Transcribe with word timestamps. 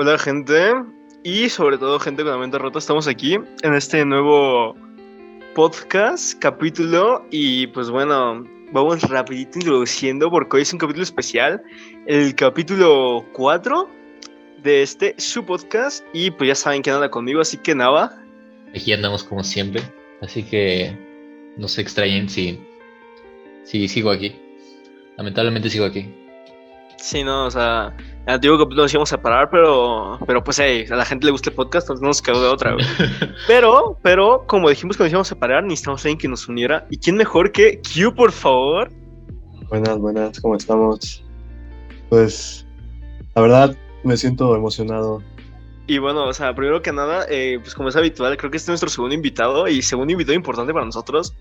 Hola 0.00 0.16
gente 0.16 0.74
y 1.24 1.48
sobre 1.48 1.76
todo 1.76 1.98
gente 1.98 2.22
con 2.22 2.30
la 2.30 2.38
mente 2.38 2.56
rota, 2.56 2.78
estamos 2.78 3.08
aquí 3.08 3.34
en 3.34 3.74
este 3.74 4.04
nuevo 4.04 4.76
podcast, 5.56 6.38
capítulo 6.38 7.26
y 7.32 7.66
pues 7.66 7.90
bueno, 7.90 8.44
vamos 8.70 9.02
rapidito 9.02 9.58
introduciendo 9.58 10.30
porque 10.30 10.58
hoy 10.58 10.62
es 10.62 10.72
un 10.72 10.78
capítulo 10.78 11.02
especial, 11.02 11.60
el 12.06 12.32
capítulo 12.36 13.26
4 13.32 13.90
de 14.62 14.82
este 14.82 15.16
su 15.18 15.44
podcast 15.44 16.04
y 16.12 16.30
pues 16.30 16.46
ya 16.46 16.54
saben 16.54 16.80
que 16.80 16.92
anda 16.92 17.10
conmigo, 17.10 17.40
así 17.40 17.56
que 17.56 17.74
nada. 17.74 18.24
Aquí 18.76 18.92
andamos 18.92 19.24
como 19.24 19.42
siempre, 19.42 19.82
así 20.22 20.44
que 20.44 20.96
no 21.56 21.66
se 21.66 21.80
extrañen 21.80 22.28
si, 22.28 22.60
si 23.64 23.88
sigo 23.88 24.12
aquí. 24.12 24.36
Lamentablemente 25.16 25.68
sigo 25.68 25.86
aquí. 25.86 26.14
Sí, 26.98 27.24
no, 27.24 27.46
o 27.46 27.50
sea, 27.50 27.96
el 28.28 28.34
antiguo 28.34 28.58
capítulo 28.58 28.82
nos 28.82 28.92
íbamos 28.92 29.12
a 29.14 29.22
parar, 29.22 29.48
pero, 29.48 30.18
pero 30.26 30.44
pues 30.44 30.58
hey, 30.58 30.84
a 30.90 30.96
la 30.96 31.06
gente 31.06 31.24
le 31.24 31.32
gusta 31.32 31.48
el 31.48 31.56
podcast, 31.56 31.86
entonces 31.86 32.02
no 32.02 32.08
nos 32.08 32.20
quedó 32.20 32.42
de 32.42 32.48
otra, 32.48 32.74
güey. 32.74 32.84
pero, 33.46 33.98
pero, 34.02 34.44
como 34.46 34.68
dijimos 34.68 34.98
que 34.98 35.04
nos 35.04 35.12
íbamos 35.12 35.32
a 35.32 35.34
parar, 35.36 35.64
necesitamos 35.64 36.04
a 36.04 36.08
alguien 36.08 36.18
que 36.18 36.28
nos 36.28 36.46
uniera. 36.46 36.86
¿Y 36.90 36.98
quién 36.98 37.16
mejor 37.16 37.52
que 37.52 37.80
Q, 37.80 38.14
por 38.14 38.30
favor? 38.30 38.90
Buenas, 39.70 39.98
buenas, 39.98 40.40
¿cómo 40.42 40.56
estamos? 40.56 41.24
Pues, 42.10 42.66
la 43.34 43.40
verdad, 43.40 43.76
me 44.04 44.14
siento 44.18 44.54
emocionado. 44.54 45.22
Y 45.86 45.96
bueno, 45.96 46.26
o 46.26 46.32
sea, 46.34 46.54
primero 46.54 46.82
que 46.82 46.92
nada, 46.92 47.24
eh, 47.30 47.58
pues 47.62 47.74
como 47.74 47.88
es 47.88 47.96
habitual, 47.96 48.36
creo 48.36 48.50
que 48.50 48.58
este 48.58 48.66
es 48.66 48.72
nuestro 48.72 48.90
segundo 48.90 49.14
invitado 49.14 49.66
y 49.68 49.80
segundo 49.80 50.12
invitado 50.12 50.34
importante 50.34 50.74
para 50.74 50.84
nosotros, 50.84 51.34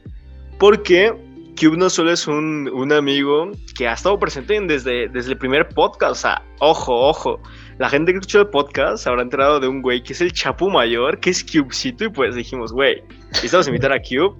porque 0.57 1.13
Cube 1.59 1.77
no 1.77 1.89
solo 1.89 2.11
es 2.11 2.27
un, 2.27 2.69
un, 2.73 2.91
amigo 2.93 3.51
que 3.75 3.87
ha 3.87 3.93
estado 3.93 4.19
presente 4.19 4.59
desde, 4.61 5.09
desde 5.09 5.31
el 5.31 5.37
primer 5.37 5.67
podcast. 5.69 6.11
O 6.11 6.15
sea, 6.15 6.43
ojo, 6.59 6.93
ojo. 6.93 7.41
La 7.79 7.89
gente 7.89 8.11
que 8.11 8.19
escuchó 8.19 8.41
el 8.41 8.47
podcast 8.47 9.05
habrá 9.07 9.21
enterado 9.21 9.59
de 9.59 9.67
un 9.67 9.81
güey 9.81 10.01
que 10.01 10.13
es 10.13 10.21
el 10.21 10.31
Chapu 10.31 10.69
Mayor, 10.69 11.19
que 11.19 11.31
es 11.31 11.43
Cubecito. 11.43 12.05
Y 12.05 12.09
pues 12.09 12.35
dijimos, 12.35 12.71
güey, 12.71 13.03
necesitamos 13.29 13.67
invitar 13.67 13.91
a 13.91 13.99
Cube 13.99 14.35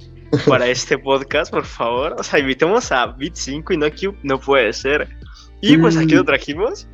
para 0.48 0.68
este 0.70 0.98
podcast, 0.98 1.52
por 1.52 1.66
favor. 1.66 2.16
O 2.18 2.24
sea, 2.24 2.40
invitemos 2.40 2.92
a 2.92 3.08
Bit 3.08 3.36
5 3.36 3.74
y 3.74 3.78
no 3.78 3.86
a 3.88 3.92
Cube. 3.92 4.18
No 4.24 4.40
puede 4.40 4.72
ser. 4.74 5.08
Y 5.62 5.78
pues 5.78 5.98
aquí 5.98 6.14
lo 6.14 6.24
trajimos. 6.24 6.88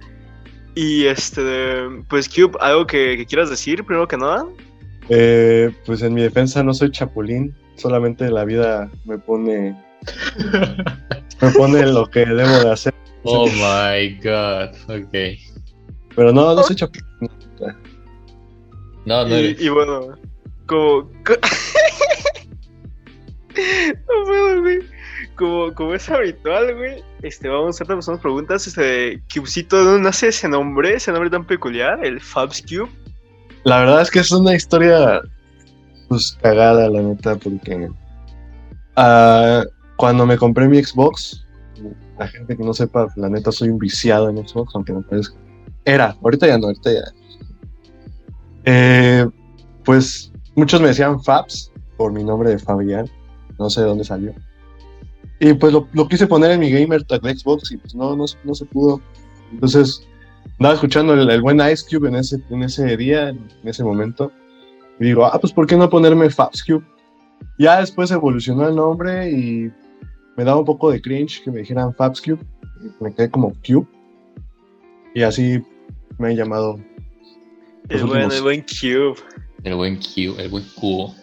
Y 0.75 1.05
este, 1.05 1.83
pues 2.09 2.27
Cube, 2.29 2.57
¿algo 2.61 2.88
que, 2.88 3.17
que 3.17 3.25
quieras 3.25 3.49
decir 3.49 3.83
primero 3.83 4.07
que 4.07 4.17
nada? 4.17 4.45
Eh, 5.09 5.71
pues 5.85 6.01
en 6.01 6.13
mi 6.13 6.21
defensa 6.21 6.63
no 6.63 6.73
soy 6.73 6.91
chapulín, 6.91 7.53
solamente 7.75 8.29
la 8.29 8.45
vida 8.45 8.89
me 9.05 9.17
pone 9.17 9.75
me 11.41 11.51
pone 11.51 11.85
lo 11.87 12.09
que 12.09 12.25
debo 12.25 12.59
de 12.59 12.71
hacer. 12.71 12.93
Oh 13.23 13.47
my 13.47 14.15
god, 14.21 14.73
ok. 14.89 15.13
Pero 16.15 16.31
no, 16.31 16.53
no 16.55 16.63
soy 16.63 16.75
chapulín. 16.75 17.05
No, 19.05 19.25
no 19.25 19.29
y, 19.29 19.33
eres. 19.33 19.61
y 19.61 19.69
bueno, 19.69 20.15
como. 20.65 21.09
co- 21.25 21.33
no 23.57 24.25
puedo, 24.25 24.61
güey. 24.61 24.79
Como, 25.35 25.73
como 25.73 25.93
es 25.95 26.09
habitual, 26.09 26.75
güey, 26.75 27.03
este, 27.23 27.49
vamos 27.49 27.79
a 27.81 27.83
hacer 27.83 27.95
unas 27.95 28.19
preguntas. 28.19 28.67
Este, 28.67 29.21
Cubecito, 29.33 29.77
¿de 29.77 29.83
dónde 29.83 30.03
nace 30.03 30.27
ese 30.27 30.47
nombre? 30.47 30.93
Ese 30.95 31.11
nombre 31.11 31.29
tan 31.29 31.45
peculiar, 31.45 32.05
el 32.05 32.21
Fabs 32.21 32.61
Cube. 32.61 32.89
La 33.63 33.79
verdad 33.79 34.01
es 34.01 34.11
que 34.11 34.19
es 34.19 34.31
una 34.31 34.53
historia 34.53 35.21
pues 36.09 36.38
cagada, 36.41 36.89
la 36.89 37.01
neta, 37.01 37.35
porque 37.38 37.89
ah, 38.95 39.63
cuando 39.97 40.25
me 40.25 40.38
compré 40.38 40.67
mi 40.67 40.83
Xbox, 40.83 41.45
la 42.17 42.27
gente 42.27 42.55
que 42.55 42.63
no 42.63 42.73
sepa, 42.73 43.08
la 43.16 43.30
neta 43.30 43.52
soy 43.52 43.69
un 43.69 43.80
viciado 43.80 44.30
en 44.30 44.47
Xbox, 44.47 44.73
aunque 44.75 44.94
no 44.94 45.02
parezca. 45.02 45.35
Era, 45.85 46.16
ahorita 46.22 46.47
ya 46.47 46.58
no, 46.58 46.67
ahorita 46.67 46.91
ya. 46.91 47.03
Eh, 48.66 49.25
pues 49.83 50.31
muchos 50.55 50.81
me 50.81 50.88
decían 50.88 51.22
Fabs 51.22 51.72
por 51.97 52.11
mi 52.11 52.23
nombre 52.23 52.50
de 52.50 52.59
Fabián, 52.59 53.09
no 53.59 53.69
sé 53.69 53.81
de 53.81 53.88
dónde 53.88 54.03
salió. 54.03 54.33
Y 55.40 55.53
pues 55.53 55.73
lo, 55.73 55.88
lo 55.94 56.07
quise 56.07 56.28
poner 56.28 56.51
en 56.51 56.59
mi 56.59 56.72
gamer 56.72 57.03
tag 57.03 57.22
de 57.22 57.35
Xbox 57.38 57.72
y 57.72 57.78
pues 57.78 57.94
no, 57.96 58.16
no, 58.16 58.25
no 58.44 58.56
se 58.56 58.66
pudo. 58.66 59.01
Entonces 59.51 60.07
andaba 60.57 60.75
escuchando 60.75 61.13
el, 61.13 61.29
el 61.29 61.41
buen 61.41 61.59
Ice 61.59 61.84
Cube 61.90 62.07
en 62.07 62.16
ese, 62.16 62.41
en 62.50 62.63
ese 62.63 62.96
día, 62.96 63.29
en 63.29 63.50
ese 63.63 63.84
momento. 63.84 64.31
Y 65.00 65.06
digo, 65.06 65.25
ah, 65.25 65.38
pues 65.40 65.51
¿por 65.51 65.67
qué 65.67 65.75
no 65.75 65.90
ponerme 65.90 66.29
Fabs 66.29 66.63
Cube? 66.63 66.85
Ya 67.59 67.79
después 67.79 68.12
evolucionó 68.12 68.67
el 68.67 68.75
nombre 68.75 69.29
y 69.29 69.72
me 70.35 70.44
daba 70.44 70.59
un 70.59 70.66
poco 70.66 70.91
de 70.91 71.01
cringe 71.01 71.44
que 71.44 71.51
me 71.51 71.59
dijeran 71.59 71.94
Fabs 71.95 72.21
Cube. 72.21 72.39
Y 72.81 73.03
me 73.03 73.13
quedé 73.13 73.29
como 73.29 73.53
Cube. 73.66 73.88
Y 75.13 75.23
así 75.23 75.61
me 76.17 76.29
han 76.29 76.35
llamado. 76.35 76.79
El 77.89 78.05
buen, 78.05 78.23
últimos- 78.23 78.35
el 78.35 78.41
buen 78.43 78.61
Cube. 78.63 79.16
El 79.63 79.75
buen 79.75 79.95
Q, 79.95 80.35
el 80.39 80.49
buen 80.49 80.66
cubo. 80.75 81.16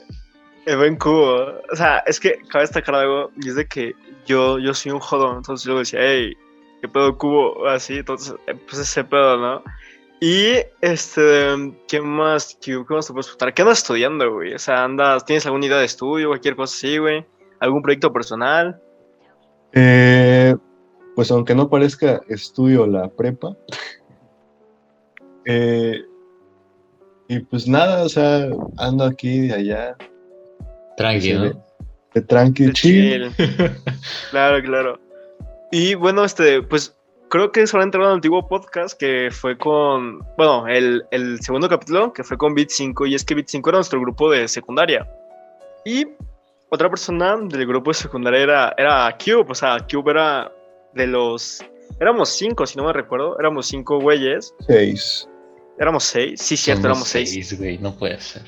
El 0.65 0.77
buen 0.79 0.97
cubo. 0.97 1.61
O 1.71 1.77
sea, 1.77 1.99
es 2.07 2.19
que 2.19 2.41
cabe 2.49 2.65
destacar 2.65 2.95
algo, 2.95 3.31
y 3.43 3.49
es 3.49 3.55
de 3.55 3.67
que 3.67 3.95
yo, 4.25 4.59
yo 4.59 4.73
soy 4.73 4.93
un 4.93 5.01
jodón, 5.01 5.37
entonces 5.37 5.67
yo 5.67 5.79
decía, 5.79 6.01
hey, 6.03 6.33
¿qué 6.81 6.89
pedo 6.89 7.19
cubo? 7.19 7.67
Así, 7.69 7.99
entonces, 7.99 8.35
eh, 8.47 8.55
pues 8.55 8.79
ese 8.81 9.05
pedo, 9.05 9.37
¿no? 9.37 9.63
Y, 10.23 10.55
este, 10.81 11.55
¿qué 11.89 12.01
más, 12.01 12.57
Cube? 12.65 12.85
¿Qué 12.89 12.95
más 12.95 13.07
te 13.07 13.13
puedes 13.13 13.27
preguntar? 13.27 13.53
¿Qué 13.53 13.63
andas 13.63 13.79
estudiando, 13.79 14.33
güey? 14.33 14.55
O 14.55 14.59
sea, 14.59 14.85
andas, 14.85 15.25
¿tienes 15.25 15.45
alguna 15.45 15.67
idea 15.67 15.79
de 15.79 15.87
estudio, 15.87 16.29
cualquier 16.29 16.57
cosa 16.57 16.75
así, 16.75 16.97
güey? 16.99 17.27
¿Algún 17.59 17.83
proyecto 17.83 18.11
personal? 18.13 18.81
Eh, 19.73 20.55
pues 21.15 21.31
aunque 21.31 21.55
no 21.55 21.69
parezca, 21.69 22.21
estudio 22.29 22.87
la 22.87 23.09
prepa. 23.09 23.57
Eh, 25.47 26.03
y 27.27 27.41
pues 27.41 27.67
nada, 27.67 28.05
o 28.05 28.09
sea, 28.11 28.51
ando 28.77 29.05
aquí 29.05 29.47
y 29.47 29.51
allá, 29.51 29.97
Tranqui, 30.99 31.21
Sí, 31.23 31.33
¿no? 31.33 31.65
de 32.15 32.21
tranqui, 32.21 32.67
De 32.67 32.73
chill. 32.75 33.33
chill. 33.35 33.47
claro, 34.31 34.63
claro. 34.63 35.01
Y 35.73 35.95
bueno, 35.95 36.25
este, 36.25 36.63
pues 36.63 36.95
creo 37.31 37.51
que 37.53 37.67
solamente 37.67 37.97
era 37.97 38.09
un 38.09 38.15
antiguo 38.15 38.47
podcast 38.49 38.99
que 38.99 39.31
fue 39.33 39.57
con, 39.57 40.19
bueno, 40.37 40.69
el, 40.69 41.05
el 41.11 41.41
segundo 41.41 41.69
capítulo 41.69 42.13
que 42.13 42.23
fue 42.23 42.37
con 42.37 42.55
Bit 42.55 42.69
5 42.71 43.07
y 43.07 43.15
es 43.15 43.25
que 43.25 43.35
Bit 43.35 43.49
5 43.49 43.71
era 43.71 43.79
nuestro 43.79 44.01
grupo 44.01 44.31
de 44.31 44.47
secundaria. 44.47 45.09
Y 45.87 46.07
otra 46.71 46.89
persona 46.89 47.37
del 47.37 47.67
grupo 47.67 47.91
de 47.91 47.95
secundaria 47.95 48.41
era, 48.41 48.75
era 48.79 49.17
Cube, 49.23 49.47
o 49.51 49.55
sea, 49.55 49.79
Cube 49.91 50.11
era 50.13 50.53
de 50.95 51.07
los... 51.07 51.65
Éramos 52.01 52.29
cinco, 52.31 52.67
si 52.67 52.77
no 52.79 52.85
me 52.85 52.93
recuerdo, 52.93 53.39
éramos 53.39 53.67
cinco 53.67 54.01
güeyes, 54.01 54.55
Seis. 54.67 55.29
éramos 55.79 56.05
seis, 56.05 56.41
sí, 56.41 56.57
cierto, 56.57 56.83
Somos 56.83 56.93
éramos 56.95 57.09
seis. 57.09 57.31
seis, 57.49 57.59
güey, 57.59 57.79
no 57.79 57.95
puede 57.95 58.19
ser. 58.21 58.43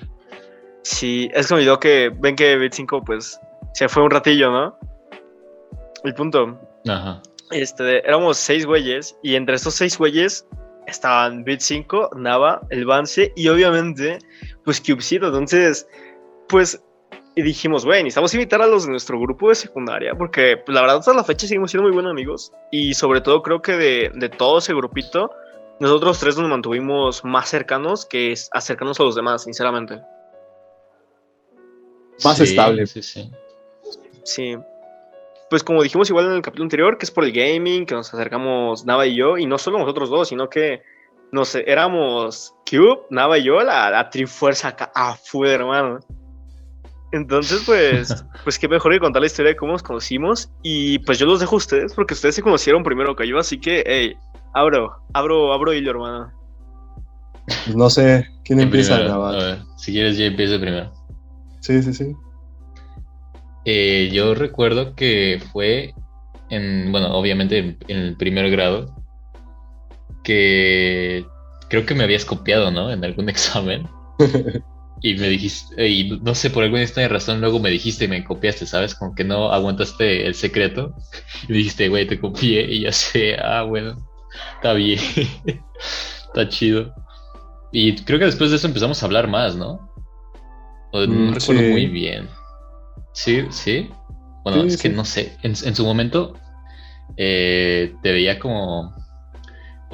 Sí, 0.83 1.29
es 1.35 1.47
que 1.49 1.55
me 1.55 1.61
olvidó 1.61 1.79
que 1.81 2.13
ven 2.19 2.35
que 2.37 2.57
Bit 2.57 2.73
5 2.73 3.05
pues 3.05 3.39
se 3.75 3.89
fue 3.89 4.03
un 4.03 4.11
ratillo, 4.11 4.51
¿no? 4.51 4.77
El 6.05 6.15
punto. 6.15 6.59
Ajá. 6.89 7.23
Este, 7.53 7.99
éramos 8.07 8.37
seis 8.39 8.67
güeyes 8.67 9.17
y 9.23 9.35
entre 9.37 9.55
estos 9.57 9.75
seis 9.75 9.97
güeyes 9.99 10.47
estaban 10.87 11.45
Bit 11.45 11.61
5, 11.61 12.11
Nava, 12.17 12.63
el 12.71 12.85
Vance 12.85 13.33
y 13.37 13.49
obviamente 13.49 14.19
pues 14.65 14.81
Cubecito. 14.81 15.27
Entonces, 15.27 15.87
pues 16.49 16.83
y 17.35 17.43
dijimos, 17.43 17.85
güey, 17.85 18.03
necesitamos 18.03 18.35
invitar 18.35 18.61
a 18.61 18.67
los 18.67 18.85
de 18.85 18.91
nuestro 18.91 19.19
grupo 19.19 19.49
de 19.49 19.55
secundaria 19.55 20.15
porque 20.15 20.59
pues, 20.59 20.75
la 20.75 20.83
verdad 20.83 20.99
hasta 20.99 21.15
la 21.15 21.25
fecha 21.25 21.47
seguimos 21.47 21.71
siendo 21.71 21.89
muy 21.89 21.95
buenos 21.95 22.11
amigos 22.11 22.53
y 22.71 22.95
sobre 22.95 23.21
todo 23.21 23.43
creo 23.43 23.63
que 23.63 23.73
de, 23.73 24.13
de 24.15 24.29
todo 24.29 24.59
ese 24.59 24.75
grupito 24.75 25.31
nosotros 25.81 26.21
tres 26.21 26.39
nos 26.39 26.49
mantuvimos 26.49 27.25
más 27.25 27.49
cercanos 27.49 28.07
que 28.07 28.35
acercarnos 28.53 29.01
a 29.01 29.03
los 29.03 29.17
demás, 29.17 29.43
sinceramente. 29.43 30.01
Más 32.23 32.37
Sí, 32.37 32.45
estable. 32.45 32.87
Sí, 32.87 33.03
sí. 33.03 33.31
Sí. 34.23 34.57
Pues 35.51 35.65
como 35.65 35.83
dijimos 35.83 36.09
igual 36.09 36.27
en 36.27 36.33
el 36.35 36.43
capítulo 36.43 36.67
anterior, 36.67 36.99
que 36.99 37.05
es 37.05 37.11
por 37.11 37.25
el 37.25 37.33
gaming, 37.33 37.85
que 37.85 37.97
nos 37.97 38.15
acercamos 38.15 38.85
Nava 38.87 39.07
y 39.07 39.17
yo, 39.17 39.37
y 39.39 39.47
no 39.47 39.59
solo 39.59 39.79
nosotros 39.81 40.09
dos, 40.09 40.29
sino 40.29 40.49
que 40.49 40.83
nos 41.33 41.55
éramos 41.57 42.55
Cube, 42.71 43.01
Nava 43.11 43.39
y 43.39 43.45
yo, 43.45 43.61
la, 43.63 43.91
la 43.91 44.09
trifuerza 44.09 44.69
acá 44.69 44.93
a 44.95 45.17
full, 45.17 45.49
hermano. 45.49 45.99
Entonces, 47.13 47.63
pues, 47.67 48.25
pues 48.45 48.59
qué 48.59 48.69
mejor 48.69 48.93
que 48.93 49.01
contar 49.01 49.21
la 49.21 49.27
historia 49.27 49.51
de 49.51 49.57
cómo 49.57 49.73
nos 49.73 49.83
conocimos. 49.83 50.51
Y 50.63 50.99
pues 51.01 51.19
yo 51.19 51.27
los 51.27 51.41
dejo 51.41 51.57
a 51.57 51.59
ustedes, 51.59 51.95
porque 51.95 52.15
ustedes 52.15 52.35
se 52.35 52.43
conocieron 52.43 52.83
primero 52.83 53.15
que 53.15 53.29
yo, 53.29 53.39
así 53.39 53.61
que, 53.61 53.85
hey, 53.87 54.17
abro, 54.55 54.97
abro, 55.13 55.53
abro 55.53 55.73
hilo, 55.73 55.91
hermano. 55.91 56.33
Pues 57.47 57.77
no 57.77 57.91
sé 57.91 58.25
quién 58.45 58.59
¿Quién 58.59 58.61
empieza 58.61 58.95
a 58.95 58.99
primero? 58.99 59.21
grabar. 59.21 59.41
A 59.41 59.45
ver, 59.45 59.59
si 59.77 59.93
quieres, 59.93 60.17
yo 60.17 60.25
empiezo 60.25 60.61
primero. 60.61 60.93
Sí, 61.61 61.83
sí, 61.83 61.93
sí. 61.93 62.17
Eh, 63.65 64.11
yo 64.13 64.35
recuerdo 64.35 64.95
que 64.95 65.41
fue 65.53 65.95
en, 66.51 66.91
bueno, 66.91 67.15
obviamente 67.15 67.59
en, 67.59 67.79
en 67.89 67.97
el 67.99 68.17
primer 68.17 68.51
grado, 68.51 68.95
que 70.25 71.25
creo 71.69 71.87
que 71.87 71.95
me 71.95 72.05
habías 72.05 72.25
copiado, 72.25 72.71
¿no? 72.71 72.91
En 72.91 73.05
algún 73.05 73.29
examen. 73.29 73.87
Y 75.03 75.15
me 75.15 75.29
dijiste, 75.29 75.89
y 75.89 76.11
no 76.23 76.35
sé, 76.35 76.51
por 76.51 76.63
alguna 76.63 76.83
extraña 76.83 77.09
razón, 77.09 77.41
luego 77.41 77.59
me 77.59 77.71
dijiste 77.71 78.05
y 78.05 78.09
me 78.09 78.25
copiaste, 78.25 78.67
¿sabes? 78.67 78.95
Como 78.95 79.15
que 79.15 79.25
no 79.25 79.53
aguantaste 79.53 80.27
el 80.27 80.35
secreto. 80.35 80.95
Y 81.49 81.53
dijiste, 81.55 81.89
güey, 81.89 82.07
te 82.07 82.21
copié. 82.21 82.63
Y 82.73 82.83
ya 82.83 82.93
sé, 82.93 83.37
ah, 83.37 83.63
bueno, 83.65 83.97
está 84.57 84.75
bien, 84.75 85.01
está 86.27 86.49
chido. 86.49 86.95
Y 87.73 87.97
creo 88.05 88.19
que 88.19 88.27
después 88.27 88.51
de 88.51 88.57
eso 88.57 88.67
empezamos 88.69 89.03
a 89.03 89.07
hablar 89.07 89.29
más, 89.29 89.57
¿no? 89.57 89.91
No 90.93 91.31
Mm, 91.31 91.33
recuerdo 91.33 91.63
sí. 91.63 91.65
muy 91.65 91.87
bien. 91.87 92.29
Sí, 93.13 93.47
sí. 93.51 93.91
Bueno, 94.45 94.63
Sí, 94.63 94.67
es 94.67 94.77
que 94.79 94.89
no 94.89 95.05
sé. 95.05 95.37
En, 95.43 95.53
en 95.65 95.75
su 95.77 95.85
momento 95.85 96.35
eh, 97.17 97.95
te 98.03 98.13
veía 98.13 98.39
como. 98.39 98.95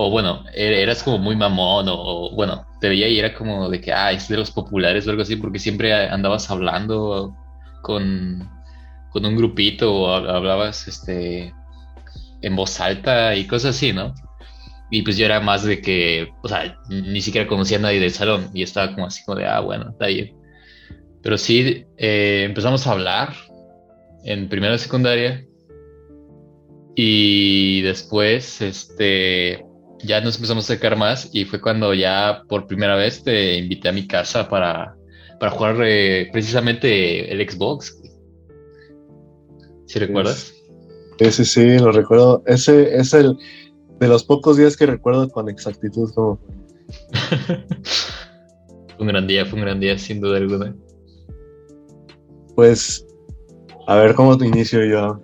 O 0.00 0.10
bueno, 0.10 0.44
e- 0.54 0.80
eras 0.80 1.02
como 1.02 1.18
muy 1.18 1.34
mamón, 1.34 1.86
o, 1.88 2.30
bueno, 2.36 2.64
te 2.80 2.88
veía 2.88 3.08
y 3.08 3.18
era 3.18 3.34
como 3.34 3.68
de 3.68 3.80
que, 3.80 3.92
ah, 3.92 4.12
es 4.12 4.28
de 4.28 4.36
los 4.36 4.52
populares 4.52 5.06
o 5.06 5.10
algo 5.10 5.22
así, 5.22 5.34
porque 5.34 5.58
siempre 5.58 5.92
andabas 5.92 6.48
hablando 6.52 7.34
con, 7.82 8.48
con 9.10 9.26
un 9.26 9.36
grupito 9.36 9.92
o 9.92 10.06
hab- 10.08 10.30
hablabas 10.30 10.86
este, 10.86 11.52
en 12.42 12.54
voz 12.54 12.78
alta 12.80 13.34
y 13.34 13.48
cosas 13.48 13.74
así, 13.74 13.92
¿no? 13.92 14.14
Y 14.88 15.02
pues 15.02 15.16
yo 15.18 15.26
era 15.26 15.40
más 15.40 15.64
de 15.64 15.80
que, 15.82 16.32
o 16.42 16.48
sea, 16.48 16.78
ni 16.88 17.20
siquiera 17.20 17.48
conocía 17.48 17.78
a 17.78 17.80
nadie 17.80 17.98
del 17.98 18.12
salón 18.12 18.50
y 18.54 18.62
estaba 18.62 18.94
como 18.94 19.06
así 19.06 19.24
como 19.24 19.38
de, 19.38 19.46
ah, 19.46 19.58
bueno, 19.60 19.90
está 19.90 20.06
bien. 20.06 20.32
Pero 21.24 21.36
sí, 21.38 21.84
eh, 21.96 22.44
empezamos 22.46 22.86
a 22.86 22.92
hablar 22.92 23.34
en 24.22 24.48
primera 24.48 24.78
secundaria 24.78 25.44
y 26.94 27.80
después, 27.82 28.60
este, 28.60 29.64
ya 30.02 30.20
nos 30.20 30.36
empezamos 30.36 30.64
a 30.64 30.66
acercar 30.66 30.96
más 30.96 31.28
y 31.32 31.44
fue 31.44 31.60
cuando 31.60 31.92
ya 31.94 32.42
por 32.48 32.66
primera 32.66 32.96
vez 32.96 33.22
te 33.22 33.56
invité 33.56 33.88
a 33.88 33.92
mi 33.92 34.06
casa 34.06 34.48
para, 34.48 34.96
para 35.40 35.52
jugar 35.52 35.76
eh, 35.82 36.28
precisamente 36.32 37.32
el 37.32 37.48
Xbox. 37.48 38.00
¿Sí 39.86 39.98
recuerdas? 39.98 40.52
Ese 41.18 41.44
sí, 41.44 41.78
lo 41.78 41.92
recuerdo. 41.92 42.42
Ese 42.46 42.96
es 42.96 43.12
el 43.14 43.36
de 43.98 44.08
los 44.08 44.24
pocos 44.24 44.56
días 44.56 44.76
que 44.76 44.86
recuerdo 44.86 45.28
con 45.28 45.48
exactitud 45.48 46.10
Fue 46.14 46.38
un 48.98 49.08
gran 49.08 49.26
día, 49.26 49.44
fue 49.46 49.58
un 49.58 49.64
gran 49.64 49.80
día, 49.80 49.98
sin 49.98 50.20
duda 50.20 50.38
alguna. 50.38 50.74
Pues, 52.54 53.06
a 53.86 53.96
ver 53.96 54.14
cómo 54.14 54.36
te 54.36 54.46
inicio 54.46 54.84
yo. 54.84 55.20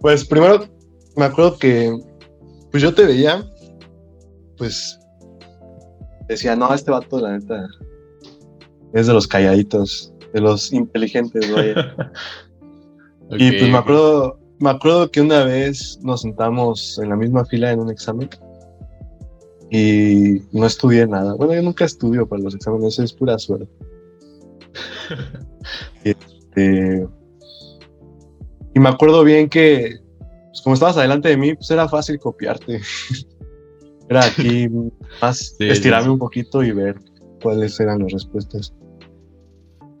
Pues 0.00 0.24
primero, 0.24 0.66
me 1.16 1.24
acuerdo 1.24 1.58
que, 1.58 1.92
pues 2.70 2.82
yo 2.82 2.94
te 2.94 3.04
veía, 3.04 3.44
pues, 4.60 5.00
decía, 6.28 6.54
no, 6.54 6.72
este 6.74 6.90
vato, 6.90 7.18
la 7.18 7.38
neta, 7.38 7.66
es 8.92 9.06
de 9.06 9.14
los 9.14 9.26
calladitos, 9.26 10.12
de 10.34 10.40
los 10.42 10.72
inteligentes, 10.72 11.50
vaya. 11.52 11.96
Y 13.32 13.48
Ok, 13.48 13.54
pues 13.60 13.70
me 13.70 13.78
acuerdo, 13.78 14.40
me 14.58 14.70
acuerdo 14.70 15.08
que 15.08 15.20
una 15.20 15.44
vez 15.44 16.00
nos 16.02 16.22
sentamos 16.22 16.98
en 16.98 17.10
la 17.10 17.14
misma 17.14 17.44
fila 17.44 17.70
en 17.70 17.78
un 17.78 17.88
examen 17.88 18.28
y 19.70 20.42
no 20.50 20.66
estudié 20.66 21.06
nada. 21.06 21.34
Bueno, 21.34 21.54
yo 21.54 21.62
nunca 21.62 21.84
estudio 21.84 22.26
para 22.28 22.42
los 22.42 22.56
exámenes, 22.56 22.98
es 22.98 23.12
pura 23.12 23.38
suerte. 23.38 23.70
y, 26.04 26.10
este, 26.10 27.06
y 28.74 28.80
me 28.80 28.88
acuerdo 28.88 29.22
bien 29.22 29.48
que, 29.48 30.00
pues, 30.48 30.60
como 30.62 30.74
estabas 30.74 30.96
adelante 30.96 31.28
de 31.28 31.36
mí, 31.36 31.54
pues 31.54 31.70
era 31.70 31.88
fácil 31.88 32.18
copiarte. 32.18 32.80
era 34.10 34.24
aquí 34.24 34.68
más 35.22 35.54
Sí, 35.56 35.68
estirarme 35.68 36.06
sí, 36.06 36.10
un 36.10 36.18
poquito 36.18 36.62
y 36.64 36.72
ver 36.72 36.96
cuáles 37.42 37.78
eran 37.78 38.00
las 38.00 38.12
respuestas. 38.12 38.74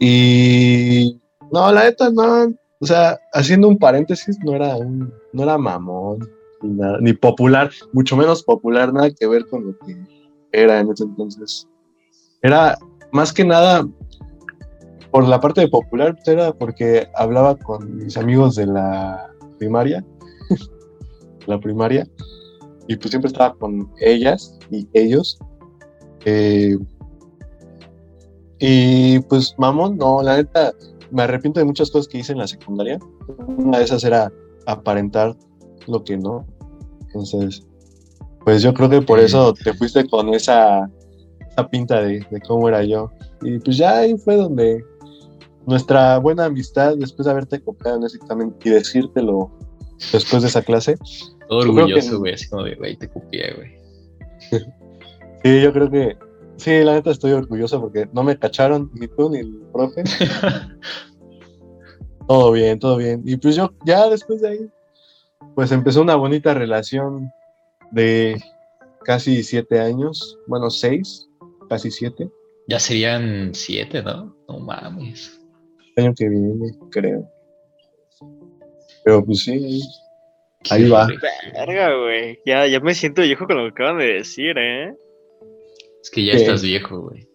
Y 0.00 1.18
no, 1.52 1.72
la 1.72 1.84
neta, 1.84 2.10
no. 2.10 2.52
O 2.80 2.86
sea, 2.86 3.18
haciendo 3.32 3.68
un 3.68 3.78
paréntesis, 3.78 4.38
no 4.44 4.54
era 4.56 4.76
un, 4.76 5.12
no 5.32 5.42
era 5.44 5.56
mamón, 5.56 6.28
ni, 6.62 6.70
nada, 6.70 6.98
ni 7.00 7.12
popular, 7.12 7.70
mucho 7.92 8.16
menos 8.16 8.42
popular, 8.42 8.92
nada 8.92 9.10
que 9.10 9.26
ver 9.26 9.46
con 9.46 9.66
lo 9.66 9.78
que 9.78 9.96
era 10.52 10.80
en 10.80 10.90
ese 10.90 11.04
entonces. 11.04 11.68
Era 12.42 12.78
más 13.12 13.32
que 13.32 13.44
nada 13.44 13.86
por 15.10 15.28
la 15.28 15.40
parte 15.40 15.60
de 15.60 15.68
popular, 15.68 16.14
pues, 16.14 16.28
era 16.28 16.52
porque 16.52 17.06
hablaba 17.14 17.56
con 17.56 17.96
mis 17.98 18.16
amigos 18.16 18.56
de 18.56 18.66
la 18.66 19.30
primaria, 19.58 20.04
la 21.46 21.60
primaria, 21.60 22.08
y 22.90 22.96
pues 22.96 23.10
siempre 23.10 23.28
estaba 23.28 23.54
con 23.54 23.88
ellas 24.00 24.58
y 24.72 24.88
ellos. 24.94 25.38
eh, 26.24 26.76
y 28.58 29.20
pues, 29.20 29.54
mamón, 29.58 29.96
no, 29.96 30.22
la 30.22 30.38
neta, 30.38 30.72
me 31.12 31.22
arrepiento 31.22 31.60
de 31.60 31.66
muchas 31.66 31.88
cosas 31.88 32.08
que 32.08 32.18
hice 32.18 32.32
en 32.32 32.38
la 32.38 32.48
secundaria. 32.48 32.98
Una 33.46 33.78
de 33.78 33.84
esas 33.84 34.02
era 34.02 34.32
aparentar 34.66 35.36
lo 35.86 36.02
que 36.02 36.18
no. 36.18 36.44
Entonces, 37.06 37.64
pues 38.44 38.60
yo 38.60 38.74
creo 38.74 38.90
que 38.90 39.02
por 39.02 39.20
eso 39.20 39.54
te 39.54 39.72
fuiste 39.72 40.08
con 40.08 40.34
esa, 40.34 40.90
esa 41.48 41.68
pinta 41.68 42.02
de, 42.02 42.26
de 42.28 42.40
cómo 42.40 42.68
era 42.68 42.82
yo. 42.82 43.12
Y 43.42 43.60
pues 43.60 43.76
ya 43.76 43.98
ahí 43.98 44.18
fue 44.18 44.34
donde 44.34 44.84
nuestra 45.64 46.18
buena 46.18 46.46
amistad, 46.46 46.96
después 46.96 47.26
de 47.26 47.30
haberte 47.30 47.62
copiado 47.62 47.98
en 47.98 48.04
ese 48.04 48.16
examen 48.16 48.52
y 48.64 48.70
decírtelo 48.70 49.48
después 50.12 50.42
de 50.42 50.48
esa 50.48 50.62
clase, 50.62 50.96
Todo 51.50 51.60
orgulloso, 51.62 52.20
güey, 52.20 52.34
así 52.34 52.48
como 52.48 52.62
de, 52.62 52.76
güey, 52.76 52.96
te 52.96 53.08
copié, 53.08 53.52
güey. 53.54 53.72
sí, 55.42 55.62
yo 55.62 55.72
creo 55.72 55.90
que, 55.90 56.16
sí, 56.56 56.84
la 56.84 56.94
neta 56.94 57.10
estoy 57.10 57.32
orgulloso 57.32 57.80
porque 57.80 58.08
no 58.12 58.22
me 58.22 58.38
cacharon 58.38 58.88
ni 58.94 59.08
tú 59.08 59.28
ni 59.28 59.40
el 59.40 59.60
profe. 59.72 60.04
Todo 62.28 62.52
bien, 62.52 62.78
todo 62.78 62.96
bien. 62.96 63.22
Y 63.24 63.36
pues 63.38 63.56
yo 63.56 63.74
ya 63.84 64.08
después 64.08 64.40
de 64.40 64.50
ahí, 64.50 64.70
pues 65.56 65.72
empezó 65.72 66.02
una 66.02 66.14
bonita 66.14 66.54
relación 66.54 67.28
de 67.90 68.40
casi 69.02 69.42
siete 69.42 69.80
años, 69.80 70.38
bueno, 70.46 70.70
seis, 70.70 71.28
casi 71.68 71.90
siete, 71.90 72.30
Ya 72.68 72.78
serían 72.78 73.52
siete, 73.52 74.04
¿no? 74.04 74.32
No 74.48 74.60
mames. 74.60 75.40
el 75.96 76.04
año 76.04 76.14
que 76.16 76.28
viene, 76.28 76.70
creo. 76.92 77.28
Pero 79.04 79.24
pues 79.24 79.40
sí, 79.40 79.82
Ahí 80.68 80.88
va. 80.88 81.06
Verga, 81.54 81.94
güey. 81.96 82.38
Ya, 82.44 82.66
ya 82.66 82.80
me 82.80 82.94
siento 82.94 83.22
viejo 83.22 83.46
con 83.46 83.56
lo 83.56 83.64
que 83.64 83.82
acaban 83.82 83.98
de 83.98 84.14
decir, 84.14 84.58
¿eh? 84.58 84.92
Es 86.02 86.10
que 86.10 86.24
ya 86.24 86.32
¿Qué? 86.32 86.38
estás 86.38 86.62
viejo, 86.62 87.00
güey. 87.00 87.26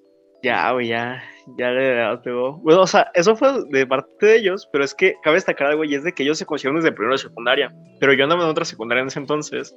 Ya, 0.43 0.71
güey, 0.71 0.89
ya. 0.89 1.23
Ya 1.57 1.69
le 1.69 1.95
le 1.95 2.17
pegó. 2.19 2.57
Bueno, 2.57 2.81
o 2.81 2.87
sea, 2.87 3.11
eso 3.13 3.35
fue 3.35 3.49
de 3.69 3.85
parte 3.85 4.25
de 4.25 4.37
ellos, 4.37 4.67
pero 4.71 4.83
es 4.83 4.93
que 4.93 5.15
cabe 5.23 5.35
destacar 5.35 5.67
algo 5.67 5.83
y 5.83 5.95
es 5.95 6.03
de 6.03 6.13
que 6.13 6.23
ellos 6.23 6.37
se 6.37 6.45
conocieron 6.45 6.77
desde 6.77 6.91
primero 6.91 7.13
de 7.13 7.19
secundaria. 7.19 7.73
Pero 7.99 8.13
yo 8.13 8.23
andaba 8.23 8.43
en 8.43 8.49
otra 8.49 8.65
secundaria 8.65 9.01
en 9.01 9.07
ese 9.07 9.19
entonces. 9.19 9.75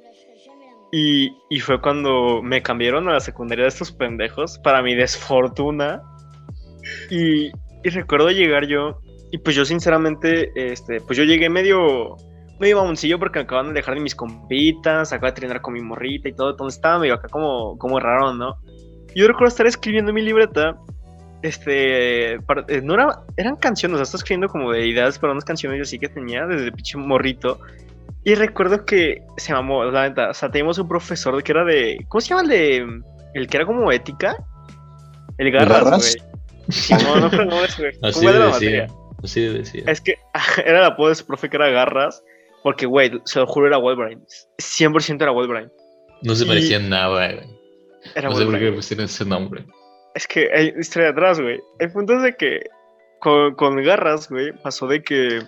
Y, 0.91 1.31
y 1.49 1.59
fue 1.59 1.79
cuando 1.81 2.41
me 2.41 2.63
cambiaron 2.63 3.07
a 3.09 3.13
la 3.13 3.19
secundaria 3.19 3.63
de 3.63 3.69
estos 3.69 3.91
pendejos, 3.91 4.57
para 4.59 4.81
mi 4.81 4.95
desfortuna. 4.95 6.01
Y, 7.11 7.47
y 7.83 7.89
recuerdo 7.89 8.31
llegar 8.31 8.65
yo, 8.65 8.99
y 9.31 9.37
pues 9.37 9.55
yo 9.55 9.65
sinceramente, 9.65 10.51
este, 10.55 11.01
pues 11.01 11.17
yo 11.17 11.23
llegué 11.23 11.49
medio, 11.49 12.15
medio 12.59 12.77
mamoncillo 12.77 13.17
porque 13.19 13.39
me 13.39 13.43
acaban 13.43 13.67
de 13.67 13.73
dejar 13.73 13.95
de 13.95 14.01
mis 14.01 14.15
compitas, 14.15 15.11
acabo 15.13 15.27
de 15.27 15.33
trinar 15.33 15.61
con 15.61 15.73
mi 15.73 15.81
morrita 15.81 16.29
y 16.29 16.33
todo, 16.33 16.51
entonces 16.51 16.77
estaba 16.77 16.99
medio 16.99 17.13
acá 17.15 17.27
como, 17.29 17.77
como 17.77 17.99
raro, 17.99 18.33
¿no? 18.33 18.57
Yo 19.15 19.27
recuerdo 19.27 19.47
estar 19.47 19.65
escribiendo 19.65 20.09
en 20.11 20.15
mi 20.15 20.21
libreta, 20.21 20.77
este, 21.41 22.39
para- 22.41 22.65
eh, 22.67 22.81
no 22.83 22.93
era, 22.95 23.21
eran 23.37 23.55
canciones, 23.55 23.95
o 23.95 23.97
sea, 23.97 24.03
estaba 24.03 24.19
escribiendo 24.19 24.47
como 24.49 24.71
de 24.71 24.85
ideas 24.87 25.17
para 25.19 25.31
unas 25.31 25.45
canciones 25.45 25.77
yo 25.79 25.85
sí 25.85 25.97
que 25.99 26.09
tenía 26.09 26.45
desde 26.45 26.71
pinche 26.71 26.97
morrito. 26.97 27.59
Y 28.25 28.35
recuerdo 28.35 28.85
que 28.85 29.23
se 29.37 29.53
mamó, 29.53 29.85
la 29.85 30.09
neta, 30.09 30.29
o 30.29 30.33
sea, 30.33 30.51
teníamos 30.51 30.77
un 30.77 30.87
profesor 30.89 31.41
que 31.41 31.51
era 31.53 31.63
de, 31.63 32.05
¿cómo 32.09 32.19
se 32.21 32.29
llama 32.29 32.41
el 32.41 32.47
de, 32.49 33.01
el 33.33 33.47
que 33.47 33.57
era 33.57 33.65
como 33.65 33.91
ética? 33.91 34.35
El 35.37 35.51
Garras, 35.51 35.97
güey. 35.97 36.29
Sí, 36.69 36.93
no, 36.93 37.15
no, 37.15 37.29
no, 37.45 37.55
güey. 37.77 37.93
Así 38.03 38.25
de 38.25 38.33
de 38.33 38.39
la 38.39 38.45
decir. 38.47 38.51
materia. 38.51 38.87
Así 39.23 39.41
de 39.41 39.53
decir. 39.53 39.83
Es 39.89 40.01
que 40.01 40.15
era 40.65 40.79
el 40.79 40.85
apodo 40.85 41.09
de 41.09 41.15
su 41.15 41.25
profe 41.25 41.49
que 41.49 41.55
era 41.55 41.69
Garras, 41.69 42.21
porque, 42.63 42.85
güey, 42.85 43.11
se 43.25 43.39
lo 43.39 43.47
juro, 43.47 43.67
era 43.67 43.77
Wolverine. 43.77 44.21
100% 44.57 45.21
era 45.21 45.31
Wolverine. 45.31 45.71
No 46.21 46.35
se 46.35 46.45
y- 46.45 46.47
parecía 46.47 46.77
en 46.77 46.89
nada, 46.89 47.07
güey. 47.31 47.47
Era 48.15 48.29
No 48.29 48.35
sé 48.35 48.43
por 48.43 48.51
Wolverine. 48.53 48.71
qué 48.71 48.75
pusieron 48.75 49.05
ese 49.05 49.25
nombre. 49.25 49.65
Es 50.15 50.27
que 50.27 50.49
hay 50.53 50.73
historia 50.79 51.09
atrás, 51.09 51.39
güey. 51.39 51.59
El 51.79 51.91
punto 51.91 52.13
es 52.15 52.23
de 52.23 52.35
que 52.35 52.61
con, 53.19 53.55
con 53.55 53.81
Garras, 53.83 54.29
güey, 54.29 54.51
pasó 54.53 54.87
de 54.87 55.01
que 55.03 55.39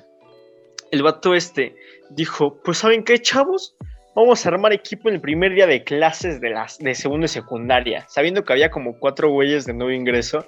el 0.91 1.03
vato 1.03 1.33
este 1.33 1.75
dijo, 2.09 2.61
pues 2.63 2.77
¿saben 2.79 3.03
qué, 3.03 3.19
chavos? 3.19 3.75
Vamos 4.15 4.45
a 4.45 4.49
armar 4.49 4.73
equipo 4.73 5.07
en 5.07 5.15
el 5.15 5.21
primer 5.21 5.53
día 5.55 5.65
de 5.67 5.83
clases 5.85 6.41
de, 6.41 6.49
las, 6.49 6.77
de 6.79 6.93
segundo 6.95 7.25
y 7.25 7.29
secundaria, 7.29 8.05
sabiendo 8.09 8.43
que 8.43 8.51
había 8.53 8.69
como 8.69 8.99
cuatro 8.99 9.29
güeyes 9.29 9.65
de 9.65 9.73
nuevo 9.73 9.91
ingreso. 9.91 10.45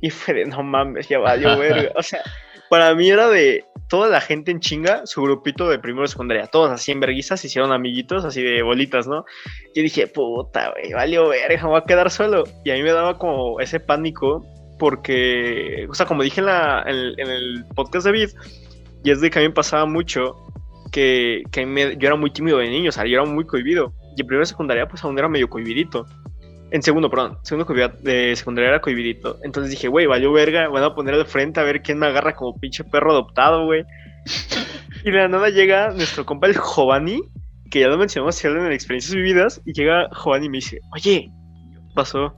Y 0.00 0.10
fue 0.10 0.34
de, 0.34 0.44
no 0.46 0.62
mames, 0.62 1.08
ya 1.08 1.18
valió 1.18 1.56
verga. 1.58 1.92
O 1.94 2.02
sea, 2.02 2.22
para 2.68 2.94
mí 2.94 3.08
era 3.08 3.28
de 3.28 3.64
toda 3.88 4.08
la 4.08 4.20
gente 4.20 4.50
en 4.50 4.60
chinga, 4.60 5.06
su 5.06 5.22
grupito 5.22 5.68
de 5.68 5.78
primero 5.78 6.06
secundaria, 6.08 6.46
todos 6.46 6.70
así 6.70 6.92
en 6.92 7.00
verguizas, 7.00 7.40
se 7.40 7.46
hicieron 7.46 7.72
amiguitos, 7.72 8.24
así 8.24 8.42
de 8.42 8.62
bolitas, 8.62 9.06
¿no? 9.06 9.24
Yo 9.74 9.82
dije, 9.82 10.06
puta, 10.08 10.72
güey, 10.72 10.92
valió 10.92 11.28
verga, 11.28 11.62
me 11.62 11.68
voy 11.70 11.78
a 11.78 11.84
quedar 11.84 12.10
solo. 12.10 12.44
Y 12.64 12.70
a 12.70 12.74
mí 12.74 12.82
me 12.82 12.92
daba 12.92 13.18
como 13.18 13.60
ese 13.60 13.78
pánico, 13.80 14.44
porque, 14.78 15.86
o 15.88 15.94
sea, 15.94 16.06
como 16.06 16.22
dije 16.22 16.40
en, 16.40 16.46
la, 16.46 16.82
en, 16.86 17.28
el 17.28 17.64
podcast 17.74 18.06
de 18.06 18.12
Vid, 18.12 18.28
y 19.04 19.10
es 19.10 19.20
de 19.20 19.30
que 19.30 19.38
a 19.38 19.42
mí 19.42 19.48
me 19.48 19.54
pasaba 19.54 19.86
mucho 19.86 20.36
que, 20.90 21.42
que 21.52 21.64
me- 21.64 21.96
yo 21.96 22.08
era 22.08 22.16
muy 22.16 22.30
tímido 22.30 22.58
de 22.58 22.68
niño, 22.68 22.88
o 22.88 22.92
sea, 22.92 23.04
yo 23.04 23.20
era 23.20 23.24
muy 23.24 23.44
cohibido. 23.46 23.92
Y 24.16 24.22
en 24.22 24.26
primera 24.26 24.44
y 24.44 24.46
secundaria, 24.46 24.88
pues 24.88 25.04
aún 25.04 25.18
era 25.18 25.28
medio 25.28 25.48
cohibidito. 25.48 26.06
En 26.70 26.82
segundo, 26.82 27.08
perdón. 27.08 27.38
Segundo 27.42 27.72
de 28.00 28.34
secundaria 28.34 28.70
era 28.70 28.80
cohibidito. 28.80 29.38
Entonces 29.42 29.70
dije, 29.70 29.88
güey, 29.88 30.06
valió 30.06 30.32
verga. 30.32 30.68
Van 30.68 30.82
a 30.82 30.94
poner 30.94 31.14
al 31.14 31.26
frente 31.26 31.60
a 31.60 31.62
ver 31.62 31.82
quién 31.82 31.98
me 31.98 32.06
agarra 32.06 32.34
como 32.34 32.58
pinche 32.58 32.84
perro 32.84 33.12
adoptado, 33.12 33.64
güey. 33.64 33.84
y 35.04 35.10
de 35.10 35.16
la 35.16 35.28
nada 35.28 35.48
llega 35.50 35.90
nuestro 35.90 36.26
compa 36.26 36.48
el 36.48 36.54
Giovanni, 36.54 37.22
que 37.70 37.80
ya 37.80 37.88
lo 37.88 37.98
mencionamos 37.98 38.34
si 38.34 38.46
en 38.46 38.72
experiencias 38.72 39.14
vividas. 39.14 39.62
Y 39.64 39.72
llega 39.72 40.08
Giovanni 40.10 40.46
y 40.46 40.50
me 40.50 40.58
dice, 40.58 40.80
oye, 40.92 41.30
¿qué 41.72 41.94
pasó? 41.94 42.34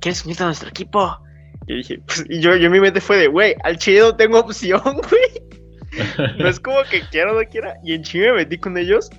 ¿Quieres 0.00 0.24
unirte 0.24 0.42
a 0.42 0.46
nuestro 0.46 0.68
equipo? 0.68 1.18
Y 1.66 1.76
dije, 1.76 1.98
pues, 2.06 2.24
y 2.28 2.40
yo, 2.40 2.56
yo 2.56 2.70
mi 2.70 2.80
mente 2.80 3.00
fue 3.00 3.16
de, 3.16 3.28
güey, 3.28 3.54
al 3.64 3.78
chile 3.78 4.00
no 4.00 4.16
tengo 4.16 4.40
opción, 4.40 4.80
güey. 4.84 6.38
No 6.38 6.48
es 6.48 6.58
como 6.60 6.82
que 6.90 7.02
quiera 7.10 7.32
o 7.32 7.40
no 7.40 7.48
quiera. 7.48 7.76
Y 7.84 7.94
en 7.94 8.02
chinga 8.02 8.32
me 8.32 8.38
metí 8.38 8.58
con 8.58 8.76
ellos. 8.76 9.10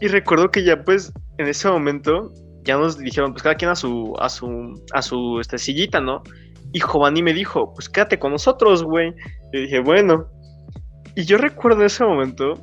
Y 0.00 0.08
recuerdo 0.08 0.50
que 0.50 0.62
ya, 0.62 0.84
pues, 0.84 1.12
en 1.38 1.48
ese 1.48 1.68
momento, 1.68 2.32
ya 2.66 2.76
nos 2.76 2.98
dijeron, 2.98 3.32
pues 3.32 3.42
cada 3.42 3.54
quien 3.54 3.70
a 3.70 3.76
su, 3.76 4.14
a 4.18 4.28
su, 4.28 4.74
a 4.92 5.00
su 5.00 5.40
este, 5.40 5.56
sillita, 5.58 6.00
¿no? 6.00 6.22
Y 6.72 6.80
Giovanni 6.80 7.22
me 7.22 7.32
dijo, 7.32 7.72
pues 7.72 7.88
quédate 7.88 8.18
con 8.18 8.32
nosotros, 8.32 8.82
güey. 8.82 9.14
Y 9.52 9.62
dije, 9.62 9.78
bueno. 9.80 10.28
Y 11.14 11.24
yo 11.24 11.38
recuerdo 11.38 11.84
ese 11.84 12.04
momento 12.04 12.60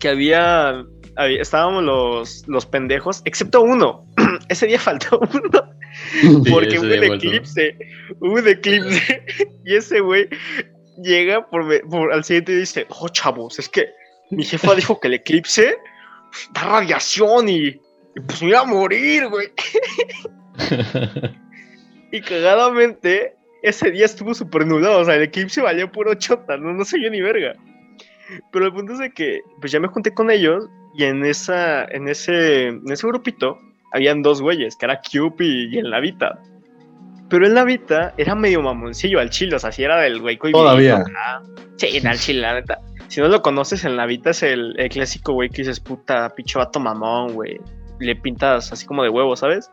que 0.00 0.08
había, 0.08 0.84
había- 1.16 1.40
estábamos 1.40 1.84
los, 1.84 2.48
los 2.48 2.66
pendejos, 2.66 3.22
excepto 3.24 3.60
uno. 3.62 4.06
ese 4.48 4.66
día 4.66 4.80
faltó 4.80 5.20
uno. 5.32 5.70
Sí, 6.10 6.50
Porque 6.50 6.78
hubo 6.80 6.86
un 6.86 7.04
eclipse. 7.04 7.76
Hubo 8.20 8.32
un 8.34 8.48
eclipse. 8.48 9.22
y 9.64 9.76
ese 9.76 10.00
güey 10.00 10.28
llega 11.02 11.46
por, 11.48 11.62
por- 11.88 12.12
al 12.12 12.24
siguiente 12.24 12.52
y 12.52 12.56
dice: 12.56 12.86
Oh, 12.88 13.08
chavos, 13.08 13.58
es 13.60 13.68
que 13.68 13.86
mi 14.30 14.42
jefa 14.44 14.74
dijo 14.74 14.98
que 14.98 15.06
el 15.08 15.14
eclipse 15.14 15.76
da 16.54 16.62
radiación 16.64 17.48
y, 17.48 17.80
y 18.16 18.20
pues 18.20 18.42
me 18.42 18.50
iba 18.50 18.60
a 18.60 18.64
morir, 18.64 19.28
güey. 19.28 19.52
Y 22.14 22.20
cagadamente, 22.20 23.34
ese 23.64 23.90
día 23.90 24.04
estuvo 24.04 24.34
súper 24.34 24.64
nublado. 24.64 25.00
O 25.00 25.04
sea, 25.04 25.16
el 25.16 25.22
eclipse 25.22 25.60
valió 25.60 25.90
puro 25.90 26.14
chota, 26.14 26.56
no, 26.56 26.72
no 26.72 26.84
se 26.84 26.96
vio 26.96 27.10
ni 27.10 27.20
verga. 27.20 27.54
Pero 28.52 28.66
el 28.66 28.72
punto 28.72 28.92
es 28.92 29.00
de 29.00 29.10
que, 29.10 29.40
pues 29.60 29.72
ya 29.72 29.80
me 29.80 29.88
junté 29.88 30.14
con 30.14 30.30
ellos 30.30 30.68
y 30.94 31.02
en, 31.02 31.24
esa, 31.24 31.84
en, 31.86 32.06
ese, 32.06 32.68
en 32.68 32.88
ese 32.88 33.04
grupito 33.04 33.58
habían 33.92 34.22
dos 34.22 34.40
güeyes, 34.40 34.76
que 34.76 34.86
era 34.86 35.00
Cube 35.02 35.44
y, 35.44 35.74
y 35.74 35.78
el 35.78 35.90
Navita. 35.90 36.38
Pero 37.28 37.48
el 37.48 37.54
Navita 37.54 38.14
era 38.16 38.36
medio 38.36 38.62
mamoncillo 38.62 39.18
al 39.18 39.30
chile, 39.30 39.56
o 39.56 39.58
sea, 39.58 39.72
si 39.72 39.82
era 39.82 40.00
del 40.00 40.20
güey 40.20 40.38
Todavía. 40.38 41.02
Sí, 41.78 42.00
al 42.06 42.18
chile, 42.20 42.42
la 42.42 42.54
neta. 42.54 42.78
Si 43.08 43.20
no 43.20 43.26
lo 43.26 43.42
conoces, 43.42 43.84
el 43.84 43.96
Navita 43.96 44.30
es 44.30 44.44
el, 44.44 44.78
el 44.78 44.88
clásico 44.88 45.32
güey 45.32 45.48
que 45.48 45.62
dices, 45.62 45.80
puta, 45.80 46.32
pinche 46.36 46.60
vato 46.60 46.78
mamón, 46.78 47.32
güey. 47.34 47.58
Le 48.04 48.16
pintas 48.16 48.72
así 48.72 48.86
como 48.86 49.02
de 49.02 49.08
huevo, 49.08 49.34
¿sabes? 49.36 49.70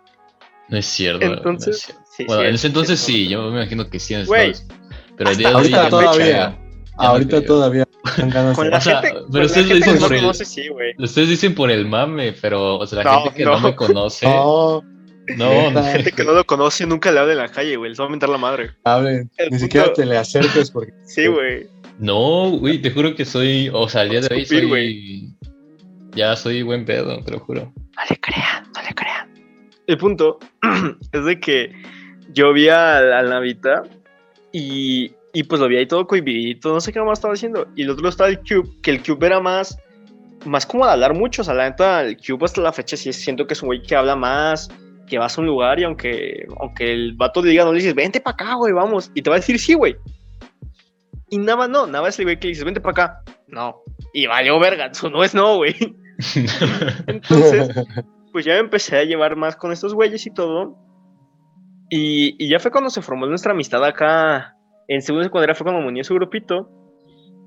No 0.70 0.78
es 0.78 0.86
cierto. 0.86 1.26
no 1.26 1.32
es 1.34 1.38
Entonces, 1.38 1.82
cierto. 1.82 2.04
sí, 2.18 2.24
bueno, 2.26 2.42
sí, 2.42 2.48
en 2.48 2.54
es- 2.56 2.60
ese 2.62 2.68
entonces 2.68 3.00
es- 3.00 3.06
sí, 3.06 3.28
yo 3.28 3.42
me 3.44 3.58
imagino 3.62 3.90
que 3.90 4.00
sí. 4.00 4.14
en. 4.14 4.26
Pero 5.18 5.30
el 5.32 5.38
día 5.38 5.50
de 5.50 5.56
hoy 5.56 5.70
ya 5.70 5.90
todavía. 5.90 6.26
Ya 6.28 6.58
Ahorita 7.08 7.44
todavía 7.44 7.88
dan 8.18 8.30
ganas 8.30 8.56
Con 8.56 8.66
de- 8.66 8.72
la 8.72 8.78
O 8.78 8.82
sea, 8.82 9.02
gente, 9.02 9.20
pero 9.32 9.40
la 9.44 9.46
ustedes 9.48 9.68
gente 9.68 9.76
dicen 9.76 9.94
que 9.96 10.00
no 10.00 10.06
por 10.08 10.16
el- 10.16 10.22
conoce, 10.22 10.46
sí, 10.46 10.68
güey. 10.68 10.94
Ustedes 11.00 11.30
dicen 11.30 11.56
por 11.56 11.72
el 11.72 11.88
mame, 11.88 12.34
pero 12.40 12.78
o 12.78 12.86
sea, 12.88 13.04
la 13.04 13.12
No, 13.12 13.22
gente 13.24 13.38
que 13.38 13.46
no, 13.46 13.52
no. 13.54 13.60
me 13.60 13.76
conoce. 13.76 14.26
No, 14.28 14.84
No, 15.38 15.72
no. 15.72 15.72
neta, 15.72 15.92
Gente 15.92 16.12
que 16.12 16.24
no 16.24 16.34
lo 16.34 16.46
conoce 16.46 16.86
nunca 16.86 17.12
le 17.12 17.20
habla 17.20 17.32
en 17.34 17.38
la 17.40 17.48
calle, 17.50 17.76
güey. 17.78 17.90
Les 17.90 18.00
va 18.00 18.06
a 18.06 18.10
mentar 18.10 18.30
la 18.30 18.38
madre. 18.38 18.72
hable, 18.84 19.24
Ni 19.24 19.26
punto- 19.50 19.58
siquiera 19.60 19.94
te 19.94 20.06
le 20.06 20.18
acerques 20.18 20.70
porque 20.72 20.94
Sí, 21.06 21.28
güey. 21.28 21.68
No, 22.00 22.50
güey, 22.52 22.82
te 22.82 22.92
juro 22.92 23.16
que 23.16 23.26
soy, 23.26 23.70
o 23.74 23.88
sea, 23.90 24.02
al 24.02 24.10
día 24.10 24.22
de 24.22 24.36
hoy 24.36 24.46
soy, 24.46 25.34
ya 26.16 26.36
soy 26.36 26.62
buen 26.62 26.86
pedo, 26.86 27.24
te 27.24 27.32
lo 27.32 27.40
juro. 27.40 27.72
No 27.96 28.04
le 28.10 28.18
crean, 28.20 28.64
no 28.76 28.82
le 28.82 28.96
crean. 28.96 29.34
El 29.88 29.98
punto 29.98 30.40
es 31.12 31.26
de 31.26 31.40
que 31.40 31.72
yo 32.34 32.54
vi 32.54 32.70
al, 32.70 33.12
al 33.12 33.30
Navita 33.30 33.84
y, 34.52 35.14
y 35.34 35.44
pues 35.44 35.62
lo 35.62 35.68
vi 35.68 35.78
ahí 35.78 35.86
todo 35.86 36.08
cohibidito, 36.08 36.74
no 36.74 36.82
sé 36.82 36.92
qué 36.92 37.02
más 37.02 37.20
estaba 37.20 37.34
haciendo. 37.34 37.68
Y 37.76 37.84
el 37.84 37.90
otro 37.90 38.08
estaba 38.10 38.30
el 38.30 38.40
Cube, 38.40 38.70
que 38.82 38.92
el 38.92 39.04
Cube 39.04 39.26
era 39.26 39.40
más, 39.40 39.78
más 40.46 40.66
como 40.66 40.86
de 40.86 40.92
hablar 40.92 41.14
mucho. 41.14 41.42
O 41.42 41.46
sea, 41.46 41.54
la 41.54 41.70
neta, 41.70 42.04
el 42.04 42.18
Cube 42.18 42.46
hasta 42.46 42.62
la 42.62 42.74
fecha 42.74 42.98
sí 42.98 43.12
siento 43.14 43.48
que 43.48 43.54
es 43.54 43.62
un 43.62 43.68
güey 43.68 43.82
que 43.82 43.96
habla 43.96 44.16
más, 44.16 44.70
que 45.08 45.18
vas 45.18 45.38
a 45.38 45.42
un 45.42 45.48
lugar 45.48 45.80
y 45.80 45.84
aunque, 45.84 46.46
aunque 46.60 46.92
el 46.94 47.14
vato 47.14 47.42
le 47.42 47.52
diga, 47.52 47.66
no 47.66 47.72
le 47.72 47.80
dices, 47.80 47.96
vente 47.96 48.20
para 48.20 48.34
acá, 48.34 48.54
güey, 48.56 48.74
vamos. 48.74 49.12
Y 49.14 49.22
te 49.22 49.30
va 49.30 49.38
a 49.38 49.40
decir 49.40 49.60
sí, 49.60 49.74
güey. 49.74 49.96
Y 51.30 51.38
Nava 51.38 51.68
no, 51.68 51.88
Nava 51.88 52.10
es 52.10 52.20
el 52.20 52.26
güey 52.26 52.40
que 52.40 52.48
le 52.48 52.52
dices, 52.52 52.66
vente 52.66 52.82
para 52.82 52.92
acá. 52.92 53.24
No. 53.48 53.82
Y 54.14 54.28
valió 54.28 54.60
verga, 54.60 54.86
eso 54.92 55.10
no 55.10 55.24
es 55.24 55.34
no, 55.34 55.58
güey. 55.58 55.76
Entonces, 57.08 57.70
pues 58.32 58.46
ya 58.46 58.54
me 58.54 58.60
empecé 58.60 58.98
a 58.98 59.04
llevar 59.04 59.36
más 59.36 59.56
con 59.56 59.72
estos 59.72 59.94
güeyes 59.94 60.26
y 60.26 60.34
todo. 60.34 60.78
Y, 61.90 62.36
y 62.44 62.50
ya 62.50 62.60
fue 62.60 62.72
cuando 62.72 62.90
se 62.90 63.02
formó 63.02 63.26
nuestra 63.26 63.52
amistad 63.52 63.84
acá. 63.84 64.56
En 64.88 65.02
segundo 65.02 65.24
secundaria 65.24 65.56
fue 65.56 65.66
cuando 65.66 65.82
me 65.82 65.88
uní 65.88 66.02
a 66.02 66.04
su 66.04 66.14
grupito. 66.14 66.70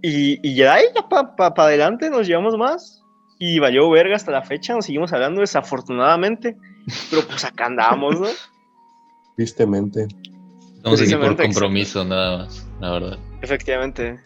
Y, 0.03 0.39
y 0.47 0.55
ya 0.55 0.75
ahí, 0.75 0.85
ya 0.95 1.09
para 1.09 1.35
pa, 1.35 1.55
pa 1.55 1.65
adelante 1.65 2.11
nos 2.11 2.27
llevamos 2.27 2.57
más. 2.57 3.03
Y 3.39 3.59
valió 3.59 3.91
verga 3.91 4.17
hasta 4.17 4.31
la 4.31 4.43
fecha, 4.43 4.75
nos 4.75 4.87
seguimos 4.87 5.13
hablando 5.13 5.41
desafortunadamente. 5.41 6.57
Pero 7.11 7.27
pues 7.27 7.45
acá 7.45 7.67
andamos, 7.67 8.21
¿no? 8.21 8.29
tristemente. 9.37 10.07
Estamos 10.77 11.01
aquí 11.01 11.15
por 11.15 11.37
compromiso, 11.37 12.05
nada 12.05 12.39
más, 12.39 12.67
la 12.81 12.91
verdad. 12.93 13.19
Efectivamente. 13.43 14.21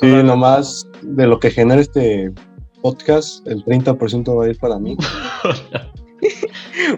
Sí, 0.00 0.06
nomás 0.22 0.88
de 1.02 1.26
lo 1.26 1.40
que 1.40 1.50
genera 1.50 1.80
este 1.80 2.32
podcast, 2.82 3.46
el 3.46 3.64
30% 3.64 4.36
va 4.38 4.44
a 4.44 4.48
ir 4.48 4.58
para 4.58 4.78
mí. 4.78 4.96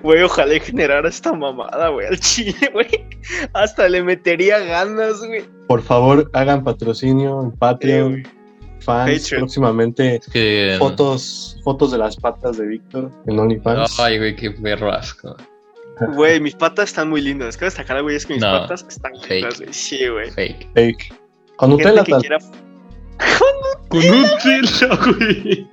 Güey, 0.03 0.23
ojalá 0.23 0.59
generara 0.61 1.09
esta 1.09 1.33
mamada, 1.33 1.89
güey, 1.89 2.07
al 2.07 2.19
chile, 2.21 2.71
güey. 2.73 2.89
Hasta 3.53 3.89
le 3.89 4.03
metería 4.03 4.59
ganas, 4.61 5.19
güey. 5.21 5.45
Por 5.67 5.83
favor, 5.83 6.31
hagan 6.33 6.65
patrocinio 6.65 7.43
en 7.43 7.51
Patreon, 7.53 8.11
güey. 8.13 8.23
fans, 8.81 9.21
Patreon. 9.23 9.41
próximamente 9.43 10.17
Es 10.17 10.27
que. 10.29 10.77
fotos, 10.79 11.59
fotos 11.65 11.93
de 11.93 11.99
las 11.99 12.17
patas 12.17 12.57
de 12.57 12.67
Víctor 12.67 13.11
en 13.27 13.39
OnlyFans. 13.39 13.99
Ay, 14.01 14.19
güey, 14.19 14.37
qué 14.37 14.51
perro 14.53 14.91
asco. 14.93 15.37
Güey, 16.15 16.41
mis 16.41 16.55
patas 16.55 16.89
están 16.91 17.11
muy 17.11 17.21
lindas. 17.21 17.57
Cabe 17.59 17.67
destacar, 17.67 18.03
güey, 18.03 18.17
es 18.17 18.25
que 18.25 18.35
mis 18.35 18.43
No, 18.43 18.53
patas 18.61 18.87
están 18.89 19.13
fake. 19.21 19.31
lindas, 19.31 19.61
güey. 19.61 19.73
Sí, 19.73 20.09
güey. 20.09 20.31
Fake. 20.31 20.67
Fake. 20.75 21.15
Con 21.57 21.71
Gente 21.73 21.85
Nutella 21.85 22.05
que 22.05 22.11
tal- 22.13 22.21
quiera 22.23 22.39
Con 23.89 24.01
un 24.09 24.25
tela, 24.43 24.99
güey. 25.19 25.69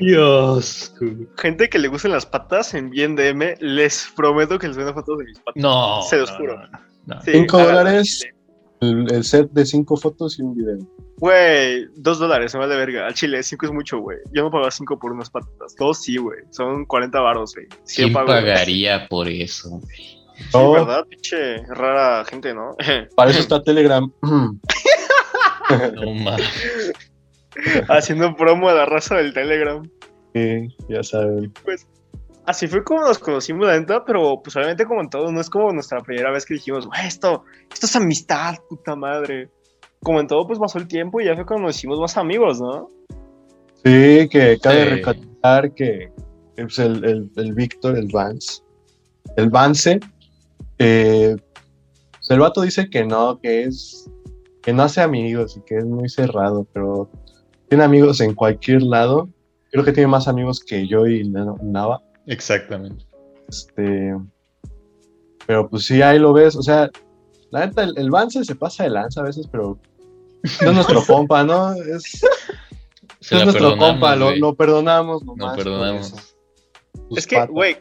Dios. 0.00 0.94
güey. 0.98 1.28
gente 1.38 1.68
que 1.68 1.78
le 1.78 1.88
gusten 1.88 2.12
las 2.12 2.26
patas, 2.26 2.74
envíen 2.74 3.14
DM. 3.16 3.56
Les 3.60 4.08
prometo 4.16 4.58
que 4.58 4.68
les 4.68 4.76
vendo 4.76 4.94
fotos 4.94 5.18
de 5.18 5.24
mis 5.24 5.38
patas. 5.40 5.62
No. 5.62 6.02
Se 6.02 6.16
los 6.18 6.30
no, 6.32 6.36
juro. 6.38 6.56
no, 6.58 6.78
no. 7.16 7.20
Sí, 7.22 7.32
Cinco 7.32 7.58
háganlo, 7.58 7.78
dólares. 7.78 8.18
chile. 8.20 8.34
el, 8.80 9.12
el 9.12 9.24
set 9.24 9.50
de 9.52 9.66
cinco 9.66 9.96
fotos 9.96 10.38
y 10.38 10.42
un 10.42 10.56
video. 10.56 10.78
Güey, 11.18 11.86
dos 11.96 12.18
dólares, 12.18 12.52
me 12.54 12.60
vale 12.60 12.74
verga. 12.76 13.06
Al 13.06 13.14
chile, 13.14 13.42
cinco 13.44 13.66
es 13.66 13.72
mucho, 13.72 13.98
güey. 14.00 14.18
Yo 14.32 14.42
no 14.42 14.50
pago 14.50 14.68
cinco 14.70 14.98
por 14.98 15.12
unas 15.12 15.30
patas. 15.30 15.76
Dos 15.78 16.02
sí, 16.02 16.16
güey. 16.16 16.38
Son 16.50 16.84
40 16.84 17.20
baros, 17.20 17.54
güey. 17.54 17.66
Sí, 17.84 17.96
¿Quién 17.96 18.08
yo 18.08 18.14
pago, 18.14 18.26
pagaría 18.28 19.06
por 19.08 19.28
eso? 19.28 19.70
güey? 19.70 19.96
Sí. 19.96 20.18
¿verdad? 20.52 21.04
Pinche 21.08 21.58
rara 21.68 22.24
gente, 22.24 22.52
¿no? 22.52 22.74
Para 23.16 23.30
eso 23.30 23.38
está 23.40 23.62
Telegram. 23.62 24.10
No 25.94 26.14
mames. 26.14 26.92
Haciendo 27.88 28.34
promo 28.36 28.68
a 28.68 28.74
la 28.74 28.86
raza 28.86 29.16
del 29.16 29.32
Telegram. 29.34 29.82
Sí, 30.34 30.68
ya 30.88 31.02
saben. 31.02 31.52
Así 32.46 32.66
fue 32.66 32.82
como 32.82 33.02
nos 33.02 33.18
conocimos, 33.18 33.66
la 33.66 33.78
neta, 33.78 34.04
pero 34.04 34.40
pues 34.42 34.56
obviamente 34.56 34.84
como 34.84 35.00
en 35.00 35.10
todo, 35.10 35.30
no 35.30 35.40
es 35.40 35.48
como 35.48 35.72
nuestra 35.72 36.00
primera 36.00 36.32
vez 36.32 36.44
que 36.44 36.54
dijimos, 36.54 36.86
güey, 36.86 37.06
esto, 37.06 37.44
esto 37.72 37.86
es 37.86 37.94
amistad, 37.96 38.56
puta 38.68 38.96
madre. 38.96 39.48
Como 40.02 40.18
en 40.18 40.26
todo, 40.26 40.46
pues 40.46 40.58
pasó 40.58 40.78
el 40.78 40.88
tiempo 40.88 41.20
y 41.20 41.26
ya 41.26 41.36
fue 41.36 41.46
cuando 41.46 41.66
nos 41.68 41.76
hicimos 41.76 42.00
más 42.00 42.16
amigos, 42.16 42.60
¿no? 42.60 42.90
Sí, 43.84 44.28
que 44.28 44.58
cabe 44.60 44.84
Sí. 44.84 44.90
recalcar 44.90 45.72
que 45.74 46.10
pues, 46.56 46.78
el, 46.80 47.04
el, 47.04 47.30
el 47.36 47.52
Víctor, 47.52 47.96
el 47.96 48.08
Vance, 48.12 48.62
el 49.36 49.48
Vance, 49.50 50.00
eh, 50.78 51.36
pues, 52.12 52.30
el 52.30 52.40
vato 52.40 52.62
dice 52.62 52.88
que 52.90 53.04
no, 53.04 53.38
que 53.40 53.64
es, 53.64 54.10
que 54.62 54.72
no 54.72 54.82
hace 54.82 55.00
amigos 55.00 55.56
y 55.56 55.60
que 55.62 55.78
es 55.78 55.84
muy 55.84 56.08
cerrado, 56.08 56.66
pero 56.72 57.10
tiene 57.68 57.84
amigos 57.84 58.20
en 58.20 58.34
cualquier 58.34 58.82
lado. 58.82 59.28
Creo 59.70 59.84
que 59.84 59.92
tiene 59.92 60.06
más 60.08 60.28
amigos 60.28 60.60
que 60.60 60.86
yo 60.86 61.06
y 61.06 61.28
Na- 61.28 61.54
Nava. 61.62 62.00
Exactamente. 62.26 63.04
Este, 63.48 64.14
pero 65.46 65.68
pues 65.68 65.84
sí, 65.86 66.00
ahí 66.02 66.18
lo 66.18 66.32
ves. 66.32 66.54
O 66.56 66.62
sea, 66.62 66.90
la 67.50 67.66
neta, 67.66 67.82
el, 67.82 67.94
el 67.98 68.10
Vance 68.10 68.44
se 68.44 68.54
pasa 68.54 68.84
de 68.84 68.90
lanza 68.90 69.20
a 69.20 69.24
veces, 69.24 69.46
pero 69.50 69.78
no 70.62 70.68
es 70.70 70.74
nuestro 70.74 71.02
compa, 71.04 71.42
¿no? 71.42 71.72
Es, 71.74 72.20
Se 73.20 73.36
es 73.36 73.44
nuestro 73.44 73.76
compa, 73.76 74.14
lo, 74.16 74.34
lo 74.36 74.54
perdonamos. 74.54 75.24
No 75.24 75.34
nomás 75.36 75.54
por 75.56 75.64
perdonamos. 75.64 76.34
Es 77.16 77.26
que, 77.26 77.44
güey, 77.46 77.76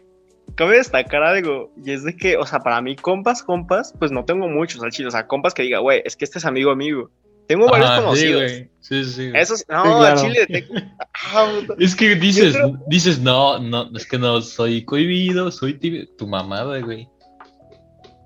cabe 0.55 0.77
destacar 0.77 1.24
algo, 1.24 1.72
y 1.84 1.91
es 1.91 2.03
de 2.03 2.15
que, 2.15 2.38
o 2.38 2.46
sea, 2.46 2.60
para 2.60 2.81
mí, 2.81 2.96
compas, 2.96 3.43
compas, 3.43 3.93
pues 4.00 4.12
no 4.12 4.25
tengo 4.25 4.48
muchos 4.48 4.81
al 4.84 4.91
chile, 4.91 5.08
o 5.08 5.12
sea, 5.12 5.27
compas 5.27 5.53
que 5.53 5.63
diga, 5.63 5.79
güey, 5.79 6.01
es 6.05 6.15
que 6.15 6.25
este 6.25 6.39
es 6.39 6.46
amigo 6.46 6.72
amigo. 6.72 7.10
Tengo 7.48 7.67
varios 7.67 7.89
Ah, 7.89 7.96
sí, 7.98 8.03
conocidos. 8.03 8.41
güey. 8.43 8.70
Sí, 8.79 9.03
sí, 9.05 9.29
güey. 9.29 9.41
Esos, 9.41 9.65
no, 9.67 9.84
Sí, 9.84 9.89
claro. 10.00 10.22
Chile. 10.22 10.48
tengo- 10.48 10.74
puta. 11.67 11.74
Es 11.79 11.96
que 11.96 12.15
dices, 12.15 12.55
dices, 12.88 13.20
no, 13.20 13.60
no, 13.60 13.89
es 13.96 14.05
que 14.05 14.17
no 14.17 14.41
soy 14.41 14.86
cohibido, 14.86 15.51
soy 15.51 15.74
tímido. 15.77 16.05
Tu 16.17 16.27
mamada, 16.27 16.79
güey. 16.79 17.10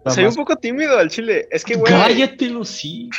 Soy 0.08 0.25
un 0.25 0.36
poco 0.36 0.55
tímido 0.55 0.98
al 1.00 1.10
chile. 1.10 1.48
Es 1.50 1.63
que, 1.63 1.75
güey. 1.75 1.91
Cállate 1.91 2.50
los 2.50 2.84
el 2.86 3.10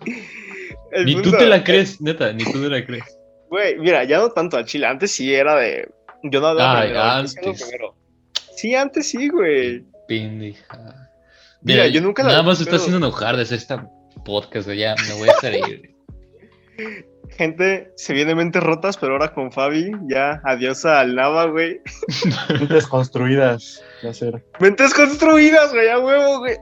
Ni 1.04 1.20
tú 1.22 1.32
te 1.32 1.46
la 1.46 1.64
crees, 1.64 2.00
neta, 2.00 2.32
ni 2.32 2.44
tú 2.44 2.62
te 2.62 2.68
la 2.68 2.84
crees. 2.86 3.18
Güey, 3.48 3.78
mira, 3.78 4.04
ya 4.04 4.18
no 4.18 4.30
tanto 4.30 4.56
al 4.56 4.64
chile. 4.64 4.86
Antes 4.86 5.10
sí 5.12 5.34
era 5.34 5.56
de. 5.56 5.88
Yo 6.30 6.40
no 6.40 6.48
hablaba 6.48 6.80
Ay, 6.80 6.92
antes. 6.96 7.34
primero. 7.34 7.94
Sí, 8.56 8.74
antes 8.74 9.08
sí, 9.08 9.28
güey. 9.28 9.84
Pendeja. 10.08 11.08
Mira, 11.62 11.86
yo 11.88 12.00
nunca 12.00 12.22
la- 12.22 12.30
Nada 12.30 12.42
más 12.42 12.58
pero- 12.58 12.70
está 12.70 12.76
haciendo 12.76 12.98
enojar 13.06 13.36
de 13.36 13.42
hacer 13.42 13.58
esta 13.58 13.88
podcast, 14.24 14.66
güey. 14.66 14.78
Ya 14.78 14.94
me 15.08 15.14
voy 15.18 15.28
a 15.28 15.34
reír. 15.42 15.94
Gente, 17.30 17.92
se 17.96 18.12
viene 18.14 18.34
mentes 18.34 18.62
rotas, 18.62 18.96
pero 18.96 19.12
ahora 19.12 19.34
con 19.34 19.50
Fabi, 19.52 19.90
ya 20.08 20.40
adiós 20.44 20.84
al 20.84 21.14
Nava, 21.14 21.46
güey. 21.46 21.80
Mentes 22.60 22.86
construidas. 22.86 23.82
Mentes 24.60 24.94
construidas, 24.94 25.72
güey, 25.72 25.88
a 25.88 25.98
huevo, 25.98 26.38
güey. 26.38 26.56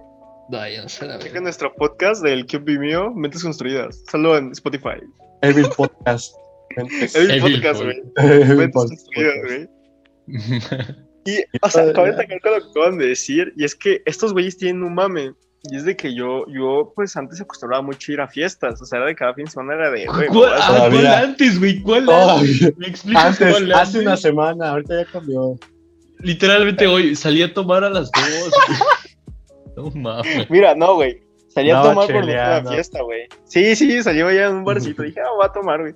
No, 0.48 0.66
ya 0.68 0.82
no 0.82 0.88
sé 0.88 1.06
la 1.06 1.18
Checa 1.18 1.40
nuestro 1.40 1.74
podcast 1.74 2.22
del 2.22 2.46
Cube 2.46 2.78
mío, 2.78 3.10
Mentes 3.14 3.42
construidas. 3.42 4.02
Solo 4.10 4.36
en 4.36 4.52
Spotify. 4.52 5.00
Evil 5.42 5.68
Podcast. 5.76 6.34
Evil 6.76 7.40
podcast, 7.60 7.80
Pod- 7.80 7.84
güey. 7.84 8.02
Evil 8.42 8.70
Podcast. 8.70 9.06
güey. 9.44 9.68
Y, 11.26 11.38
o 11.62 11.70
sea, 11.70 11.84
acabo 11.84 12.06
de 12.06 12.16
sacar 12.16 12.38
con 12.42 12.52
lo 12.52 12.60
que 12.60 12.68
acaban 12.78 12.98
de 12.98 13.06
decir, 13.06 13.54
y 13.56 13.64
es 13.64 13.74
que 13.74 14.02
estos 14.04 14.34
güeyes 14.34 14.58
tienen 14.58 14.82
un 14.82 14.94
mame. 14.94 15.32
Y 15.70 15.76
es 15.76 15.86
de 15.86 15.96
que 15.96 16.14
yo, 16.14 16.44
yo, 16.48 16.92
pues 16.94 17.16
antes 17.16 17.40
acostumbraba 17.40 17.82
mucho 17.82 18.12
a 18.12 18.14
ir 18.14 18.20
a 18.20 18.28
fiestas. 18.28 18.82
O 18.82 18.84
sea, 18.84 18.98
era 18.98 19.06
de 19.06 19.14
cada 19.14 19.32
fin 19.32 19.46
de 19.46 19.50
semana 19.50 19.72
era 19.72 19.90
de, 19.90 20.04
güey, 20.04 20.28
¿Cuál, 20.28 20.28
me 20.28 20.34
voy 20.34 20.46
a- 20.50 20.56
ah, 20.56 20.66
¿cuál 20.68 20.90
Todavía. 20.90 21.20
antes, 21.20 21.58
güey? 21.58 21.80
¿Cuál 21.80 22.04
Todavía. 22.04 22.34
antes? 22.66 22.76
¿Me 22.76 22.86
explicas 22.88 23.24
Antes, 23.40 23.50
cuál 23.52 23.72
hace 23.72 23.98
una 24.00 24.16
semana, 24.18 24.68
ahorita 24.72 25.02
ya 25.02 25.10
cambió. 25.10 25.58
Literalmente 26.18 26.86
hoy 26.86 27.16
salí 27.16 27.42
a 27.42 27.54
tomar 27.54 27.84
a 27.84 27.88
las 27.88 28.10
dos. 28.12 28.52
no 29.76 29.90
mames. 29.98 30.50
Mira, 30.50 30.74
no, 30.74 30.96
güey. 30.96 31.22
Salí 31.48 31.70
a 31.70 31.76
Andaba 31.78 31.94
tomar 31.94 32.06
por 32.12 32.20
cheleando. 32.26 32.70
fiesta, 32.72 33.00
güey. 33.02 33.22
Sí, 33.44 33.74
sí, 33.76 34.02
salió 34.02 34.26
allá 34.28 34.48
en 34.48 34.56
un 34.56 34.64
barcito. 34.64 35.02
Dije, 35.02 35.20
ah, 35.20 35.30
voy 35.36 35.46
a 35.46 35.52
tomar, 35.52 35.80
güey. 35.80 35.94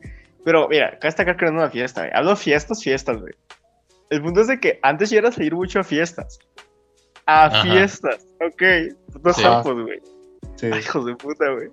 Pero 0.49 0.67
mira, 0.67 0.87
acá 0.95 1.09
está 1.09 1.25
acá 1.25 1.37
creando 1.37 1.61
una 1.61 1.69
fiesta, 1.69 2.01
güey. 2.01 2.11
Hablo 2.15 2.35
fiestas, 2.35 2.83
fiestas, 2.83 3.21
güey. 3.21 3.35
El 4.09 4.23
punto 4.23 4.41
es 4.41 4.47
de 4.47 4.59
que 4.59 4.79
antes 4.83 5.11
yo 5.11 5.19
era 5.19 5.31
salir 5.31 5.55
mucho 5.55 5.79
a 5.81 5.85
fiestas. 5.85 6.39
A 7.27 7.45
Ajá. 7.49 7.63
fiestas, 7.65 8.27
ok. 8.41 8.63
Putos 9.13 9.37
Sí. 9.37 9.43
sapos, 9.43 9.75
güey. 9.83 10.01
Sí. 10.57 10.69
Ay, 10.73 10.79
hijos 10.81 11.05
de 11.05 11.15
puta, 11.17 11.51
güey. 11.53 11.69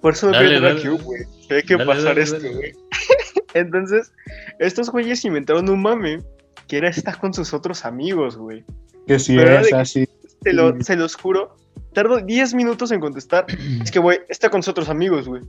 Por 0.00 0.14
eso 0.14 0.30
no 0.30 0.38
quiero 0.38 0.62
dale. 0.62 0.80
Cube, 0.80 1.02
güey. 1.02 1.22
Hay 1.50 1.62
que 1.62 1.74
Dale, 1.74 1.86
pasar 1.86 2.04
dale, 2.04 2.22
esto, 2.22 2.38
güey. 2.40 2.72
Entonces, 3.52 4.10
estos 4.58 4.88
güeyes 4.88 5.22
inventaron 5.26 5.68
un 5.68 5.82
mame 5.82 6.20
que 6.68 6.78
era 6.78 6.88
estar 6.88 7.18
con 7.18 7.34
sus 7.34 7.52
otros 7.52 7.84
amigos, 7.84 8.38
güey. 8.38 8.64
Que 9.06 9.18
sí 9.18 9.36
Pero 9.36 9.58
es 9.58 9.74
así. 9.74 10.08
Se, 10.42 10.54
lo- 10.54 10.72
Sí. 10.76 10.84
se 10.84 10.96
los 10.96 11.14
juro. 11.16 11.54
Tardo 11.92 12.16
10 12.20 12.54
minutos 12.54 12.90
en 12.92 13.00
contestar. 13.00 13.44
Es 13.82 13.90
que, 13.90 13.98
güey, 13.98 14.20
está 14.30 14.48
con 14.48 14.62
sus 14.62 14.70
otros 14.70 14.88
amigos, 14.88 15.28
güey. 15.28 15.42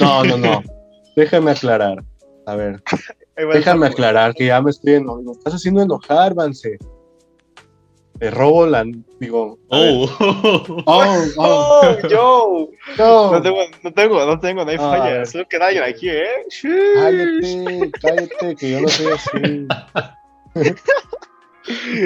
No, 0.00 0.24
no, 0.24 0.38
no. 0.38 0.62
Déjame 1.16 1.52
aclarar. 1.52 2.02
A 2.46 2.56
ver, 2.56 2.82
Ahí 3.36 3.46
déjame 3.52 3.86
aclarar 3.86 4.34
que 4.34 4.46
ya 4.46 4.60
me 4.62 4.70
estoy 4.70 4.94
eno- 4.94 5.16
me 5.22 5.32
estás 5.32 5.54
haciendo 5.54 5.82
enojar, 5.82 6.34
Vance. 6.34 6.78
Te 8.18 8.30
robo 8.30 8.64
la. 8.66 8.84
Digo. 9.18 9.58
Oh. 9.68 10.08
Oh, 10.20 10.84
oh, 10.86 11.22
¡Oh, 11.36 12.08
yo! 12.08 12.68
no. 12.96 13.32
No 13.32 13.42
tengo, 13.42 13.58
no 13.82 13.92
tengo, 13.92 14.24
no 14.26 14.38
tengo, 14.38 14.64
no 14.64 14.70
hay 14.70 14.76
Ah, 14.78 14.96
falla. 14.98 15.26
Solo 15.26 15.46
que 15.48 15.58
nadie 15.58 15.82
aquí, 15.82 16.10
¿eh? 16.10 16.46
Cállate, 16.94 17.90
cállate, 18.00 18.56
que 18.56 18.70
yo 18.70 18.80
no 18.82 18.88
soy 18.88 19.06
así. 19.12 19.66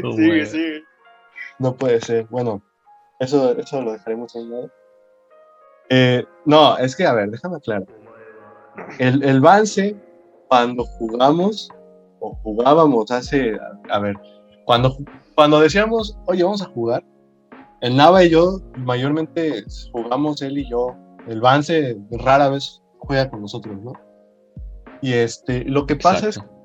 Oh, 0.04 0.12
Sigue, 0.12 0.46
sigue. 0.46 0.84
No 1.58 1.74
puede 1.76 2.00
ser. 2.00 2.24
Bueno, 2.30 2.62
eso, 3.18 3.56
eso 3.58 3.82
lo 3.82 3.92
dejaremos 3.92 4.34
a 4.34 4.38
un 4.38 4.50
lado. 4.50 4.70
Eh, 5.90 6.24
no, 6.44 6.78
es 6.78 6.94
que, 6.96 7.04
a 7.06 7.12
ver, 7.12 7.28
déjame 7.30 7.56
aclarar. 7.56 7.84
El, 8.98 9.22
el 9.24 9.40
Vance, 9.40 9.96
cuando 10.48 10.84
jugamos, 10.84 11.68
o 12.20 12.34
jugábamos 12.42 13.10
hace, 13.10 13.54
a, 13.54 13.94
a 13.94 13.98
ver, 14.00 14.16
cuando, 14.64 14.96
cuando 15.34 15.60
decíamos, 15.60 16.16
oye, 16.26 16.42
vamos 16.42 16.62
a 16.62 16.66
jugar, 16.66 17.04
el 17.80 17.96
Nava 17.96 18.24
y 18.24 18.30
yo, 18.30 18.60
mayormente 18.76 19.64
jugamos 19.92 20.42
él 20.42 20.58
y 20.58 20.68
yo. 20.68 20.96
El 21.28 21.40
Vance 21.40 21.96
rara 22.10 22.48
vez 22.48 22.82
juega 22.98 23.30
con 23.30 23.42
nosotros, 23.42 23.80
¿no? 23.82 23.92
Y 25.00 25.12
este, 25.12 25.64
lo 25.64 25.86
que 25.86 25.94
pasa 25.94 26.28
es 26.28 26.38
Exacto. 26.38 26.56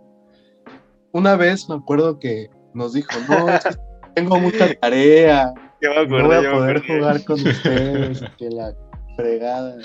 una 1.12 1.36
vez 1.36 1.70
me 1.70 1.76
acuerdo 1.76 2.18
que 2.18 2.50
nos 2.74 2.94
dijo, 2.94 3.12
no, 3.30 3.48
es 3.50 3.64
que 3.64 3.76
tengo 4.16 4.40
mucha 4.40 4.74
tarea, 4.80 5.54
me 5.82 6.08
no 6.08 6.28
voy 6.28 6.36
a 6.36 6.42
me 6.42 6.52
poder 6.52 6.82
jugar 6.82 7.24
con 7.26 7.36
ustedes, 7.36 8.24
que 8.38 8.50
la 8.50 8.74
fregada. 9.16 9.78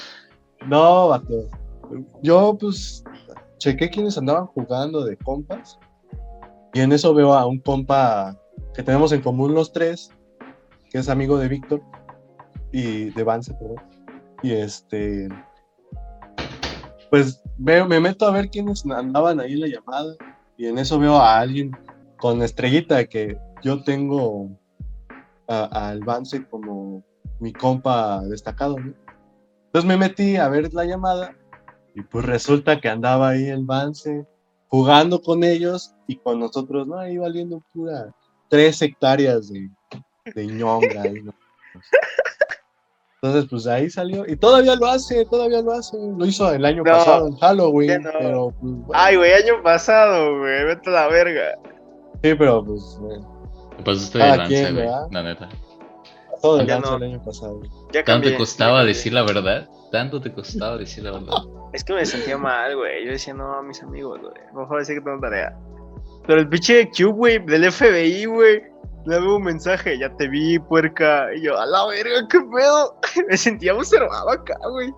No, 0.66 1.08
vato. 1.08 1.50
Yo, 2.22 2.56
pues, 2.58 3.04
chequé 3.58 3.90
quiénes 3.90 4.16
andaban 4.16 4.46
jugando 4.46 5.04
de 5.04 5.16
compas, 5.16 5.78
y 6.72 6.80
en 6.80 6.92
eso 6.92 7.14
veo 7.14 7.34
a 7.34 7.46
un 7.46 7.58
compa 7.60 8.36
que 8.74 8.82
tenemos 8.82 9.12
en 9.12 9.20
común 9.20 9.54
los 9.54 9.72
tres, 9.72 10.10
que 10.90 10.98
es 10.98 11.08
amigo 11.08 11.38
de 11.38 11.48
Víctor, 11.48 11.82
y 12.72 13.10
de 13.10 13.22
Vance, 13.22 13.54
perdón. 13.54 13.82
Y 14.42 14.52
este, 14.52 15.28
pues 17.10 17.42
veo, 17.56 17.86
me 17.86 18.00
meto 18.00 18.26
a 18.26 18.30
ver 18.30 18.50
quiénes 18.50 18.84
andaban 18.86 19.40
ahí 19.40 19.54
en 19.54 19.60
la 19.60 19.68
llamada, 19.68 20.14
y 20.56 20.66
en 20.66 20.78
eso 20.78 20.98
veo 20.98 21.16
a 21.16 21.38
alguien 21.38 21.76
con 22.18 22.42
estrellita 22.42 23.04
que 23.04 23.38
yo 23.62 23.82
tengo 23.82 24.50
al 25.46 26.00
Vance 26.00 26.46
como 26.46 27.02
mi 27.40 27.52
compa 27.52 28.22
destacado. 28.24 28.76
Entonces 28.76 29.88
me 29.88 29.96
metí 29.96 30.36
a 30.36 30.48
ver 30.48 30.72
la 30.74 30.84
llamada 30.84 31.34
y 31.98 32.02
pues 32.02 32.24
resulta 32.24 32.80
que 32.80 32.88
andaba 32.88 33.30
ahí 33.30 33.46
el 33.48 33.64
Vance 33.64 34.24
jugando 34.68 35.20
con 35.20 35.42
ellos 35.44 35.94
y 36.06 36.16
con 36.16 36.38
nosotros, 36.40 36.87
no, 36.87 36.98
ahí 36.98 37.16
valiendo 37.18 37.62
pura 37.72 38.14
tres 38.48 38.80
hectáreas 38.82 39.48
de, 39.52 39.68
de 40.34 40.46
ñonga. 40.46 41.02
ahí, 41.02 41.22
¿no? 41.22 41.34
Entonces, 43.20 43.50
pues 43.50 43.66
ahí 43.66 43.90
salió. 43.90 44.24
Y 44.28 44.37
todavía 44.37 44.76
lo 44.76 44.87
hace, 44.87 45.24
todavía 45.24 45.61
lo 45.61 45.72
hace. 45.72 45.96
Lo 46.16 46.24
hizo 46.24 46.52
el 46.52 46.64
año 46.64 46.84
No, 46.84 46.92
pasado, 46.92 47.26
en 47.26 47.37
Halloween. 47.38 48.02
no. 48.02 48.11
Pero, 48.16 48.50
pues, 48.61 48.72
bueno, 48.74 48.88
Ay, 48.94 49.16
güey, 49.16 49.32
año 49.32 49.61
pasado, 49.62 50.38
güey. 50.38 50.64
Vete 50.66 50.88
a 50.90 50.92
la 50.92 51.08
verga. 51.08 51.58
sí, 52.22 52.34
pero 52.37 52.64
pues, 52.64 53.00
pasaste 53.84 54.18
Cada 54.20 54.30
de 54.32 54.37
lanza, 54.38 54.48
quien, 54.48 54.74
güey. 54.74 54.88
La 55.11 55.22
neta. 55.24 55.48
Todo 56.40 56.61
el 56.61 56.66
Ya 56.66 56.74
Vance 56.77 56.90
no. 56.90 56.96
el 56.96 57.03
año 57.05 57.24
pasado. 57.24 57.61
Ya 57.92 58.05
¿Tanto 58.05 58.29
te 58.29 58.37
costaba 58.37 58.85
decir 58.85 59.12
la 59.12 59.22
verdad? 59.22 59.68
¿Tanto 59.90 60.20
te 60.20 60.33
costaba 60.33 60.77
decir 60.77 61.05
la 61.05 61.12
verdad? 61.12 61.37
Es 61.72 61.85
que 61.85 61.92
me 61.94 62.05
sentía 62.05 62.38
mal, 62.38 62.77
güey. 62.77 63.05
Yo 63.05 63.12
decía, 63.12 63.35
no, 63.35 63.62
mis 63.62 63.83
amigos, 63.83 64.20
güey. 64.20 64.35
Mejor 64.55 64.79
decir 64.79 64.96
que 64.96 65.05
tengo 65.05 65.20
tarea. 65.20 65.57
Pero 66.27 66.40
el 66.40 66.48
pinche 66.48 66.90
Cube, 66.90 67.12
güey, 67.12 67.38
del 67.46 67.70
FBI, 67.72 68.24
güey. 68.27 68.62
Le 69.07 69.20
veo 69.20 69.37
un 69.37 69.44
mensaje, 69.44 69.98
ya 69.98 70.14
te 70.16 70.29
vi, 70.29 70.59
puerca. 70.59 71.29
Y 71.35 71.42
yo, 71.42 71.59
a 71.59 71.64
la 71.64 71.87
verga, 71.87 72.27
qué 72.29 72.40
pedo. 72.40 72.94
Me 73.29 73.37
sentía 73.37 73.74
observado 73.74 74.31
acá, 74.31 74.59
güey. 74.70 74.92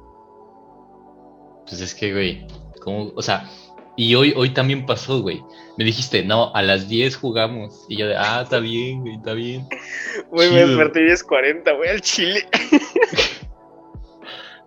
Pues 1.66 1.81
es 1.81 1.94
que, 1.94 2.12
güey, 2.12 2.46
¿cómo? 2.83 3.12
O 3.14 3.22
sea, 3.22 3.48
y 3.96 4.14
hoy, 4.14 4.33
hoy 4.37 4.50
también 4.50 4.87
pasó, 4.87 5.20
güey. 5.20 5.42
Me 5.76 5.85
dijiste, 5.85 6.22
no, 6.24 6.55
a 6.55 6.62
las 6.62 6.88
10 6.88 7.16
jugamos. 7.16 7.85
Y 7.88 7.96
yo 7.96 8.07
de, 8.07 8.16
ah, 8.16 8.40
está 8.42 8.59
bien, 8.59 9.00
güey, 9.00 9.14
está 9.14 9.35
bien. 9.35 9.66
Güey, 10.31 10.50
me 10.50 10.66
desperté 10.66 11.00
10.40, 11.00 11.76
güey, 11.76 11.90
al 11.90 12.00
chile. 12.00 12.46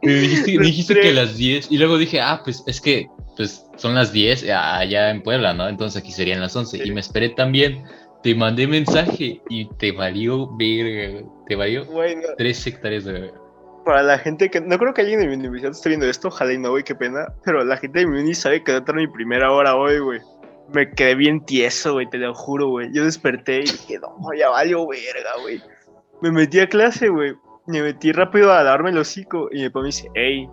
Me 0.02 0.14
dijiste, 0.14 0.58
me 0.60 0.66
dijiste 0.66 1.00
que 1.00 1.10
a 1.10 1.14
las 1.14 1.38
10. 1.38 1.72
Y 1.72 1.78
luego 1.78 1.98
dije, 1.98 2.20
ah, 2.22 2.42
pues 2.44 2.64
es 2.68 2.82
que 2.82 3.08
pues 3.36 3.66
son 3.78 3.96
las 3.96 4.12
10 4.12 4.50
allá 4.50 5.10
en 5.10 5.24
Puebla, 5.24 5.54
¿no? 5.54 5.68
Entonces 5.68 6.02
aquí 6.02 6.12
serían 6.12 6.40
las 6.40 6.56
11. 6.56 6.78
Sí. 6.78 6.84
Y 6.86 6.92
me 6.92 7.00
esperé 7.00 7.30
también. 7.30 7.84
Te 8.22 8.34
mandé 8.36 8.68
mensaje 8.68 9.42
y 9.50 9.66
te 9.78 9.92
valió 9.92 10.56
verga, 10.56 11.12
güey. 11.12 11.26
Te 11.48 11.56
valió 11.56 11.86
Güey, 11.86 12.16
no. 12.16 12.22
3 12.38 12.68
hectáreas 12.68 13.04
de 13.04 13.12
verga. 13.12 13.43
Para 13.86 14.04
la 14.04 14.18
gente 14.18 14.50
que. 14.50 14.62
No 14.62 14.78
creo 14.78 14.94
que 14.94 15.02
alguien 15.02 15.20
de 15.20 15.28
mi 15.28 15.36
universidad 15.36 15.72
esté 15.72 15.90
viendo 15.90 16.06
esto, 16.06 16.30
ojalá 16.30 16.54
y 16.54 16.58
no, 16.58 16.72
güey, 16.72 16.84
qué 16.84 16.96
pena. 16.96 17.34
Pero 17.44 17.64
la 17.64 17.78
gente 17.78 18.00
de 18.00 18.08
mi 18.08 18.20
uni 18.20 18.34
sabe 18.34 18.64
que 18.64 18.72
a 18.72 18.78
estar 18.78 18.96
mi 18.96 19.08
primera 19.08 19.52
hora 19.52 19.76
hoy, 19.76 20.00
güey. 20.00 20.20
Me 20.74 20.90
quedé 20.92 21.16
bien 21.16 21.46
tieso, 21.46 21.94
güey, 21.94 22.10
te 22.10 22.18
lo 22.18 22.34
juro, 22.34 22.70
güey. 22.70 22.90
Yo 22.94 23.04
desperté 23.04 23.60
y 23.60 23.64
dije, 23.64 24.00
no, 24.00 24.34
ya 24.38 24.50
valió 24.50 24.88
verga, 24.88 25.32
güey. 25.42 25.62
Me 26.22 26.32
metí 26.32 26.60
a 26.60 26.68
clase, 26.68 27.10
güey. 27.10 27.34
Me 27.68 27.82
metí 27.82 28.12
rápido 28.12 28.52
a 28.52 28.64
darme 28.64 28.92
el 28.92 28.98
hocico. 28.98 29.50
Y 29.52 29.68
papá 29.68 29.82
me 29.82 29.88
dice, 29.88 30.10
hey, 30.16 30.50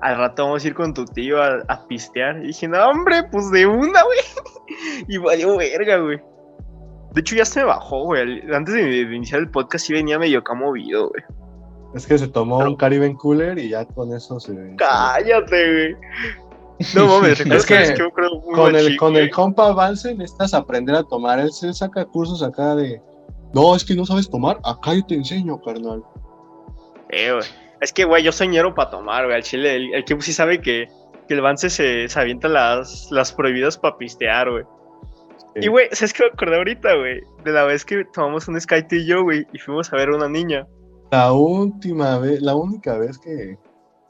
al 0.00 0.16
rato 0.16 0.44
vamos 0.44 0.64
a 0.64 0.68
ir 0.68 0.74
con 0.74 0.94
tu 0.94 1.04
tío 1.04 1.42
a, 1.42 1.62
a 1.68 1.86
pistear. 1.86 2.38
Y 2.38 2.48
dije, 2.48 2.68
no, 2.68 2.82
hombre, 2.88 3.24
pues 3.30 3.50
de 3.50 3.66
una, 3.66 4.02
güey. 4.02 4.18
y 5.08 5.18
valió 5.18 5.56
verga, 5.56 5.98
güey. 5.98 6.18
De 7.12 7.20
hecho, 7.20 7.34
ya 7.34 7.44
se 7.44 7.60
me 7.60 7.66
bajó, 7.66 8.04
güey. 8.04 8.42
Antes 8.52 8.74
de, 8.74 8.82
de 8.82 9.14
iniciar 9.14 9.40
el 9.40 9.50
podcast 9.50 9.86
sí 9.86 9.92
venía 9.92 10.18
medio 10.18 10.38
acá 10.38 10.54
movido, 10.54 11.10
güey. 11.10 11.22
Es 11.94 12.06
que 12.06 12.18
se 12.18 12.28
tomó 12.28 12.58
Pero- 12.58 12.70
un 12.70 12.76
Cariben 12.76 13.14
Cooler 13.16 13.58
y 13.58 13.70
ya 13.70 13.84
con 13.84 14.12
eso 14.14 14.38
se. 14.40 14.54
Cállate, 14.76 15.72
güey. 15.72 15.96
No 16.94 17.06
mames, 17.20 17.38
¿recuerdas 17.38 17.66
que 17.66 17.94
que 17.94 18.02
me 18.02 18.08
acuerdo 18.08 18.40
muy 18.40 18.54
con 18.54 18.76
el, 18.76 18.96
con 18.96 19.16
el 19.16 19.30
compa 19.30 19.68
Avance 19.68 20.14
necesitas 20.14 20.54
aprender 20.54 20.94
a 20.94 21.02
tomar. 21.02 21.38
Él 21.40 21.52
se 21.52 21.72
saca 21.74 22.04
cursos 22.04 22.42
acá 22.42 22.74
de. 22.76 23.00
No, 23.52 23.74
es 23.74 23.84
que 23.84 23.94
no 23.94 24.06
sabes 24.06 24.30
tomar. 24.30 24.58
Acá 24.64 24.94
yo 24.94 25.04
te 25.04 25.14
enseño, 25.14 25.60
carnal. 25.60 26.02
Eh, 27.10 27.32
güey. 27.32 27.44
Es 27.80 27.92
que, 27.92 28.04
güey, 28.04 28.22
yo 28.22 28.30
soy 28.30 28.48
ñero 28.48 28.74
para 28.74 28.90
tomar, 28.90 29.24
güey. 29.24 29.36
Al 29.36 29.42
chile, 29.42 29.74
el, 29.74 29.94
el 29.94 30.04
que 30.04 30.20
sí 30.20 30.32
sabe 30.32 30.60
que, 30.60 30.86
que 31.26 31.34
el 31.34 31.40
Vance 31.40 31.68
se, 31.70 32.08
se 32.08 32.20
avienta 32.20 32.46
las, 32.46 33.08
las 33.10 33.32
prohibidas 33.32 33.76
para 33.76 33.96
pistear, 33.96 34.50
güey. 34.50 34.64
Sí. 35.54 35.60
Y, 35.64 35.68
güey, 35.68 35.88
¿sabes 35.92 36.12
qué 36.12 36.22
me 36.24 36.28
acordé 36.28 36.56
ahorita, 36.56 36.94
güey? 36.94 37.20
De 37.44 37.50
la 37.50 37.64
vez 37.64 37.84
que 37.84 38.04
tomamos 38.04 38.46
un 38.46 38.60
Sky 38.60 38.86
tú 38.88 38.94
y 38.96 39.06
yo, 39.06 39.22
güey, 39.24 39.46
y 39.52 39.58
fuimos 39.58 39.92
a 39.92 39.96
ver 39.96 40.10
a 40.10 40.16
una 40.16 40.28
niña 40.28 40.66
La 41.10 41.32
última 41.32 42.18
vez, 42.18 42.40
la 42.40 42.54
única 42.54 42.96
vez 42.98 43.18
que. 43.18 43.58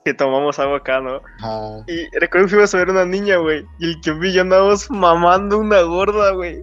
que 0.05 0.15
tomamos 0.15 0.59
algo 0.59 0.77
acá, 0.77 1.01
¿no? 1.01 1.21
ajá, 1.39 1.85
Y 1.87 2.07
recuerdo 2.19 2.47
que 2.47 2.51
fuimos 2.51 2.75
a 2.75 2.79
ver 2.79 2.91
una 2.91 3.05
niña, 3.05 3.37
güey. 3.37 3.65
Y 3.79 3.87
el 3.91 4.01
que 4.01 4.11
y 4.29 4.33
yo 4.33 4.43
andábamos 4.43 4.91
mamando 4.91 5.59
una 5.59 5.81
gorda, 5.83 6.33
güey. 6.33 6.63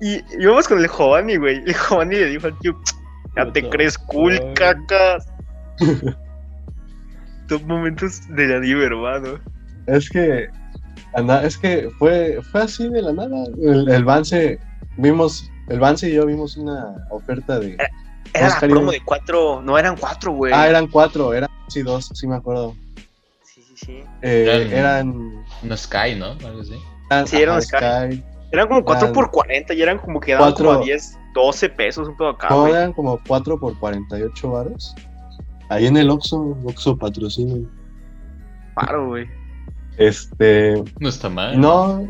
Y 0.00 0.20
íbamos 0.40 0.66
con 0.68 0.78
el 0.78 0.88
Giovanni, 0.88 1.36
güey. 1.36 1.58
El 1.58 1.74
Giovanni 1.74 2.16
le 2.16 2.26
dijo 2.26 2.46
al 2.48 2.58
tío, 2.58 2.76
ya 3.36 3.50
te 3.52 3.68
crees 3.68 3.96
cool, 3.96 4.38
cacas. 4.54 5.26
Dos 7.48 7.62
momentos 7.64 8.20
de 8.28 8.46
la 8.46 8.60
diva, 8.60 8.84
hermano. 8.84 9.38
Es 9.86 10.08
que. 10.10 10.48
anda- 11.14 11.42
es 11.44 11.56
que 11.58 11.90
fue, 11.98 12.40
fue 12.50 12.62
así 12.62 12.88
de 12.88 13.02
la 13.02 13.12
nada. 13.12 13.44
El, 13.62 13.88
el 13.88 14.04
Vance. 14.04 14.58
Vimos. 14.96 15.50
El 15.68 15.80
Vance 15.80 16.08
y 16.08 16.14
yo 16.14 16.26
vimos 16.26 16.56
una 16.56 16.94
oferta 17.10 17.58
de. 17.58 17.76
Era 18.34 18.48
la 18.48 18.60
promo 18.60 18.92
y- 18.92 18.96
de 18.96 19.04
cuatro, 19.04 19.60
no 19.62 19.78
eran 19.78 19.96
cuatro, 19.96 20.32
güey. 20.32 20.52
Ah, 20.54 20.68
eran 20.68 20.86
cuatro, 20.86 21.34
eran 21.34 21.50
sí 21.68 21.82
dos, 21.82 22.10
sí 22.14 22.26
me 22.26 22.36
acuerdo. 22.36 22.74
Sí, 23.44 23.62
sí, 23.62 23.74
sí. 23.76 24.04
Eh, 24.22 24.68
Eran-. 24.72 25.44
Una 25.62 25.76
Sky, 25.76 26.14
¿no? 26.16 26.26
Algo 26.46 26.60
así. 26.62 26.74
eran 27.10 27.26
Sí, 27.26 27.36
eran 27.36 27.60
Sky. 27.62 27.76
Sky. 27.76 28.24
Eran 28.52 28.68
como 28.68 28.84
cuatro 28.84 29.06
Eran- 29.06 29.14
por 29.14 29.30
40 29.30 29.74
y 29.74 29.82
eran 29.82 29.98
como 29.98 30.20
que 30.20 30.32
daban 30.32 30.50
Cuatro- 30.50 30.66
como 30.66 30.80
a 30.80 30.84
10, 30.84 31.18
12 31.34 31.68
pesos, 31.68 32.08
un 32.08 32.16
poco 32.16 32.30
acá, 32.30 32.48
No, 32.50 32.60
güey. 32.62 32.72
eran 32.72 32.92
como 32.92 33.18
4 33.26 33.58
por 33.58 33.78
48 33.78 34.50
varos. 34.50 34.94
Ahí 35.68 35.86
en 35.86 35.96
el 35.96 36.10
Oxxo, 36.10 36.56
Oxxo 36.64 36.96
patrocina. 36.98 37.66
Paro, 38.74 39.08
güey. 39.08 39.26
Este, 39.98 40.82
No 41.00 41.08
está 41.08 41.28
mal. 41.28 41.58
no, 41.60 42.08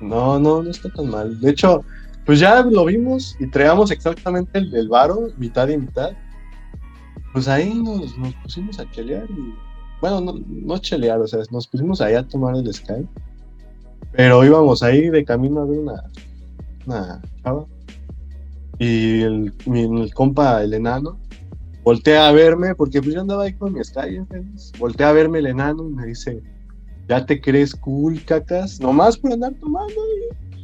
no, 0.00 0.38
no, 0.38 0.62
no 0.62 0.70
está 0.70 0.88
tan 0.90 1.08
mal. 1.10 1.40
De 1.40 1.50
hecho, 1.50 1.84
pues 2.24 2.38
ya 2.38 2.62
lo 2.62 2.84
vimos 2.84 3.36
y 3.40 3.46
traíamos 3.48 3.90
exactamente 3.90 4.58
el 4.58 4.70
del 4.70 4.88
varo, 4.88 5.28
mitad 5.38 5.68
y 5.68 5.76
mitad. 5.76 6.12
Pues 7.32 7.48
ahí 7.48 7.74
nos, 7.74 8.16
nos 8.18 8.34
pusimos 8.36 8.78
a 8.78 8.88
chelear 8.90 9.26
y, 9.30 9.54
bueno, 10.00 10.20
no, 10.20 10.34
no 10.46 10.78
chelear, 10.78 11.20
o 11.20 11.26
sea, 11.26 11.40
nos 11.50 11.66
pusimos 11.66 12.00
ahí 12.00 12.14
a 12.14 12.26
tomar 12.26 12.54
el 12.54 12.72
Sky. 12.72 13.08
Pero 14.12 14.44
íbamos 14.44 14.82
ahí 14.82 15.08
de 15.08 15.24
camino 15.24 15.62
a 15.62 15.64
ver 15.64 15.78
una, 15.78 16.04
una 16.86 17.22
chava. 17.42 17.66
Y 18.78 19.22
el, 19.22 19.52
mi, 19.66 19.82
el 19.82 20.12
compa, 20.14 20.62
el 20.62 20.74
enano, 20.74 21.18
voltea 21.82 22.28
a 22.28 22.32
verme, 22.32 22.74
porque 22.74 23.00
pues 23.00 23.14
yo 23.14 23.22
andaba 23.22 23.44
ahí 23.44 23.54
con 23.54 23.72
mi 23.72 23.82
Sky, 23.82 24.16
¿entiendes? 24.16 24.72
voltea 24.78 25.08
a 25.08 25.12
verme 25.12 25.38
el 25.38 25.46
enano 25.46 25.88
y 25.88 25.92
me 25.92 26.06
dice, 26.06 26.42
¿ya 27.08 27.24
te 27.24 27.40
crees 27.40 27.74
cool, 27.74 28.22
cacas? 28.24 28.80
Nomás 28.80 29.16
por 29.16 29.32
andar 29.32 29.54
tomando. 29.54 30.00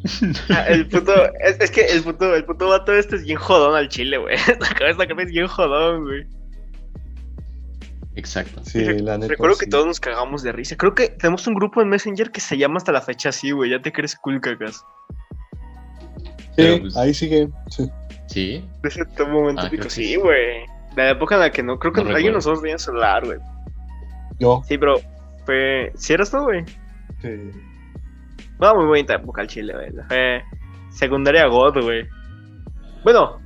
Ah, 0.50 0.66
El 0.68 0.86
puto, 0.88 1.12
es, 1.40 1.58
es 1.60 1.70
que 1.70 1.82
el 1.86 2.02
puto, 2.02 2.34
el 2.34 2.44
puto 2.44 2.68
vato 2.68 2.92
este 2.94 3.16
es 3.16 3.24
bien 3.24 3.38
jodón 3.38 3.74
al 3.74 3.88
chile, 3.88 4.18
güey. 4.18 4.34
Esta 4.48 4.74
cabeza 4.74 5.06
que 5.06 5.22
es 5.22 5.28
bien 5.30 5.46
jodón, 5.48 6.04
güey. 6.04 6.26
Exacto. 8.14 8.60
Sí, 8.64 8.84
Re- 8.84 9.00
la 9.00 9.16
neta. 9.18 9.28
Recuerdo 9.28 9.56
que 9.58 9.66
todos 9.66 9.86
nos 9.86 10.00
cagamos 10.00 10.42
de 10.42 10.52
risa. 10.52 10.76
Creo 10.76 10.94
que 10.94 11.08
tenemos 11.08 11.46
un 11.46 11.54
grupo 11.54 11.80
en 11.82 11.88
Messenger 11.88 12.30
que 12.30 12.40
se 12.40 12.56
llama 12.58 12.78
hasta 12.78 12.90
la 12.92 13.00
fecha 13.00 13.28
así, 13.28 13.50
güey. 13.52 13.70
Ya 13.70 13.80
te 13.80 13.92
crees 13.92 14.16
cool, 14.16 14.40
cacas. 14.40 14.84
Sí, 16.56 16.78
pues- 16.80 16.96
ahí 16.96 17.14
sigue. 17.14 17.48
Sí. 17.70 17.88
Sí. 18.26 18.68
De 18.82 18.88
ese 18.88 19.04
todo 19.16 19.28
momento 19.28 19.62
Ah, 19.64 19.70
pico, 19.70 19.88
sí, 19.88 20.16
güey. 20.16 20.66
De 20.96 21.04
la 21.04 21.10
época 21.10 21.36
en 21.36 21.40
la 21.42 21.50
que 21.52 21.62
no, 21.62 21.78
creo 21.78 21.92
que 21.92 22.00
No 22.02 22.08
alguien 22.08 22.32
recuerdo. 22.32 22.36
nosotros 22.38 22.62
tenía 22.62 22.78
celular, 22.78 23.24
güey. 23.24 23.38
Yo. 24.40 24.62
Sí, 24.66 24.76
pero 24.78 24.96
fue. 25.46 25.92
¿Sí 25.96 26.12
eras 26.12 26.30
tú, 26.30 26.38
güey? 26.38 26.64
Sí. 27.22 27.28
No, 28.60 28.74
muy 28.74 28.86
bonita 28.86 29.14
época 29.14 29.42
al 29.42 29.48
chile, 29.48 29.72
güey. 29.74 29.90
Fue 30.08 30.42
secundaria 30.90 31.46
God, 31.46 31.82
güey. 31.82 32.06
Bueno, 33.04 33.40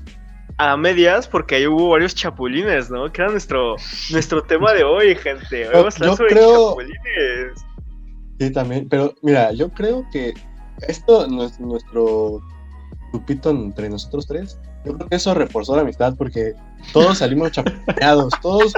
a 0.58 0.76
medias, 0.76 1.28
porque 1.28 1.56
ahí 1.56 1.66
hubo 1.66 1.90
varios 1.90 2.14
chapulines, 2.14 2.90
¿no? 2.90 3.10
Que 3.12 3.22
era 3.22 3.30
nuestro, 3.30 3.76
nuestro 4.10 4.42
tema 4.42 4.72
de 4.72 4.84
hoy, 4.84 5.14
gente. 5.16 5.68
Hoy 5.68 5.74
Vamos 5.74 5.94
a 5.94 5.96
hablar 5.98 6.10
yo 6.10 6.16
sobre 6.16 6.30
creo- 6.30 6.68
chapulines. 6.70 7.64
Sí, 8.40 8.50
también. 8.52 8.88
Pero 8.88 9.14
mira, 9.22 9.52
yo 9.52 9.70
creo 9.70 10.04
que 10.12 10.32
esto, 10.88 11.26
nues- 11.28 11.58
nuestro 11.58 12.40
grupito 13.12 13.50
entre 13.50 13.88
nosotros 13.90 14.26
tres, 14.26 14.58
yo 14.84 14.94
creo 14.96 15.08
que 15.08 15.16
eso 15.16 15.34
reforzó 15.34 15.76
la 15.76 15.82
amistad 15.82 16.14
porque 16.16 16.54
todos 16.92 17.18
salimos 17.18 17.52
chapulineados. 17.52 18.32
todos 18.40 18.72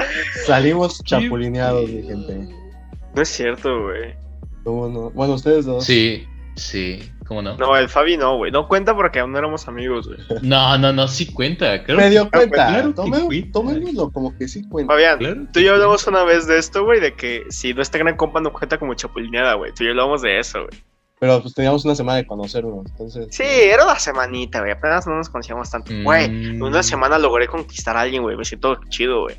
salimos 0.44 1.02
chapulineados, 1.04 1.88
mi 1.88 2.02
gente. 2.02 2.48
No 3.14 3.22
es 3.22 3.28
cierto, 3.28 3.82
güey. 3.84 4.14
¿Cómo 4.64 4.88
no? 4.88 5.10
Bueno, 5.10 5.34
ustedes 5.34 5.66
dos. 5.66 5.84
Sí, 5.84 6.26
sí. 6.56 7.10
¿Cómo 7.26 7.40
no? 7.40 7.56
No, 7.56 7.74
el 7.76 7.88
Fabi 7.88 8.16
no, 8.18 8.36
güey. 8.36 8.50
No 8.52 8.68
cuenta 8.68 8.94
porque 8.94 9.20
aún 9.20 9.32
no 9.32 9.38
éramos 9.38 9.66
amigos, 9.68 10.06
güey. 10.08 10.18
No, 10.42 10.76
no, 10.78 10.92
no, 10.92 11.08
sí 11.08 11.32
cuenta. 11.32 11.82
Claro 11.84 12.00
Me 12.00 12.10
dio 12.10 12.28
pues, 12.28 12.40
cuenta. 12.48 12.66
claro 12.68 12.94
cuenta. 12.94 13.52
tomémoslo 13.52 14.10
como 14.10 14.36
que 14.36 14.46
sí 14.48 14.62
cuenta. 14.68 14.92
Fabián, 14.92 15.18
Claro 15.18 15.42
tú 15.52 15.60
y 15.60 15.64
yo 15.64 15.72
hablamos 15.74 16.06
una 16.06 16.22
vez 16.24 16.46
de 16.46 16.58
esto, 16.58 16.84
güey, 16.84 17.00
de 17.00 17.14
que 17.14 17.44
si 17.48 17.72
no 17.72 17.80
está 17.82 17.98
gran 17.98 18.16
compa 18.16 18.40
no 18.40 18.52
cuenta 18.52 18.78
como 18.78 18.94
chapulineada, 18.94 19.54
güey. 19.54 19.72
Tú 19.72 19.84
y 19.84 19.86
yo 19.86 19.90
hablamos 19.92 20.20
de 20.22 20.38
eso, 20.38 20.58
güey. 20.66 20.82
Pero 21.20 21.40
pues 21.40 21.54
teníamos 21.54 21.84
una 21.86 21.94
semana 21.94 22.16
de 22.18 22.26
conocernos. 22.26 22.84
Entonces. 22.90 23.28
Sí, 23.30 23.44
era 23.44 23.84
una 23.84 23.98
semanita, 23.98 24.60
güey. 24.60 24.72
Apenas 24.72 25.06
no 25.06 25.16
nos 25.16 25.30
conocíamos 25.30 25.70
tanto. 25.70 25.92
Güey, 26.02 26.28
Mm. 26.28 26.44
en 26.56 26.62
una 26.62 26.82
semana 26.82 27.18
logré 27.18 27.46
conquistar 27.46 27.96
a 27.96 28.02
alguien, 28.02 28.22
güey. 28.22 28.36
Me 28.36 28.44
siento 28.44 28.78
chido, 28.90 29.22
güey. 29.22 29.36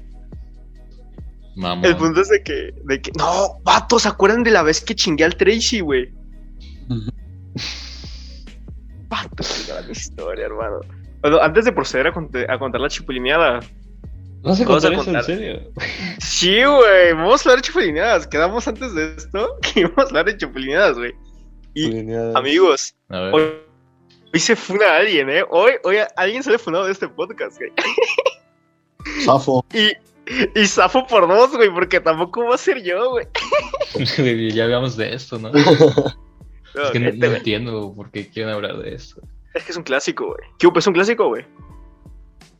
Mamón. 1.55 1.85
El 1.85 1.95
punto 1.95 2.21
es 2.21 2.29
de 2.29 2.43
que, 2.43 2.73
de 2.83 3.01
que. 3.01 3.11
No, 3.17 3.59
vatos, 3.63 4.01
¿se 4.03 4.09
acuerdan 4.09 4.43
de 4.43 4.51
la 4.51 4.61
vez 4.63 4.81
que 4.81 4.93
chingué 4.95 5.23
al 5.23 5.35
Tracy, 5.35 5.79
güey? 5.79 6.11
Ujú. 6.89 7.11
Vatos, 9.07 9.63
qué 9.65 9.71
gran 9.73 9.89
historia, 9.91 10.45
hermano. 10.45 10.79
Bueno, 11.21 11.41
antes 11.41 11.65
de 11.65 11.71
proceder 11.71 12.07
a, 12.07 12.13
cont- 12.13 12.45
a 12.49 12.59
contar 12.59 12.81
la 12.81 12.89
chipulineada. 12.89 13.59
¿No 14.43 14.53
se 14.55 14.63
Vamos 14.63 14.85
a 14.85 14.87
contó 14.89 15.01
eso 15.01 15.09
en 15.09 15.15
contar. 15.15 15.23
serio? 15.23 15.71
Sí, 16.19 16.63
güey, 16.63 17.13
vamos 17.13 17.41
a 17.41 17.49
hablar 17.49 17.61
de 17.63 17.67
chipulineadas. 17.67 18.27
Quedamos 18.27 18.67
antes 18.67 18.93
de 18.93 19.15
esto 19.15 19.57
que 19.61 19.79
íbamos 19.81 19.97
a 19.97 20.01
hablar 20.09 20.25
de 20.25 20.37
chipulineadas, 20.37 20.97
güey. 20.97 21.13
Y, 21.73 21.85
Chapulineadas. 21.85 22.35
amigos, 22.35 22.95
A 23.09 23.19
ver. 23.21 23.33
hoy, 23.33 23.43
hoy 24.33 24.39
se 24.39 24.55
funa 24.55 24.85
a 24.85 24.97
alguien, 24.97 25.29
¿eh? 25.31 25.43
Hoy, 25.49 25.71
hoy 25.83 25.97
a- 25.97 26.07
alguien 26.15 26.43
se 26.43 26.51
le 26.51 26.59
funado 26.59 26.85
de 26.85 26.91
este 26.91 27.07
podcast, 27.07 27.57
güey. 27.57 27.71
Zafo. 29.23 29.65
Y, 29.73 29.93
y 30.55 30.65
zafo 30.67 31.05
por 31.07 31.27
dos, 31.27 31.55
güey, 31.55 31.69
porque 31.69 31.99
tampoco 31.99 32.45
va 32.45 32.55
a 32.55 32.57
ser 32.57 32.81
yo, 32.83 33.11
güey. 33.11 33.27
ya 34.53 34.63
hablamos 34.65 34.97
de 34.97 35.13
esto, 35.13 35.37
¿no? 35.39 35.51
No, 35.51 35.59
Es 36.83 36.91
que 36.91 36.99
no, 36.99 37.11
no 37.11 37.17
güey. 37.27 37.35
entiendo 37.37 37.93
por 37.95 38.11
qué 38.11 38.27
quieren 38.29 38.53
hablar 38.53 38.77
de 38.77 38.95
esto. 38.95 39.21
Es 39.53 39.63
que 39.63 39.71
es 39.71 39.77
un 39.77 39.83
clásico, 39.83 40.25
güey. 40.27 40.39
¿Qué 40.59 40.67
hubo? 40.67 40.79
Es 40.79 40.87
un 40.87 40.93
clásico, 40.93 41.27
güey. 41.29 41.45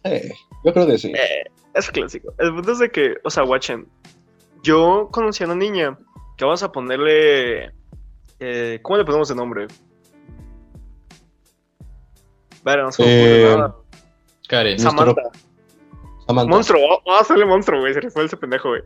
Eh, 0.04 0.32
yo 0.64 0.72
creo 0.74 0.88
que 0.88 0.98
sí. 0.98 1.12
Eh, 1.12 1.44
es 1.74 1.90
clásico. 1.92 2.34
El 2.38 2.54
punto 2.54 2.72
es 2.72 2.80
de 2.80 2.90
que, 2.92 3.16
o 3.24 3.30
sea, 3.30 3.44
watchen. 3.44 3.88
Yo 4.64 5.10
conocí 5.12 5.44
a 5.44 5.48
una 5.48 5.56
niña 5.56 5.98
que 6.38 6.46
vamos 6.46 6.64
a 6.64 6.72
ponerle. 6.72 7.72
eh, 8.40 8.80
¿Cómo 8.82 8.98
le 8.98 9.04
ponemos 9.06 9.28
de 9.28 9.36
nombre? 9.36 9.68
Vale, 12.64 12.82
no 12.84 12.92
se 12.92 13.04
me 13.04 13.08
ocurre 13.10 13.42
Eh, 13.54 13.56
nada. 13.58 13.76
Karen, 14.48 14.78
Sam- 14.80 14.92
Samantha. 14.98 15.22
Samantha. 16.28 16.50
Monstruo. 16.50 16.82
Vamos 17.06 17.20
a 17.20 17.22
hacerle 17.22 17.46
monstruo, 17.46 17.80
güey. 17.80 17.94
Se 17.94 18.02
le 18.02 18.10
fue 18.10 18.26
ese 18.26 18.38
pendejo, 18.38 18.70
güey. 18.70 18.82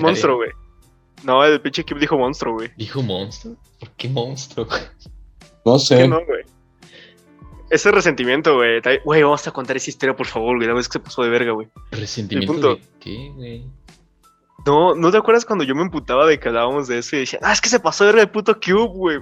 Monstruo, 0.00 0.36
güey. 0.36 0.50
No, 1.22 1.42
el 1.44 1.60
pinche 1.60 1.84
Kip 1.84 1.98
dijo 1.98 2.18
monstruo, 2.18 2.54
güey. 2.54 2.70
¿Dijo 2.76 3.02
monstruo? 3.02 3.56
¿Por 3.80 3.90
qué 3.92 4.08
monstruo? 4.08 4.66
No 5.64 5.74
¿Qué 5.74 5.80
sé. 5.80 6.08
no, 6.08 6.24
güey? 6.26 6.42
Ese 7.70 7.90
resentimiento, 7.90 8.56
güey. 8.56 8.82
Güey, 9.04 9.22
vamos 9.22 9.46
a 9.48 9.50
contar 9.50 9.76
esa 9.76 9.90
historia, 9.90 10.14
por 10.14 10.26
favor, 10.26 10.56
güey. 10.56 10.68
La 10.68 10.74
vez 10.74 10.86
que 10.86 10.94
se 10.94 11.00
pasó 11.00 11.22
de 11.22 11.30
verga, 11.30 11.52
güey. 11.52 11.68
¿Resentimiento 11.90 12.52
punto. 12.52 12.74
de 12.76 12.82
qué, 13.00 13.32
güey? 13.34 13.64
No, 14.66 14.94
¿no 14.94 15.10
te 15.10 15.18
acuerdas 15.18 15.44
cuando 15.44 15.64
yo 15.64 15.74
me 15.74 15.82
emputaba 15.82 16.26
de 16.26 16.38
que 16.38 16.48
hablábamos 16.48 16.88
de 16.88 16.98
eso 16.98 17.16
y 17.16 17.20
decía, 17.20 17.38
ah, 17.42 17.52
es 17.52 17.60
que 17.60 17.68
se 17.68 17.80
pasó 17.80 18.04
de 18.04 18.10
verga 18.10 18.22
el 18.22 18.30
puto 18.30 18.58
Cube, 18.60 18.88
güey? 18.88 19.18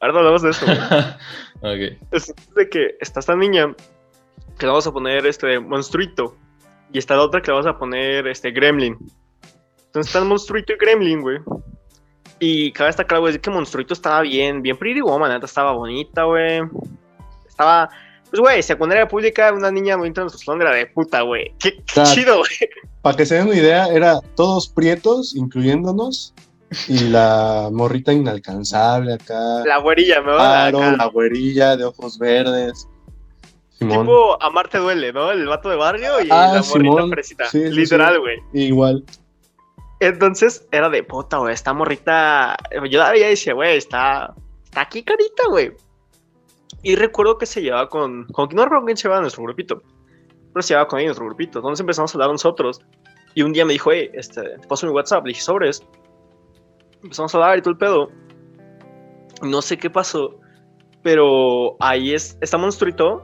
Ahora 0.00 0.12
no 0.12 0.18
hablamos 0.20 0.42
de 0.42 0.50
eso, 0.50 0.66
güey. 0.66 0.78
ok. 1.92 1.98
Es 2.12 2.34
de 2.54 2.68
que 2.68 2.96
está 3.00 3.20
esta 3.20 3.36
niña 3.36 3.74
que 4.58 4.66
le 4.66 4.70
vamos 4.70 4.86
a 4.86 4.92
poner 4.92 5.26
este 5.26 5.58
monstruito 5.60 6.34
y 6.92 6.98
está 6.98 7.16
la 7.16 7.22
otra 7.22 7.40
que 7.42 7.48
le 7.48 7.54
vamos 7.54 7.66
a 7.66 7.78
poner 7.78 8.26
este 8.26 8.50
gremlin. 8.50 8.96
Entonces 9.86 10.06
están 10.14 10.28
monstruito 10.28 10.72
y 10.72 10.76
gremlin, 10.76 11.20
güey. 11.22 11.38
Y 12.38 12.70
cabe 12.72 12.88
destacar, 12.88 13.20
güey, 13.20 13.38
que 13.38 13.50
monstruito 13.50 13.94
estaba 13.94 14.20
bien, 14.22 14.60
bien 14.62 14.76
pretty 14.76 15.00
woman, 15.00 15.30
neta 15.32 15.46
estaba 15.46 15.72
bonita, 15.72 16.24
güey. 16.24 16.60
Estaba, 17.48 17.88
pues 18.30 18.40
güey, 18.40 18.62
secundaria 18.62 19.08
pública, 19.08 19.52
una 19.52 19.70
niña 19.70 19.96
bonita 19.96 20.20
en 20.20 20.24
nuestro 20.26 20.44
salón 20.44 20.60
era 20.62 20.72
de 20.72 20.86
puta, 20.86 21.22
güey. 21.22 21.54
Qué, 21.58 21.76
qué 21.76 21.82
Claro. 21.94 22.10
chido, 22.14 22.38
güey. 22.38 22.70
Para 23.00 23.16
que 23.16 23.24
se 23.24 23.36
den 23.36 23.46
una 23.46 23.56
idea, 23.56 23.86
era 23.88 24.20
todos 24.34 24.68
prietos, 24.68 25.34
incluyéndonos, 25.34 26.34
y 26.88 26.98
la 27.08 27.70
morrita 27.72 28.12
inalcanzable 28.12 29.14
acá. 29.14 29.64
La 29.64 29.78
güerilla, 29.78 30.20
me 30.20 30.32
va 30.32 30.64
a 30.64 30.66
Aro, 30.66 30.80
dar 30.80 30.96
la 30.98 31.06
güerilla 31.06 31.76
de 31.76 31.84
ojos 31.84 32.18
verdes. 32.18 32.86
Simón. 33.78 34.06
Tipo, 34.06 34.42
amarte 34.42 34.78
duele, 34.78 35.12
¿no? 35.12 35.30
El 35.30 35.46
vato 35.46 35.68
de 35.68 35.76
barrio 35.76 36.20
y 36.22 36.28
Ah, 36.30 36.52
la 36.54 36.62
morrita 36.62 37.08
fresita. 37.08 37.44
Sí, 37.46 37.62
sí, 37.68 37.70
Literal, 37.74 38.14
sí. 38.14 38.20
güey. 38.20 38.38
Igual. 38.54 39.04
Entonces 40.00 40.66
era 40.72 40.88
de 40.90 41.02
puta, 41.02 41.38
güey. 41.38 41.54
Esta 41.54 41.72
morrita. 41.72 42.56
Yo 42.90 42.98
la 42.98 43.10
veía 43.10 43.26
y 43.26 43.30
decía, 43.30 43.54
güey, 43.54 43.76
está, 43.76 44.34
está 44.64 44.80
aquí 44.82 45.02
carita, 45.02 45.44
güey. 45.48 45.72
Y 46.82 46.96
recuerdo 46.96 47.38
que 47.38 47.46
se 47.46 47.62
llevaba 47.62 47.88
con. 47.88 48.24
con 48.26 48.48
no 48.52 48.62
recuerdo 48.64 48.86
quién 48.86 48.96
se 48.96 49.04
llevaba 49.04 49.20
nuestro 49.22 49.42
grupito. 49.42 49.82
Pero 50.52 50.62
se 50.62 50.68
llevaba 50.74 50.88
con 50.88 51.00
en 51.00 51.06
nuestro 51.06 51.26
grupito. 51.26 51.58
Entonces 51.58 51.80
empezamos 51.80 52.14
a 52.14 52.16
hablar 52.16 52.30
nosotros. 52.30 52.80
Y 53.34 53.42
un 53.42 53.52
día 53.52 53.66
me 53.66 53.74
dijo, 53.74 53.92
hey, 53.92 54.10
este, 54.14 54.40
te 54.42 54.66
paso 54.66 54.86
mi 54.86 54.92
WhatsApp. 54.92 55.24
Le 55.26 55.28
dije, 55.30 55.42
sobres. 55.42 55.82
Empezamos 57.02 57.34
a 57.34 57.38
hablar 57.38 57.58
y 57.58 57.62
todo 57.62 57.72
el 57.72 57.78
pedo. 57.78 58.08
No 59.42 59.60
sé 59.60 59.76
qué 59.76 59.90
pasó. 59.90 60.40
Pero 61.02 61.76
ahí 61.80 62.14
es. 62.14 62.38
Está 62.40 62.56
monstruito. 62.56 63.22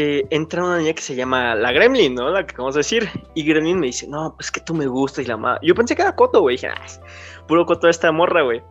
Eh, 0.00 0.26
entra 0.30 0.64
una 0.64 0.78
niña 0.78 0.94
que 0.94 1.02
se 1.02 1.14
llama 1.14 1.54
la 1.54 1.72
Gremlin, 1.72 2.14
¿no? 2.14 2.30
La 2.30 2.46
que 2.46 2.52
acabamos 2.52 2.74
de 2.74 2.80
decir. 2.80 3.08
Y 3.34 3.44
Gremlin 3.44 3.78
me 3.78 3.86
dice, 3.86 4.08
no, 4.08 4.34
pues 4.34 4.50
que 4.50 4.60
tú 4.60 4.74
me 4.74 4.86
gustas 4.86 5.24
y 5.24 5.28
la 5.28 5.36
madre. 5.36 5.60
Yo 5.62 5.74
pensé 5.74 5.94
que 5.94 6.02
era 6.02 6.14
Coto, 6.16 6.40
güey. 6.40 6.56
Dije, 6.56 6.68
ah, 6.68 6.82
es 6.84 7.00
puro 7.46 7.66
Coto 7.66 7.88
esta 7.88 8.10
morra, 8.10 8.42
güey. 8.42 8.62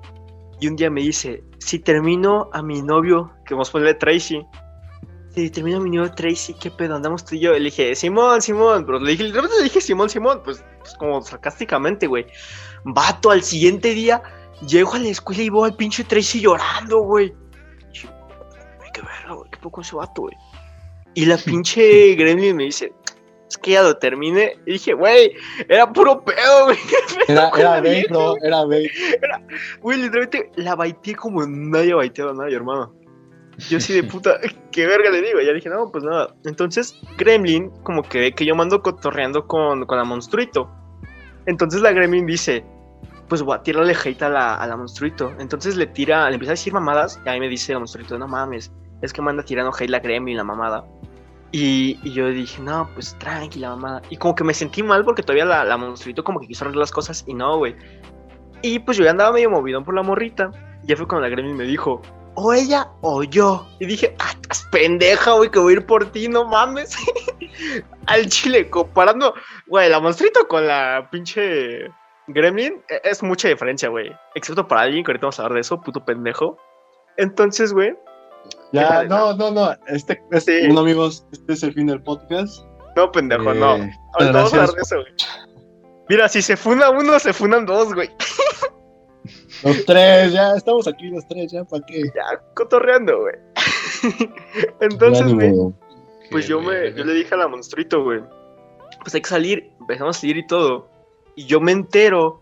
Y 0.59 0.67
un 0.67 0.75
día 0.75 0.89
me 0.89 1.01
dice, 1.01 1.43
si 1.59 1.79
termino 1.79 2.49
a 2.51 2.61
mi 2.61 2.81
novio, 2.81 3.31
que 3.45 3.53
vamos 3.53 3.69
a 3.69 3.71
ponerle 3.71 3.93
Tracy. 3.93 4.45
Si 5.35 5.49
termino 5.51 5.77
a 5.77 5.79
mi 5.81 5.91
novio 5.91 6.11
Tracy, 6.11 6.53
¿qué 6.55 6.71
pedo? 6.71 6.95
Andamos 6.95 7.23
tú 7.23 7.35
y 7.35 7.39
yo. 7.39 7.55
Y 7.55 7.59
le 7.59 7.65
dije, 7.65 7.95
Simón, 7.95 8.41
Simón. 8.41 8.85
Pero 8.85 8.99
le 8.99 9.11
dije, 9.11 9.23
le 9.23 9.63
dije 9.63 9.79
Simón, 9.79 10.09
Simón. 10.09 10.41
Pues, 10.43 10.63
pues 10.79 10.95
como 10.95 11.21
sarcásticamente, 11.21 12.07
güey. 12.07 12.25
Vato, 12.83 13.31
al 13.31 13.43
siguiente 13.43 13.93
día, 13.93 14.21
llego 14.67 14.95
a 14.95 14.99
la 14.99 15.09
escuela 15.09 15.43
y 15.43 15.49
veo 15.49 15.65
al 15.65 15.75
pinche 15.75 16.03
Tracy 16.03 16.41
llorando, 16.41 16.99
güey. 17.01 17.33
Y 17.93 17.97
yo, 17.99 18.09
"Güey, 18.77 18.91
qué 18.93 19.01
verga, 19.01 19.35
güey. 19.35 19.49
¿Qué 19.51 19.57
poco 19.59 19.81
ese 19.81 19.95
vato, 19.95 20.23
güey? 20.23 20.35
Y 21.13 21.25
la 21.25 21.37
pinche 21.45 22.15
Gremlin 22.15 22.55
me 22.55 22.65
dice, 22.65 22.93
es 23.49 23.57
que 23.57 23.71
ya 23.71 23.83
lo 23.83 23.97
terminé. 23.97 24.57
Y 24.65 24.73
dije, 24.73 24.93
güey, 24.93 25.33
era 25.67 25.91
puro 25.91 26.23
pedo, 26.23 26.65
güey. 26.65 26.77
Era, 27.27 27.51
era 27.55 27.81
bro, 28.09 28.35
era 28.41 28.63
babe. 28.63 28.91
Güey, 29.81 29.97
literalmente 29.99 30.51
la 30.55 30.75
baiteé 30.75 31.15
como 31.15 31.45
nadie 31.45 31.91
ha 31.91 31.97
baiteado 31.97 32.31
a 32.31 32.33
nadie, 32.33 32.55
hermano. 32.55 32.93
Yo 33.69 33.77
así 33.77 33.93
de 33.93 34.03
puta, 34.11 34.39
qué 34.71 34.87
verga 34.87 35.09
le 35.09 35.21
digo. 35.21 35.39
Ya 35.41 35.53
dije, 35.53 35.69
no, 35.69 35.91
pues 35.91 36.03
nada. 36.03 36.33
Entonces, 36.45 36.95
Gremlin, 37.17 37.69
como 37.83 38.03
que 38.03 38.19
ve 38.19 38.31
que 38.33 38.45
yo 38.45 38.55
mando 38.55 38.81
cotorreando 38.81 39.45
con, 39.47 39.85
con 39.85 39.97
la 39.97 40.03
monstruito. 40.03 40.69
Entonces 41.45 41.81
la 41.81 41.91
Gremlin 41.91 42.25
dice, 42.25 42.63
pues 43.27 43.41
voy 43.41 43.55
a 43.55 43.63
tirarle 43.63 43.93
hate 43.93 44.21
a 44.23 44.29
la, 44.29 44.55
a 44.55 44.67
la 44.67 44.77
monstruito. 44.77 45.33
Entonces 45.39 45.75
le 45.75 45.87
tira, 45.87 46.27
le 46.29 46.35
empieza 46.35 46.51
a 46.51 46.55
decir 46.55 46.73
mamadas. 46.73 47.19
Y 47.25 47.29
a 47.29 47.33
mí 47.33 47.39
me 47.39 47.49
dice 47.49 47.73
la 47.73 47.79
monstruito, 47.79 48.17
no 48.17 48.27
mames, 48.27 48.71
es 49.01 49.13
que 49.13 49.21
manda 49.21 49.43
tirando 49.43 49.71
hate 49.73 49.89
la 49.89 49.99
Gremlin, 49.99 50.37
la 50.37 50.43
mamada. 50.43 50.85
Y, 51.51 51.99
y 52.03 52.13
yo 52.13 52.27
dije, 52.27 52.61
no, 52.61 52.89
pues 52.93 53.17
tranquila, 53.17 53.69
mamada. 53.69 54.01
Y 54.09 54.17
como 54.17 54.35
que 54.35 54.43
me 54.43 54.53
sentí 54.53 54.83
mal 54.83 55.03
porque 55.03 55.23
todavía 55.23 55.45
la, 55.45 55.63
la 55.63 55.77
monstruito 55.77 56.23
como 56.23 56.39
que 56.39 56.47
quiso 56.47 56.63
arreglar 56.63 56.81
las 56.81 56.91
cosas 56.91 57.23
y 57.27 57.33
no, 57.33 57.57
güey. 57.57 57.75
Y 58.61 58.79
pues 58.79 58.97
yo 58.97 59.03
ya 59.03 59.11
andaba 59.11 59.31
medio 59.31 59.49
movidón 59.49 59.83
por 59.83 59.95
la 59.95 60.03
morrita. 60.03 60.51
Y 60.83 60.87
ya 60.87 60.95
fue 60.95 61.07
cuando 61.07 61.27
la 61.27 61.29
Gremlin 61.29 61.57
me 61.57 61.63
dijo, 61.63 62.01
o 62.35 62.53
ella 62.53 62.87
o 63.01 63.23
yo. 63.23 63.65
Y 63.79 63.85
dije, 63.85 64.15
ah, 64.19 64.31
estás 64.31 64.67
pendeja, 64.71 65.33
güey, 65.33 65.49
que 65.49 65.59
voy 65.59 65.73
a 65.73 65.77
ir 65.77 65.85
por 65.85 66.11
ti, 66.11 66.27
no 66.27 66.45
mames. 66.45 66.95
Al 68.05 68.27
chile, 68.27 68.69
comparando, 68.69 69.33
güey, 69.67 69.89
la 69.89 69.99
monstruito 69.99 70.47
con 70.47 70.67
la 70.67 71.09
pinche 71.11 71.89
Gremlin, 72.27 72.81
e- 72.87 73.01
es 73.03 73.23
mucha 73.23 73.47
diferencia, 73.47 73.89
güey. 73.89 74.11
Excepto 74.35 74.67
para 74.67 74.81
alguien 74.81 75.03
que 75.03 75.11
ahorita 75.11 75.25
vamos 75.25 75.39
a 75.39 75.43
hablar 75.43 75.55
de 75.55 75.61
eso, 75.61 75.81
puto 75.81 76.05
pendejo. 76.05 76.57
Entonces, 77.17 77.73
güey, 77.73 77.95
Ya, 78.71 79.03
no, 79.05 79.33
no, 79.35 79.51
no. 79.51 79.71
Este, 79.87 80.21
este 80.31 80.59
Sí. 80.61 80.67
bueno, 80.67 80.81
amigos, 80.81 81.25
este 81.31 81.53
es 81.53 81.63
el 81.63 81.73
fin 81.73 81.87
del 81.87 82.01
podcast. 82.01 82.63
no, 82.95 83.11
pendejo, 83.11 83.53
no. 83.53 83.77
Eh, 83.77 83.91
Ahorita 84.19 84.31
vamos 84.31 84.53
a 84.53 84.55
hablar 84.57 84.75
de 84.75 84.81
eso, 84.81 84.95
güey. 84.97 85.13
Mira, 86.09 86.27
si 86.29 86.41
se 86.41 86.57
funda 86.57 86.89
uno, 86.89 87.19
se 87.19 87.33
fundan 87.33 87.65
dos, 87.65 87.93
güey. 87.93 88.09
Los 89.63 89.85
tres, 89.85 90.31
ya, 90.31 90.53
estamos 90.55 90.87
aquí 90.87 91.09
los 91.09 91.27
tres, 91.27 91.51
ya, 91.51 91.65
¿para 91.65 91.85
qué? 91.85 92.03
Ya, 92.15 92.41
cotorreando, 92.55 93.19
güey. 93.19 93.35
Entonces, 94.79 95.33
güey. 95.33 95.53
Pues 96.31 96.47
yo 96.47 96.61
me, 96.61 96.93
yo 96.93 97.03
le 97.03 97.13
dije 97.13 97.33
a 97.33 97.37
la 97.37 97.47
monstruito, 97.49 98.03
güey. 98.03 98.21
Pues 99.01 99.13
hay 99.15 99.21
que 99.21 99.29
salir, 99.29 99.69
empezamos 99.81 100.15
a 100.15 100.19
salir 100.21 100.37
y 100.37 100.47
todo. 100.47 100.89
Y 101.35 101.45
yo 101.45 101.59
me 101.59 101.73
entero 101.73 102.41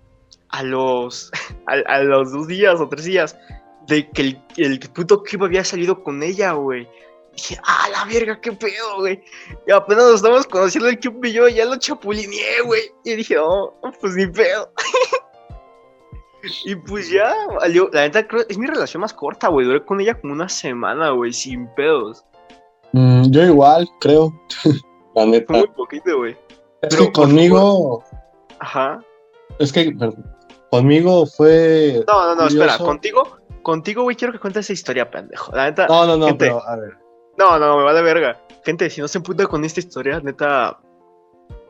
a 0.50 0.62
los, 0.62 1.32
a, 1.66 1.74
a 1.92 2.04
los 2.04 2.32
dos 2.32 2.48
días 2.48 2.80
o 2.80 2.88
tres 2.88 3.06
días 3.06 3.36
de 3.88 4.10
que 4.12 4.22
el, 4.22 4.42
el 4.58 4.80
puto 4.80 5.24
Cube 5.24 5.46
había 5.46 5.64
salido 5.64 6.04
con 6.04 6.22
ella, 6.22 6.54
güey. 6.54 6.88
Dije, 7.34 7.58
ah, 7.64 7.88
la 7.92 8.06
verga, 8.06 8.42
qué 8.42 8.52
pedo, 8.52 8.98
güey. 9.00 9.24
Y 9.68 9.72
apenas 9.72 10.06
nos 10.06 10.16
estamos 10.16 10.48
conociendo 10.48 10.90
el 10.90 11.00
Cube 11.00 11.30
y 11.30 11.34
yo, 11.34 11.48
ya 11.48 11.66
lo 11.66 11.78
chapulineé, 11.78 12.62
güey. 12.66 12.82
Y 13.04 13.16
dije, 13.16 13.36
no, 13.36 13.74
pues 14.02 14.16
ni 14.16 14.28
pedo. 14.28 14.72
y 16.66 16.76
pues 16.76 17.10
ya, 17.10 17.34
valió. 17.60 17.90
La 17.94 18.02
neta, 18.02 18.28
creo, 18.28 18.44
es 18.50 18.58
mi 18.58 18.68
relación 18.68 19.02
más 19.02 19.14
corta, 19.14 19.50
güey. 19.50 19.66
Duré 19.66 19.86
con 19.86 20.02
ella 20.02 20.20
como 20.20 20.34
una 20.34 20.50
semana, 20.50 21.12
güey, 21.12 21.32
sin 21.32 21.68
pedos. 21.76 22.26
Mm, 22.94 23.30
yo 23.30 23.44
igual, 23.44 23.88
creo. 24.00 24.34
La 25.16 25.26
neta. 25.26 25.54
muy 25.54 25.68
poquito, 25.68 26.18
güey. 26.18 26.34
Es 26.82 26.96
pero, 26.96 27.06
que 27.06 27.12
conmigo, 27.12 28.04
Ajá. 28.60 29.04
es 29.58 29.72
que, 29.72 29.92
perdón, 29.92 30.26
conmigo 30.70 31.26
fue. 31.26 32.04
No, 32.08 32.28
no, 32.28 32.36
no, 32.36 32.48
espera, 32.48 32.78
contigo, 32.78 33.38
contigo, 33.68 34.04
güey, 34.04 34.16
quiero 34.16 34.32
que 34.32 34.40
cuentes 34.40 34.66
esa 34.66 34.72
historia, 34.74 35.12
pendejo. 35.12 35.52
La 35.54 35.66
neta, 35.66 35.88
No, 35.88 36.06
no, 36.06 36.16
no, 36.16 36.28
gente. 36.28 36.46
pero 36.46 36.66
a 36.66 36.78
ver. 36.78 36.94
no, 37.38 37.60
no, 37.60 37.78
me 37.78 37.84
vale 37.84 38.02
verga. 38.02 38.40
Gente, 38.64 38.90
si 38.90 39.02
no 39.02 39.10
se 39.10 39.18
emputa 39.18 39.46
con 39.46 39.66
esta 39.66 39.82
historia, 39.82 40.22
neta, 40.22 40.80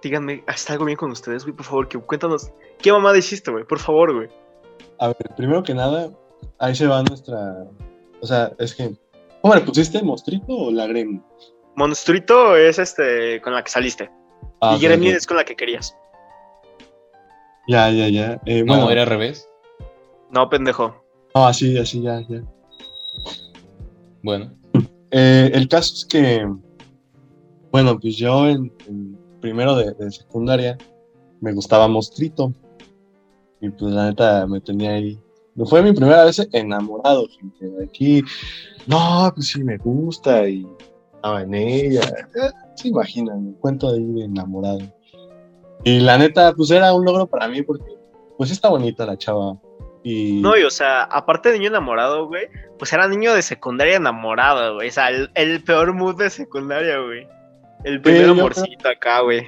díganme, 0.04 0.44
¿está 0.48 0.74
algo 0.74 0.86
bien 0.86 0.96
con 0.96 1.10
ustedes, 1.10 1.44
güey? 1.44 1.56
Por 1.56 1.66
favor, 1.66 1.88
que 1.88 1.98
cuéntanos, 1.98 2.52
¿qué 2.80 2.92
mamada 2.92 3.18
hiciste, 3.18 3.50
güey? 3.50 3.64
Por 3.64 3.80
favor, 3.80 4.14
güey. 4.16 4.30
A 5.00 5.08
ver, 5.08 5.18
primero 5.36 5.64
que 5.64 5.74
nada, 5.74 6.12
ahí 6.60 6.76
se 6.76 6.86
va 6.86 7.02
nuestra. 7.02 7.66
O 8.22 8.28
sea, 8.28 8.52
es 8.60 8.76
que. 8.76 8.92
¿Cómo 9.42 9.56
le 9.56 9.62
pusiste? 9.62 10.02
¿Mostrito 10.04 10.46
o 10.54 10.72
la 10.72 10.86
Gremlin? 10.86 11.24
Monstruito 11.76 12.56
es 12.56 12.78
este, 12.78 13.42
con 13.42 13.54
la 13.54 13.64
que 13.64 13.72
saliste. 13.72 14.12
Ah, 14.62 14.76
y 14.78 14.84
Gremlin 14.84 15.16
es 15.16 15.26
con 15.26 15.38
la 15.38 15.46
que 15.46 15.56
querías. 15.56 15.96
Ya, 17.68 17.90
ya, 17.90 18.08
ya. 18.08 18.40
Eh, 18.46 18.64
No, 18.64 18.74
bueno, 18.76 18.92
era 18.92 19.02
al 19.02 19.08
revés. 19.10 19.50
No, 20.30 20.48
pendejo. 20.50 21.04
No, 21.38 21.48
así, 21.48 21.78
así, 21.78 22.02
ya, 22.02 22.20
ya. 22.28 22.42
Bueno, 24.24 24.52
Eh, 25.12 25.52
el 25.54 25.68
caso 25.70 25.94
es 25.94 26.06
que, 26.06 26.46
bueno, 27.72 27.98
pues 28.00 28.18
yo 28.18 28.48
en, 28.48 28.74
en 28.88 29.18
primero 29.40 29.76
de, 29.76 29.94
de 29.94 30.12
secundaria 30.12 30.78
me 31.40 31.54
gustaba 31.54 31.88
Mostrito. 31.88 32.52
Y 33.62 33.70
pues 33.70 33.94
la 33.94 34.10
neta 34.10 34.46
me 34.48 34.60
tenía 34.60 34.92
ahí. 34.92 35.18
No 35.56 35.66
fue 35.66 35.82
mi 35.82 35.94
primera 35.94 36.26
vez 36.26 36.46
enamorado, 36.52 37.26
gente. 37.40 37.72
Aquí, 37.84 38.22
no, 38.86 39.32
pues 39.34 39.48
sí 39.48 39.64
me 39.64 39.78
gusta 39.78 40.48
y 40.50 40.68
estaba 41.16 41.44
en 41.44 41.54
ella. 41.54 42.02
Eh, 42.02 42.52
se 42.76 42.88
imaginan, 42.90 43.46
me 43.46 43.54
cuento 43.54 43.90
ahí 43.90 44.04
de 44.04 44.26
enamorado. 44.26 44.80
Y 45.84 46.00
la 46.00 46.18
neta, 46.18 46.54
pues 46.54 46.70
era 46.72 46.94
un 46.94 47.06
logro 47.06 47.28
para 47.28 47.48
mí 47.48 47.62
porque, 47.62 47.96
pues 48.38 48.52
está 48.52 48.70
bonita 48.70 49.06
la 49.06 49.18
chava. 49.18 49.58
Y, 50.10 50.40
No, 50.40 50.56
y 50.56 50.64
o 50.64 50.70
sea, 50.70 51.04
aparte 51.04 51.52
de 51.52 51.58
niño 51.58 51.70
enamorado, 51.70 52.28
güey, 52.28 52.48
pues 52.80 52.94
era 52.94 53.10
niño 53.10 53.34
de 53.34 53.42
secundaria 53.42 53.98
enamorado, 53.98 54.76
güey. 54.76 54.88
O 54.88 54.92
sea, 54.92 55.10
el, 55.10 55.30
el 55.36 55.62
peor 55.66 55.94
mood 55.94 56.16
de 56.16 56.30
secundaria, 56.30 56.98
güey. 57.00 57.28
El 57.84 58.02
primer 58.02 58.28
yo 58.28 58.32
amorcito 58.32 58.88
acá, 58.88 59.20
güey. 59.20 59.46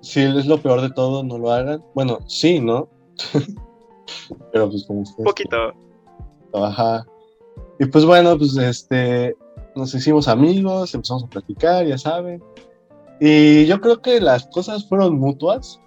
si 0.00 0.22
es 0.22 0.46
lo 0.46 0.56
peor 0.56 0.80
de 0.80 0.88
todo, 0.88 1.22
no 1.22 1.36
lo 1.36 1.52
hagan. 1.52 1.84
Bueno, 1.94 2.18
sí, 2.26 2.60
¿no? 2.60 2.88
Pero 4.52 4.70
pues 4.70 4.84
como 4.86 5.02
ustedes. 5.02 5.18
Un 5.18 5.24
poquito. 5.26 5.74
Ajá. 6.54 7.04
Y 7.78 7.84
pues 7.84 8.06
bueno, 8.06 8.38
pues 8.38 8.56
este, 8.56 9.36
nos 9.76 9.94
hicimos 9.94 10.28
amigos, 10.28 10.94
empezamos 10.94 11.24
a 11.24 11.28
platicar, 11.28 11.84
ya 11.84 11.98
saben. 11.98 12.42
Y 13.20 13.66
yo 13.66 13.82
creo 13.82 14.00
que 14.00 14.18
las 14.18 14.46
cosas 14.46 14.88
fueron 14.88 15.18
mutuas, 15.18 15.78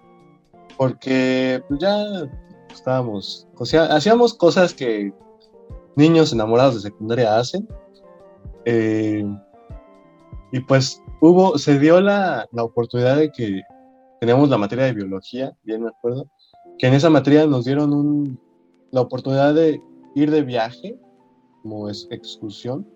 porque 0.78 1.64
pues 1.68 1.80
ya 1.80 2.30
estábamos, 2.78 3.48
o 3.58 3.66
sea, 3.66 3.86
hacíamos 3.86 4.34
cosas 4.34 4.74
que 4.74 5.14
niños 5.96 6.32
enamorados 6.32 6.76
de 6.76 6.90
secundaria 6.90 7.38
hacen. 7.38 7.68
Eh, 8.66 9.26
y 10.52 10.60
pues 10.62 11.02
hubo, 11.22 11.58
se 11.58 11.80
dio 11.80 12.00
la, 12.00 12.48
la 12.52 12.64
oportunidad 12.64 13.18
de 13.18 13.32
que 13.32 13.62
teníamos 14.20 14.50
la 14.50 14.58
materia 14.58 14.86
de 14.86 14.94
biología, 14.94 15.56
bien 15.64 15.84
me 15.84 15.90
acuerdo, 15.90 16.28
que 16.78 16.88
en 16.88 16.94
esa 16.94 17.10
materia 17.10 17.46
nos 17.46 17.66
dieron 17.66 17.94
un, 17.94 18.40
la 18.92 19.02
oportunidad 19.02 19.54
de 19.54 19.82
ir 20.16 20.32
de 20.32 20.44
viaje, 20.44 20.98
como 21.62 21.90
es 21.90 22.08
excursión, 22.12 22.88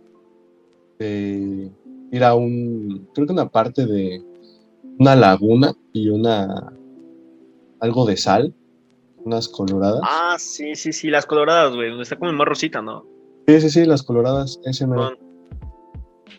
de, 0.99 1.71
ir 2.11 2.23
a 2.23 2.35
un, 2.35 3.07
creo 3.13 3.27
que 3.27 3.33
una 3.33 3.49
parte 3.49 3.85
de 3.85 4.23
una 4.99 5.15
laguna 5.15 5.73
y 5.93 6.09
una, 6.09 6.73
algo 7.79 8.05
de 8.05 8.17
sal, 8.17 8.53
unas 9.25 9.47
coloradas. 9.47 10.01
Ah, 10.03 10.35
sí, 10.39 10.75
sí, 10.75 10.93
sí, 10.93 11.09
las 11.09 11.25
coloradas, 11.25 11.75
güey, 11.75 11.89
donde 11.89 12.03
está 12.03 12.17
como 12.17 12.31
más 12.33 12.47
rosita, 12.47 12.81
¿no? 12.81 13.05
Sí, 13.47 13.61
sí, 13.61 13.69
sí, 13.69 13.85
las 13.85 14.03
coloradas, 14.03 14.59
ese 14.65 14.87
mero. 14.87 15.13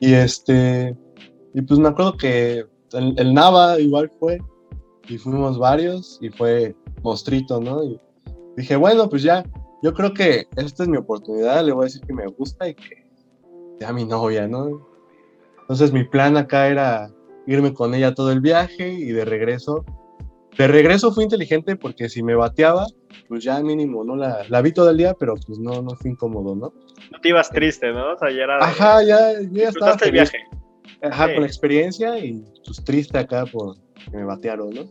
Y 0.00 0.14
este, 0.14 0.96
y 1.54 1.62
pues 1.62 1.78
me 1.78 1.88
acuerdo 1.88 2.16
que 2.16 2.66
el, 2.92 3.14
el 3.18 3.34
Nava 3.34 3.78
igual 3.78 4.10
fue, 4.18 4.38
y 5.08 5.18
fuimos 5.18 5.58
varios, 5.58 6.18
y 6.20 6.28
fue 6.30 6.74
Mostrito, 7.02 7.60
¿no? 7.60 7.84
Y 7.84 8.00
dije, 8.56 8.76
bueno, 8.76 9.08
pues 9.08 9.22
ya, 9.22 9.44
yo 9.82 9.92
creo 9.94 10.14
que 10.14 10.46
esta 10.56 10.84
es 10.84 10.88
mi 10.88 10.96
oportunidad, 10.96 11.64
le 11.64 11.72
voy 11.72 11.82
a 11.82 11.86
decir 11.86 12.02
que 12.02 12.12
me 12.12 12.26
gusta 12.26 12.68
y 12.68 12.74
que 12.74 13.06
sea 13.78 13.92
mi 13.92 14.04
novia, 14.04 14.46
¿no? 14.46 14.86
Entonces 15.62 15.92
mi 15.92 16.04
plan 16.04 16.36
acá 16.36 16.68
era 16.68 17.10
irme 17.46 17.74
con 17.74 17.94
ella 17.94 18.14
todo 18.14 18.30
el 18.30 18.40
viaje 18.40 18.92
y 18.92 19.06
de 19.06 19.24
regreso. 19.24 19.84
De 20.58 20.66
regreso 20.68 21.12
fui 21.12 21.24
inteligente 21.24 21.76
porque 21.76 22.08
si 22.08 22.22
me 22.22 22.34
bateaba, 22.34 22.86
pues 23.28 23.42
ya 23.42 23.60
mínimo, 23.62 24.04
¿no? 24.04 24.16
La, 24.16 24.44
la 24.48 24.60
vi 24.60 24.72
todo 24.72 24.90
el 24.90 24.98
día, 24.98 25.14
pero 25.14 25.34
pues 25.34 25.58
no, 25.58 25.80
no 25.80 25.90
fue 25.96 26.10
incómodo, 26.10 26.54
¿no? 26.54 26.72
No 27.10 27.20
te 27.20 27.30
ibas 27.30 27.50
triste, 27.50 27.90
¿no? 27.92 28.12
O 28.12 28.18
sea, 28.18 28.30
ya 28.30 28.42
era. 28.44 28.58
Ajá, 28.58 29.02
ya, 29.02 29.30
estaba 29.30 29.96
el 30.02 30.12
viaje. 30.12 30.38
Ajá, 31.02 31.26
Sí. 31.26 31.32
con 31.34 31.40
la 31.42 31.46
experiencia 31.48 32.18
y 32.18 32.44
pues 32.64 32.84
triste 32.84 33.18
acá 33.18 33.44
por 33.46 33.76
que 34.10 34.16
me 34.16 34.24
batearon, 34.24 34.70
¿no? 34.70 34.82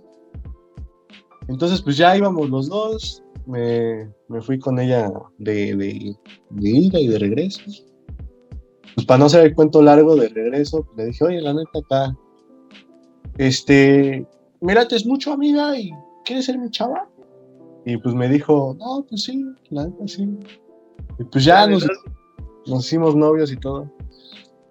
Entonces, 1.48 1.82
pues 1.82 1.96
ya 1.98 2.16
íbamos 2.18 2.50
los 2.50 2.68
dos. 2.70 3.24
Me, 3.46 4.10
me 4.28 4.42
fui 4.42 4.60
con 4.60 4.80
ella 4.80 5.10
de, 5.38 5.76
de, 5.76 6.16
de 6.50 6.70
ida 6.70 7.00
y 7.00 7.08
de 7.08 7.18
regreso. 7.20 7.62
Pues 8.96 9.06
para 9.06 9.20
no 9.20 9.26
hacer 9.26 9.46
el 9.46 9.56
cuento 9.56 9.82
largo 9.82 10.16
de 10.16 10.30
regreso, 10.30 10.88
le 10.98 11.06
dije, 11.06 11.24
oye, 11.24 11.42
la 11.42 11.54
neta 11.54 11.80
acá, 11.80 12.16
este, 13.38 14.26
mírate, 14.62 14.96
es 14.96 15.06
mucho 15.06 15.34
amiga 15.34 15.78
y 15.78 15.92
¿quieres 16.24 16.46
ser 16.46 16.58
mi 16.58 16.70
chava? 16.70 17.08
Y 17.86 17.98
pues 17.98 18.14
me 18.16 18.30
dijo, 18.30 18.76
no, 18.80 19.06
pues 19.10 19.24
sí, 19.24 19.44
la 19.70 19.88
neta 19.88 20.08
sí. 20.08 20.30
Y 21.20 21.24
pues 21.26 21.44
ya 21.44 21.68
nos, 21.68 21.86
nos 22.68 22.86
hicimos 22.86 23.16
novios 23.16 23.52
y 23.52 23.58
todo. 23.58 23.92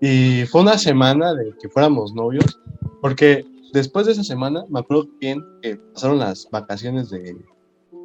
Y 0.00 0.44
fue 0.46 0.62
una 0.62 0.78
semana 0.78 1.34
de 1.34 1.52
que 1.60 1.68
fuéramos 1.68 2.14
novios, 2.14 2.58
porque 3.02 3.44
después 3.72 4.06
de 4.06 4.12
esa 4.12 4.24
semana, 4.24 4.64
me 4.68 4.80
acuerdo 4.80 5.08
bien 5.20 5.44
que 5.60 5.76
pasaron 5.76 6.18
las 6.20 6.48
vacaciones 6.50 7.10
de, 7.10 7.36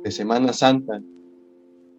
de 0.04 0.12
Semana 0.12 0.52
Santa 0.54 1.02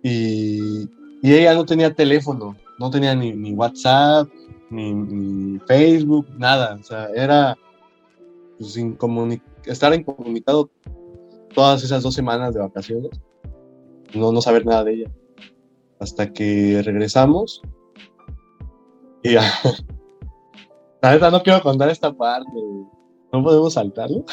y, 0.03 0.83
y 1.23 1.33
ella 1.33 1.55
no 1.55 1.65
tenía 1.65 1.95
teléfono, 1.95 2.57
no 2.79 2.91
tenía 2.91 3.15
ni, 3.15 3.33
ni 3.33 3.55
WhatsApp, 3.55 4.29
ni, 4.71 4.93
ni 4.93 5.59
Facebook, 5.61 6.27
nada. 6.37 6.77
O 6.79 6.83
sea, 6.83 7.09
era 7.15 7.57
pues, 8.59 8.77
incomuni- 8.77 9.41
estar 9.67 9.93
incomunicado 9.95 10.71
todas 11.55 11.83
esas 11.83 12.03
dos 12.03 12.15
semanas 12.15 12.55
de 12.55 12.61
vacaciones, 12.61 13.11
no, 14.15 14.33
no 14.33 14.41
saber 14.41 14.65
nada 14.67 14.85
de 14.85 14.95
ella. 14.95 15.11
Hasta 15.99 16.33
que 16.33 16.83
regresamos 16.85 17.63
y 19.23 19.33
ya. 19.33 19.43
La 21.03 21.13
neta, 21.13 21.31
no 21.31 21.43
quiero 21.43 21.61
contar 21.63 21.89
esta 21.91 22.13
parte. 22.13 22.51
No 23.33 23.43
podemos 23.43 23.75
saltarlo. 23.75 24.25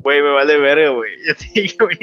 Güey, 0.00 0.22
me 0.22 0.30
vale 0.30 0.58
verga, 0.58 0.90
güey. 0.90 1.10
Ya 1.26 1.34
te 1.34 1.60
dije, 1.60 1.76
güey. 1.80 1.98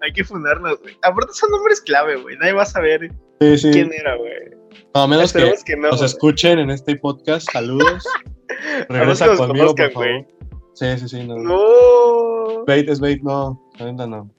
Hay 0.00 0.12
que 0.12 0.24
fundarnos, 0.24 0.80
güey. 0.80 0.96
Aparte 1.02 1.32
son 1.34 1.50
nombres 1.50 1.80
clave, 1.80 2.16
güey. 2.16 2.36
Nadie 2.38 2.52
va 2.52 2.62
a 2.62 2.66
saber 2.66 3.12
Sí, 3.40 3.58
sí. 3.58 3.70
quién 3.72 3.92
era, 3.92 4.16
güey. 4.16 4.32
No, 4.94 5.02
a 5.02 5.08
menos 5.08 5.32
que 5.32 5.52
que 5.64 5.76
no. 5.76 5.90
nos 5.90 6.02
escuchen 6.02 6.58
en 6.58 6.70
este 6.70 6.96
podcast. 6.96 7.50
Saludos. 7.50 8.04
Regresa 8.88 9.26
conmigo, 9.36 9.74
conozcan, 9.74 9.92
por 9.92 10.04
favor. 10.04 10.26
Sí, 10.74 10.86
sí, 10.98 11.08
sí. 11.08 11.26
No. 11.26 11.36
No. 11.36 12.64
Bait 12.66 12.88
es 12.88 13.00
bait, 13.00 13.22
no. 13.22 13.60
No. 13.78 14.30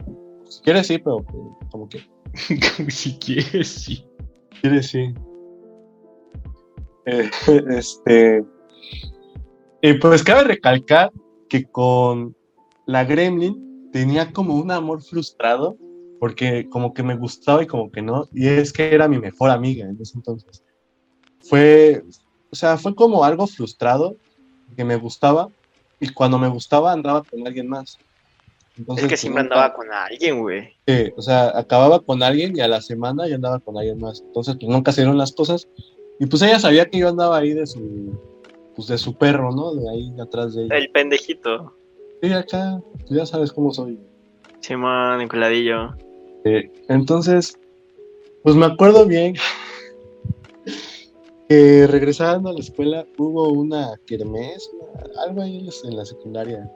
Si 0.49 0.61
quieres, 0.61 0.87
sí, 0.87 0.97
pero 0.97 1.17
pues, 1.23 1.43
como 1.71 1.89
que. 1.89 2.01
si 2.91 3.17
quieres, 3.19 3.67
sí. 3.67 4.05
Quieres, 4.61 4.87
sí. 4.87 5.13
Eh, 7.05 7.29
este. 7.69 8.43
Y 9.81 9.93
pues 9.95 10.23
cabe 10.23 10.45
recalcar 10.45 11.11
que 11.49 11.65
con 11.65 12.35
la 12.85 13.03
Gremlin 13.03 13.89
tenía 13.91 14.31
como 14.31 14.55
un 14.55 14.71
amor 14.71 15.01
frustrado, 15.01 15.77
porque 16.19 16.69
como 16.69 16.93
que 16.93 17.03
me 17.03 17.15
gustaba 17.15 17.63
y 17.63 17.67
como 17.67 17.91
que 17.91 18.01
no, 18.01 18.27
y 18.33 18.47
es 18.47 18.71
que 18.71 18.93
era 18.93 19.07
mi 19.07 19.19
mejor 19.19 19.49
amiga 19.49 19.85
en 19.85 19.97
ese 20.01 20.17
entonces. 20.17 20.63
Fue, 21.41 22.03
o 22.49 22.55
sea, 22.55 22.77
fue 22.77 22.95
como 22.95 23.23
algo 23.23 23.45
frustrado, 23.45 24.15
que 24.75 24.85
me 24.85 24.95
gustaba, 24.95 25.49
y 25.99 26.09
cuando 26.09 26.37
me 26.39 26.47
gustaba 26.47 26.91
andaba 26.91 27.23
con 27.23 27.45
alguien 27.45 27.67
más. 27.67 27.97
Entonces, 28.77 29.03
Es 29.05 29.07
que 29.09 29.13
pues, 29.13 29.19
siempre 29.21 29.43
nunca- 29.43 29.55
andaba 29.55 29.73
con 29.75 29.91
alguien, 29.93 30.39
güey. 30.41 30.73
Sí, 30.87 31.13
o 31.15 31.21
sea, 31.21 31.57
acababa 31.57 31.99
con 31.99 32.23
alguien 32.23 32.57
y 32.57 32.61
a 32.61 32.67
la 32.67 32.81
semana 32.81 33.27
ya 33.27 33.35
andaba 33.35 33.59
con 33.59 33.77
alguien 33.77 33.99
más. 33.99 34.21
Entonces, 34.25 34.55
pues 34.59 34.67
nunca 34.71 34.91
se 34.91 35.01
dieron 35.01 35.17
las 35.17 35.31
cosas. 35.31 35.67
Y 36.19 36.25
pues 36.25 36.41
ella 36.41 36.59
sabía 36.59 36.85
que 36.89 36.97
yo 36.99 37.09
andaba 37.09 37.37
ahí 37.37 37.53
de 37.53 37.65
su, 37.67 38.19
pues 38.75 38.87
de 38.87 38.97
su 38.97 39.15
perro, 39.15 39.51
¿no? 39.51 39.73
De 39.75 39.89
ahí 39.89 40.13
atrás 40.19 40.55
de 40.55 40.65
ella. 40.65 40.77
El 40.77 40.89
pendejito. 40.89 41.75
Sí, 42.21 42.31
acá, 42.33 42.79
tú 43.07 43.15
ya 43.15 43.25
sabes 43.25 43.51
cómo 43.51 43.71
soy. 43.71 43.99
Simón, 44.61 45.21
enculadillo. 45.21 45.95
Eh, 46.45 46.71
entonces, 46.89 47.59
pues 48.43 48.55
me 48.55 48.65
acuerdo 48.65 49.05
bien 49.05 49.35
que 51.49 51.87
regresando 51.87 52.49
a 52.49 52.53
la 52.53 52.59
escuela 52.59 53.05
hubo 53.17 53.49
una 53.49 53.93
kermés, 54.07 54.69
algo 55.27 55.41
ahí 55.41 55.67
en 55.83 55.95
la- 55.97 56.05
secundaria. 56.05 56.71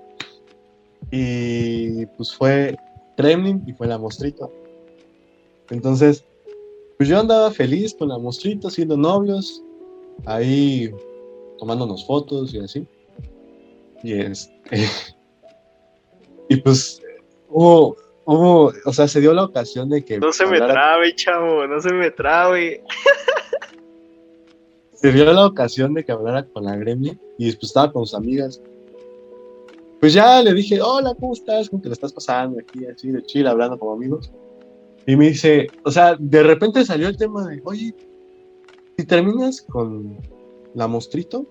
Y 1.12 2.06
pues 2.08 2.36
fue 2.36 2.76
Kremlin 3.16 3.64
y 3.66 3.74
fue 3.74 3.88
la 3.88 3.98
mostrito. 3.98 4.52
Entonces, 5.70 6.26
pues 6.98 7.10
yo 7.10 7.20
andaba 7.20 7.52
feliz 7.52 7.96
con 7.96 8.10
la 8.10 8.18
mostrito, 8.18 8.70
siendo 8.70 8.98
novios, 8.98 9.64
ahí 10.26 10.92
tomándonos 11.60 12.06
fotos 12.06 12.54
y 12.54 12.60
así. 12.60 12.88
Y 14.04 14.14
este. 14.22 14.52
y 16.50 16.58
pues 16.58 17.02
hubo, 17.50 17.96
hubo, 18.26 18.74
o 18.86 18.94
sea, 18.94 19.08
se 19.08 19.22
dio 19.22 19.34
la 19.34 19.46
ocasión 19.46 19.90
de 19.90 20.04
que 20.04 20.20
No 20.20 20.32
se 20.32 20.46
me 20.46 20.58
trabe, 20.58 21.16
chavo. 21.16 21.68
No 21.68 21.80
se 21.82 21.94
me 21.94 22.12
trabe. 22.12 22.84
se 24.98 25.12
dio 25.12 25.32
la 25.32 25.46
ocasión 25.46 25.94
de 25.94 26.04
que 26.04 26.12
hablara 26.12 26.44
con 26.48 26.66
la 26.66 26.76
Gremlin 26.76 27.20
y 27.38 27.46
después 27.46 27.70
estaba 27.70 27.92
con 27.92 28.06
sus 28.06 28.16
amigas. 28.16 28.62
Pues 30.00 30.14
ya 30.14 30.42
le 30.42 30.54
dije, 30.54 30.82
hola, 30.82 31.14
¿cómo 31.20 31.34
estás? 31.34 31.70
¿Cómo 31.70 31.82
te 31.82 31.90
la 31.90 31.94
estás 31.94 32.14
pasando 32.14 32.60
aquí, 32.60 32.86
así 32.86 33.12
de 33.12 33.24
chill, 33.24 33.48
hablando 33.48 33.78
como 33.78 33.94
amigos? 33.94 34.32
Y 35.06 35.16
me 35.16 35.30
dice, 35.30 35.68
o 35.86 35.92
sea, 35.92 36.16
de 36.20 36.44
repente 36.44 36.84
salió 36.84 37.08
el 37.08 37.18
tema 37.18 37.48
de, 37.48 37.62
oye, 37.64 37.96
si 38.98 39.06
terminas 39.06 39.62
con 39.62 40.18
la 40.74 40.88
mostrito, 40.88 41.46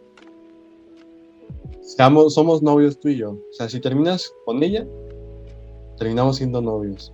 seamos, 1.83 2.35
somos 2.35 2.63
novios 2.63 2.99
tú 2.99 3.09
y 3.09 3.17
yo. 3.19 3.31
O 3.31 3.53
sea, 3.53 3.69
si 3.69 3.81
terminas 3.81 4.33
con 4.45 4.63
ella, 4.63 4.87
terminamos 5.99 6.37
siendo 6.37 6.61
novios. 6.61 7.13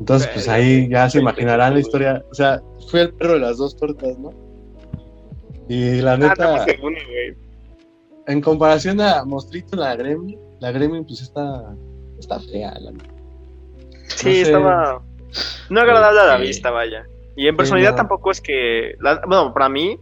Entonces, 0.00 0.28
pues 0.32 0.48
ahí 0.48 0.88
ya 0.88 1.10
se 1.10 1.18
imaginarán 1.18 1.74
la 1.74 1.80
historia. 1.80 2.24
O 2.30 2.34
sea, 2.34 2.62
fue 2.88 3.02
el 3.02 3.14
perro 3.14 3.34
de 3.34 3.40
las 3.40 3.58
dos 3.58 3.76
tortas, 3.76 4.18
¿no? 4.18 4.47
Y 5.68 6.00
la 6.00 6.12
Ah, 6.12 6.16
neta, 6.16 6.66
en 8.26 8.40
comparación 8.40 9.00
a 9.00 9.24
Mostrito, 9.24 9.76
la 9.76 9.94
Gremlin, 9.96 10.38
la 10.60 10.70
Gremlin 10.72 11.04
pues 11.04 11.20
está, 11.22 11.74
está 12.18 12.40
fea, 12.40 12.74
la 12.80 12.92
neta. 12.92 13.04
Sí, 14.08 14.32
sé. 14.34 14.40
estaba. 14.42 15.02
No 15.70 15.80
agradable 15.80 16.20
a 16.20 16.24
la 16.26 16.36
vista, 16.38 16.70
vaya. 16.70 17.06
Y 17.36 17.46
en 17.46 17.56
personalidad 17.56 17.94
tampoco 17.96 18.30
es 18.30 18.40
que. 18.40 18.96
la- 19.00 19.20
bueno, 19.26 19.52
para 19.52 19.68
mí, 19.68 19.98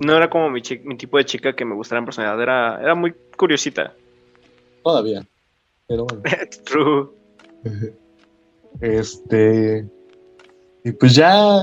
no 0.00 0.14
era 0.16 0.28
como 0.30 0.50
mi, 0.50 0.62
mi 0.84 0.96
tipo 0.96 1.16
de 1.18 1.24
chica 1.24 1.54
que 1.56 1.64
me 1.64 1.74
gustara 1.74 1.98
en 1.98 2.04
personalidad. 2.04 2.40
Era, 2.42 2.80
era 2.80 2.94
muy 2.94 3.14
curiosita. 3.36 3.94
Todavía. 4.84 5.26
Pero 5.86 6.04
bueno. 6.04 6.22
True. 6.64 7.08
Este. 8.80 9.86
Y 10.84 10.92
pues 10.92 11.14
ya. 11.14 11.62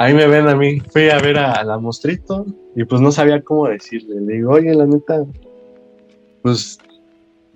Ahí 0.00 0.14
me 0.14 0.28
ven 0.28 0.46
a 0.46 0.54
mí. 0.54 0.78
Fui 0.92 1.10
a 1.10 1.18
ver 1.18 1.36
a, 1.36 1.54
a 1.54 1.64
la 1.64 1.76
Mostrito. 1.76 2.46
Y 2.76 2.84
pues 2.84 3.00
no 3.00 3.10
sabía 3.10 3.42
cómo 3.42 3.66
decirle. 3.68 4.20
Le 4.20 4.34
digo, 4.34 4.52
oye, 4.52 4.72
la 4.72 4.86
neta. 4.86 5.26
Pues. 6.40 6.78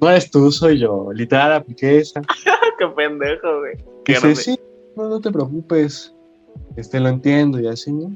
No 0.01 0.11
eres 0.11 0.29
tú, 0.29 0.51
soy 0.51 0.81
yo. 0.81 1.13
Literal 1.15 1.53
apliqué 1.53 1.99
esa. 1.99 2.21
Qué 2.79 2.87
pendejo, 2.89 3.61
güey. 3.61 3.75
Qué 4.05 4.15
Dice, 4.15 4.35
sí, 4.35 4.61
no, 4.97 5.09
no 5.09 5.21
te 5.21 5.31
preocupes. 5.31 6.13
Este, 6.77 6.99
lo 6.99 7.11
entiendo 7.11 7.61
y 7.61 7.69
así, 7.69 7.93
¿no? 7.93 8.11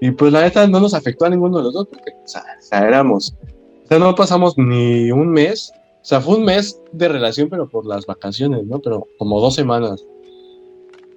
Y 0.00 0.10
pues 0.12 0.32
la 0.32 0.40
neta 0.40 0.66
no 0.66 0.80
nos 0.80 0.94
afectó 0.94 1.26
a 1.26 1.30
ninguno 1.30 1.58
de 1.58 1.64
los 1.64 1.74
dos 1.74 1.88
porque, 1.88 2.12
o 2.12 2.26
sea, 2.26 2.40
o 2.40 2.62
sea, 2.62 2.88
éramos, 2.88 3.36
o 3.84 3.86
sea, 3.88 3.98
no 3.98 4.14
pasamos 4.14 4.56
ni 4.56 5.12
un 5.12 5.28
mes, 5.28 5.70
o 5.76 6.04
sea, 6.04 6.20
fue 6.20 6.36
un 6.36 6.44
mes 6.44 6.80
de 6.92 7.08
relación, 7.08 7.50
pero 7.50 7.68
por 7.68 7.86
las 7.86 8.06
vacaciones, 8.06 8.64
¿no? 8.64 8.80
Pero 8.80 9.06
como 9.18 9.38
dos 9.40 9.54
semanas. 9.54 10.04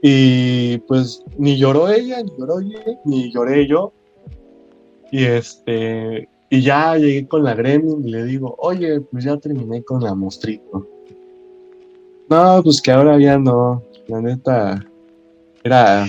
Y 0.02 0.78
pues 0.80 1.24
ni 1.38 1.58
lloró 1.58 1.90
ella, 1.90 2.22
ni 2.22 2.32
lloró 2.38 2.62
yo, 2.62 2.80
ni 3.06 3.32
lloré 3.34 3.68
yo. 3.68 3.92
Y 5.12 5.26
este, 5.26 6.28
Y 6.50 6.62
ya 6.62 6.96
llegué 6.98 7.28
con 7.28 7.44
la 7.44 7.56
Gremlin 7.56 8.08
y 8.08 8.12
le 8.12 8.24
digo, 8.26 8.56
oye, 8.60 9.02
pues 9.02 9.24
ya 9.24 9.36
terminé 9.38 9.84
con 9.84 10.04
la 10.04 10.14
Mostrito. 10.14 10.88
No, 12.30 12.62
pues 12.64 12.82
que 12.82 12.92
ahora 12.92 13.20
ya 13.20 13.38
no. 13.38 13.84
La 14.08 14.22
neta, 14.22 14.86
era. 15.64 16.06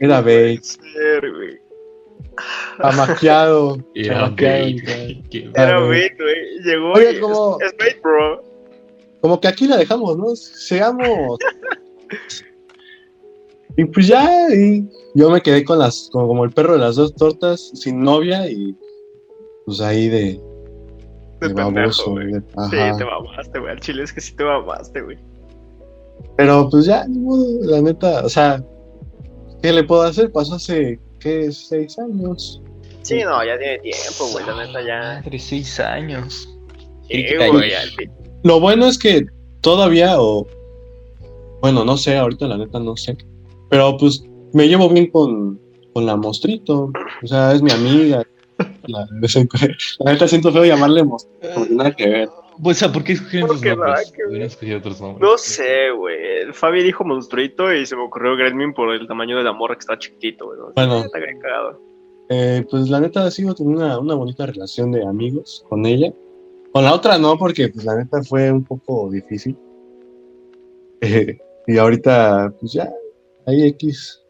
Era 0.00 0.20
güey. 0.20 1.58
Amaqueado. 2.78 3.78
Era 3.94 4.32
qué- 4.36 5.50
Era 5.54 5.80
bait, 5.80 6.16
güey. 6.18 6.60
Llegó 6.64 6.92
Oye, 6.92 7.12
y 7.12 7.14
es- 7.16 7.20
como- 7.20 7.58
es 7.60 7.74
bait, 7.78 8.02
bro. 8.02 8.42
Como 9.20 9.40
que 9.40 9.48
aquí 9.48 9.66
la 9.66 9.76
dejamos, 9.76 10.16
¿no? 10.16 10.34
Seamos. 10.36 11.38
y 13.78 13.84
pues 13.84 14.08
ya, 14.08 14.28
y 14.52 14.86
yo 15.14 15.30
me 15.30 15.40
quedé 15.40 15.64
con 15.64 15.78
las, 15.78 16.10
como, 16.12 16.26
como 16.26 16.44
el 16.44 16.50
perro 16.50 16.72
de 16.72 16.80
las 16.80 16.96
dos 16.96 17.14
tortas, 17.14 17.70
sin 17.74 18.02
novia 18.02 18.50
y 18.50 18.76
pues 19.64 19.80
ahí 19.80 20.08
de, 20.08 20.40
De 21.40 21.48
de 21.48 21.54
pendejo, 21.54 21.72
baboso. 21.72 22.10
güey. 22.10 22.34
Sí, 22.34 22.98
te 22.98 23.04
mamaste, 23.04 23.58
güey. 23.60 23.70
Al 23.72 23.80
chile 23.80 24.02
es 24.02 24.12
que 24.12 24.20
sí 24.20 24.34
te 24.34 24.42
mamaste, 24.42 25.00
güey. 25.00 25.16
Pero 26.36 26.68
pues 26.68 26.86
ya, 26.86 27.06
la 27.62 27.80
neta, 27.80 28.24
o 28.24 28.28
sea, 28.28 28.60
¿qué 29.62 29.72
le 29.72 29.84
puedo 29.84 30.02
hacer? 30.02 30.32
Pasó 30.32 30.56
hace, 30.56 30.98
¿qué? 31.20 31.52
Seis 31.52 31.96
años. 32.00 32.60
Sí, 33.02 33.22
no, 33.22 33.44
ya 33.44 33.56
tiene 33.58 33.78
tiempo, 33.78 34.26
güey. 34.32 34.44
La 34.44 34.66
neta 34.66 34.82
ya. 34.82 35.22
Madre, 35.22 35.38
seis 35.38 35.78
años. 35.78 36.48
Sí, 37.08 37.24
güey. 37.36 37.50
güey. 37.50 37.74
al 37.74 37.88
fin. 37.90 38.10
Lo 38.42 38.58
bueno 38.58 38.86
es 38.86 38.98
que 38.98 39.24
todavía, 39.60 40.20
o 40.20 40.46
bueno, 41.60 41.84
no 41.84 41.96
sé, 41.96 42.16
ahorita 42.16 42.48
la 42.48 42.58
neta 42.58 42.80
no 42.80 42.96
sé, 42.96 43.16
pero 43.68 43.96
pues 43.96 44.24
me 44.52 44.68
llevo 44.68 44.88
bien 44.88 45.10
con, 45.10 45.60
con 45.92 46.06
la 46.06 46.16
Mostrito, 46.16 46.92
o 47.22 47.26
sea, 47.26 47.52
es 47.52 47.62
mi 47.62 47.70
amiga. 47.70 48.26
La, 48.86 49.06
neta 50.12 50.26
siento 50.26 50.52
feo 50.52 50.64
llamarle 50.64 51.04
Mostrito, 51.04 51.48
porque 51.54 51.74
nada 51.74 51.94
que 51.94 52.08
ver. 52.08 52.28
Pues, 52.62 52.78
o 52.78 52.80
sea, 52.80 52.92
¿por 52.92 53.04
qué 53.04 53.12
escogieron 53.12 53.48
nombres? 53.48 54.12
Hubieran 54.28 54.78
otros 54.78 55.00
nombres. 55.00 55.20
No 55.20 55.38
sé, 55.38 55.90
güey. 55.90 56.52
Fabi 56.52 56.82
dijo 56.82 57.04
monstruito 57.04 57.72
y 57.72 57.86
se 57.86 57.94
me 57.94 58.02
ocurrió 58.02 58.36
Gremlin 58.36 58.74
por 58.74 58.92
el 58.92 59.06
tamaño 59.06 59.36
de 59.36 59.44
la 59.44 59.52
morra 59.52 59.76
que 59.76 59.80
está 59.80 59.96
chiquitito, 59.96 60.46
güey. 60.46 60.58
¿no? 60.58 60.72
Bueno. 60.74 61.04
Está 61.04 61.18
bien 61.18 61.38
cagado. 61.38 61.80
Eh, 62.30 62.66
pues 62.68 62.88
la 62.90 63.00
neta 63.00 63.30
sigo 63.30 63.54
teniendo 63.54 63.84
una, 63.84 63.98
una 63.98 64.14
bonita 64.14 64.44
relación 64.44 64.90
de 64.90 65.04
amigos 65.04 65.64
con 65.68 65.86
ella. 65.86 66.12
Con 66.72 66.84
la 66.84 66.94
otra 66.94 67.16
no, 67.16 67.38
porque 67.38 67.68
pues 67.68 67.84
la 67.84 67.96
neta 67.96 68.22
fue 68.22 68.50
un 68.50 68.64
poco 68.64 69.10
difícil. 69.10 69.56
Eh, 71.00 71.38
y 71.68 71.78
ahorita, 71.78 72.52
pues 72.58 72.72
ya, 72.72 72.90
hay 73.48 73.66
X, 73.68 74.20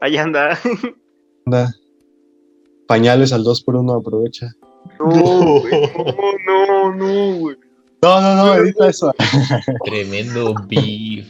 Ahí 0.00 0.16
anda. 0.16 0.58
anda. 1.46 1.74
Pañales 2.88 3.32
al 3.34 3.44
2 3.44 3.62
por 3.62 3.76
1 3.76 3.92
aprovecha. 3.94 4.52
No, 4.98 5.60
güey. 5.60 5.72
No, 6.46 6.66
no, 6.66 6.94
no, 6.94 7.38
güey. 7.38 7.56
No, 8.02 8.20
no, 8.22 8.34
no, 8.34 8.54
edita 8.54 8.88
eso. 8.88 9.12
Tremendo 9.84 10.54
beef. 10.68 11.26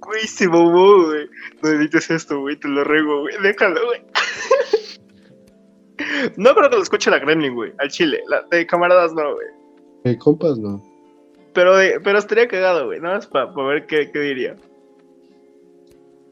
Güey, 0.00 0.26
se 0.26 0.46
mamó, 0.48 1.04
güey. 1.06 1.26
No 1.62 1.68
edites 1.70 2.08
esto, 2.10 2.40
güey. 2.40 2.56
Te 2.56 2.68
lo 2.68 2.84
ruego, 2.84 3.22
güey. 3.22 3.34
Déjalo, 3.42 3.80
güey. 3.86 4.00
No 6.36 6.54
creo 6.54 6.70
que 6.70 6.76
lo 6.76 6.82
escuche 6.82 7.10
la 7.10 7.18
Gremlin, 7.18 7.54
güey. 7.54 7.72
Al 7.78 7.90
chile. 7.90 8.22
La, 8.28 8.42
de 8.50 8.66
camaradas 8.66 9.12
no, 9.12 9.34
güey. 9.34 9.46
Eh, 10.04 10.16
compas, 10.18 10.56
no. 10.58 10.82
Pero, 11.52 11.76
de- 11.76 12.00
pero 12.00 12.18
estaría 12.18 12.46
cagado, 12.48 12.86
güey. 12.86 13.00
Nada 13.00 13.16
más 13.16 13.26
para 13.26 13.52
ver 13.66 13.86
qué, 13.86 14.10
qué 14.12 14.18
diría. 14.20 14.56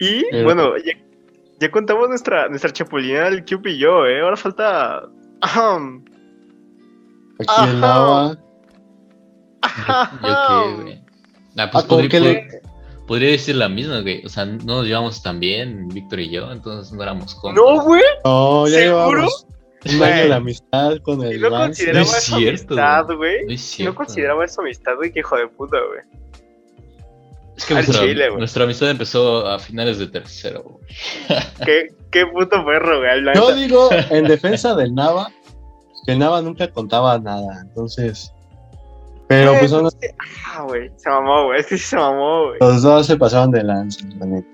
Y, 0.00 0.24
Pero- 0.30 0.44
bueno, 0.44 0.76
ya, 0.78 0.92
ya 1.60 1.70
contamos 1.70 2.08
nuestra, 2.08 2.48
nuestra 2.48 2.72
chapulina 2.72 3.24
del 3.30 3.44
Cube 3.44 3.70
y 3.72 3.78
yo, 3.78 4.06
¿eh? 4.06 4.20
Ahora 4.22 4.36
falta... 4.36 4.98
Aquí 4.98 5.10
Ajá. 7.48 7.70
en 7.70 7.80
Nava. 7.80 8.36
¿Yo 9.62 9.68
qué, 10.22 10.82
güey? 10.82 11.02
Ah, 11.56 11.70
pues 11.70 11.84
Ah, 11.84 11.86
¿con 11.86 11.88
podría, 11.88 12.08
qué 12.08 12.20
le- 12.20 12.48
pod- 12.48 13.06
podría 13.06 13.30
decir 13.30 13.56
la 13.56 13.68
misma, 13.68 14.00
güey. 14.00 14.24
O 14.24 14.28
sea, 14.28 14.44
no 14.46 14.76
nos 14.76 14.86
llevamos 14.86 15.22
tan 15.22 15.40
bien, 15.40 15.88
Víctor 15.88 16.20
y 16.20 16.30
yo, 16.30 16.50
entonces 16.52 16.92
no 16.92 17.02
éramos 17.02 17.34
compas. 17.34 17.62
No, 17.62 17.82
güey. 17.82 18.02
No, 18.24 18.68
ya 18.68 18.78
¿Seguro? 18.78 19.10
llevamos 19.22 19.46
un 19.86 20.02
año 20.02 20.24
de 20.28 20.34
amistad 20.34 20.96
con 21.02 21.20
Si 21.22 21.26
el 21.28 21.40
no 21.40 21.50
Vance. 21.50 21.84
consideraba 21.84 21.98
No 21.98 22.02
es 22.02 22.08
eso 22.24 22.36
cierto, 22.36 22.74
amistad, 22.74 23.04
güey. 23.06 23.16
güey. 23.16 23.46
No 23.46 23.52
es 23.52 23.60
Si 23.60 23.72
no 23.72 23.76
cierto. 23.76 23.94
consideraba 23.96 24.44
eso 24.44 24.60
amistad, 24.60 24.96
güey, 24.96 25.12
que 25.12 25.20
hijo 25.20 25.36
de 25.36 25.48
puta, 25.48 25.76
güey. 25.78 26.20
Es 27.60 27.66
que 27.66 27.74
nuestra, 27.74 28.00
chile, 28.00 28.28
güey. 28.28 28.38
nuestra 28.38 28.64
amistad 28.64 28.90
empezó 28.90 29.46
a 29.46 29.58
finales 29.58 29.98
de 29.98 30.06
tercero, 30.06 30.62
güey. 30.62 30.84
Qué, 31.64 31.88
qué 32.10 32.26
puto 32.26 32.64
perro, 32.64 32.98
güey. 33.00 33.20
la 33.20 33.34
Yo 33.34 33.54
digo, 33.54 33.90
en 34.10 34.24
defensa 34.24 34.74
del 34.74 34.94
Nava, 34.94 35.30
que 36.06 36.12
el 36.12 36.18
Nava 36.18 36.40
nunca 36.40 36.68
contaba 36.68 37.18
nada, 37.18 37.60
entonces. 37.62 38.32
Pero 39.28 39.54
pues 39.58 39.70
son- 39.70 39.88
Ah, 40.52 40.62
güey. 40.62 40.90
Se 40.96 41.08
mamó, 41.10 41.44
güey. 41.44 41.60
Es 41.60 41.66
que 41.66 41.76
sí 41.78 41.84
se 41.84 41.96
mamó, 41.96 42.46
güey. 42.46 42.56
los 42.60 42.82
dos 42.82 43.06
se 43.06 43.16
pasaron 43.16 43.50
de 43.50 43.62
lanza. 43.62 44.04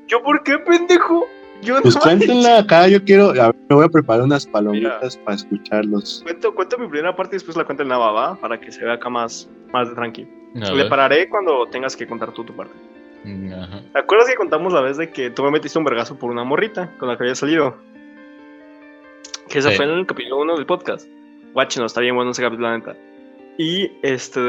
¿Yo 0.09 0.22
por 0.22 0.42
qué, 0.42 0.59
pendejo? 0.59 1.24
Yo 1.62 1.80
Pues 1.80 1.94
no 1.94 2.00
cuéntenla 2.02 2.59
acá, 2.59 2.86
yo 2.86 3.02
quiero, 3.02 3.30
a 3.30 3.46
ver, 3.46 3.54
me 3.70 3.76
voy 3.76 3.84
a 3.86 3.88
preparar 3.88 4.24
unas 4.24 4.46
palomitas 4.46 5.16
para 5.18 5.36
escucharlos. 5.36 6.20
Cuento, 6.24 6.54
cuento 6.54 6.76
mi 6.76 6.88
primera 6.88 7.16
parte 7.16 7.36
y 7.36 7.38
después 7.38 7.57
la 7.57 7.64
cuento 7.64 7.82
en 7.82 7.88
Nava, 7.88 8.11
¿va? 8.12 8.36
Para 8.36 8.61
que 8.61 8.70
se 8.70 8.84
vea 8.84 8.94
acá 8.94 9.09
más, 9.09 9.48
más 9.72 9.94
tranqui. 9.94 10.28
Le 10.54 10.84
pararé 10.86 11.28
cuando 11.28 11.66
tengas 11.70 11.94
que 11.96 12.07
contar 12.07 12.32
tú 12.32 12.44
tu 12.44 12.54
parte. 12.57 12.74
Ajá. 13.53 13.83
¿Te 13.93 13.99
acuerdas 13.99 14.29
que 14.29 14.35
contamos 14.37 14.72
la 14.72 14.81
vez 14.81 14.97
de 14.97 15.11
que 15.11 15.31
tú 15.31 15.43
me 15.43 15.51
metiste 15.51 15.79
un 15.79 15.85
vergazo 15.85 16.18
por 16.18 16.31
una 16.31 16.45
morrita 16.45 16.93
con 16.99 17.09
la 17.09 17.16
que 17.16 17.24
había 17.24 17.35
salido? 17.35 17.77
Que 19.49 19.59
esa 19.59 19.70
Sí. 19.70 19.77
fue 19.77 19.85
en 19.85 19.93
el 19.93 20.07
capítulo 20.07 20.39
1 20.43 20.57
del 20.57 20.66
podcast. 20.66 21.09
Guáchenos, 21.53 21.93
está 21.93 22.01
bien 22.01 22.14
bueno 22.14 22.31
ese 22.33 22.43
capítulo, 22.43 22.68
la 22.70 22.79
neta. 22.79 22.97
Y 23.59 23.91
este, 24.03 24.41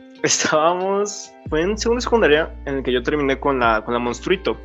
estábamos, 0.22 1.32
fue 1.48 1.62
en 1.62 1.76
segundo 1.78 2.00
secundaria 2.00 2.54
en 2.66 2.76
el 2.76 2.82
que 2.82 2.92
yo 2.92 3.02
terminé 3.02 3.38
con 3.40 3.58
la, 3.58 3.84
con 3.84 3.92
la 3.94 4.00
monstruito. 4.00 4.56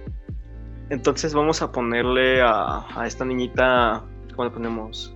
Entonces 0.90 1.34
vamos 1.34 1.62
a 1.62 1.72
ponerle 1.72 2.42
a, 2.42 2.86
a 3.00 3.08
esta 3.08 3.26
niñita, 3.26 4.04
¿cómo 4.36 4.46
le 4.46 4.52
ponemos? 4.52 5.14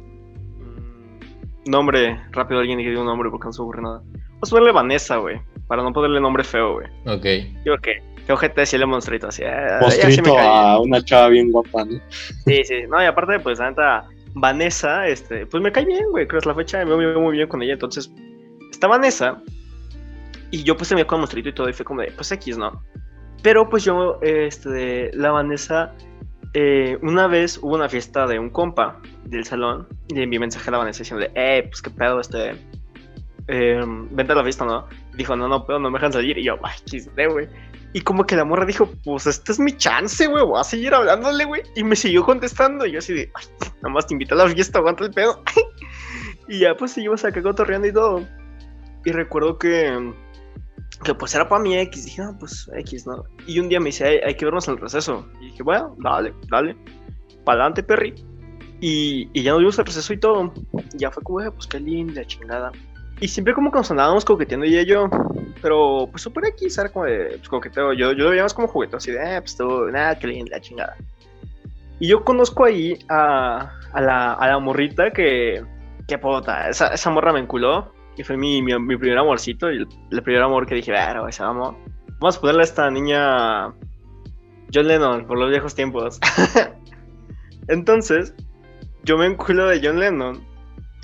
Mm, 0.59 1.69
Nombre, 1.69 2.19
rápido 2.31 2.59
alguien 2.59 2.79
que 2.79 2.89
diga 2.89 2.99
un 2.99 3.05
nombre 3.07 3.29
porque 3.29 3.45
no 3.47 3.53
se 3.53 3.61
ocurre 3.61 3.81
nada. 3.81 4.01
Vamos 4.33 4.49
a 4.49 4.55
ponerle 4.55 4.71
Vanessa, 4.73 5.17
güey, 5.17 5.39
para 5.67 5.83
no 5.83 5.93
ponerle 5.93 6.19
nombre 6.19 6.43
feo, 6.43 6.73
güey. 6.73 6.87
Ok. 7.05 7.25
Yo 7.63 7.77
que, 7.77 8.01
qué 8.25 8.33
ojete 8.33 8.61
decirle 8.61 8.85
monstruito 8.85 9.27
así. 9.27 9.43
ah, 9.43 9.79
caí. 10.01 10.17
a 10.37 10.79
una 10.79 11.03
chava 11.03 11.29
bien 11.29 11.51
guapa, 11.51 11.85
¿no? 11.85 11.99
Sí, 12.45 12.63
sí. 12.63 12.75
No, 12.89 13.01
y 13.01 13.05
aparte, 13.05 13.39
pues, 13.39 13.59
la 13.59 13.69
neta, 13.69 14.05
Vanessa, 14.33 15.07
este, 15.07 15.45
pues 15.45 15.61
me 15.61 15.71
cae 15.71 15.85
bien, 15.85 16.05
güey. 16.09 16.27
Creo 16.27 16.39
que 16.39 16.43
es 16.43 16.45
la 16.45 16.55
fecha, 16.55 16.83
me 16.85 16.95
veo 16.95 17.19
muy 17.19 17.35
bien 17.35 17.47
con 17.47 17.61
ella. 17.61 17.73
Entonces, 17.73 18.11
está 18.71 18.87
Vanessa. 18.87 19.41
Y 20.51 20.63
yo, 20.63 20.75
pues, 20.75 20.89
se 20.89 20.95
me 20.95 21.05
con 21.05 21.19
monstruito 21.19 21.49
y 21.49 21.53
todo. 21.53 21.69
Y 21.69 21.73
fue 21.73 21.85
como 21.85 22.01
de, 22.01 22.11
pues, 22.11 22.31
X, 22.31 22.57
¿no? 22.57 22.81
Pero, 23.41 23.69
pues, 23.69 23.83
yo, 23.83 24.19
este, 24.21 25.11
la 25.13 25.31
Vanessa, 25.31 25.93
eh, 26.53 26.97
una 27.01 27.27
vez 27.27 27.57
hubo 27.61 27.75
una 27.75 27.89
fiesta 27.89 28.27
de 28.27 28.39
un 28.39 28.49
compa 28.49 28.99
del 29.25 29.45
salón. 29.45 29.87
Y 30.09 30.15
le 30.15 30.23
envié 30.23 30.39
mensaje 30.39 30.69
a 30.69 30.71
la 30.71 30.77
Vanessa 30.79 30.99
diciendo, 30.99 31.25
eh, 31.35 31.63
pues, 31.67 31.81
qué 31.81 31.89
pedo, 31.89 32.19
este. 32.19 32.55
Eh, 33.47 33.81
vente 34.11 34.31
a 34.31 34.35
la 34.35 34.43
fiesta, 34.43 34.63
¿no? 34.65 34.87
Dijo, 35.15 35.35
no, 35.35 35.47
no 35.47 35.65
puedo, 35.65 35.79
no 35.79 35.89
me 35.89 35.97
dejan 35.97 36.13
salir. 36.13 36.37
Y 36.37 36.43
yo, 36.43 36.57
ay, 36.63 36.77
XD, 36.85 37.31
güey. 37.31 37.47
Y 37.93 38.01
como 38.01 38.25
que 38.25 38.35
la 38.37 38.45
morra 38.45 38.65
dijo, 38.65 38.89
pues 39.03 39.27
esta 39.27 39.51
es 39.51 39.59
mi 39.59 39.75
chance, 39.75 40.25
güey, 40.27 40.43
voy 40.45 40.59
a 40.59 40.63
seguir 40.63 40.93
hablándole, 40.93 41.43
güey. 41.45 41.61
Y 41.75 41.83
me 41.83 41.95
siguió 41.95 42.23
contestando. 42.23 42.85
Y 42.85 42.93
yo 42.93 42.99
así 42.99 43.13
de, 43.13 43.31
ay, 43.35 43.45
nada 43.81 43.93
más 43.93 44.07
te 44.07 44.13
invité 44.13 44.33
a 44.33 44.37
la 44.37 44.47
fiesta, 44.49 44.79
aguanta 44.79 45.03
el 45.03 45.11
pedo. 45.11 45.43
y 46.47 46.59
ya 46.59 46.75
pues 46.75 46.91
seguimos 46.93 47.25
acá 47.25 47.41
cotorreando 47.41 47.87
y 47.87 47.93
todo. 47.93 48.25
Y 49.03 49.11
recuerdo 49.11 49.57
que, 49.57 50.13
que 51.03 51.13
pues 51.15 51.35
era 51.35 51.49
para 51.49 51.61
mi 51.61 51.77
X. 51.77 52.05
Dije, 52.05 52.21
no, 52.21 52.37
pues 52.37 52.69
X, 52.77 53.05
¿no? 53.07 53.23
Y 53.45 53.59
un 53.59 53.67
día 53.67 53.79
me 53.79 53.87
dice, 53.87 54.05
hay, 54.05 54.17
hay 54.19 54.35
que 54.35 54.45
vernos 54.45 54.67
en 54.69 54.75
el 54.75 54.79
receso. 54.79 55.27
Y 55.41 55.47
dije, 55.47 55.63
bueno, 55.63 55.95
dale, 55.99 56.33
dale. 56.49 56.77
Pa'lante, 57.43 57.83
perri. 57.83 58.13
Y, 58.79 59.29
y 59.33 59.43
ya 59.43 59.51
nos 59.51 59.59
vimos 59.59 59.79
al 59.79 59.85
receso 59.85 60.13
y 60.13 60.17
todo. 60.17 60.53
Ya 60.93 61.11
fue 61.11 61.21
como, 61.23 61.41
"Eh, 61.41 61.51
pues 61.51 61.67
qué 61.67 61.79
linda, 61.79 62.23
chingada. 62.25 62.71
Y 63.21 63.27
siempre 63.27 63.53
como 63.53 63.71
que 63.71 63.77
nos 63.77 63.91
andábamos 63.91 64.25
coqueteando 64.25 64.65
ella 64.65 64.81
y 64.81 64.87
yo. 64.87 65.07
Pero 65.61 66.07
pues 66.09 66.23
super 66.23 66.43
X, 66.47 66.79
era 66.79 66.89
como 66.89 67.05
de 67.05 67.37
pues, 67.37 67.47
coqueteo. 67.47 67.93
Yo, 67.93 68.13
yo 68.13 68.25
lo 68.25 68.29
veía 68.31 68.41
más 68.41 68.53
como 68.53 68.67
juguete, 68.67 68.95
así 68.97 69.11
de, 69.11 69.37
eh, 69.37 69.39
pues 69.41 69.55
tú, 69.55 69.85
nada, 69.91 70.17
qué 70.17 70.25
linda, 70.25 70.59
chingada. 70.59 70.97
Y 71.99 72.07
yo 72.07 72.23
conozco 72.23 72.65
ahí 72.65 72.97
a, 73.09 73.71
la, 73.93 74.33
a 74.33 74.47
la 74.47 74.57
morrita 74.57 75.11
que, 75.11 75.63
que 76.07 76.17
puta, 76.17 76.67
esa, 76.67 76.87
esa 76.87 77.09
morra 77.11 77.31
me 77.31 77.39
enculó. 77.39 77.93
Y 78.17 78.23
fue 78.23 78.37
mi, 78.37 78.59
mi, 78.63 78.77
mi 78.79 78.97
primer 78.97 79.19
amorcito. 79.19 79.71
Y 79.71 79.87
el, 80.09 80.23
primer 80.23 80.41
amor 80.41 80.65
que 80.65 80.73
dije, 80.73 80.91
ese 81.29 81.43
amor. 81.43 81.75
Vamos 82.19 82.37
a 82.37 82.41
ponerle 82.41 82.61
a 82.61 82.63
esta 82.63 82.89
niña 82.89 83.67
John 84.73 84.87
Lennon 84.87 85.27
por 85.27 85.37
los 85.37 85.51
viejos 85.51 85.75
tiempos. 85.75 86.19
Entonces, 87.67 88.33
yo 89.03 89.15
me 89.19 89.27
enculo 89.27 89.67
de 89.67 89.79
John 89.83 89.99
Lennon. 89.99 90.50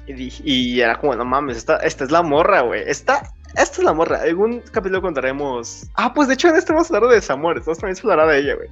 Y, 0.08 0.14
dije- 0.14 0.41
y 0.45 0.80
era 0.82 0.97
como, 0.99 1.16
no 1.16 1.26
mames, 1.26 1.58
esta, 1.58 1.78
esta 1.78 2.03
es 2.05 2.12
la 2.12 2.22
morra, 2.24 2.62
güey. 2.62 2.82
Esta, 2.88 3.22
esta 3.55 3.78
es 3.80 3.84
la 3.84 3.93
morra. 3.93 4.26
En 4.26 4.38
un 4.38 4.60
capítulo 4.72 5.01
contaremos. 5.01 5.84
Ah, 5.95 6.14
pues 6.14 6.28
de 6.28 6.34
hecho 6.36 6.47
en 6.47 6.55
este 6.55 6.72
vamos 6.74 6.89
a 6.89 6.95
hablar 6.95 7.10
de 7.10 7.16
desamores. 7.18 7.62
Entonces 7.62 7.82
también 7.82 7.95
se 7.97 8.01
hablará 8.03 8.26
de 8.32 8.39
ella, 8.39 8.55
güey. 8.55 8.70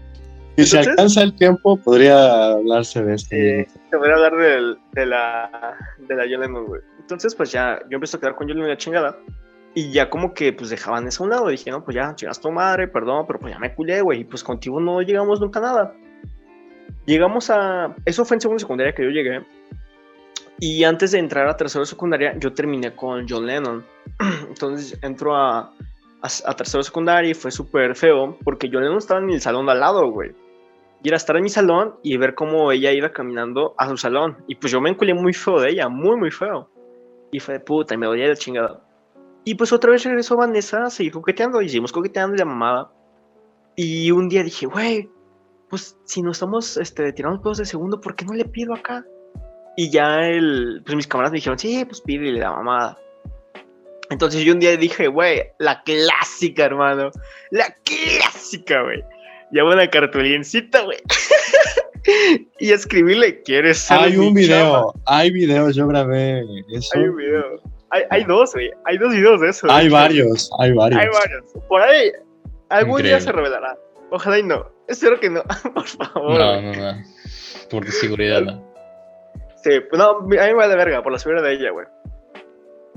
Si 0.56 0.62
Entonces- 0.64 0.88
alcanza 0.88 1.22
el 1.24 1.36
tiempo, 1.36 1.76
podría 1.78 2.52
hablarse 2.54 3.04
de 3.04 3.14
este. 3.16 3.60
Eh, 3.62 3.68
te 3.92 3.98
voy 3.98 4.10
a 4.10 4.14
hablar 4.14 4.36
del- 4.38 4.78
de 4.94 5.06
la 5.06 5.76
de 5.98 6.16
la 6.16 6.24
Lennon, 6.26 6.66
güey. 6.66 6.82
Entonces, 7.02 7.36
pues 7.36 7.52
ya, 7.52 7.80
yo 7.90 7.96
empecé 7.96 8.16
a 8.18 8.20
quedar 8.22 8.36
con 8.36 8.48
John 8.48 8.56
Lennon 8.56 8.70
y 8.70 8.74
la 8.74 8.78
chingada. 8.78 9.18
Y 9.74 9.92
ya 9.92 10.10
como 10.10 10.34
que, 10.34 10.54
pues, 10.54 10.70
dejaban 10.70 11.06
eso 11.06 11.24
a 11.24 11.26
un 11.26 11.32
lado. 11.32 11.50
Dije, 11.50 11.70
no, 11.70 11.84
pues 11.84 11.94
ya, 11.96 12.16
chingas 12.16 12.40
tu 12.40 12.50
madre, 12.50 12.88
perdón, 12.88 13.26
pero 13.28 13.40
pues 13.40 13.54
ya 13.54 13.60
me 13.60 13.76
culé, 13.76 14.00
güey. 14.02 14.22
Y 14.22 14.24
pues 14.24 14.42
contigo 14.42 14.80
no 14.80 15.02
llegamos 15.02 15.42
nunca 15.42 15.60
a 15.60 15.62
nada. 15.64 15.94
Llegamos 17.06 17.50
a... 17.50 17.94
Eso 18.06 18.24
fue 18.26 18.36
en 18.38 18.42
segundo 18.42 18.56
de 18.56 18.62
secundaria 18.62 18.96
que 18.96 19.04
yo 19.04 19.10
llegué. 19.10 19.46
Y 20.60 20.84
antes 20.84 21.12
de 21.12 21.20
entrar 21.20 21.48
a 21.48 21.58
tercero 21.58 21.82
de 21.82 21.88
secundaria, 21.88 22.38
yo 22.40 22.54
terminé 22.54 22.96
con 22.96 23.26
John 23.28 23.46
Lennon. 23.46 23.86
Entonces 24.48 24.98
entro 25.02 25.36
a, 25.36 25.60
a, 25.60 26.28
a 26.46 26.56
tercero 26.56 26.80
de 26.80 26.86
secundaria 26.86 27.32
y 27.32 27.34
fue 27.34 27.52
súper 27.52 27.96
feo 27.96 28.38
porque 28.44 28.70
John 28.72 28.84
Lennon 28.84 28.98
estaba 29.00 29.20
en 29.20 29.30
el 29.30 29.42
salón 29.42 29.66
de 29.66 29.74
al 29.74 29.80
lado, 29.82 30.10
güey. 30.12 30.34
Y 31.04 31.10
era 31.10 31.18
estar 31.18 31.36
en 31.38 31.44
mi 31.44 31.50
salón 31.50 31.96
y 32.02 32.18
ver 32.18 32.34
cómo 32.34 32.72
ella 32.72 32.92
iba 32.92 33.12
caminando 33.12 33.76
a 33.78 33.88
su 33.90 33.98
salón. 33.98 34.38
Y 34.48 34.56
pues 34.56 34.72
yo 34.72 34.82
me 34.82 34.90
enculé 34.90 35.14
muy 35.14 35.34
feo 35.34 35.60
de 35.60 35.70
ella, 35.70 35.88
muy, 35.88 36.18
muy 36.18 36.32
feo. 36.32 36.68
Y 37.32 37.40
fue 37.40 37.56
de 37.56 37.60
puta, 37.60 37.94
y 37.94 37.98
me 37.98 38.08
dolía 38.08 38.28
de 38.28 38.36
chingada. 38.36 38.82
Y 39.44 39.54
pues 39.54 39.72
otra 39.72 39.92
vez 39.92 40.04
regresó 40.04 40.36
Vanessa 40.36 40.86
a 40.86 40.90
seguir 40.90 41.12
coqueteando. 41.12 41.62
Y 41.62 41.70
seguimos 41.70 41.92
coqueteando 41.92 42.36
la 42.36 42.46
mamada. 42.46 42.92
Y 43.76 44.10
un 44.10 44.30
día 44.30 44.42
dije, 44.42 44.66
güey, 44.66 45.08
pues 45.70 45.96
si 46.06 46.24
no 46.24 46.32
estamos 46.32 46.76
este, 46.78 47.14
tirando 47.14 47.40
pedos 47.40 47.60
de 47.60 47.66
segundo, 47.66 48.02
¿por 48.02 48.16
qué 48.16 48.26
no 48.26 48.34
le 48.34 48.46
pido 48.46 48.74
acá? 48.74 49.06
Y 49.78 49.90
ya 49.90 50.28
el, 50.28 50.82
pues 50.86 50.96
mis 50.96 51.08
camaradas 51.08 51.32
me 51.32 51.38
dijeron, 51.38 51.60
sí, 51.60 51.84
pues 51.86 52.02
pídele 52.02 52.40
la 52.40 52.52
mamada. 52.52 52.98
Entonces 54.10 54.44
yo 54.44 54.54
un 54.54 54.60
día 54.60 54.78
dije, 54.78 55.08
güey, 55.08 55.44
la 55.60 55.82
clásica, 55.84 56.66
hermano. 56.66 57.12
La 57.52 57.76
clásica, 57.84 58.84
güey. 58.84 59.04
Llevo 59.52 59.72
una 59.72 59.90
cartulincita, 59.90 60.82
güey. 60.82 61.00
y 62.60 62.72
escribirle, 62.72 63.42
¿quieres 63.42 63.80
ser 63.80 63.98
Hay 64.00 64.18
un 64.18 64.34
video, 64.34 64.94
chava?" 64.94 64.94
hay 65.06 65.32
videos, 65.32 65.76
yo 65.76 65.88
grabé 65.88 66.44
eso. 66.70 66.98
Hay 66.98 67.04
un 67.04 67.16
video. 67.16 67.62
Hay, 67.90 68.04
hay 68.10 68.24
dos, 68.26 68.54
güey. 68.54 68.72
Hay 68.86 68.98
dos 68.98 69.12
videos 69.12 69.42
de 69.42 69.50
eso. 69.50 69.72
Hay 69.72 69.90
varios, 69.90 70.50
hay 70.60 70.74
varios. 70.74 71.02
Hay 71.02 71.08
varios. 71.10 71.44
Por 71.68 71.82
ahí, 71.82 72.12
algún 72.70 73.02
día 73.02 73.20
se 73.20 73.32
revelará. 73.32 73.78
Ojalá 74.12 74.40
y 74.40 74.44
no. 74.44 74.70
Espero 74.88 75.20
que 75.20 75.30
no. 75.30 75.44
Por 75.74 75.88
favor. 75.88 76.40
No, 76.40 76.62
no, 76.62 76.74
no. 76.74 77.04
Por 77.70 77.92
seguridad, 77.92 78.42
no. 78.42 78.75
Sí, 79.66 79.80
pues 79.90 79.98
no, 80.00 80.20
a 80.20 80.22
mí 80.22 80.38
me 80.38 80.54
vale 80.54 80.76
verga 80.76 81.02
por 81.02 81.12
la 81.12 81.18
seguridad 81.18 81.44
de 81.44 81.54
ella, 81.54 81.72
güey. 81.72 81.88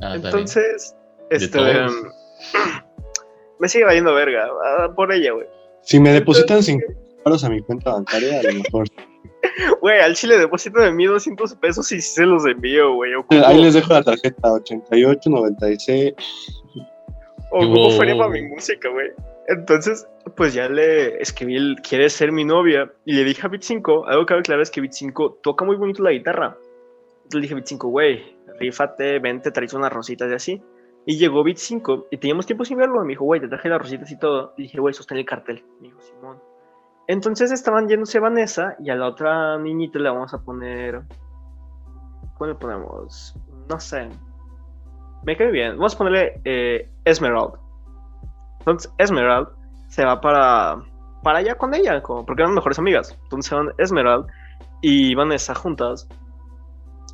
Ah. 0.03 0.17
Entonces, 0.17 0.95
este. 1.31 1.59
me 3.59 3.69
sigue 3.71 3.87
valiendo 3.87 4.13
verga. 4.13 4.51
ah, 4.67 4.93
Por 4.95 5.11
ella, 5.11 5.33
güey. 5.33 5.47
Si 5.81 5.99
me 5.99 6.13
depositan 6.13 6.59
Entonces, 6.59 6.75
50 6.75 7.01
euros 7.25 7.45
a 7.45 7.49
mi 7.49 7.63
cuenta 7.63 7.93
bancaria, 7.95 8.41
a 8.41 8.43
lo 8.43 8.53
mejor. 8.53 8.87
Güey, 9.81 10.01
al 10.01 10.15
chile 10.15 10.37
deposito 10.37 10.79
de 10.81 10.91
mí 10.93 11.07
200 11.07 11.55
pesos 11.55 11.91
y 11.93 12.03
se 12.03 12.27
los 12.27 12.45
envío, 12.45 12.93
güey. 12.95 13.13
Ahí 13.47 13.63
les 13.63 13.73
dejo 13.75 13.95
la 13.95 14.03
tarjeta 14.03 14.53
88, 14.53 15.31
96. 15.31 16.13
ocupo 17.51 17.75
Wow. 17.75 17.91
feria 17.93 18.17
para 18.19 18.29
mi 18.31 18.43
música, 18.43 18.89
güey. 18.91 19.11
Entonces, 19.49 20.07
pues 20.37 20.53
ya 20.53 20.69
le 20.69 21.23
escribí 21.23 21.57
el 21.57 21.77
¿Quieres 21.77 22.13
ser 22.13 22.33
mi 22.33 22.45
novia? 22.45 22.93
Y 23.07 23.15
le 23.15 23.25
dije 23.25 23.47
a 23.47 23.49
Bit 23.49 23.63
5, 23.63 24.07
algo 24.07 24.27
que 24.27 24.43
claro 24.43 24.61
es 24.61 24.71
que 24.71 24.83
Bit 24.83 24.93
5 24.93 25.39
toca 25.43 25.65
muy 25.65 25.77
bonito 25.77 26.03
la 26.03 26.11
guitarra. 26.11 26.59
Entonces 27.17 27.35
le 27.35 27.41
dije 27.41 27.55
a 27.55 27.57
Bit 27.57 27.67
5, 27.67 27.89
güey, 27.89 28.37
rífate, 28.61 29.19
vente, 29.21 29.51
traes 29.51 29.73
unas 29.73 29.91
rositas 29.91 30.31
y 30.31 30.35
así. 30.35 30.63
Y 31.07 31.17
llegó 31.17 31.43
Bit 31.43 31.57
5 31.57 32.09
y 32.11 32.19
teníamos 32.19 32.45
tiempo 32.45 32.67
sin 32.67 32.77
verlo. 32.77 33.01
Me 33.03 33.15
dijo, 33.15 33.25
güey, 33.25 33.41
te 33.41 33.49
traje 33.49 33.71
las 33.71 33.81
rositas 33.81 34.11
y 34.13 34.19
todo. 34.19 34.53
Y 34.59 34.65
dije, 34.65 34.81
güey, 34.81 34.93
sostén 34.93 35.17
el 35.17 35.25
cartel. 35.25 35.65
Me 35.81 35.89
dijo, 35.89 36.01
Simón. 36.03 36.39
Entonces 37.07 37.51
estaban 37.51 37.89
yéndose 37.89 38.21
Vanessa 38.21 38.77
y 38.79 38.91
a 38.91 38.97
la 38.97 39.07
otra 39.07 39.59
niñita 39.59 39.99
le 39.99 40.11
vamos 40.11 40.35
a 40.35 40.43
poner. 40.43 41.01
¿Cómo 42.37 42.49
le 42.49 42.55
ponemos? 42.55 43.35
No 43.67 43.81
sé. 43.81 44.11
Me 45.25 45.39
cae 45.39 45.51
bien. 45.51 45.79
Vamos 45.79 45.95
a 45.95 45.99
ponerle 45.99 46.39
eh, 46.45 46.91
Esmerald. 47.07 47.68
Entonces 48.71 48.93
Esmerald 48.99 49.49
se 49.89 50.05
va 50.05 50.21
para, 50.21 50.83
para 51.23 51.39
allá 51.39 51.57
con 51.57 51.75
ella, 51.75 52.03
como- 52.03 52.25
porque 52.27 52.43
eran 52.43 52.55
mejores 52.55 52.79
amigas. 52.79 53.19
Entonces 53.25 53.53
van 53.53 53.71
Esmerald 53.79 54.27
y 54.83 55.15
Vanessa 55.15 55.55
juntas. 55.55 56.09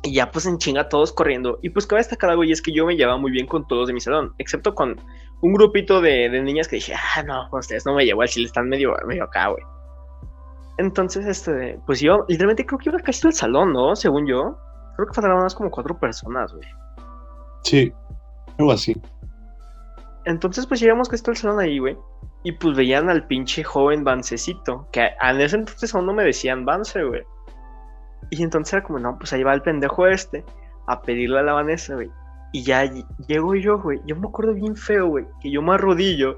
Y 0.03 0.13
ya 0.13 0.29
pues 0.29 0.45
en 0.45 0.57
chinga 0.57 0.89
todos 0.89 1.11
corriendo. 1.11 1.57
Y 1.61 1.69
pues 1.69 1.87
cabe 1.87 2.01
destacar 2.01 2.29
algo 2.29 2.43
y 2.43 2.51
es 2.51 2.61
que 2.61 2.71
yo 2.71 2.85
me 2.85 2.95
llevaba 2.95 3.17
muy 3.17 3.31
bien 3.31 3.47
con 3.47 3.67
todos 3.67 3.87
de 3.87 3.93
mi 3.93 4.01
salón, 4.01 4.33
excepto 4.37 4.75
con 4.75 4.99
un 5.41 5.53
grupito 5.53 6.01
de, 6.01 6.29
niñas 6.41 6.67
que 6.67 6.75
dije, 6.77 6.93
ah, 6.93 7.23
no, 7.23 7.47
ustedes 7.51 7.85
no 7.85 7.95
me 7.95 8.05
llevo 8.05 8.21
al 8.21 8.27
chile, 8.27 8.45
están 8.45 8.69
medio, 8.69 8.93
medio 9.07 9.23
acá, 9.23 9.47
güey. 9.47 9.63
Entonces, 10.77 11.25
este, 11.25 11.79
pues 11.85 12.01
yo 12.01 12.25
literalmente 12.27 12.65
creo 12.65 12.79
que 12.79 12.89
iba 12.89 12.99
casi 12.99 13.25
al 13.27 13.33
salón, 13.33 13.73
¿no? 13.73 13.95
Según 13.95 14.27
yo. 14.27 14.57
Creo 14.95 15.07
que 15.07 15.13
faltaban 15.13 15.43
más 15.43 15.55
como 15.55 15.71
cuatro 15.71 15.97
personas, 15.97 16.53
güey. 16.53 16.67
Sí, 17.63 17.93
algo 18.57 18.71
así. 18.71 18.95
Entonces, 20.25 20.65
pues 20.65 20.79
llegamos 20.79 21.07
casi 21.09 21.23
todo 21.23 21.31
el 21.33 21.37
salón 21.37 21.59
ahí, 21.59 21.79
güey. 21.79 21.97
Y 22.43 22.51
pues 22.53 22.75
veían 22.75 23.09
al 23.09 23.25
pinche 23.27 23.63
joven 23.63 24.03
Vancecito. 24.03 24.87
Que 24.91 25.09
en 25.21 25.41
ese 25.41 25.55
entonces 25.57 25.93
aún 25.95 26.05
no 26.05 26.13
me 26.13 26.23
decían 26.23 26.65
Vance, 26.65 27.03
güey. 27.03 27.23
Y 28.31 28.41
entonces 28.43 28.73
era 28.73 28.83
como, 28.83 28.99
no, 28.99 29.17
pues 29.17 29.33
ahí 29.33 29.43
va 29.43 29.53
el 29.53 29.61
pendejo 29.61 30.07
este 30.07 30.43
a 30.87 31.01
pedirle 31.01 31.39
a 31.39 31.43
la 31.43 31.53
Vanessa, 31.53 31.95
güey. 31.95 32.09
Y 32.53 32.63
ya 32.63 32.85
ll- 32.85 33.05
llego 33.27 33.55
yo, 33.55 33.79
güey. 33.79 33.99
Yo 34.05 34.15
me 34.15 34.27
acuerdo 34.27 34.53
bien 34.53 34.75
feo, 34.75 35.07
güey. 35.07 35.25
Que 35.41 35.51
yo 35.51 35.61
me 35.61 35.73
arrodillo. 35.73 36.37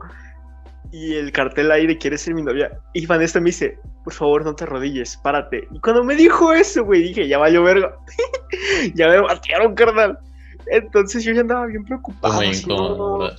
Y 0.92 1.16
el 1.16 1.32
cartel 1.34 1.70
ahí 1.72 1.86
de 1.86 1.98
quieres 1.98 2.22
ser 2.22 2.34
mi 2.34 2.42
novia. 2.42 2.72
Y 2.94 3.06
Vanessa 3.06 3.40
me 3.40 3.48
dice, 3.48 3.78
por 4.04 4.14
favor, 4.14 4.46
no 4.46 4.56
te 4.56 4.64
arrodilles, 4.64 5.18
párate. 5.18 5.68
Y 5.72 5.80
cuando 5.82 6.04
me 6.04 6.16
dijo 6.16 6.54
eso, 6.54 6.86
güey, 6.86 7.04
dije, 7.04 7.28
ya 7.28 7.38
valió 7.38 7.62
verga. 7.64 7.94
ya 8.96 9.10
me 9.10 9.20
batearon, 9.20 9.76
carnal. 9.76 10.18
Entonces 10.68 11.24
yo 11.26 11.34
ya 11.34 11.42
andaba 11.42 11.66
bien 11.66 11.84
preocupado. 11.84 12.34
Muy 12.36 12.48
incómodo, 12.74 13.18
no. 13.20 13.30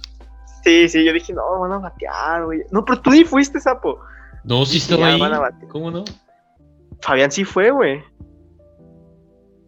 Sí, 0.69 0.87
sí, 0.91 1.03
yo 1.03 1.15
dije, 1.15 1.33
no, 1.33 1.61
van 1.61 1.73
a 1.73 1.79
batear, 1.79 2.45
güey. 2.45 2.63
No, 2.71 2.85
pero 2.85 3.01
tú 3.01 3.09
ni 3.11 3.25
fuiste, 3.25 3.59
sapo. 3.59 3.99
No, 4.45 4.67
sí 4.67 4.75
Dije, 4.75 4.93
estaba 4.93 5.07
ahí. 5.07 5.19
van 5.19 5.33
a 5.33 5.39
bater. 5.39 5.67
¿Cómo 5.69 5.91
no? 5.91 6.05
Fabián 7.01 7.31
sí 7.31 7.43
fue, 7.45 7.71
güey. 7.71 8.03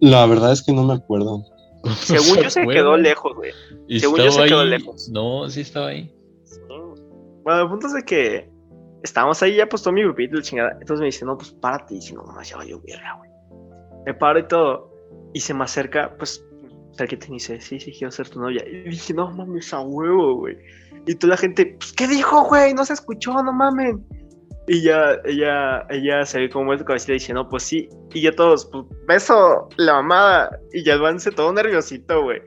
La 0.00 0.26
verdad 0.26 0.52
es 0.52 0.62
que 0.62 0.72
no 0.74 0.84
me 0.84 0.92
acuerdo. 0.92 1.42
Según 1.96 2.42
yo 2.42 2.50
se 2.50 2.66
quedó 2.66 2.98
lejos, 2.98 3.34
güey. 3.34 3.52
según 3.98 4.18
yo 4.18 4.30
se 4.30 4.44
quedó 4.44 4.60
ahí. 4.60 4.68
lejos. 4.68 5.08
No, 5.08 5.48
sí 5.48 5.62
estaba 5.62 5.86
ahí. 5.86 6.14
Sí. 6.44 6.60
Bueno, 7.44 7.62
el 7.62 7.68
punto 7.70 7.86
es 7.86 7.94
de 7.94 8.02
que 8.02 8.50
estábamos 9.02 9.42
ahí, 9.42 9.56
ya 9.56 9.66
pues 9.66 9.82
todo 9.82 9.94
mi 9.94 10.02
grupito, 10.02 10.36
la 10.36 10.42
chingada. 10.42 10.72
Entonces 10.72 11.00
me 11.00 11.06
dice, 11.06 11.24
no, 11.24 11.38
pues 11.38 11.50
párate. 11.50 11.94
Y 11.94 11.96
dice, 12.00 12.14
no, 12.14 12.24
mamá, 12.24 12.42
ya 12.42 12.58
valió 12.58 12.78
verga, 12.82 13.16
güey. 13.16 13.30
Me 14.04 14.12
paro 14.12 14.38
y 14.38 14.46
todo. 14.46 14.90
Y 15.32 15.40
se 15.40 15.54
me 15.54 15.64
acerca, 15.64 16.14
pues, 16.18 16.44
cerquita 17.00 17.26
y 17.28 17.32
dice, 17.32 17.60
sí, 17.60 17.80
sí, 17.80 17.92
quiero 17.92 18.10
ser 18.10 18.28
tu 18.28 18.40
novia. 18.40 18.62
Y 18.66 18.88
dije, 18.88 19.14
no 19.14 19.30
mames, 19.30 19.72
a 19.72 19.80
huevo, 19.80 20.36
güey. 20.36 20.56
Y 21.06 21.14
toda 21.14 21.32
la 21.32 21.36
gente, 21.36 21.76
pues, 21.78 21.92
¿qué 21.92 22.06
dijo, 22.06 22.44
güey? 22.44 22.74
No 22.74 22.84
se 22.84 22.92
escuchó, 22.94 23.32
no 23.42 23.52
mamen. 23.52 24.04
Y 24.68 24.82
ya, 24.82 25.16
ella, 25.24 25.84
ella 25.90 26.24
se 26.24 26.38
ve 26.38 26.50
como 26.50 26.66
vuelta 26.66 26.84
cabecita 26.84 27.12
y 27.12 27.14
dice, 27.14 27.32
no, 27.32 27.48
pues 27.48 27.62
sí. 27.64 27.88
Y 28.12 28.20
ya 28.22 28.32
todos, 28.32 28.66
pues, 28.70 28.84
beso, 29.08 29.68
la 29.78 29.94
mamada. 29.94 30.60
Y 30.72 30.84
ya 30.84 30.94
el 30.94 31.00
avance 31.00 31.30
todo 31.30 31.52
nerviosito, 31.52 32.22
güey. 32.22 32.40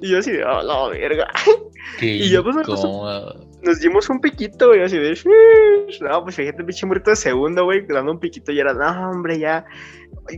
Y 0.00 0.08
yo 0.10 0.18
así 0.18 0.32
de, 0.32 0.44
oh, 0.44 0.62
la 0.62 0.88
verga. 0.88 1.28
Qué 1.98 2.06
Y 2.06 2.28
yo, 2.30 2.42
pues, 2.42 2.56
puso- 2.66 2.86
incómodo. 2.88 3.52
Nos 3.62 3.78
dimos 3.78 4.10
un 4.10 4.20
piquito, 4.20 4.66
güey, 4.68 4.82
así 4.82 4.98
de, 4.98 5.14
"Shish". 5.14 6.00
no, 6.02 6.24
pues 6.24 6.34
fíjate, 6.34 6.64
pinche 6.64 6.84
morrito 6.84 7.10
de 7.10 7.16
segundo, 7.16 7.62
güey, 7.64 7.86
dando 7.86 8.10
un 8.10 8.18
piquito 8.18 8.50
y 8.50 8.58
era, 8.58 8.74
no, 8.74 9.10
hombre, 9.10 9.38
ya, 9.38 9.64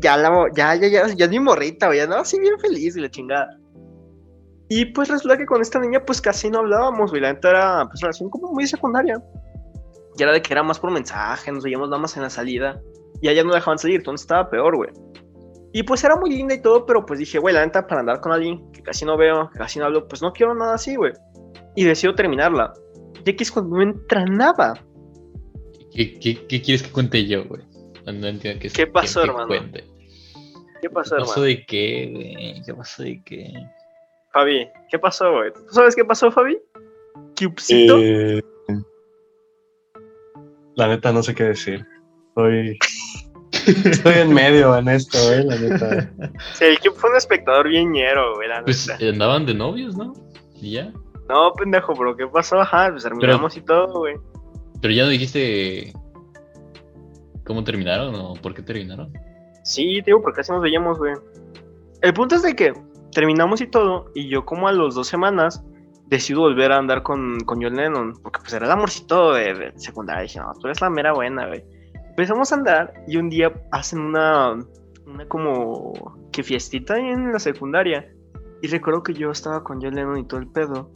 ya, 0.00 0.16
la, 0.16 0.46
ya, 0.54 0.74
ya, 0.74 0.88
ya, 0.88 1.06
ya 1.08 1.24
es 1.24 1.30
mi 1.30 1.40
morrita, 1.40 1.86
güey, 1.86 1.98
ya, 1.98 2.06
no, 2.06 2.16
así 2.16 2.38
bien 2.38 2.58
feliz, 2.58 2.96
y 2.96 3.00
la 3.00 3.10
chingada. 3.10 3.58
Y 4.68 4.86
pues 4.86 5.08
resulta 5.08 5.36
que 5.36 5.46
con 5.46 5.60
esta 5.60 5.78
niña, 5.78 6.04
pues 6.04 6.20
casi 6.20 6.50
no 6.50 6.60
hablábamos, 6.60 7.10
güey, 7.10 7.22
la 7.22 7.32
neta 7.32 7.50
era, 7.50 7.86
pues, 7.86 8.00
relación 8.00 8.30
como 8.30 8.52
muy 8.52 8.66
secundaria. 8.66 9.22
Y 10.16 10.22
era 10.22 10.32
de 10.32 10.40
que 10.42 10.52
era 10.52 10.62
más 10.62 10.78
por 10.78 10.90
mensaje, 10.90 11.52
nos 11.52 11.64
veíamos 11.64 11.88
nada 11.88 12.00
más 12.00 12.16
en 12.16 12.22
la 12.22 12.30
salida, 12.30 12.80
y 13.20 13.28
allá 13.28 13.44
no 13.44 13.54
dejaban 13.54 13.78
salir, 13.78 13.96
entonces 13.96 14.24
estaba 14.24 14.48
peor, 14.48 14.76
güey. 14.76 14.90
Y 15.72 15.82
pues 15.82 16.04
era 16.04 16.14
muy 16.14 16.30
linda 16.30 16.54
y 16.54 16.62
todo, 16.62 16.86
pero 16.86 17.04
pues 17.04 17.18
dije, 17.18 17.40
güey, 17.40 17.52
la 17.52 17.64
neta, 17.66 17.84
para 17.86 18.00
andar 18.00 18.20
con 18.20 18.32
alguien 18.32 18.70
que 18.70 18.80
casi 18.80 19.04
no 19.04 19.16
veo, 19.16 19.50
que 19.50 19.58
casi 19.58 19.80
no 19.80 19.86
hablo, 19.86 20.06
pues 20.06 20.22
no 20.22 20.32
quiero 20.32 20.54
nada 20.54 20.74
así, 20.74 20.94
güey. 20.94 21.12
Y 21.74 21.84
decido 21.84 22.14
terminarla. 22.14 22.72
Y 23.24 23.30
aquí 23.30 23.42
es 23.42 23.50
cuando 23.50 23.76
no 23.76 23.82
entra 23.82 24.24
nada. 24.24 24.74
¿Qué, 25.90 26.16
qué, 26.20 26.46
qué 26.46 26.62
quieres 26.62 26.84
que 26.84 26.92
cuente 26.92 27.26
yo, 27.26 27.44
güey? 27.46 27.62
No, 28.06 28.12
no 28.12 28.26
entiendo 28.28 28.60
qué, 28.60 28.68
¿Qué 28.70 28.86
pasó, 28.86 29.22
hermano? 29.22 29.46
cuente. 29.48 29.84
¿Qué 30.80 30.90
pasó, 30.90 31.16
¿Qué 31.16 31.20
pasó 31.20 31.32
hermano? 31.32 31.42
de 31.46 31.66
qué, 31.66 32.10
güey? 32.12 32.62
¿Qué 32.66 32.74
pasó 32.74 33.02
de 33.02 33.22
qué? 33.24 33.52
Fabi, 34.32 34.68
¿qué 34.90 34.98
pasó, 34.98 35.32
güey? 35.32 35.52
¿Tú 35.52 35.60
sabes 35.72 35.94
qué 35.96 36.04
pasó, 36.04 36.30
Fabi? 36.30 36.58
Cubecito. 37.38 37.96
Eh, 37.98 38.42
la 40.76 40.88
neta 40.88 41.12
no 41.12 41.22
sé 41.22 41.34
qué 41.34 41.44
decir. 41.44 41.86
Estoy, 42.28 42.78
estoy 43.52 44.14
en 44.14 44.34
medio 44.34 44.76
en 44.76 44.88
esto, 44.88 45.16
eh, 45.32 45.44
la 45.44 45.56
neta. 45.56 46.12
Sí, 46.54 46.64
el 46.64 46.78
Cube 46.80 46.94
fue 46.96 47.10
un 47.10 47.16
espectador 47.16 47.68
bien 47.68 47.92
ñero, 47.92 48.34
güey, 48.34 48.48
la 48.48 48.62
Pues 48.64 48.88
neta. 48.88 49.04
andaban 49.08 49.46
de 49.46 49.54
novios, 49.54 49.96
¿no? 49.96 50.12
Y 50.60 50.72
ya. 50.72 50.92
No, 51.28 51.52
pendejo, 51.54 51.94
pero 51.94 52.16
¿qué 52.16 52.26
pasó? 52.26 52.60
Ajá, 52.60 52.90
pues 52.90 53.04
terminamos 53.04 53.56
y 53.56 53.60
todo, 53.62 54.00
güey. 54.00 54.16
Pero 54.82 54.92
ya 54.92 55.04
no 55.04 55.08
dijiste. 55.10 55.92
Cómo 57.44 57.64
terminaron 57.64 58.14
o 58.14 58.34
por 58.34 58.54
qué 58.54 58.62
terminaron? 58.62 59.12
Sí, 59.62 60.00
digo, 60.02 60.20
porque 60.22 60.38
casi 60.38 60.52
nos 60.52 60.62
veíamos, 60.62 60.98
güey. 60.98 61.14
El 62.02 62.12
punto 62.12 62.34
es 62.34 62.42
de 62.42 62.54
que 62.54 62.72
terminamos 63.12 63.60
y 63.60 63.66
todo, 63.66 64.10
y 64.14 64.28
yo 64.28 64.44
como 64.44 64.68
a 64.68 64.72
las 64.72 64.94
dos 64.94 65.06
semanas 65.08 65.62
decido 66.06 66.40
volver 66.40 66.70
a 66.72 66.76
andar 66.78 67.02
con, 67.02 67.40
con 67.40 67.62
John 67.62 67.76
Lennon, 67.76 68.12
porque 68.22 68.40
pues 68.40 68.52
era 68.52 68.66
el 68.66 68.72
amorcito 68.72 69.32
de, 69.32 69.54
de 69.54 69.72
secundaria. 69.76 70.22
Dije, 70.22 70.38
no, 70.40 70.52
tú 70.60 70.66
eres 70.66 70.80
la 70.80 70.90
mera 70.90 71.12
buena, 71.12 71.46
güey. 71.46 71.64
Empezamos 72.10 72.52
a 72.52 72.56
andar 72.56 72.92
y 73.08 73.16
un 73.16 73.30
día 73.30 73.52
hacen 73.72 74.00
una, 74.00 74.52
una 75.06 75.26
como 75.28 76.16
que 76.30 76.42
fiestita 76.42 76.98
en 76.98 77.32
la 77.32 77.38
secundaria. 77.38 78.08
Y 78.62 78.68
recuerdo 78.68 79.02
que 79.02 79.14
yo 79.14 79.30
estaba 79.30 79.64
con 79.64 79.80
John 79.82 79.94
Lennon 79.94 80.18
y 80.18 80.24
todo 80.26 80.40
el 80.40 80.48
pedo. 80.48 80.90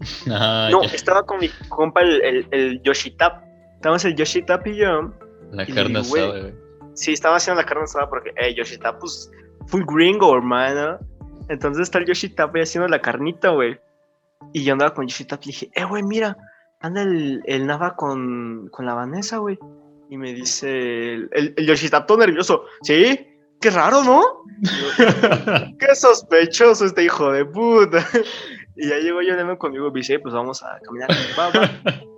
Ah, 0.30 0.68
No, 0.72 0.82
ya. 0.82 0.88
estaba 0.94 1.24
con 1.24 1.40
mi 1.40 1.48
compa 1.68 2.00
el, 2.00 2.22
el, 2.22 2.46
el 2.52 2.82
Yoshi 2.82 3.10
Tap. 3.12 3.44
Estábamos 3.76 4.04
el 4.06 4.16
Yoshi 4.16 4.42
Tap 4.42 4.66
y 4.66 4.76
yo. 4.76 5.12
La 5.52 5.64
y 5.64 5.72
carne 5.72 6.00
asada, 6.00 6.40
güey. 6.40 6.54
Sí, 6.94 7.12
estaba 7.12 7.36
haciendo 7.36 7.60
la 7.60 7.66
carne 7.66 7.84
asada 7.84 8.08
porque, 8.08 8.32
eh, 8.36 8.54
Yoshi 8.54 8.78
Tap, 8.78 8.98
pues, 9.00 9.30
full 9.66 9.82
gringo, 9.86 10.34
hermano. 10.34 10.98
Entonces 11.48 11.82
está 11.82 11.98
el 11.98 12.06
Yoshi 12.06 12.30
Tap 12.30 12.54
ahí 12.54 12.62
haciendo 12.62 12.88
la 12.88 13.00
carnita, 13.00 13.50
güey. 13.50 13.78
Y 14.52 14.64
yo 14.64 14.72
andaba 14.72 14.94
con 14.94 15.06
Yoshi 15.06 15.24
Tap 15.24 15.40
y 15.44 15.46
dije, 15.46 15.70
eh, 15.74 15.84
güey, 15.84 16.02
mira, 16.02 16.36
anda 16.80 17.02
el, 17.02 17.42
el 17.46 17.66
Nava 17.66 17.96
con, 17.96 18.68
con 18.70 18.86
la 18.86 18.94
Vanessa, 18.94 19.38
güey. 19.38 19.58
Y 20.08 20.16
me 20.16 20.32
dice 20.32 21.14
el, 21.14 21.28
el, 21.32 21.54
el 21.56 21.66
Yoshi 21.66 21.88
Tap 21.88 22.06
todo 22.06 22.18
nervioso, 22.18 22.64
¿sí? 22.82 23.26
Qué 23.60 23.70
raro, 23.70 24.02
¿no? 24.02 24.22
Qué 25.78 25.94
sospechoso 25.94 26.86
este 26.86 27.04
hijo 27.04 27.30
de 27.30 27.44
puta. 27.44 28.06
Y 28.74 28.88
ya 28.88 28.96
llegó 28.96 29.20
yo 29.20 29.36
Lennon 29.36 29.56
conmigo 29.56 29.88
y 29.88 29.92
me 29.92 30.00
dice, 30.00 30.18
pues 30.18 30.32
vamos 30.32 30.62
a 30.62 30.78
caminar. 30.82 31.10
Va, 31.38 31.50
va. 31.50 31.70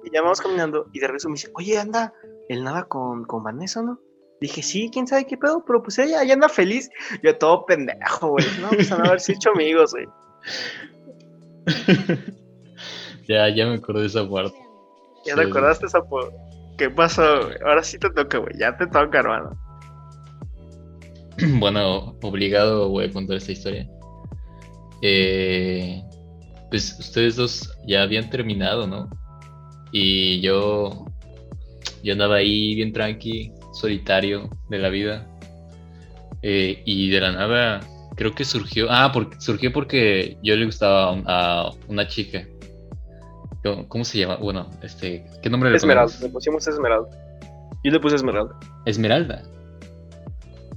Y 0.04 0.10
ya 0.12 0.22
vamos 0.22 0.40
caminando 0.40 0.86
y 0.92 1.00
de 1.00 1.06
regreso 1.08 1.28
me 1.28 1.34
dice, 1.34 1.50
oye, 1.54 1.76
anda 1.78 2.12
el 2.52 2.64
Nava 2.64 2.84
con, 2.84 3.24
con 3.24 3.42
Vanessa, 3.42 3.82
¿no? 3.82 3.98
Dije, 4.40 4.62
sí, 4.62 4.90
quién 4.92 5.06
sabe 5.06 5.26
qué 5.26 5.36
pedo, 5.36 5.64
pero 5.64 5.82
pues 5.82 5.98
ella, 5.98 6.22
ella 6.22 6.34
anda 6.34 6.48
feliz. 6.48 6.90
Yo 7.22 7.36
todo 7.38 7.64
pendejo, 7.64 8.30
güey. 8.30 8.44
No, 8.60 8.70
pues 8.70 8.90
han 8.90 9.02
de 9.02 9.08
haberse 9.08 9.32
hecho 9.32 9.50
amigos, 9.50 9.92
güey. 9.92 10.06
ya, 13.28 13.48
ya 13.54 13.66
me 13.66 13.74
acordé 13.76 14.00
de 14.02 14.06
esa 14.08 14.28
parte. 14.28 14.56
¿Ya 15.24 15.34
Sí. 15.34 15.40
te 15.40 15.46
acordaste 15.46 15.86
esa 15.86 16.02
po- 16.02 16.32
¿Qué 16.76 16.90
pasó, 16.90 17.44
güey? 17.46 17.56
Ahora 17.64 17.82
sí 17.84 17.98
te 17.98 18.10
toca, 18.10 18.38
güey. 18.38 18.54
Ya 18.58 18.76
te 18.76 18.86
toca, 18.86 19.18
hermano. 19.18 19.58
Bueno, 21.58 22.16
obligado 22.22 22.88
voy 22.90 23.06
a 23.06 23.12
contar 23.12 23.36
esta 23.36 23.52
historia. 23.52 23.88
Eh, 25.02 26.02
pues 26.70 26.98
ustedes 26.98 27.36
dos 27.36 27.72
ya 27.86 28.02
habían 28.02 28.28
terminado, 28.30 28.86
¿no? 28.86 29.08
Y 29.92 30.40
yo, 30.40 31.06
yo 32.02 32.12
andaba 32.12 32.36
ahí 32.36 32.74
bien 32.74 32.92
tranqui, 32.92 33.52
solitario 33.72 34.50
de 34.68 34.78
la 34.78 34.88
vida. 34.88 35.26
Eh, 36.42 36.82
y 36.84 37.08
de 37.10 37.20
la 37.20 37.32
nada, 37.32 37.80
creo 38.16 38.34
que 38.34 38.44
surgió. 38.44 38.86
Ah, 38.90 39.10
porque, 39.12 39.40
surgió 39.40 39.72
porque 39.72 40.36
yo 40.42 40.56
le 40.56 40.64
gustaba 40.66 41.04
a, 41.04 41.12
un- 41.12 41.24
a 41.26 41.70
una 41.88 42.08
chica. 42.08 42.44
¿Cómo, 43.88 44.04
se 44.04 44.18
llama? 44.18 44.36
Bueno, 44.36 44.68
este, 44.82 45.24
¿qué 45.40 45.48
nombre 45.48 45.70
le 45.70 45.76
Esmeralda. 45.76 46.06
ponemos? 46.12 46.22
Le 46.22 46.28
pusimos 46.30 46.66
Esmeralda. 46.66 47.08
Yo 47.84 47.92
le 47.92 48.00
puse 48.00 48.16
Esmeralda. 48.16 48.58
Esmeralda. 48.86 49.42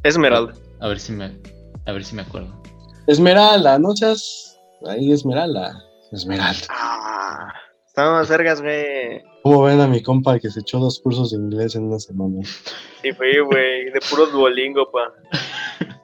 Esmeralda. 0.04 0.54
A 0.82 0.88
ver 0.88 1.00
si 1.00 1.12
me, 1.12 1.32
a 1.88 1.92
ver 1.92 2.04
si 2.06 2.16
me 2.16 2.22
acuerdo. 2.22 2.62
Esmeralda, 3.08 3.80
no 3.80 3.96
seas. 3.96 4.60
Ahí, 4.88 5.12
Esmeralda. 5.12 5.82
Esmeralda. 6.12 6.60
Ah. 6.70 7.54
Estamos 7.88 8.30
vergas, 8.30 8.62
güey. 8.62 9.24
¿Cómo 9.46 9.62
ven 9.62 9.80
a 9.80 9.88
mi 9.88 10.02
compa 10.02 10.40
que 10.40 10.50
se 10.50 10.62
echó 10.62 10.80
dos 10.80 11.00
cursos 11.00 11.30
de 11.30 11.38
inglés 11.38 11.76
en 11.76 11.84
una 11.84 12.00
semana? 12.00 12.42
Sí, 13.04 13.12
fui, 13.12 13.38
güey. 13.42 13.92
De 13.92 14.00
puro 14.10 14.26
Duolingo, 14.26 14.90
pa. 14.92 15.14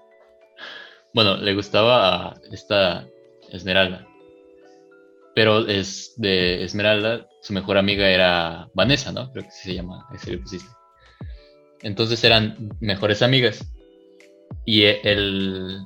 Bueno, 1.16 1.38
le 1.38 1.56
gustaba 1.56 2.28
a 2.28 2.34
esta 2.52 3.08
Esmeralda. 3.50 4.08
Pero 5.34 5.66
es 5.68 6.14
de 6.18 6.64
Esmeralda, 6.64 7.28
su 7.42 7.54
mejor 7.54 7.80
amiga 7.80 8.08
era 8.10 8.70
Vanessa, 8.76 9.12
¿no? 9.12 9.32
Creo 9.32 9.46
que 9.46 9.52
sí 9.52 9.70
se 9.70 9.74
llama, 9.74 10.06
así 10.12 10.30
le 10.30 10.38
pusiste. 10.38 10.70
Entonces 11.82 12.24
eran 12.24 12.70
mejores 12.80 13.24
amigas. 13.24 13.74
Y 14.68 14.84
el. 14.84 15.80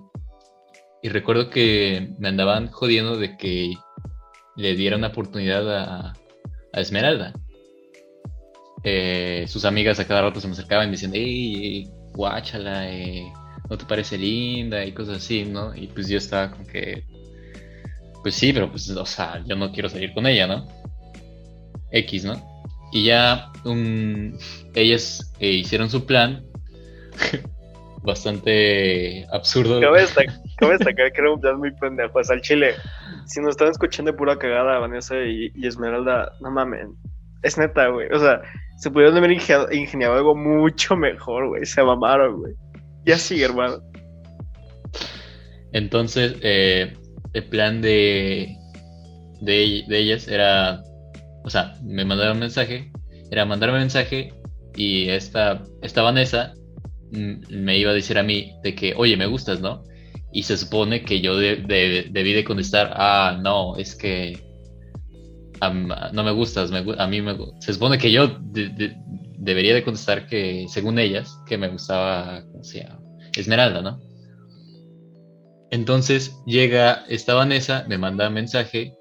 Y 1.01 1.07
recuerdo 1.07 1.49
que 1.49 2.13
me 2.19 2.27
andaban 2.27 2.67
jodiendo 2.67 3.15
de 3.15 3.37
que 3.37 3.75
le 4.57 4.75
diera 4.75 4.97
una 4.97 5.07
oportunidad 5.07 5.73
a, 5.73 6.13
a 6.73 6.81
Esmeralda. 6.81 7.33
Eh, 8.87 9.45
sus 9.47 9.65
amigas 9.65 9.99
a 9.99 10.05
cada 10.05 10.21
rato 10.21 10.39
se 10.39 10.47
me 10.47 10.53
acercaban 10.53 10.85
y 10.85 10.87
me 10.89 10.91
decían, 10.91 11.11
hey, 11.15 11.89
guáchala, 12.13 12.87
eh, 12.87 13.25
no 13.67 13.77
te 13.79 13.85
parece 13.85 14.15
linda 14.15 14.85
y 14.85 14.91
cosas 14.91 15.17
así, 15.17 15.43
¿no? 15.43 15.75
Y 15.75 15.87
pues 15.87 16.07
yo 16.07 16.19
estaba 16.19 16.51
como 16.51 16.67
que, 16.67 17.03
pues 18.21 18.35
sí, 18.35 18.53
pero 18.53 18.69
pues, 18.69 18.87
o 18.91 19.05
sea, 19.07 19.43
yo 19.43 19.55
no 19.55 19.71
quiero 19.71 19.89
salir 19.89 20.13
con 20.13 20.27
ella, 20.27 20.45
¿no? 20.45 20.67
X, 21.89 22.25
¿no? 22.25 22.35
Y 22.91 23.05
ya 23.05 23.51
ellas 24.75 25.33
eh, 25.39 25.49
hicieron 25.49 25.89
su 25.89 26.05
plan, 26.05 26.45
bastante 28.03 29.25
absurdo. 29.31 29.81
Cabe 29.81 30.01
destacar, 30.01 30.35
cabe 30.57 30.73
destacar 30.73 31.11
que 31.11 31.21
era 31.21 31.31
un 31.31 31.41
plan 31.41 31.57
muy 31.57 31.71
pendejo. 31.71 32.23
Sea, 32.23 32.35
al 32.35 32.41
chile. 32.41 32.75
Si 33.25 33.41
nos 33.41 33.51
están 33.51 33.69
escuchando 33.69 34.11
de 34.11 34.17
pura 34.17 34.37
cagada, 34.37 34.77
Vanessa 34.77 35.15
y, 35.23 35.51
y 35.55 35.65
Esmeralda, 35.65 36.33
no 36.39 36.51
mamen. 36.51 36.93
Es 37.41 37.57
neta, 37.57 37.87
güey. 37.87 38.07
O 38.11 38.19
sea, 38.19 38.43
se 38.77 38.91
pudieron 38.91 39.17
haber 39.17 39.31
ingeniado, 39.31 40.13
algo 40.13 40.35
mucho 40.35 40.95
mejor, 40.95 41.47
güey. 41.49 41.65
Se 41.65 41.81
mamaron, 41.83 42.39
güey. 42.39 42.53
Y 43.05 43.11
así, 43.11 43.41
hermano. 43.41 43.77
Entonces, 45.71 46.35
eh, 46.41 46.95
el 47.33 47.43
plan 47.45 47.81
de, 47.81 48.55
de, 49.41 49.83
de 49.87 49.97
ellas 49.99 50.27
era, 50.27 50.81
o 51.43 51.49
sea, 51.49 51.75
me 51.83 52.05
mandaron 52.05 52.33
un 52.33 52.39
mensaje, 52.41 52.91
era 53.31 53.45
mandarme 53.45 53.75
un 53.75 53.81
mensaje 53.81 54.33
y 54.75 55.09
esta, 55.09 55.63
esta 55.81 56.01
Vanessa 56.01 56.53
mm, 57.11 57.33
me 57.63 57.77
iba 57.77 57.91
a 57.91 57.93
decir 57.93 58.17
a 58.17 58.23
mí 58.23 58.53
de 58.63 58.73
que, 58.75 58.93
oye, 58.95 59.17
me 59.17 59.25
gustas, 59.25 59.59
¿no? 59.59 59.83
Y 60.31 60.43
se 60.43 60.57
supone 60.57 61.03
que 61.03 61.21
yo 61.21 61.37
de- 61.37 61.57
de- 61.57 62.07
debí 62.11 62.33
de 62.33 62.43
contestar, 62.43 62.93
ah, 62.95 63.37
no, 63.41 63.75
es 63.77 63.95
que 63.95 64.39
no 65.73 66.23
me 66.23 66.31
gustas, 66.31 66.71
a 66.71 67.07
mí 67.07 67.21
me, 67.21 67.33
gu-". 67.33 67.53
se 67.59 67.73
supone 67.73 67.97
que 67.97 68.11
yo 68.11 68.27
de- 68.41 68.69
de- 68.69 68.95
debería 69.37 69.73
de 69.75 69.83
contestar 69.83 70.27
que, 70.27 70.65
según 70.69 70.99
ellas, 70.99 71.39
que 71.47 71.57
me 71.57 71.67
gustaba. 71.69 72.43
Esmeralda, 73.35 73.81
¿no? 73.81 73.99
Entonces 75.71 76.37
llega 76.45 77.03
esta 77.09 77.33
Vanessa, 77.33 77.85
me 77.87 77.97
manda 77.97 78.27
un 78.27 78.33
mensaje, 78.35 78.93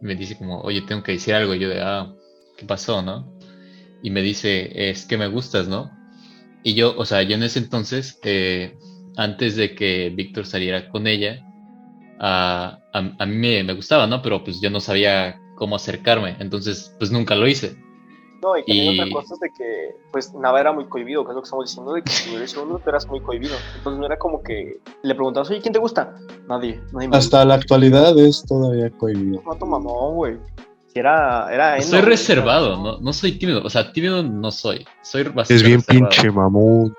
me 0.00 0.14
dice 0.14 0.36
como, 0.36 0.60
oye, 0.60 0.82
tengo 0.82 1.02
que 1.02 1.12
decir 1.12 1.34
algo. 1.34 1.54
Y 1.54 1.60
yo 1.60 1.68
de, 1.68 1.80
ah, 1.80 2.12
¿qué 2.58 2.66
pasó, 2.66 3.02
no? 3.02 3.32
Y 4.02 4.10
me 4.10 4.22
dice, 4.22 4.90
es 4.90 5.06
que 5.06 5.16
me 5.16 5.28
gustas, 5.28 5.68
¿no? 5.68 5.90
Y 6.62 6.74
yo, 6.74 6.94
o 6.98 7.04
sea, 7.04 7.22
yo 7.22 7.34
en 7.36 7.44
ese 7.44 7.60
entonces, 7.60 8.18
eh, 8.24 8.76
antes 9.16 9.56
de 9.56 9.74
que 9.74 10.12
Víctor 10.14 10.46
saliera 10.46 10.88
con 10.88 11.06
ella, 11.06 11.42
a, 12.18 12.78
a- 12.92 13.12
a 13.18 13.26
mí 13.26 13.36
me, 13.36 13.64
me 13.64 13.74
gustaba, 13.74 14.06
¿no? 14.06 14.22
Pero 14.22 14.44
pues 14.44 14.60
yo 14.60 14.70
no 14.70 14.80
sabía 14.80 15.40
cómo 15.56 15.74
acercarme, 15.76 16.36
entonces 16.38 16.94
pues 16.98 17.10
nunca 17.10 17.34
lo 17.34 17.48
hice. 17.48 17.76
No, 18.42 18.56
y 18.56 18.60
también 18.64 18.94
Y- 18.94 19.00
otra 19.00 19.12
cosa 19.12 19.34
es 19.34 19.40
de 19.40 19.50
que, 19.56 19.96
pues, 20.12 20.32
Nava 20.34 20.60
era 20.60 20.70
muy 20.70 20.84
cohibido, 20.84 21.24
que 21.24 21.30
es 21.30 21.34
lo 21.36 21.40
que 21.40 21.46
estamos 21.46 21.64
diciendo, 21.64 21.94
de 21.94 22.02
que 22.02 22.12
si 22.12 22.34
eres 22.34 22.54
uno, 22.54 22.78
tú 22.78 22.90
eras 22.90 23.06
muy 23.08 23.18
cohibido. 23.20 23.56
Entonces 23.78 23.98
no 23.98 24.04
era 24.06 24.18
como 24.18 24.42
que 24.42 24.76
le 25.02 25.14
preguntabas, 25.14 25.48
oye, 25.50 25.60
¿quién 25.62 25.72
te 25.72 25.78
gusta? 25.78 26.14
Nadie, 26.46 26.80
nadie 26.92 27.08
me 27.08 27.16
Hasta 27.16 27.44
la 27.46 27.54
actualidad 27.54 28.16
es 28.18 28.44
todavía 28.46 28.90
cohibido. 28.90 29.42
No, 29.42 29.66
mamón, 29.66 30.14
güey. 30.16 30.36
Si 30.92 30.98
era, 31.00 31.48
era 31.52 31.80
Soy 31.80 32.00
güey, 32.00 32.10
reservado, 32.10 32.76
no, 32.82 32.98
no 32.98 33.12
soy 33.14 33.32
tímido, 33.38 33.62
o 33.64 33.70
sea, 33.70 33.90
tímido 33.90 34.22
no 34.22 34.50
soy, 34.52 34.86
soy 35.02 35.24
bastante 35.24 35.54
Es 35.54 35.62
bien 35.62 35.80
reservado. 35.80 36.08
pinche 36.10 36.30
mamón. 36.30 36.94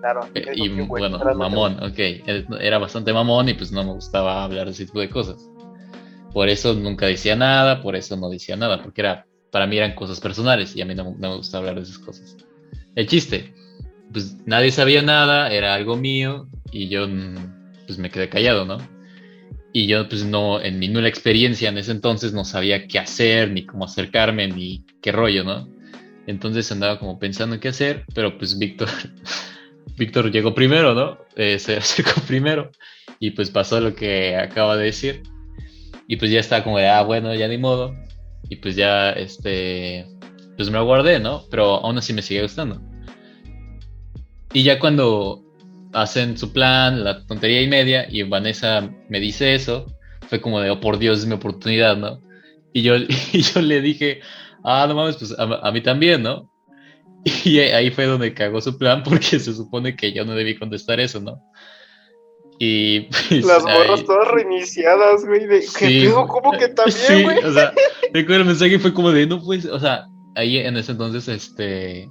Claro. 0.00 0.20
Eh, 0.34 0.52
Y 0.54 0.68
güey, 0.68 0.86
bueno, 0.86 1.18
mamón, 1.34 1.82
ok. 1.82 1.98
Era 1.98 2.44
era 2.60 2.78
bastante 2.78 3.12
mamón 3.12 3.48
y 3.48 3.54
pues 3.54 3.72
no 3.72 3.82
me 3.84 3.92
gustaba 3.92 4.44
hablar 4.44 4.66
de 4.66 4.70
ese 4.72 4.86
tipo 4.86 5.00
de 5.00 5.10
cosas. 5.10 5.36
Por 6.36 6.50
eso 6.50 6.74
nunca 6.74 7.06
decía 7.06 7.34
nada, 7.34 7.80
por 7.80 7.96
eso 7.96 8.14
no 8.14 8.28
decía 8.28 8.56
nada, 8.56 8.82
porque 8.82 9.00
era, 9.00 9.26
para 9.50 9.66
mí 9.66 9.78
eran 9.78 9.94
cosas 9.94 10.20
personales 10.20 10.76
y 10.76 10.82
a 10.82 10.84
mí 10.84 10.94
no, 10.94 11.16
no 11.18 11.30
me 11.30 11.36
gusta 11.36 11.56
hablar 11.56 11.76
de 11.76 11.80
esas 11.80 11.98
cosas. 11.98 12.36
El 12.94 13.06
chiste, 13.06 13.54
pues 14.12 14.36
nadie 14.44 14.70
sabía 14.70 15.00
nada, 15.00 15.50
era 15.50 15.72
algo 15.72 15.96
mío 15.96 16.46
y 16.70 16.90
yo 16.90 17.08
mm, 17.08 17.86
pues 17.86 17.98
me 17.98 18.10
quedé 18.10 18.28
callado, 18.28 18.66
¿no? 18.66 18.76
Y 19.72 19.86
yo 19.86 20.10
pues 20.10 20.26
no, 20.26 20.60
en 20.60 20.78
mi 20.78 20.88
nula 20.88 21.08
experiencia 21.08 21.70
en 21.70 21.78
ese 21.78 21.92
entonces 21.92 22.34
no 22.34 22.44
sabía 22.44 22.86
qué 22.86 22.98
hacer, 22.98 23.50
ni 23.50 23.64
cómo 23.64 23.86
acercarme, 23.86 24.46
ni 24.46 24.84
qué 25.00 25.12
rollo, 25.12 25.42
¿no? 25.42 25.70
Entonces 26.26 26.70
andaba 26.70 26.98
como 26.98 27.18
pensando 27.18 27.54
en 27.54 27.62
qué 27.62 27.68
hacer, 27.68 28.04
pero 28.14 28.36
pues 28.36 28.58
Víctor, 28.58 28.90
Víctor 29.96 30.30
llegó 30.30 30.54
primero, 30.54 30.94
¿no? 30.94 31.18
Eh, 31.34 31.58
se 31.58 31.76
acercó 31.78 32.20
primero 32.28 32.72
y 33.20 33.30
pues 33.30 33.48
pasó 33.48 33.80
lo 33.80 33.94
que 33.94 34.36
acaba 34.36 34.76
de 34.76 34.84
decir. 34.84 35.22
Y 36.08 36.16
pues 36.16 36.30
ya 36.30 36.40
está 36.40 36.62
como 36.62 36.78
de, 36.78 36.88
ah, 36.88 37.02
bueno, 37.02 37.34
ya 37.34 37.48
ni 37.48 37.58
modo. 37.58 37.94
Y 38.48 38.56
pues 38.56 38.76
ya, 38.76 39.10
este, 39.10 40.06
pues 40.56 40.70
me 40.70 40.78
lo 40.78 40.84
guardé, 40.84 41.18
¿no? 41.18 41.44
Pero 41.50 41.84
aún 41.84 41.98
así 41.98 42.12
me 42.12 42.22
sigue 42.22 42.42
gustando. 42.42 42.80
Y 44.52 44.62
ya 44.62 44.78
cuando 44.78 45.42
hacen 45.92 46.36
su 46.38 46.52
plan, 46.52 47.04
la 47.04 47.26
tontería 47.26 47.62
y 47.62 47.68
media, 47.68 48.06
y 48.08 48.22
Vanessa 48.22 48.88
me 49.08 49.20
dice 49.20 49.54
eso, 49.54 49.86
fue 50.28 50.40
como 50.40 50.60
de, 50.60 50.70
oh 50.70 50.80
por 50.80 50.98
Dios, 50.98 51.18
es 51.20 51.26
mi 51.26 51.34
oportunidad, 51.34 51.96
¿no? 51.96 52.20
Y 52.72 52.82
yo, 52.82 52.96
y 53.32 53.42
yo 53.42 53.60
le 53.60 53.80
dije, 53.80 54.20
ah, 54.64 54.86
no 54.88 54.94
mames, 54.94 55.16
pues 55.16 55.34
a, 55.38 55.72
mí 55.72 55.80
también, 55.80 56.22
¿no? 56.22 56.50
Y 57.44 57.58
ahí 57.58 57.90
fue 57.90 58.06
donde 58.06 58.34
cagó 58.34 58.60
su 58.60 58.78
plan 58.78 59.02
porque 59.04 59.40
se 59.40 59.54
supone 59.54 59.96
que 59.96 60.12
yo 60.12 60.24
no 60.24 60.34
debí 60.34 60.56
contestar 60.56 61.00
eso, 61.00 61.20
¿no? 61.20 61.42
Y 62.58 63.00
pues, 63.28 63.44
Las 63.44 63.62
borras 63.62 64.04
todas 64.04 64.28
reiniciadas, 64.28 65.24
güey. 65.26 65.46
De, 65.46 65.62
sí, 65.62 66.08
¿Cómo 66.12 66.52
que 66.52 66.68
también, 66.68 67.24
güey? 67.24 67.38
o 67.44 67.52
sea, 67.52 67.72
recuerdo 68.12 68.42
el 68.42 68.48
mensaje 68.48 68.78
fue 68.78 68.94
como 68.94 69.12
de, 69.12 69.26
no 69.26 69.42
pues, 69.42 69.66
o 69.66 69.78
sea, 69.78 70.08
ahí 70.34 70.58
en 70.58 70.76
ese 70.76 70.92
entonces, 70.92 71.28
este, 71.28 72.08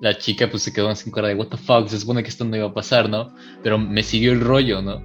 la 0.00 0.16
chica 0.16 0.48
pues 0.50 0.62
se 0.62 0.72
quedó 0.72 0.94
sin 0.94 1.12
cara 1.12 1.28
de, 1.28 1.34
what 1.34 1.48
the 1.48 1.56
fuck, 1.56 1.88
se 1.88 1.98
supone 2.00 2.22
que 2.22 2.28
esto 2.28 2.44
no 2.44 2.56
iba 2.56 2.68
a 2.68 2.74
pasar, 2.74 3.08
¿no? 3.08 3.34
Pero 3.62 3.78
me 3.78 4.02
siguió 4.02 4.32
el 4.32 4.40
rollo, 4.40 4.80
¿no? 4.80 5.02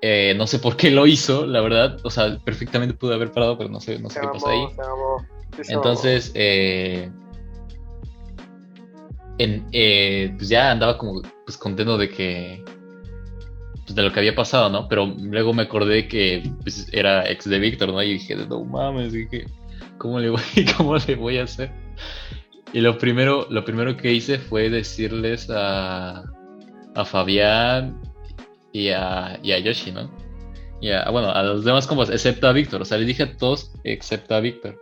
Eh, 0.00 0.34
no 0.36 0.46
sé 0.46 0.58
por 0.60 0.76
qué 0.76 0.90
lo 0.90 1.06
hizo, 1.06 1.46
la 1.46 1.60
verdad. 1.60 1.98
O 2.04 2.10
sea, 2.10 2.38
perfectamente 2.44 2.94
pudo 2.94 3.14
haber 3.14 3.32
parado, 3.32 3.58
pero 3.58 3.70
no 3.70 3.80
sé, 3.80 3.98
no 3.98 4.10
sé 4.10 4.20
qué 4.20 4.28
pasó 4.28 4.48
ahí. 4.48 4.66
Entonces, 5.68 6.30
eh, 6.34 7.10
en, 9.38 9.66
eh, 9.72 10.32
pues 10.36 10.48
ya 10.48 10.70
andaba 10.70 10.98
como 10.98 11.22
pues 11.44 11.56
contento 11.56 11.98
de 11.98 12.08
que 12.08 12.64
pues, 13.88 13.94
de 13.94 14.02
lo 14.02 14.12
que 14.12 14.20
había 14.20 14.34
pasado, 14.34 14.68
¿no? 14.68 14.86
Pero 14.86 15.06
luego 15.18 15.54
me 15.54 15.62
acordé 15.62 16.08
que 16.08 16.42
pues, 16.62 16.88
era 16.92 17.28
ex 17.30 17.48
de 17.48 17.58
Víctor, 17.58 17.88
¿no? 17.88 18.02
Y 18.02 18.14
dije, 18.14 18.36
no 18.36 18.62
mames, 18.62 19.14
dije, 19.14 19.46
¿cómo 19.96 20.20
le 20.20 20.28
voy, 20.28 20.42
cómo 20.76 20.96
le 20.98 21.14
voy 21.14 21.38
a 21.38 21.44
hacer? 21.44 21.70
Y 22.74 22.82
lo 22.82 22.98
primero, 22.98 23.46
lo 23.48 23.64
primero 23.64 23.96
que 23.96 24.12
hice 24.12 24.38
fue 24.38 24.68
decirles 24.68 25.48
a, 25.48 26.22
a 26.94 27.04
Fabián 27.06 27.98
y 28.72 28.90
a, 28.90 29.40
y 29.42 29.52
a 29.52 29.58
Yoshi, 29.58 29.90
¿no? 29.92 30.10
Y 30.82 30.90
a, 30.90 31.08
bueno, 31.08 31.30
a 31.30 31.42
los 31.42 31.64
demás 31.64 31.86
como 31.86 32.02
excepto 32.02 32.46
a 32.46 32.52
Víctor. 32.52 32.82
O 32.82 32.84
sea, 32.84 32.98
le 32.98 33.06
dije 33.06 33.22
a 33.22 33.36
todos 33.38 33.72
excepto 33.84 34.34
a 34.34 34.40
Víctor. 34.40 34.78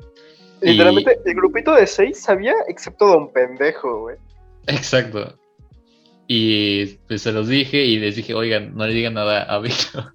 Literalmente, 0.62 1.16
el 1.24 1.34
grupito 1.34 1.72
de 1.74 1.86
seis 1.86 2.20
sabía 2.20 2.54
excepto 2.66 3.06
Don 3.06 3.32
Pendejo, 3.32 4.00
güey. 4.00 4.16
Exacto. 4.66 5.38
Y 6.28 6.86
pues 7.06 7.22
se 7.22 7.32
los 7.32 7.48
dije 7.48 7.84
y 7.84 7.98
les 7.98 8.16
dije, 8.16 8.34
oigan, 8.34 8.74
no 8.74 8.86
le 8.86 8.94
digan 8.94 9.14
nada 9.14 9.42
a 9.42 9.58
Víctor. 9.60 10.14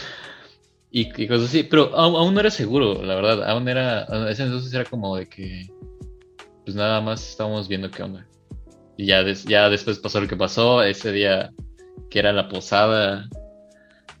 y, 0.90 1.26
cosas 1.28 1.48
así. 1.48 1.62
Pero 1.62 1.96
aún, 1.96 2.34
no 2.34 2.40
era 2.40 2.50
seguro, 2.50 3.02
la 3.02 3.14
verdad. 3.14 3.48
Aún 3.48 3.68
era, 3.68 4.04
ese 4.28 4.44
entonces 4.44 4.72
era 4.74 4.84
como 4.84 5.16
de 5.16 5.28
que, 5.28 5.68
pues 6.64 6.74
nada 6.74 7.00
más 7.00 7.28
estábamos 7.28 7.68
viendo 7.68 7.90
qué 7.90 8.02
onda. 8.02 8.26
Y 8.96 9.06
ya, 9.06 9.24
ya 9.24 9.70
después 9.70 9.98
pasó 9.98 10.20
lo 10.20 10.28
que 10.28 10.36
pasó. 10.36 10.82
Ese 10.82 11.12
día 11.12 11.52
que 12.10 12.18
era 12.18 12.32
la 12.32 12.48
posada, 12.48 13.28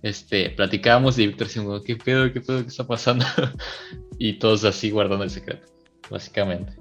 este, 0.02 0.50
platicábamos 0.50 1.18
y 1.18 1.26
Víctor 1.26 1.48
decía, 1.48 1.62
¿qué 1.84 1.96
pedo, 1.96 2.32
qué 2.32 2.40
pedo, 2.40 2.62
qué 2.62 2.68
está 2.68 2.86
pasando? 2.86 3.26
y 4.18 4.34
todos 4.34 4.64
así 4.64 4.90
guardando 4.90 5.24
el 5.24 5.30
secreto, 5.30 5.66
básicamente. 6.08 6.72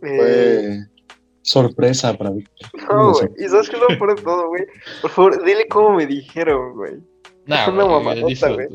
Fue 0.00 0.86
sorpresa 1.42 2.14
para 2.14 2.30
Víctor. 2.30 2.68
No, 2.90 3.12
güey, 3.12 3.28
y 3.38 3.48
sabes 3.48 3.70
que 3.70 3.76
lo 3.76 3.86
peor 3.88 4.16
de 4.16 4.22
todo, 4.22 4.48
güey. 4.48 4.64
Por 5.02 5.10
favor, 5.10 5.44
dile 5.44 5.66
cómo 5.68 5.96
me 5.96 6.06
dijeron, 6.06 6.74
güey. 6.74 6.98
Nah, 7.46 7.62
es 7.62 7.68
una 7.68 7.84
güey. 7.84 8.68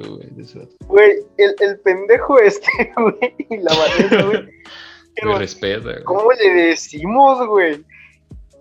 Güey, 0.87 1.11
el, 1.37 1.55
el 1.59 1.79
pendejo 1.81 2.39
este, 2.39 2.67
güey, 2.97 3.35
y 3.49 3.57
la 3.57 3.71
Vanessa, 3.75 4.23
güey. 4.23 4.49
Me 5.23 5.37
respeta, 5.37 6.03
¿Cómo 6.05 6.31
le 6.31 6.49
decimos, 6.49 7.47
güey? 7.47 7.85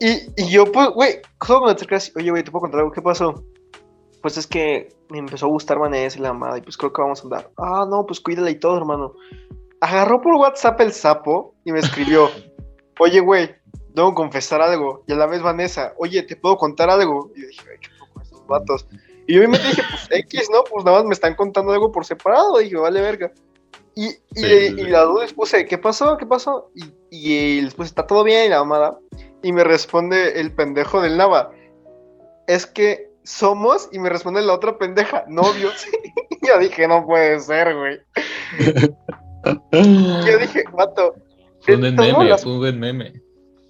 Y, 0.01 0.19
y 0.37 0.51
yo, 0.51 0.71
pues, 0.71 0.91
güey, 0.91 1.21
solo 1.47 1.67
me 1.67 1.73
acerqué 1.73 1.95
así, 1.95 2.13
oye, 2.15 2.31
güey, 2.31 2.43
¿te 2.43 2.51
puedo 2.51 2.63
contar 2.63 2.81
algo? 2.81 2.93
¿Qué 2.93 3.01
pasó? 3.01 3.43
Pues 4.21 4.37
es 4.37 4.47
que 4.47 4.89
me 5.09 5.19
empezó 5.19 5.47
a 5.47 5.49
gustar 5.49 5.79
Vanessa 5.79 6.19
y 6.19 6.23
la 6.23 6.29
amada, 6.29 6.59
y 6.59 6.61
pues 6.61 6.77
creo 6.77 6.93
que 6.93 7.01
vamos 7.01 7.21
a 7.21 7.23
andar. 7.23 7.51
Ah, 7.57 7.87
no, 7.89 8.05
pues 8.05 8.21
cuídala 8.21 8.51
y 8.51 8.59
todo, 8.59 8.77
hermano. 8.77 9.15
Agarró 9.81 10.21
por 10.21 10.35
WhatsApp 10.35 10.81
el 10.83 10.93
sapo 10.93 11.55
y 11.65 11.73
me 11.73 11.79
escribió, 11.79 12.29
oye, 12.99 13.21
güey, 13.21 13.55
debo 13.95 14.15
confesar 14.15 14.63
algo. 14.63 15.05
Y 15.07 15.13
a 15.13 15.17
la 15.17 15.27
vez 15.27 15.43
Vanessa, 15.43 15.95
oye, 15.99 16.23
¿te 16.23 16.37
puedo 16.37 16.57
contar 16.57 16.91
algo? 16.91 17.31
Y 17.35 17.43
yo 17.43 17.49
dije, 17.49 17.65
ay, 17.71 17.79
chupo 17.81 18.07
con 18.13 18.23
estos 18.23 18.47
vatos. 18.47 18.87
Y 19.27 19.35
yo 19.35 19.49
me 19.49 19.59
dije, 19.59 19.83
pues 19.89 20.09
X, 20.11 20.49
¿no? 20.53 20.65
Pues 20.65 20.85
nada 20.85 20.99
más 20.99 21.07
me 21.07 21.15
están 21.15 21.35
contando 21.35 21.73
algo 21.73 21.93
por 21.93 22.05
separado. 22.05 22.61
Y 22.61 22.65
dije, 22.65 22.77
vale, 22.77 23.01
verga. 23.01 23.33
Y, 23.95 24.09
y, 24.35 24.47
y 24.47 24.85
la 24.87 25.03
duda 25.03 25.23
les 25.23 25.35
puse, 25.35 25.67
¿qué 25.67 25.77
pasó? 25.77 26.17
¿Qué 26.17 26.25
pasó? 26.25 26.71
Y, 26.75 26.85
y 27.11 27.61
les 27.61 27.75
puse, 27.75 27.89
está 27.89 28.07
todo 28.07 28.25
bien, 28.25 28.47
y 28.47 28.49
la 28.49 28.59
amada. 28.59 28.99
Y 29.43 29.53
me 29.53 29.65
responde 29.65 30.41
el 30.41 30.53
pendejo 30.53 31.03
del 31.03 31.17
Nava. 31.19 31.51
Es 32.47 32.67
que 32.67 33.11
somos, 33.23 33.89
y 33.93 33.99
me 33.99 34.09
responde 34.09 34.43
la 34.43 34.55
otra 34.55 34.79
pendeja, 34.79 35.25
novios. 35.29 35.87
yo 36.43 36.59
dije, 36.59 36.89
no 36.89 37.05
puede 37.05 37.39
ser, 37.41 37.75
güey. 37.77 38.01
yo 40.27 40.39
dije, 40.39 40.65
mato. 40.77 41.15
Fue 41.61 41.77
un 41.77 41.83
meme, 41.83 42.39
fue 42.39 42.53
un 42.53 42.59
buen 42.59 42.81
meme. 42.81 43.22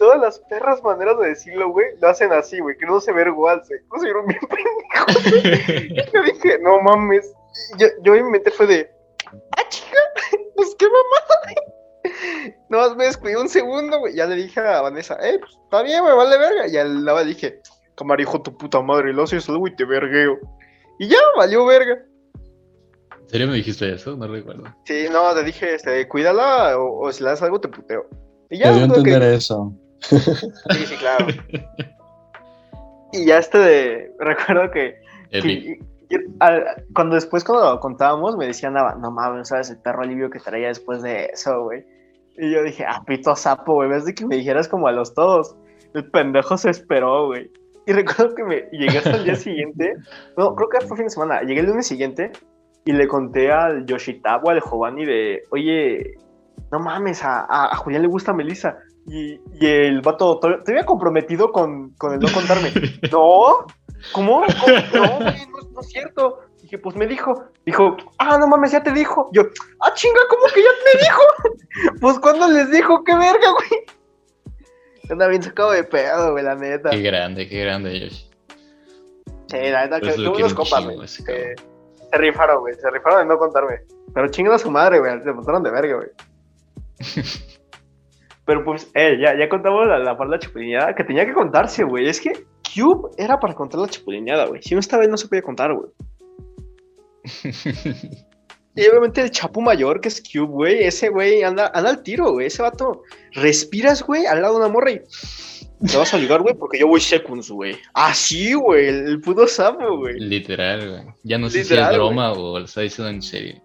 Todas 0.02 0.20
las 0.20 0.40
perras 0.40 0.82
maneras 0.82 1.16
de 1.20 1.28
decirlo, 1.28 1.70
güey, 1.70 1.86
lo 2.00 2.08
hacen 2.08 2.32
así, 2.32 2.58
güey, 2.58 2.76
que 2.76 2.86
no 2.86 3.00
se 3.00 3.12
ve 3.12 3.22
igual, 3.22 3.62
no 3.92 3.98
se 4.00 4.04
vieron 4.04 4.26
bien 4.26 4.40
pendejos. 4.48 6.10
yo 6.12 6.22
dije, 6.24 6.58
no 6.60 6.82
mames. 6.82 7.32
Yo, 7.78 7.86
yo 8.02 8.16
en 8.16 8.24
mi 8.24 8.32
mente 8.32 8.50
fue 8.50 8.66
de, 8.66 8.90
ah, 9.32 9.68
chica, 9.68 9.96
pues 10.56 10.74
qué 10.76 10.86
mamada. 10.86 12.52
No 12.68 12.78
más 12.78 12.96
me 12.96 13.04
descuidé 13.04 13.36
un 13.36 13.48
segundo, 13.48 14.00
güey. 14.00 14.16
Ya 14.16 14.26
le 14.26 14.34
dije 14.34 14.58
a 14.58 14.80
Vanessa, 14.80 15.16
eh, 15.22 15.38
pues 15.38 15.52
está 15.52 15.84
bien, 15.84 16.02
güey, 16.02 16.16
vale 16.16 16.36
verga. 16.36 16.66
Y 16.66 16.76
al 16.78 17.04
lado 17.04 17.20
le 17.20 17.26
dije, 17.26 17.60
camarijo, 17.94 18.42
tu 18.42 18.58
puta 18.58 18.82
madre, 18.82 19.12
lo 19.12 19.22
haces 19.22 19.48
algo 19.48 19.68
y 19.68 19.76
te 19.76 19.84
vergueo. 19.84 20.36
Y 20.98 21.06
ya, 21.06 21.18
valió 21.36 21.64
verga. 21.64 22.04
¿En 23.20 23.28
serio 23.28 23.46
me 23.46 23.54
dijiste 23.54 23.94
eso? 23.94 24.16
No 24.16 24.26
recuerdo. 24.26 24.64
Sí, 24.84 25.06
no, 25.12 25.32
te 25.32 25.44
dije, 25.44 25.76
este, 25.76 26.08
cuídala 26.08 26.76
o, 26.76 27.12
si 27.12 27.22
le 27.22 27.30
das 27.30 27.42
algo 27.42 27.60
te 27.60 27.68
puteo. 27.68 28.08
Y 28.50 28.58
ya. 28.58 28.72
Debió 28.72 28.86
entender 28.86 29.22
eso. 29.22 29.72
Sí, 30.02 30.86
sí, 30.86 30.96
claro. 30.96 31.26
y 33.12 33.26
ya 33.26 33.38
este 33.38 33.58
de, 33.58 34.12
recuerdo 34.18 34.70
que, 34.70 35.00
cuando 36.94 37.14
después 37.14 37.44
cuando 37.44 37.80
contábamos 37.80 38.36
me 38.36 38.46
decían, 38.46 38.74
no 38.74 39.10
mames, 39.10 39.48
¿sabes 39.48 39.70
el 39.70 39.78
perro 39.78 40.02
alivio 40.02 40.30
que 40.30 40.38
traía 40.38 40.68
después 40.68 41.02
de 41.02 41.26
eso, 41.26 41.64
güey? 41.64 41.84
Y 42.36 42.50
yo 42.50 42.62
dije, 42.62 42.84
ah, 42.86 43.02
pito 43.06 43.36
sapo, 43.36 43.74
güey, 43.74 43.88
ves 43.88 44.04
de 44.04 44.14
que 44.14 44.26
me 44.26 44.36
dijeras 44.36 44.68
como 44.68 44.88
a 44.88 44.92
los 44.92 45.14
todos. 45.14 45.54
El 45.94 46.10
pendejo 46.10 46.56
se 46.56 46.70
esperó, 46.70 47.26
güey. 47.26 47.50
Y 47.86 47.92
recuerdo 47.92 48.34
que 48.34 48.44
me 48.44 48.60
llegué 48.72 48.98
hasta 48.98 49.16
el 49.16 49.24
día 49.24 49.34
siguiente, 49.34 49.94
no, 50.36 50.54
creo 50.54 50.68
que 50.68 50.80
fue 50.86 50.96
fin 50.96 51.06
de 51.06 51.10
semana, 51.10 51.42
llegué 51.42 51.60
el 51.60 51.66
lunes 51.66 51.86
siguiente 51.86 52.30
y 52.84 52.92
le 52.92 53.08
conté 53.08 53.50
al 53.50 53.84
Yoshitawa, 53.86 54.52
al 54.52 54.62
Giovanni 54.62 55.04
de, 55.04 55.42
oye, 55.50 56.14
no 56.70 56.78
mames, 56.78 57.24
a, 57.24 57.44
a, 57.48 57.76
Julián 57.76 58.02
le 58.02 58.08
gusta 58.08 58.32
Melissa. 58.32 58.78
Y, 59.06 59.40
y 59.60 59.66
el 59.66 60.00
vato, 60.00 60.38
te 60.38 60.70
había 60.70 60.86
comprometido 60.86 61.50
con, 61.50 61.90
con 61.94 62.14
el 62.14 62.20
no 62.20 62.32
contarme. 62.32 62.72
no, 63.12 63.66
¿cómo? 64.12 64.44
No, 64.94 65.18
güey, 65.18 65.46
no, 65.48 65.70
no 65.72 65.80
es 65.80 65.88
cierto 65.88 66.40
pues 66.78 66.96
me 66.96 67.06
dijo, 67.06 67.44
dijo, 67.66 67.96
ah, 68.18 68.38
no 68.38 68.46
mames, 68.46 68.72
ya 68.72 68.82
te 68.82 68.92
dijo. 68.92 69.30
Yo, 69.32 69.42
ah, 69.80 69.92
chinga, 69.94 70.20
¿cómo 70.28 70.44
que 70.54 70.62
ya 70.62 70.70
te 70.84 70.98
dijo? 70.98 71.22
pues 72.00 72.18
cuando 72.18 72.48
les 72.48 72.70
dijo, 72.70 73.04
qué 73.04 73.14
verga, 73.14 73.50
güey. 73.52 73.84
Anda 75.10 75.26
bien 75.28 75.42
sacado 75.42 75.72
de 75.72 75.84
pedo, 75.84 76.32
güey, 76.32 76.44
la 76.44 76.54
neta. 76.54 76.90
Qué 76.90 77.02
grande, 77.02 77.48
qué 77.48 77.64
grande, 77.64 78.00
Yoshi. 78.00 78.30
Sí, 79.48 79.58
la 79.70 79.84
neta, 79.84 80.00
que 80.00 80.12
tuve 80.12 80.38
unos 80.38 80.54
copas, 80.54 80.84
güey. 80.84 81.06
se 81.06 81.54
rifaron, 82.12 82.60
güey, 82.60 82.74
se 82.74 82.90
rifaron 82.90 83.20
de 83.20 83.26
no 83.26 83.38
contarme. 83.38 83.80
Pero 84.14 84.28
chingan 84.28 84.54
a 84.54 84.58
su 84.58 84.70
madre, 84.70 84.98
güey, 84.98 85.22
se 85.22 85.32
montaron 85.32 85.62
de 85.62 85.70
verga, 85.70 85.96
güey. 85.96 86.08
Pero 88.44 88.64
pues, 88.64 88.90
eh, 88.94 89.18
ya, 89.20 89.38
ya 89.38 89.48
contamos 89.48 89.86
la, 89.86 89.98
la 89.98 90.16
parte 90.16 90.48
de 90.48 90.76
la 90.76 90.94
que 90.94 91.04
tenía 91.04 91.24
que 91.24 91.32
contarse, 91.32 91.84
güey. 91.84 92.08
Es 92.08 92.20
que 92.20 92.44
Cube 92.74 93.10
era 93.16 93.38
para 93.38 93.54
contar 93.54 93.80
la 93.80 93.88
chupulineada, 93.88 94.46
güey. 94.46 94.62
Si 94.62 94.74
no 94.74 94.80
esta 94.80 94.98
vez 94.98 95.08
no 95.08 95.16
se 95.16 95.28
podía 95.28 95.42
contar, 95.42 95.72
güey. 95.74 95.90
Y 98.74 98.86
obviamente 98.86 99.20
el 99.20 99.30
Chapu 99.30 99.60
Mayor, 99.60 100.00
que 100.00 100.08
es 100.08 100.22
Cube, 100.22 100.46
güey, 100.46 100.84
ese 100.84 101.10
güey 101.10 101.42
anda, 101.42 101.70
anda 101.74 101.90
al 101.90 102.02
tiro, 102.02 102.32
güey, 102.32 102.46
ese 102.46 102.62
vato. 102.62 103.02
Respiras, 103.32 104.02
güey, 104.02 104.24
al 104.24 104.40
lado 104.40 104.54
de 104.54 104.60
una 104.60 104.72
morra 104.72 104.92
y 104.92 105.02
te 105.86 105.96
vas 105.96 106.14
a 106.14 106.18
ligar, 106.18 106.40
güey, 106.40 106.54
porque 106.54 106.78
yo 106.78 106.86
voy 106.86 107.00
seconds, 107.00 107.50
güey. 107.50 107.76
Así, 107.92 108.54
güey, 108.54 108.86
el, 108.86 109.20
puto 109.20 109.46
sapo, 109.46 109.98
güey. 109.98 110.18
Literal, 110.18 110.88
güey. 110.88 111.02
Ya 111.22 111.38
no 111.38 111.50
sé 111.50 111.64
si 111.64 111.74
es 111.74 111.92
broma 111.92 112.32
o 112.32 112.58
lo 112.58 112.64
está 112.64 112.80
diciendo 112.80 113.10
en 113.10 113.20
serio. 113.20 113.60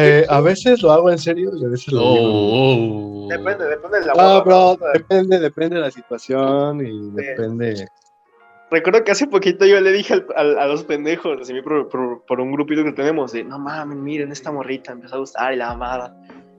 Eh, 0.00 0.24
a 0.28 0.40
veces 0.40 0.80
lo 0.82 0.92
hago 0.92 1.10
en 1.10 1.18
serio 1.18 1.50
y 1.56 1.64
a 1.64 1.68
veces 1.68 1.92
lo 1.92 2.00
digo. 2.00 2.14
Oh, 2.14 3.24
oh. 3.24 3.28
Depende, 3.28 3.66
depende 3.66 4.00
de 4.00 4.06
la 4.06 4.14
No, 4.14 4.44
bro, 4.44 4.78
depende, 4.92 5.40
depende 5.40 5.76
de 5.76 5.82
la 5.82 5.90
situación 5.90 6.86
y 6.86 7.10
depende 7.10 7.88
Recuerdo 8.70 9.02
que 9.02 9.12
hace 9.12 9.26
poquito 9.26 9.64
yo 9.64 9.80
le 9.80 9.92
dije 9.92 10.22
a 10.36 10.66
los 10.66 10.84
pendejos, 10.84 11.38
así 11.40 11.54
por, 11.62 11.88
por, 11.88 12.40
un 12.40 12.52
grupito 12.52 12.84
que 12.84 12.92
tenemos, 12.92 13.32
de 13.32 13.42
no 13.42 13.58
mames, 13.58 13.96
miren, 13.96 14.30
esta 14.30 14.52
morrita 14.52 14.92
empezó 14.92 15.16
a 15.16 15.18
gustar 15.18 15.54
y 15.54 15.56
la 15.56 15.70
amada. 15.70 16.14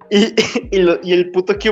Y, 0.10 0.34
y, 0.72 1.14
el 1.14 1.32
puto 1.32 1.58
que, 1.58 1.72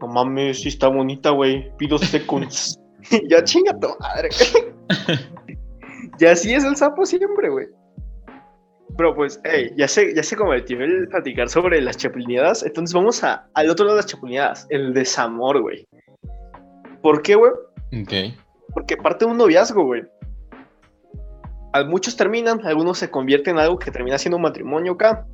no 0.00 0.06
mames, 0.06 0.60
sí 0.60 0.68
está 0.68 0.88
bonita, 0.88 1.30
güey, 1.30 1.74
pido 1.78 1.98
seconds. 1.98 2.78
ya 3.30 3.42
chinga 3.42 3.78
tu 3.80 3.88
madre. 4.00 4.28
y 6.18 6.24
así 6.26 6.54
es 6.54 6.62
el 6.64 6.76
sapo 6.76 7.06
siempre, 7.06 7.48
güey. 7.48 7.66
Pero 8.96 9.14
pues, 9.14 9.40
hey, 9.44 9.72
ya 9.76 9.88
se, 9.88 10.14
ya 10.14 10.22
se 10.22 10.36
convirtió 10.36 10.80
el 10.80 11.08
platicar 11.08 11.48
sobre 11.48 11.80
las 11.80 11.96
chapulineadas. 11.96 12.62
Entonces 12.64 12.94
vamos 12.94 13.24
a, 13.24 13.46
al 13.54 13.70
otro 13.70 13.84
lado 13.86 13.96
de 13.96 14.02
las 14.02 14.10
chapulineadas, 14.10 14.66
el 14.70 14.94
desamor, 14.94 15.60
güey. 15.60 15.86
¿Por 17.02 17.22
qué, 17.22 17.34
güey? 17.34 17.52
Ok. 18.02 18.34
Porque 18.72 18.96
parte 18.96 19.24
de 19.24 19.30
un 19.30 19.38
noviazgo, 19.38 19.84
güey. 19.84 20.04
Muchos 21.86 22.16
terminan, 22.16 22.64
algunos 22.64 22.98
se 22.98 23.10
convierten 23.10 23.56
en 23.56 23.62
algo 23.62 23.78
que 23.78 23.90
termina 23.90 24.16
siendo 24.16 24.36
un 24.36 24.42
matrimonio 24.42 24.92
acá. 24.92 25.26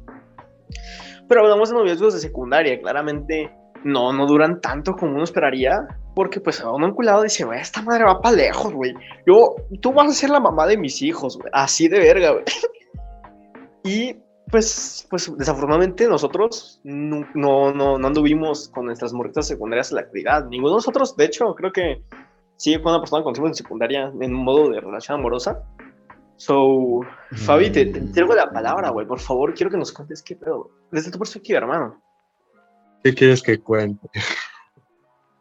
Pero 1.28 1.42
hablamos 1.42 1.68
de 1.68 1.76
noviazgos 1.76 2.14
de 2.14 2.20
secundaria, 2.20 2.80
claramente 2.80 3.52
no, 3.84 4.12
no 4.12 4.26
duran 4.26 4.60
tanto 4.60 4.94
como 4.94 5.12
uno 5.12 5.24
esperaría. 5.24 5.86
Porque 6.14 6.40
pues 6.40 6.60
a 6.60 6.72
uno 6.72 6.88
enculado 6.88 7.22
dice, 7.22 7.44
güey, 7.44 7.60
esta 7.60 7.82
madre 7.82 8.04
va 8.04 8.20
para 8.20 8.36
lejos, 8.36 8.72
güey. 8.72 8.94
Yo, 9.26 9.54
tú 9.80 9.92
vas 9.92 10.08
a 10.08 10.14
ser 10.14 10.30
la 10.30 10.40
mamá 10.40 10.66
de 10.66 10.76
mis 10.76 11.02
hijos, 11.02 11.36
güey. 11.36 11.50
Así 11.52 11.88
de 11.88 11.98
verga, 11.98 12.32
güey. 12.32 12.44
Y 13.84 14.16
pues, 14.50 15.06
pues 15.08 15.32
desafortunadamente 15.36 16.08
nosotros 16.08 16.80
no, 16.82 17.26
no, 17.34 17.72
no, 17.72 17.98
no 17.98 18.06
anduvimos 18.06 18.68
con 18.68 18.86
nuestras 18.86 19.12
morritas 19.12 19.46
secundarias 19.46 19.90
en 19.90 19.96
la 19.96 20.02
actividad. 20.02 20.46
Ninguno 20.46 20.72
de 20.72 20.76
nosotros, 20.76 21.16
de 21.16 21.24
hecho, 21.24 21.54
creo 21.54 21.72
que 21.72 22.02
sigue 22.56 22.82
con 22.82 22.92
una 22.92 23.00
persona 23.00 23.22
conocimos 23.22 23.50
en 23.50 23.54
secundaria 23.54 24.12
en 24.20 24.32
modo 24.32 24.70
de 24.70 24.80
relación 24.80 25.20
amorosa. 25.20 25.62
So, 26.36 27.00
Fabi, 27.32 27.70
te, 27.70 27.86
te 27.86 27.98
entrego 27.98 28.34
la 28.34 28.50
palabra, 28.50 28.90
güey. 28.90 29.06
Por 29.06 29.20
favor, 29.20 29.54
quiero 29.54 29.70
que 29.70 29.76
nos 29.76 29.92
cuentes 29.92 30.22
qué 30.22 30.36
pedo. 30.36 30.70
Desde 30.90 31.10
tu 31.10 31.18
perspectiva, 31.18 31.58
hermano. 31.58 32.00
¿Qué 33.04 33.14
quieres 33.14 33.42
que 33.42 33.58
cuente? 33.58 34.08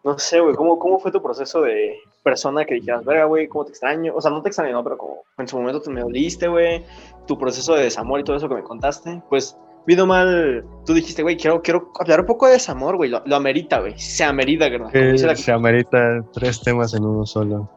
No 0.03 0.17
sé, 0.17 0.39
güey, 0.39 0.55
¿cómo, 0.55 0.79
¿cómo 0.79 0.99
fue 0.99 1.11
tu 1.11 1.21
proceso 1.21 1.61
de 1.61 1.97
persona 2.29 2.63
que 2.65 2.75
dijeras, 2.75 3.03
verga, 3.05 3.25
güey, 3.25 3.47
cómo 3.47 3.65
te 3.65 3.71
extraño? 3.71 4.13
O 4.15 4.21
sea, 4.21 4.29
no 4.31 4.41
te 4.41 4.49
extraño, 4.49 4.73
no, 4.73 4.83
pero 4.83 4.97
como 4.97 5.23
en 5.37 5.47
su 5.47 5.57
momento 5.57 5.81
te 5.81 5.89
me 5.89 6.01
doliste, 6.01 6.47
güey. 6.47 6.85
Tu 7.25 7.37
proceso 7.37 7.73
de 7.75 7.83
desamor 7.83 8.19
y 8.19 8.23
todo 8.23 8.35
eso 8.37 8.47
que 8.47 8.55
me 8.55 8.63
contaste. 8.63 9.21
Pues, 9.29 9.57
vino 9.87 10.05
mal, 10.05 10.63
tú 10.85 10.93
dijiste, 10.93 11.23
güey, 11.23 11.37
quiero, 11.37 11.61
quiero 11.61 11.91
hablar 11.99 12.19
un 12.21 12.25
poco 12.27 12.45
de 12.45 12.53
desamor, 12.53 12.97
güey. 12.97 13.09
Lo, 13.09 13.21
lo 13.25 13.35
amerita, 13.35 13.79
güey. 13.79 13.97
Se 13.97 14.23
amerita, 14.23 14.69
la- 14.69 15.35
se 15.35 15.51
amerita 15.51 16.23
tres 16.33 16.61
temas 16.61 16.93
en 16.93 17.03
uno 17.05 17.25
solo. 17.25 17.69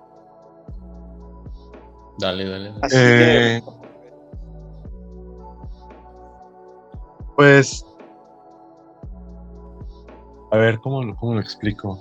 Dale, 2.18 2.44
dale. 2.48 2.64
dale. 2.68 2.78
Así 2.82 2.96
Eh, 2.98 3.62
que, 3.64 3.72
Pues. 7.36 7.86
A 10.50 10.56
ver, 10.58 10.78
¿cómo, 10.80 11.16
cómo 11.16 11.34
lo 11.34 11.40
explico? 11.40 11.98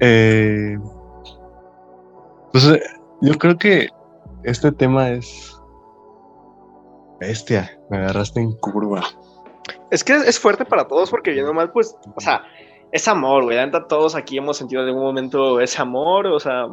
Eh, 0.00 0.76
pues 2.52 2.66
eh, 2.66 2.82
yo 3.20 3.34
creo 3.34 3.56
que 3.56 3.88
este 4.44 4.72
tema 4.72 5.10
es. 5.10 5.54
Bestia, 7.20 7.76
me 7.90 7.96
agarraste 7.96 8.40
en 8.40 8.52
curva. 8.52 9.02
es 9.90 10.04
que 10.04 10.14
es 10.14 10.38
fuerte 10.38 10.64
para 10.64 10.86
todos 10.86 11.10
porque 11.10 11.32
viendo 11.32 11.52
mal, 11.52 11.72
pues, 11.72 11.96
o 12.14 12.20
sea, 12.20 12.44
es 12.92 13.08
amor, 13.08 13.44
güey. 13.44 13.56
La 13.56 13.88
todos 13.88 14.14
aquí 14.14 14.38
hemos 14.38 14.56
sentido 14.56 14.82
en 14.82 14.88
algún 14.88 15.02
momento 15.02 15.60
ese 15.60 15.82
amor, 15.82 16.26
o 16.28 16.38
sea, 16.38 16.68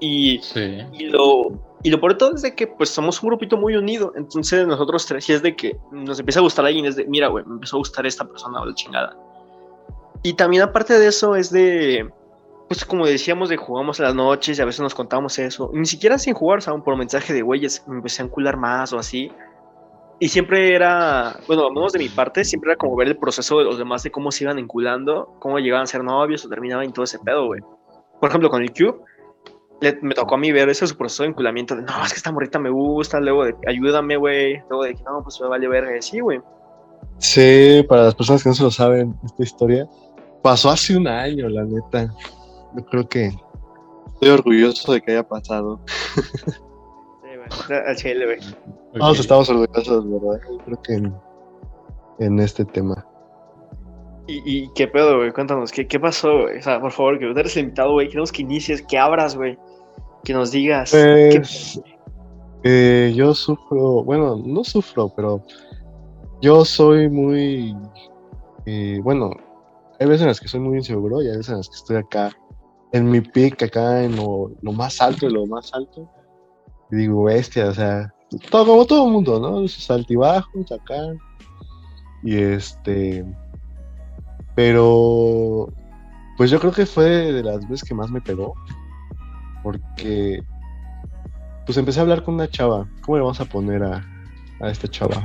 y 0.00 0.40
Sí. 0.42 0.78
Y 0.92 1.06
lo, 1.06 1.52
y 1.82 1.90
lo 1.90 2.00
peor 2.00 2.12
de 2.12 2.18
todo 2.18 2.34
es 2.34 2.42
de 2.42 2.54
que 2.54 2.66
pues 2.66 2.90
somos 2.90 3.22
un 3.22 3.28
grupito 3.30 3.56
muy 3.56 3.76
unido. 3.76 4.12
Entonces 4.16 4.66
nosotros 4.66 5.06
tres, 5.06 5.24
si 5.24 5.32
es 5.32 5.42
de 5.42 5.56
que 5.56 5.76
nos 5.90 6.18
empieza 6.18 6.40
a 6.40 6.42
gustar 6.42 6.66
alguien, 6.66 6.86
es 6.86 6.96
de, 6.96 7.06
mira, 7.06 7.28
güey, 7.28 7.44
me 7.44 7.54
empezó 7.54 7.76
a 7.76 7.78
gustar 7.78 8.06
esta 8.06 8.24
persona 8.26 8.60
o 8.60 8.66
la 8.66 8.74
chingada. 8.74 9.16
Y 10.22 10.34
también 10.34 10.62
aparte 10.62 10.98
de 10.98 11.06
eso 11.06 11.36
es 11.36 11.50
de, 11.50 12.08
pues 12.68 12.84
como 12.84 13.06
decíamos, 13.06 13.48
de 13.48 13.56
jugamos 13.56 13.98
a 14.00 14.04
las 14.04 14.14
noches 14.14 14.58
y 14.58 14.62
a 14.62 14.64
veces 14.64 14.80
nos 14.80 14.94
contamos 14.94 15.38
eso. 15.38 15.70
Ni 15.72 15.86
siquiera 15.86 16.18
sin 16.18 16.34
jugar, 16.34 16.62
¿saben? 16.62 16.82
Por 16.82 16.96
mensaje 16.96 17.32
de, 17.32 17.42
güeyes, 17.42 17.82
me 17.86 17.96
empecé 17.96 18.22
a 18.22 18.26
encular 18.26 18.56
más 18.56 18.92
o 18.92 18.98
así. 18.98 19.30
Y 20.20 20.28
siempre 20.28 20.74
era, 20.74 21.38
bueno, 21.46 21.66
al 21.66 21.72
menos 21.72 21.92
de 21.92 22.00
mi 22.00 22.08
parte, 22.08 22.44
siempre 22.44 22.72
era 22.72 22.76
como 22.78 22.96
ver 22.96 23.08
el 23.08 23.16
proceso 23.16 23.58
de 23.58 23.64
los 23.64 23.78
demás 23.78 24.02
de 24.02 24.10
cómo 24.10 24.30
se 24.32 24.44
iban 24.44 24.58
enculando, 24.58 25.34
cómo 25.38 25.58
llegaban 25.60 25.84
a 25.84 25.86
ser 25.86 26.02
novios 26.02 26.44
o 26.44 26.48
terminaban 26.48 26.86
y 26.88 26.92
todo 26.92 27.04
ese 27.04 27.18
pedo, 27.20 27.46
güey. 27.46 27.60
Por 28.20 28.28
ejemplo, 28.28 28.50
con 28.50 28.60
el 28.62 28.72
Cube, 28.72 28.96
le- 29.80 29.98
me 30.02 30.14
tocó 30.14 30.34
a 30.34 30.38
mí 30.38 30.50
ver 30.50 30.68
ese 30.68 30.86
su 30.88 30.96
proceso 30.96 31.22
de 31.22 31.28
enculamiento 31.28 31.76
de 31.76 31.82
no, 31.82 32.04
es 32.04 32.12
que 32.12 32.16
esta 32.16 32.32
morrita 32.32 32.58
me 32.58 32.68
gusta, 32.68 33.20
luego 33.20 33.44
de 33.44 33.54
ayúdame, 33.68 34.16
güey, 34.16 34.60
luego 34.68 34.82
de 34.84 34.94
no, 34.94 35.22
pues 35.22 35.40
me 35.40 35.46
vale 35.48 35.68
verga, 35.68 35.92
sí, 36.02 36.18
güey. 36.18 36.40
Sí, 37.18 37.84
para 37.88 38.02
las 38.04 38.14
personas 38.16 38.42
que 38.42 38.48
no 38.48 38.54
se 38.56 38.62
lo 38.64 38.70
saben, 38.72 39.14
esta 39.24 39.42
historia 39.42 39.86
pasó 40.42 40.70
hace 40.70 40.96
un 40.96 41.06
año, 41.06 41.48
la 41.48 41.62
neta. 41.64 42.12
Yo 42.78 42.84
creo 42.86 43.08
que 43.08 43.26
estoy 44.14 44.28
orgulloso 44.30 44.92
de 44.92 45.00
que 45.02 45.10
haya 45.12 45.26
pasado. 45.28 45.80
Sí. 47.66 47.72
Al 47.72 47.96
chile, 47.96 48.24
güey. 48.26 48.38
Todos 48.98 49.20
estamos 49.20 49.48
orgullosos, 49.50 50.04
¿verdad? 50.10 50.40
Yo 50.50 50.58
creo 50.64 50.82
que 50.82 50.92
en, 50.94 51.14
en 52.18 52.38
este 52.40 52.64
tema. 52.64 53.06
¿Y, 54.26 54.42
y 54.44 54.70
qué 54.74 54.86
pedo, 54.88 55.16
güey? 55.18 55.32
Cuéntanos, 55.32 55.72
¿qué, 55.72 55.86
qué 55.86 55.98
pasó, 55.98 56.42
güey? 56.42 56.58
O 56.58 56.62
sea, 56.62 56.80
por 56.80 56.92
favor, 56.92 57.18
que 57.18 57.26
tú 57.32 57.38
eres 57.38 57.56
el 57.56 57.64
invitado, 57.64 57.92
güey, 57.92 58.08
queremos 58.08 58.30
que 58.32 58.42
inicies, 58.42 58.82
que 58.82 58.98
abras, 58.98 59.34
güey, 59.36 59.58
que 60.24 60.32
nos 60.34 60.50
digas. 60.50 60.90
qué- 60.92 61.30
Pues 61.36 61.80
eh, 62.64 63.12
yo 63.16 63.34
sufro, 63.34 64.04
bueno, 64.04 64.36
no 64.44 64.64
sufro, 64.64 65.08
pero 65.14 65.42
yo 66.42 66.64
soy 66.64 67.08
muy, 67.08 67.74
eh, 68.66 69.00
bueno, 69.02 69.30
hay 69.98 70.06
veces 70.06 70.22
en 70.22 70.28
las 70.28 70.40
que 70.40 70.48
soy 70.48 70.60
muy 70.60 70.76
inseguro 70.76 71.22
y 71.22 71.28
hay 71.28 71.36
veces 71.36 71.48
en 71.50 71.56
las 71.58 71.68
que 71.70 71.76
estoy 71.76 71.96
acá 71.96 72.30
en 72.92 73.10
mi 73.10 73.20
pick, 73.20 73.62
acá 73.62 74.02
en 74.02 74.16
lo, 74.16 74.52
lo 74.62 74.72
más 74.72 75.00
alto 75.00 75.26
de 75.26 75.32
lo 75.32 75.46
más 75.46 75.72
alto. 75.74 76.08
Y 76.90 76.96
digo, 76.96 77.24
bestia, 77.24 77.68
o 77.68 77.74
sea, 77.74 78.12
todo, 78.50 78.66
como 78.66 78.86
todo 78.86 79.06
el 79.06 79.12
mundo, 79.12 79.40
¿no? 79.40 79.66
Sus 79.68 79.90
altibajos 79.90 80.72
acá. 80.72 80.96
Y 82.22 82.36
este, 82.36 83.24
pero, 84.54 85.68
pues 86.36 86.50
yo 86.50 86.58
creo 86.58 86.72
que 86.72 86.86
fue 86.86 87.32
de 87.32 87.42
las 87.42 87.60
veces 87.68 87.88
que 87.88 87.94
más 87.94 88.10
me 88.10 88.20
pegó. 88.20 88.54
Porque 89.62 90.42
pues 91.66 91.76
empecé 91.76 92.00
a 92.00 92.02
hablar 92.02 92.24
con 92.24 92.34
una 92.34 92.48
chava. 92.48 92.88
¿Cómo 93.02 93.18
le 93.18 93.22
vamos 93.22 93.40
a 93.40 93.44
poner 93.44 93.82
a, 93.82 94.02
a 94.60 94.70
esta 94.70 94.88
chava? 94.88 95.22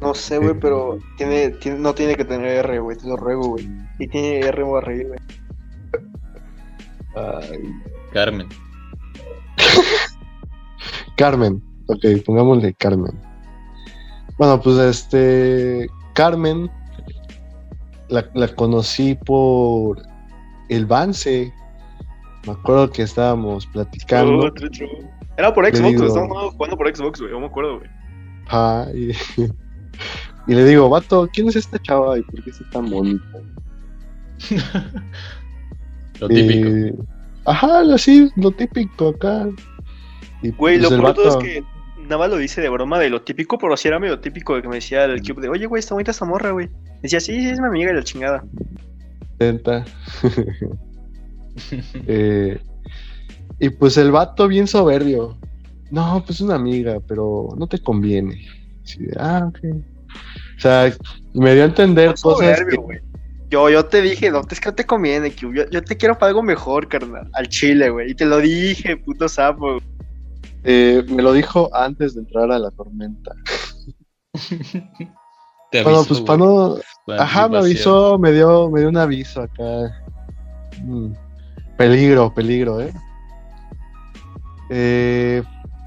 No 0.00 0.14
sé, 0.14 0.38
güey, 0.38 0.54
pero 0.60 0.98
tiene, 1.16 1.50
tiene, 1.50 1.78
no 1.78 1.94
tiene 1.94 2.14
que 2.14 2.24
tener 2.24 2.66
R, 2.66 2.78
güey, 2.80 2.96
te 2.96 3.08
lo 3.08 3.16
ruego, 3.16 3.48
güey. 3.48 3.68
Si 3.98 4.06
tiene 4.08 4.40
R, 4.40 4.62
voy 4.62 4.78
a 4.78 4.80
reír, 4.82 5.08
güey. 5.08 5.18
Ay, 7.14 7.72
Carmen. 8.12 8.48
Carmen. 11.16 11.62
Ok, 11.86 12.04
pongámosle 12.24 12.72
Carmen. 12.74 13.18
Bueno, 14.38 14.60
pues 14.60 14.78
este. 14.78 15.88
Carmen. 16.14 16.70
La, 18.08 18.28
la 18.34 18.48
conocí 18.54 19.14
por 19.14 20.02
el 20.68 20.86
Vance. 20.86 21.52
Me 22.46 22.52
acuerdo 22.52 22.90
que 22.90 23.02
estábamos 23.02 23.66
platicando. 23.66 24.50
True, 24.52 24.70
true. 24.70 24.88
Era 25.36 25.52
por 25.54 25.64
Xbox, 25.66 25.90
digo- 25.92 26.06
estábamos 26.06 26.54
jugando 26.54 26.76
por 26.76 26.94
Xbox, 26.96 27.20
güey, 27.20 27.32
yo 27.32 27.40
me 27.40 27.46
acuerdo, 27.46 27.78
güey. 27.78 27.90
Y 30.46 30.54
le 30.54 30.64
digo, 30.64 30.88
vato, 30.88 31.28
¿quién 31.32 31.48
es 31.48 31.56
esta 31.56 31.78
chava 31.78 32.18
y 32.18 32.22
por 32.22 32.42
qué 32.42 32.50
es 32.50 32.60
tan 32.72 32.90
bonita? 32.90 33.24
Lo 36.20 36.28
típico. 36.28 36.68
Y- 36.68 36.94
ajá, 37.46 37.80
así, 37.94 38.30
lo 38.36 38.50
típico 38.52 39.08
acá. 39.08 39.48
Y 40.42 40.50
Güey, 40.50 40.78
pues 40.78 40.82
lo 40.82 40.90
de 40.90 40.96
todo 40.96 41.24
vato- 41.24 41.28
es 41.28 41.36
que 41.36 41.64
nada 42.02 42.18
más 42.18 42.30
lo 42.30 42.36
dice 42.36 42.60
de 42.60 42.68
broma 42.68 42.98
de 42.98 43.10
lo 43.10 43.22
típico, 43.22 43.58
pero 43.58 43.76
sí 43.76 43.88
era 43.88 43.98
medio 43.98 44.18
típico 44.20 44.54
de 44.56 44.62
que 44.62 44.68
me 44.68 44.76
decía 44.76 45.04
el 45.04 45.22
cube 45.22 45.42
de, 45.42 45.48
oye, 45.48 45.66
güey, 45.66 45.80
está 45.80 45.94
bonita 45.94 46.10
esta 46.10 46.24
morra, 46.24 46.50
güey. 46.50 46.68
Decía, 47.02 47.20
sí, 47.20 47.40
sí, 47.40 47.48
es 47.48 47.60
mi 47.60 47.66
amiga 47.66 47.90
y 47.92 47.94
la 47.94 48.02
chingada. 48.04 48.44
intenta. 49.32 49.84
Eh, 52.06 52.58
y 53.58 53.68
pues 53.70 53.96
el 53.98 54.10
vato 54.12 54.48
bien 54.48 54.66
soberbio. 54.66 55.36
No, 55.90 56.22
pues 56.24 56.40
una 56.40 56.54
amiga, 56.54 56.98
pero 57.06 57.48
no 57.56 57.66
te 57.66 57.78
conviene. 57.80 58.46
Así 58.82 59.04
de, 59.04 59.14
ah, 59.18 59.46
ok. 59.48 59.58
O 60.56 60.60
sea, 60.60 60.92
me 61.34 61.54
dio 61.54 61.64
a 61.64 61.66
entender 61.66 62.14
cosas 62.22 62.56
Soberbio, 62.56 62.66
que, 62.70 62.76
güey. 62.86 62.98
Yo, 63.50 63.68
yo 63.68 63.84
te 63.84 64.00
dije, 64.00 64.30
no, 64.30 64.42
es 64.48 64.60
que 64.60 64.68
no 64.68 64.74
te 64.76 64.86
conviene, 64.86 65.32
Cube. 65.34 65.56
Yo, 65.56 65.70
yo 65.70 65.82
te 65.82 65.96
quiero 65.96 66.16
para 66.16 66.28
algo 66.28 66.42
mejor, 66.42 66.86
carnal. 66.88 67.28
Al 67.34 67.48
chile, 67.48 67.90
güey. 67.90 68.12
Y 68.12 68.14
te 68.14 68.24
lo 68.24 68.38
dije, 68.38 68.96
puto 68.96 69.28
sapo. 69.28 69.78
eh, 70.62 71.04
me 71.08 71.20
lo 71.22 71.32
dijo 71.32 71.68
antes 71.74 72.14
de 72.14 72.20
entrar 72.20 72.52
a 72.52 72.58
la 72.58 72.70
tormenta. 72.70 73.34
Te 75.70 75.82
Bueno, 75.82 75.98
aviso, 75.98 76.08
pues 76.08 76.20
para 76.20 76.38
no, 76.38 76.76
Ajá, 77.18 77.48
me 77.48 77.58
avisó, 77.58 78.18
me 78.18 78.32
dio, 78.32 78.70
me 78.70 78.80
dio 78.80 78.88
un 78.88 78.96
aviso 78.96 79.42
acá. 79.42 80.00
Mm, 80.84 81.12
Peligro, 81.76 82.32
peligro, 82.32 82.80
¿eh? 82.80 82.92
Eh, 84.70 85.42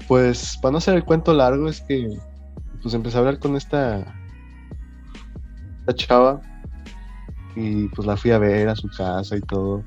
Pues, 0.06 0.58
para 0.60 0.72
no 0.72 0.78
hacer 0.78 0.94
el 0.94 1.04
cuento 1.04 1.32
largo, 1.32 1.68
es 1.68 1.80
que 1.80 2.08
pues 2.82 2.92
empecé 2.92 3.16
a 3.16 3.20
hablar 3.20 3.38
con 3.38 3.56
esta, 3.56 4.00
esta 5.80 5.94
chava 5.94 6.42
y 7.56 7.88
pues 7.88 8.06
la 8.06 8.16
fui 8.16 8.30
a 8.30 8.38
ver 8.38 8.68
a 8.68 8.76
su 8.76 8.88
casa 8.88 9.36
y 9.36 9.40
todo. 9.40 9.84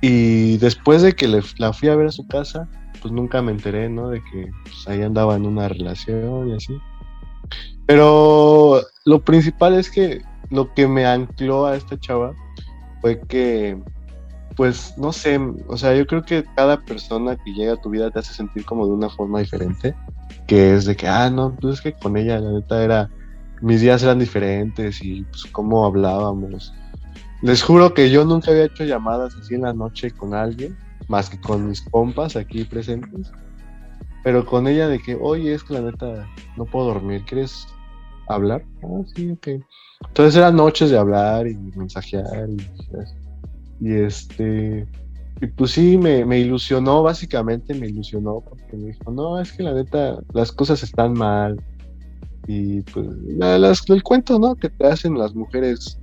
Y 0.00 0.56
después 0.58 1.02
de 1.02 1.12
que 1.14 1.26
le- 1.28 1.42
la 1.58 1.72
fui 1.72 1.88
a 1.88 1.96
ver 1.96 2.06
a 2.08 2.12
su 2.12 2.26
casa, 2.26 2.68
pues 3.02 3.12
nunca 3.12 3.42
me 3.42 3.52
enteré, 3.52 3.88
¿no? 3.88 4.10
De 4.10 4.22
que 4.22 4.50
pues, 4.62 4.88
ahí 4.88 5.02
andaba 5.02 5.36
en 5.36 5.46
una 5.46 5.68
relación 5.68 6.48
y 6.48 6.54
así. 6.54 6.76
Pero 7.86 8.82
lo 9.04 9.20
principal 9.20 9.74
es 9.74 9.90
que 9.90 10.20
lo 10.50 10.72
que 10.74 10.86
me 10.86 11.06
ancló 11.06 11.66
a 11.66 11.76
esta 11.76 11.98
chava 11.98 12.32
fue 13.00 13.20
que, 13.28 13.78
pues, 14.56 14.92
no 14.98 15.12
sé, 15.12 15.38
o 15.68 15.76
sea, 15.76 15.94
yo 15.94 16.06
creo 16.06 16.22
que 16.22 16.44
cada 16.56 16.80
persona 16.80 17.36
que 17.36 17.52
llega 17.52 17.74
a 17.74 17.80
tu 17.80 17.90
vida 17.90 18.10
te 18.10 18.18
hace 18.18 18.34
sentir 18.34 18.64
como 18.64 18.86
de 18.86 18.92
una 18.92 19.08
forma 19.08 19.38
diferente, 19.40 19.94
que 20.46 20.74
es 20.74 20.84
de 20.84 20.96
que, 20.96 21.06
ah, 21.06 21.30
no, 21.30 21.56
pues 21.60 21.74
es 21.74 21.80
que 21.80 21.92
con 21.92 22.16
ella 22.16 22.40
la 22.40 22.52
neta 22.52 22.82
era, 22.82 23.10
mis 23.60 23.80
días 23.80 24.02
eran 24.02 24.18
diferentes 24.18 25.02
y 25.02 25.22
pues 25.24 25.44
cómo 25.52 25.86
hablábamos. 25.86 26.72
Les 27.42 27.62
juro 27.62 27.94
que 27.94 28.10
yo 28.10 28.24
nunca 28.24 28.50
había 28.50 28.64
hecho 28.64 28.84
llamadas 28.84 29.34
así 29.36 29.54
en 29.54 29.62
la 29.62 29.72
noche 29.72 30.10
con 30.10 30.34
alguien, 30.34 30.76
más 31.08 31.30
que 31.30 31.38
con 31.40 31.68
mis 31.68 31.80
compas 31.82 32.36
aquí 32.36 32.64
presentes. 32.64 33.30
Pero 34.24 34.44
con 34.44 34.66
ella 34.66 34.88
de 34.88 34.98
que, 34.98 35.16
oye, 35.20 35.54
es 35.54 35.62
que 35.62 35.74
la 35.74 35.80
neta 35.82 36.28
no 36.56 36.64
puedo 36.64 36.86
dormir, 36.86 37.24
¿quieres 37.24 37.66
hablar? 38.28 38.64
Ah, 38.82 39.02
sí, 39.14 39.30
ok. 39.30 39.48
Entonces 40.08 40.36
eran 40.36 40.56
noches 40.56 40.90
de 40.90 40.98
hablar 40.98 41.46
y 41.46 41.54
mensajear 41.76 42.48
y, 42.50 43.88
y 43.88 43.94
este... 43.94 44.86
Y 45.40 45.46
pues 45.46 45.70
sí, 45.70 45.96
me, 45.96 46.40
ilusionó, 46.40 47.04
básicamente 47.04 47.72
me 47.72 47.86
ilusionó, 47.86 48.40
porque 48.40 48.76
me 48.76 48.88
dijo, 48.88 49.12
no, 49.12 49.40
es 49.40 49.52
que 49.52 49.62
la 49.62 49.72
neta, 49.72 50.18
las 50.32 50.50
cosas 50.50 50.82
están 50.82 51.12
mal. 51.12 51.56
Y 52.48 52.80
pues 52.82 53.06
la- 53.36 53.56
las- 53.56 53.88
el 53.88 54.02
cuento, 54.02 54.40
¿no? 54.40 54.56
Que 54.56 54.68
te 54.68 54.86
hacen 54.88 55.16
las 55.16 55.36
mujeres 55.36 55.96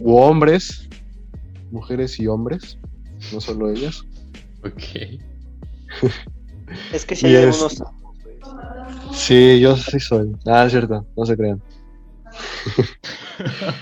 u 0.00 0.16
hombres, 0.16 0.88
mujeres 1.70 2.18
y 2.20 2.26
hombres, 2.26 2.78
no 3.32 3.40
solo 3.40 3.70
ellas. 3.70 4.00
Ok. 4.64 5.18
Es 6.92 7.04
que 7.04 7.16
si 7.16 7.26
Y 7.26 7.36
hay 7.36 7.44
es- 7.48 7.54
algunos. 7.62 7.82
Sí, 9.12 9.58
yo 9.60 9.76
sí 9.76 9.98
soy. 10.00 10.36
Ah, 10.46 10.64
es 10.66 10.72
cierto, 10.72 11.06
no 11.16 11.26
se 11.26 11.36
crean. 11.36 11.62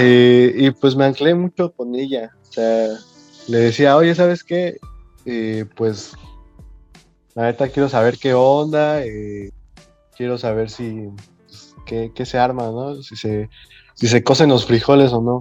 Eh, 0.00 0.54
y 0.56 0.70
pues 0.70 0.94
me 0.94 1.06
anclé 1.06 1.34
mucho 1.34 1.72
con 1.72 1.92
ella. 1.96 2.30
O 2.48 2.52
sea, 2.52 2.86
le 3.48 3.58
decía, 3.58 3.96
oye, 3.96 4.14
¿sabes 4.14 4.44
qué? 4.44 4.76
Eh, 5.24 5.64
pues 5.76 6.12
la 7.34 7.42
neta 7.46 7.68
quiero 7.68 7.88
saber 7.88 8.16
qué 8.16 8.32
onda. 8.32 9.04
eh, 9.04 9.50
quiero 10.16 10.38
saber 10.38 10.70
si 10.70 11.08
qué, 11.88 12.12
qué 12.14 12.26
se 12.26 12.38
arma, 12.38 12.64
¿no? 12.64 13.02
Si 13.02 13.16
se, 13.16 13.48
si 13.94 14.06
se 14.06 14.22
cocen 14.22 14.50
los 14.50 14.66
frijoles 14.66 15.12
o 15.12 15.20
no. 15.20 15.40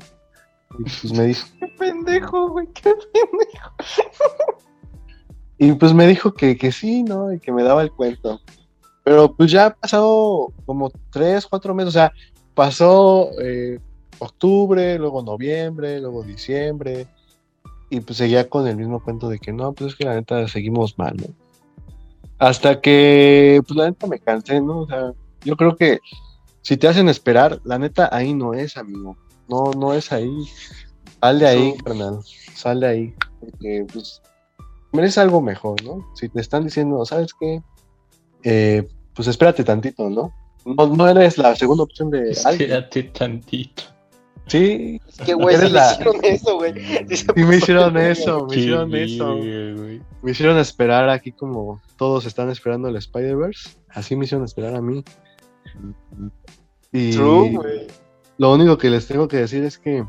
Y 0.80 0.84
pues 0.84 1.14
me 1.14 1.26
dijo, 1.26 1.48
Qué 1.60 1.68
pendejo, 1.78 2.50
güey, 2.50 2.68
qué 2.74 2.94
pendejo. 3.14 3.74
Y 5.60 5.74
pues 5.74 5.94
me 5.94 6.08
dijo 6.08 6.34
que, 6.34 6.58
que 6.58 6.72
sí, 6.72 7.04
¿no? 7.04 7.34
Y 7.34 7.40
que 7.40 7.52
me 7.52 7.64
daba 7.64 7.82
el 7.82 7.92
cuento. 7.92 8.40
Pero 9.04 9.34
pues 9.36 9.52
ya 9.52 9.68
ha 9.68 9.74
pasado 9.74 10.54
como 10.66 10.92
tres, 11.12 11.48
cuatro 11.48 11.74
meses. 11.74 11.90
O 11.90 11.92
sea, 11.92 12.12
pasó 12.54 13.30
eh, 13.42 13.80
octubre, 14.20 15.00
luego 15.00 15.24
noviembre, 15.24 16.00
luego 16.00 16.24
diciembre. 16.24 17.08
Y 17.90 18.02
pues 18.02 18.18
seguía 18.18 18.50
con 18.50 18.68
el 18.68 18.76
mismo 18.76 19.04
cuento 19.04 19.30
de 19.30 19.40
que 19.40 19.52
no, 19.52 19.74
pues 19.74 19.92
es 19.92 19.98
que 19.98 20.06
la 20.06 20.14
neta 20.14 20.48
seguimos 20.48 20.98
mal, 21.00 21.16
¿no? 21.18 21.28
Hasta 22.38 22.82
que, 22.82 23.62
pues 23.66 23.78
la 23.78 23.88
neta 23.88 24.06
me 24.06 24.20
cansé, 24.20 24.62
¿no? 24.62 24.82
O 24.82 24.88
sea, 24.88 25.14
yo 25.44 25.56
creo 25.56 25.76
que 25.76 26.00
si 26.68 26.76
te 26.76 26.90
hacen 26.90 27.08
esperar, 27.08 27.62
la 27.64 27.80
neta 27.80 28.10
ahí 28.12 28.34
no 28.34 28.54
es, 28.54 28.76
amigo. 28.76 29.16
No, 29.48 29.72
no 29.72 29.94
es 29.94 30.12
ahí. 30.12 30.30
Sal 31.22 31.40
de 31.40 31.48
ahí, 31.48 31.78
carnal. 31.78 32.20
Sal 32.54 32.82
de 32.82 32.88
ahí. 32.88 33.16
Porque, 33.40 33.86
pues, 33.94 34.22
mereces 34.92 35.20
algo 35.20 35.42
mejor, 35.42 35.82
¿no? 35.86 36.06
Si 36.16 36.28
te 36.28 36.42
están 36.42 36.66
diciendo, 36.66 37.06
¿sabes 37.06 37.32
qué? 37.40 37.62
Eh, 38.44 38.86
pues 39.14 39.30
espérate 39.30 39.64
tantito, 39.64 40.10
¿no? 40.10 40.34
No, 40.66 40.88
no 40.88 41.08
eres 41.08 41.38
la 41.38 41.56
segunda 41.56 41.84
opción 41.84 42.10
de 42.12 42.36
alguien. 42.44 42.72
Espérate 42.72 43.04
tantito. 43.04 43.84
Sí, 44.48 45.00
Es 45.08 45.18
que, 45.26 45.34
güey, 45.36 45.56
sí 45.56 45.70
la- 45.70 45.88
me 45.88 45.92
hicieron 45.94 46.26
eso, 46.26 46.56
güey. 46.58 46.74
Sí 47.36 47.44
me 47.46 47.56
hicieron 47.58 47.98
eso, 47.98 48.46
me 48.48 48.56
hicieron 48.58 48.94
eso. 48.96 49.36
güey. 49.38 50.02
Me 50.22 50.32
hicieron 50.32 50.58
esperar 50.58 51.10
aquí 51.10 51.32
como 51.32 51.82
todos 51.98 52.26
están 52.26 52.50
esperando 52.50 52.90
el 52.90 52.98
Spider-Verse. 52.98 53.70
Así 53.90 54.18
me 54.18 54.26
hicieron 54.26 54.44
esperar 54.44 54.76
a 54.76 54.82
mí. 54.82 55.04
Y 56.92 57.12
True, 57.12 57.50
güey. 57.52 57.88
lo 58.38 58.54
único 58.54 58.78
que 58.78 58.90
les 58.90 59.08
tengo 59.08 59.28
que 59.28 59.38
decir 59.38 59.64
es 59.64 59.78
que 59.78 60.06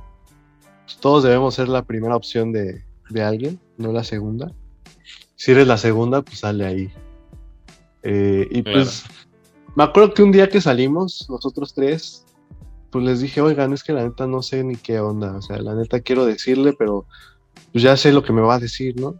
pues, 0.84 0.96
todos 0.98 1.24
debemos 1.24 1.54
ser 1.54 1.68
la 1.68 1.82
primera 1.82 2.16
opción 2.16 2.52
de, 2.52 2.84
de 3.10 3.22
alguien, 3.22 3.58
no 3.76 3.92
la 3.92 4.04
segunda. 4.04 4.52
Si 5.36 5.52
eres 5.52 5.66
la 5.66 5.76
segunda, 5.78 6.22
pues 6.22 6.40
sale 6.40 6.66
ahí. 6.66 6.92
Eh, 8.02 8.46
y 8.50 8.62
Claro. 8.62 8.78
pues 8.80 9.04
me 9.76 9.84
acuerdo 9.84 10.14
que 10.14 10.22
un 10.22 10.32
día 10.32 10.48
que 10.48 10.60
salimos, 10.60 11.26
nosotros 11.28 11.74
tres, 11.74 12.24
pues 12.90 13.04
les 13.04 13.20
dije, 13.20 13.40
oigan, 13.40 13.72
es 13.72 13.82
que 13.84 13.92
la 13.92 14.02
neta 14.02 14.26
no 14.26 14.42
sé 14.42 14.64
ni 14.64 14.76
qué 14.76 14.98
onda. 14.98 15.36
O 15.36 15.42
sea, 15.42 15.58
la 15.58 15.74
neta 15.74 16.00
quiero 16.00 16.24
decirle, 16.24 16.72
pero 16.72 17.06
pues 17.72 17.82
ya 17.84 17.96
sé 17.96 18.12
lo 18.12 18.22
que 18.22 18.32
me 18.32 18.40
va 18.40 18.54
a 18.54 18.58
decir, 18.60 18.98
¿no? 19.00 19.14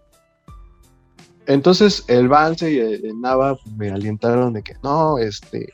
Entonces 1.46 2.04
el 2.08 2.28
Vance 2.28 2.70
y 2.70 2.78
el, 2.78 3.04
el 3.06 3.20
Nava 3.20 3.56
me 3.76 3.90
alientaron 3.90 4.52
de 4.52 4.62
que 4.62 4.74
no, 4.82 5.18
este, 5.18 5.72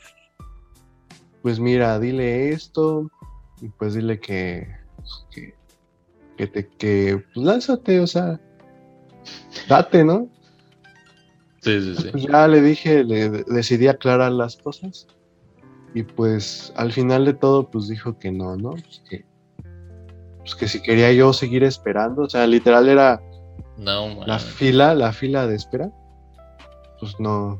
pues 1.45 1.59
mira, 1.59 1.99
dile 1.99 2.49
esto 2.49 3.07
y 3.61 3.69
pues 3.69 3.93
dile 3.93 4.19
que, 4.19 4.67
que, 5.29 5.53
que 6.37 6.47
te, 6.47 6.67
que, 6.67 7.23
pues 7.35 7.45
lánzate, 7.45 7.99
o 7.99 8.07
sea, 8.07 8.41
date, 9.69 10.03
¿no? 10.03 10.27
Sí, 11.61 11.79
sí, 11.81 11.95
sí. 11.97 12.09
Pues 12.11 12.23
ya 12.23 12.47
le 12.47 12.61
dije, 12.61 13.03
le 13.03 13.29
decidí 13.29 13.87
aclarar 13.87 14.31
las 14.31 14.55
cosas 14.57 15.05
y 15.93 16.01
pues 16.01 16.73
al 16.77 16.91
final 16.91 17.25
de 17.25 17.35
todo 17.35 17.69
pues 17.69 17.89
dijo 17.89 18.17
que 18.17 18.31
no, 18.31 18.55
¿no? 18.55 18.71
Pues 18.71 19.03
que, 19.07 19.23
pues 20.39 20.55
que 20.55 20.67
si 20.67 20.81
quería 20.81 21.13
yo 21.13 21.31
seguir 21.31 21.63
esperando, 21.63 22.23
o 22.23 22.29
sea, 22.29 22.47
literal 22.47 22.89
era 22.89 23.21
No, 23.77 24.07
man. 24.07 24.27
la 24.27 24.39
fila, 24.39 24.95
la 24.95 25.13
fila 25.13 25.45
de 25.45 25.57
espera, 25.57 25.91
pues 26.99 27.19
no. 27.19 27.59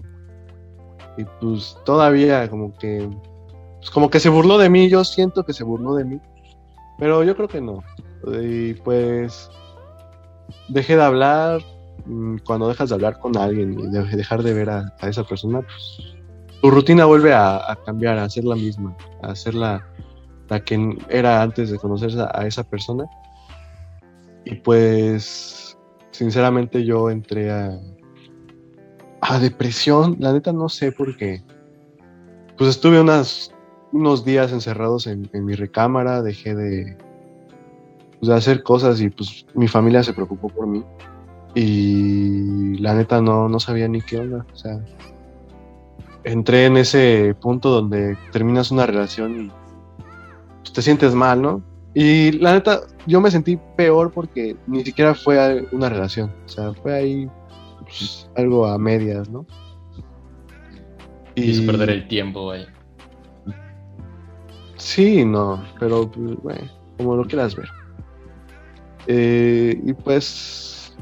Y 1.19 1.23
pues 1.39 1.77
todavía 1.85 2.49
como 2.49 2.75
que, 2.79 3.07
pues 3.85 3.93
como 3.93 4.09
que 4.09 4.19
se 4.19 4.29
burló 4.29 4.57
de 4.57 4.67
mí, 4.67 4.89
yo 4.89 5.03
siento 5.03 5.43
que 5.43 5.53
se 5.53 5.63
burló 5.63 5.93
de 5.93 6.05
mí, 6.05 6.19
pero 6.97 7.23
yo 7.23 7.35
creo 7.35 7.47
que 7.47 7.61
no. 7.61 7.83
Y 8.41 8.73
pues 8.73 9.47
dejé 10.69 10.95
de 10.95 11.03
hablar, 11.03 11.61
mm, 12.07 12.37
cuando 12.47 12.67
dejas 12.67 12.89
de 12.89 12.95
hablar 12.95 13.19
con 13.19 13.37
alguien 13.37 13.79
y 13.79 13.85
de- 13.91 14.17
dejar 14.17 14.41
de 14.41 14.55
ver 14.55 14.71
a, 14.71 14.91
esa 15.03 15.23
persona, 15.23 15.61
pues 15.61 16.15
tu 16.63 16.71
rutina 16.71 17.05
vuelve 17.05 17.31
a, 17.35 17.57
a 17.71 17.75
cambiar, 17.85 18.17
a 18.17 18.27
ser 18.27 18.45
la 18.45 18.55
misma, 18.55 18.97
a 19.21 19.35
ser 19.35 19.53
la, 19.53 19.87
la 20.49 20.59
que 20.63 20.97
era 21.09 21.43
antes 21.43 21.69
de 21.69 21.77
conocer 21.77 22.19
a, 22.19 22.31
a 22.33 22.47
esa 22.47 22.63
persona. 22.63 23.05
Y 24.45 24.55
pues, 24.55 25.77
sinceramente 26.09 26.83
yo 26.83 27.11
entré 27.11 27.51
a, 27.51 27.79
a 29.21 29.37
depresión, 29.37 30.15
la 30.17 30.33
neta 30.33 30.51
no 30.51 30.69
sé 30.69 30.91
por 30.91 31.15
qué. 31.17 31.43
Pues 32.57 32.71
estuve 32.71 32.99
unas, 32.99 33.54
unos 33.95 34.25
días 34.25 34.51
encerrados 34.51 35.07
en, 35.07 35.29
en 35.31 35.45
mi 35.45 35.55
recámara, 35.55 36.21
dejé 36.21 36.53
de, 36.53 36.97
pues, 38.19 38.27
de 38.27 38.35
hacer 38.35 38.61
cosas 38.61 38.99
y 38.99 39.09
pues 39.09 39.45
mi 39.53 39.69
familia 39.69 40.03
se 40.03 40.11
preocupó 40.11 40.49
por 40.49 40.67
mí. 40.67 40.83
Y 41.55 42.77
la 42.79 42.93
neta 42.93 43.21
no, 43.21 43.47
no 43.47 43.57
sabía 43.61 43.87
ni 43.87 44.01
qué 44.01 44.17
onda. 44.17 44.45
O 44.53 44.55
sea, 44.57 44.81
entré 46.25 46.65
en 46.65 46.75
ese 46.75 47.33
punto 47.39 47.69
donde 47.69 48.17
terminas 48.33 48.69
una 48.69 48.85
relación 48.85 49.45
y 49.45 49.51
pues, 50.59 50.73
te 50.73 50.81
sientes 50.81 51.15
mal, 51.15 51.41
¿no? 51.41 51.63
Y 51.93 52.33
la 52.33 52.51
neta, 52.51 52.81
yo 53.07 53.21
me 53.21 53.31
sentí 53.31 53.57
peor 53.77 54.11
porque 54.11 54.57
ni 54.67 54.83
siquiera 54.83 55.15
fue 55.15 55.65
una 55.71 55.87
relación. 55.87 56.33
O 56.45 56.49
sea, 56.49 56.73
fue 56.73 56.93
ahí 56.93 57.29
pues, 57.79 58.29
algo 58.35 58.65
a 58.65 58.77
medias, 58.77 59.29
¿no? 59.29 59.45
Quiso 61.33 61.65
perder 61.65 61.91
el 61.91 62.07
tiempo, 62.09 62.43
güey. 62.43 62.74
Sí, 64.85 65.25
no, 65.25 65.63
pero 65.79 66.05
bueno, 66.05 66.69
como 66.95 67.15
lo 67.15 67.25
quieras 67.25 67.55
ver. 67.55 67.67
Eh, 69.07 69.81
y 69.83 69.93
pues 69.93 70.95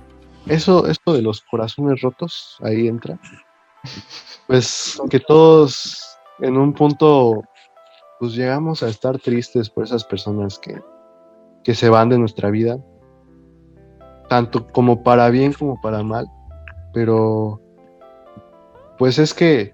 eso, 0.48 0.88
esto 0.88 1.12
de 1.12 1.22
los 1.22 1.42
corazones 1.42 2.00
rotos, 2.00 2.56
ahí 2.62 2.88
entra. 2.88 3.20
Pues 4.48 5.02
que 5.10 5.20
todos 5.20 6.02
en 6.40 6.56
un 6.56 6.72
punto 6.72 7.44
pues 8.22 8.36
llegamos 8.36 8.84
a 8.84 8.88
estar 8.88 9.20
tristes 9.20 9.70
por 9.70 9.84
esas 9.84 10.06
personas 10.06 10.58
que, 10.60 10.82
que 11.66 11.76
se 11.76 11.90
van 11.90 12.08
de 12.08 12.18
nuestra 12.18 12.52
vida, 12.52 12.80
tanto 14.30 14.66
como 14.70 15.04
para 15.04 15.30
bien 15.30 15.52
como 15.52 15.80
para 15.82 16.04
mal, 16.04 16.26
pero 16.94 17.60
pues 18.98 19.20
es 19.20 19.34
que 19.34 19.74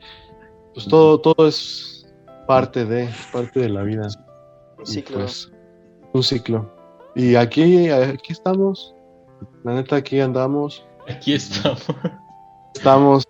pues 0.73 0.87
todo, 0.87 1.21
todo 1.21 1.47
es 1.47 1.98
parte 2.49 2.83
de, 2.83 3.07
parte 3.31 3.59
de 3.59 3.69
la 3.69 3.83
vida. 3.83 4.07
Y, 4.83 5.03
claro. 5.03 5.21
pues, 5.21 5.51
un 6.13 6.23
ciclo. 6.23 6.67
Y 7.15 7.35
aquí, 7.35 7.89
aquí 7.89 8.33
estamos 8.33 8.95
La 9.63 9.75
neta, 9.75 9.97
aquí 9.97 10.19
andamos. 10.19 10.83
Aquí 11.07 11.35
estamos. 11.35 11.85
Estamos. 12.73 13.27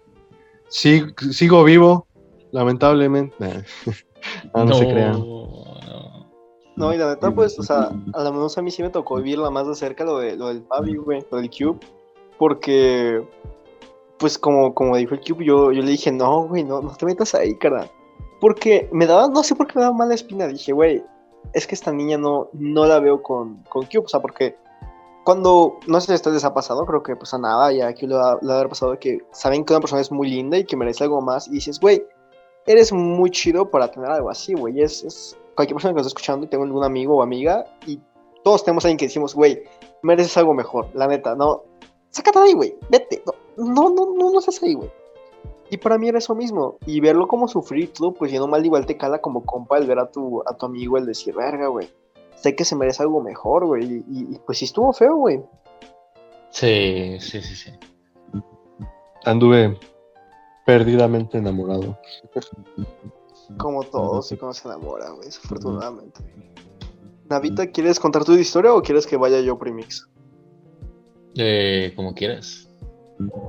Sí, 0.70 1.02
sigo 1.32 1.66
vivo, 1.66 2.08
lamentablemente. 2.52 3.36
Nah. 3.40 3.62
no, 4.56 4.66
no 4.66 4.74
se 4.76 4.88
crean. 4.88 5.20
no. 5.20 6.30
No, 6.78 6.94
y 6.94 6.98
la 6.98 7.10
neta, 7.10 7.30
pues, 7.32 7.60
o 7.60 7.64
sea, 7.64 7.92
a 8.14 8.24
lo 8.24 8.32
menos 8.32 8.58
a 8.58 8.62
mí 8.62 8.72
sí 8.72 8.82
me 8.82 8.90
tocó 8.90 9.18
vivirla 9.18 9.50
más 9.50 9.68
de 9.68 9.76
cerca 9.76 10.06
lo, 10.06 10.20
de, 10.20 10.38
lo 10.38 10.48
del 10.48 10.64
Fabi, 10.64 10.96
güey, 10.96 11.26
lo 11.30 11.40
del 11.40 11.50
Cube. 11.50 11.78
Porque, 12.38 13.22
pues, 14.18 14.38
como, 14.38 14.74
como 14.74 14.96
dijo 14.96 15.14
el 15.14 15.20
Cube, 15.20 15.44
yo, 15.44 15.74
yo 15.74 15.82
le 15.82 15.92
dije, 15.92 16.10
no, 16.10 16.48
güey, 16.48 16.64
no, 16.64 16.82
no 16.82 16.96
te 16.96 17.06
metas 17.06 17.36
ahí, 17.36 17.54
cara. 17.56 17.92
Porque 18.40 18.90
me 18.92 19.06
daba, 19.06 19.28
no 19.28 19.44
sé 19.44 19.56
por 19.56 19.68
qué 19.68 19.74
me 19.76 19.82
daba 19.82 19.96
mala 19.96 20.14
espina. 20.14 20.48
Dije, 20.48 20.72
güey, 20.72 21.04
es 21.54 21.68
que 21.68 21.76
esta 21.76 21.92
niña 21.92 22.18
no, 22.18 22.50
no 22.54 22.86
la 22.86 23.00
veo 23.00 23.22
con, 23.22 23.64
con 23.64 23.86
Cube, 23.86 24.06
o 24.06 24.08
sea, 24.08 24.22
porque 24.22 24.56
cuando, 25.24 25.80
no 25.88 26.00
sé 26.00 26.08
si 26.08 26.12
a 26.14 26.16
ustedes 26.16 26.44
ha 26.44 26.54
pasado, 26.54 26.86
creo 26.86 27.04
que 27.04 27.16
pues 27.16 27.34
a 27.34 27.38
nada, 27.38 27.72
ya 27.72 27.94
que 27.94 28.08
le 28.08 28.16
va 28.16 28.32
a 28.32 28.54
haber 28.56 28.70
pasado 28.70 28.98
que 29.00 29.20
saben 29.32 29.64
que 29.64 29.74
una 29.74 29.80
persona 29.80 30.02
es 30.02 30.12
muy 30.12 30.30
linda 30.30 30.58
y 30.58 30.66
que 30.66 30.78
merece 30.78 31.04
algo 31.04 31.22
más, 31.22 31.48
y 31.48 31.52
dices, 31.52 31.80
güey, 31.80 32.04
eres 32.66 32.92
muy 32.92 33.30
chido 33.30 33.70
para 33.70 33.92
tener 33.92 34.10
algo 34.10 34.30
así, 34.30 34.54
güey, 34.54 34.82
es, 34.82 35.04
es 35.04 35.38
cualquier 35.56 35.76
persona 35.76 35.94
que 35.94 35.98
nos 35.98 36.08
está 36.08 36.20
escuchando 36.20 36.46
y 36.46 36.50
tengo 36.50 36.64
algún 36.64 36.84
amigo 36.84 37.18
o 37.18 37.22
amiga, 37.22 37.66
y 37.86 38.00
todos 38.44 38.64
tenemos 38.64 38.86
a 38.86 38.88
alguien 38.88 38.98
que 38.98 39.06
decimos, 39.06 39.36
güey, 39.36 39.64
mereces 40.02 40.38
algo 40.38 40.54
mejor, 40.54 40.88
la 40.94 41.08
neta, 41.08 41.36
no, 41.36 41.64
sácate 42.10 42.40
de 42.40 42.46
ahí, 42.46 42.54
güey, 42.54 42.76
vete, 42.90 43.22
no, 43.58 43.66
no, 43.66 43.90
no, 43.90 44.14
no, 44.16 44.32
no 44.32 44.42
seas 44.42 44.62
ahí, 44.64 44.74
güey. 44.74 44.90
Y 45.70 45.78
para 45.78 45.98
mí 45.98 46.10
era 46.10 46.18
eso 46.18 46.36
mismo. 46.36 46.78
Y 46.86 47.00
verlo 47.00 47.28
como 47.28 47.48
sufrir 47.48 47.94
todo, 47.94 48.14
pues 48.14 48.32
yendo 48.32 48.48
mal 48.48 48.66
igual 48.66 48.86
te 48.86 48.98
cala 48.98 49.22
como 49.22 49.46
compa 49.46 49.78
el 49.78 49.88
ver 49.88 50.00
a 50.00 50.10
tu, 50.10 50.42
a 50.46 50.56
tu 50.56 50.66
amigo 50.66 50.98
el 50.98 51.06
decir, 51.06 51.36
verga, 51.36 51.68
güey. 51.68 51.90
Sé 52.36 52.56
que 52.56 52.66
se 52.66 52.76
merece 52.76 53.04
algo 53.04 53.22
mejor, 53.22 53.66
güey. 53.66 54.04
Y, 54.08 54.40
pues 54.46 54.58
sí 54.58 54.66
estuvo 54.66 54.92
feo, 54.94 55.16
güey. 55.18 55.42
Sí, 56.50 57.18
sí, 57.20 57.42
sí, 57.42 57.56
sí. 57.56 57.72
Anduve 59.26 59.78
perdidamente 60.66 61.38
enamorado. 61.38 61.98
Como 63.58 63.84
todos 63.84 64.32
y 64.32 64.38
cuando 64.38 64.54
se 64.54 64.68
enamora, 64.68 65.10
güey. 65.12 65.26
Desafortunadamente. 65.26 66.22
Navita, 67.30 67.68
¿quieres 67.68 68.00
contar 68.00 68.24
tu 68.24 68.34
historia 68.34 68.74
o 68.74 68.82
quieres 68.82 69.06
que 69.06 69.18
vaya 69.18 69.40
yo, 69.42 69.58
Primix? 69.60 70.10
Eh, 71.36 71.94
como 71.96 72.16
quieras. 72.16 72.70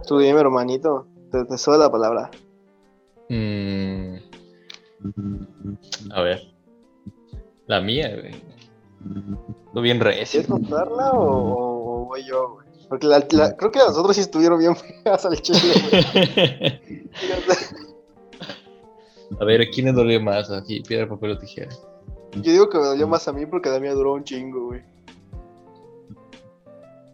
Tú 0.06 0.18
dime, 0.18 0.38
hermanito. 0.38 1.06
Te, 1.30 1.44
te 1.44 1.78
la 1.78 1.90
palabra. 1.90 2.30
Mm, 3.28 4.16
a 6.12 6.22
ver. 6.22 6.40
La 7.66 7.80
mía, 7.80 8.10
güey. 8.16 8.34
Lo 9.72 9.80
bien 9.80 10.00
recio. 10.00 10.40
¿Quieres 10.40 10.48
contarla 10.50 11.12
o, 11.12 11.22
o- 11.22 12.02
o 12.02 12.04
voy 12.06 12.24
yo, 12.24 12.54
güey? 12.54 12.66
Porque 12.88 13.06
la- 13.06 13.24
la- 13.30 13.56
creo 13.56 13.70
que 13.70 13.78
las 13.78 13.96
otras 13.96 14.16
sí 14.16 14.22
estuvieron 14.22 14.58
bien 14.58 14.74
feas 14.76 15.24
al 15.24 15.40
chile, 15.40 15.60
güey. 15.90 17.10
A 19.40 19.44
ver, 19.44 19.60
¿a 19.62 19.70
quién 19.72 19.86
le 19.86 19.92
dolió 19.92 20.20
más? 20.20 20.50
Aquí, 20.50 20.80
piedra, 20.80 21.08
papel 21.08 21.30
o 21.30 21.38
tijera. 21.38 21.70
Yo 22.42 22.50
digo 22.52 22.68
que 22.68 22.78
me 22.78 22.84
dolió 22.84 23.06
más 23.06 23.28
a 23.28 23.32
mí 23.32 23.46
porque 23.46 23.68
la 23.70 23.78
mía 23.78 23.94
duró 23.94 24.14
un 24.14 24.24
chingo, 24.24 24.66
güey. 24.66 24.82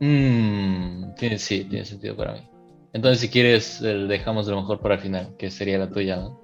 Mmm, 0.01 1.15
tiene, 1.17 1.39
sí, 1.39 1.65
tiene 1.65 1.85
sentido 1.85 2.17
para 2.17 2.33
mí. 2.35 2.49
Entonces, 2.97 3.21
si 3.21 3.29
quieres, 3.29 3.83
el 3.83 4.09
dejamos 4.09 4.47
lo 4.49 4.57
mejor 4.57 4.81
para 4.81 4.95
el 4.95 5.01
final, 5.03 5.35
que 5.37 5.51
sería 5.51 5.77
la 5.77 5.91
tuya, 5.91 6.17
¿no? 6.17 6.41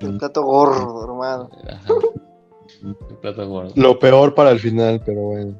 El 0.00 0.18
plato 0.18 0.42
gordo, 0.42 1.04
hermano. 1.04 1.50
Ajá. 1.70 1.94
El 2.82 3.16
plato 3.22 3.48
gordo. 3.48 3.72
Lo 3.76 3.96
peor 3.96 4.34
para 4.34 4.50
el 4.50 4.58
final, 4.58 5.00
pero 5.06 5.20
bueno. 5.20 5.54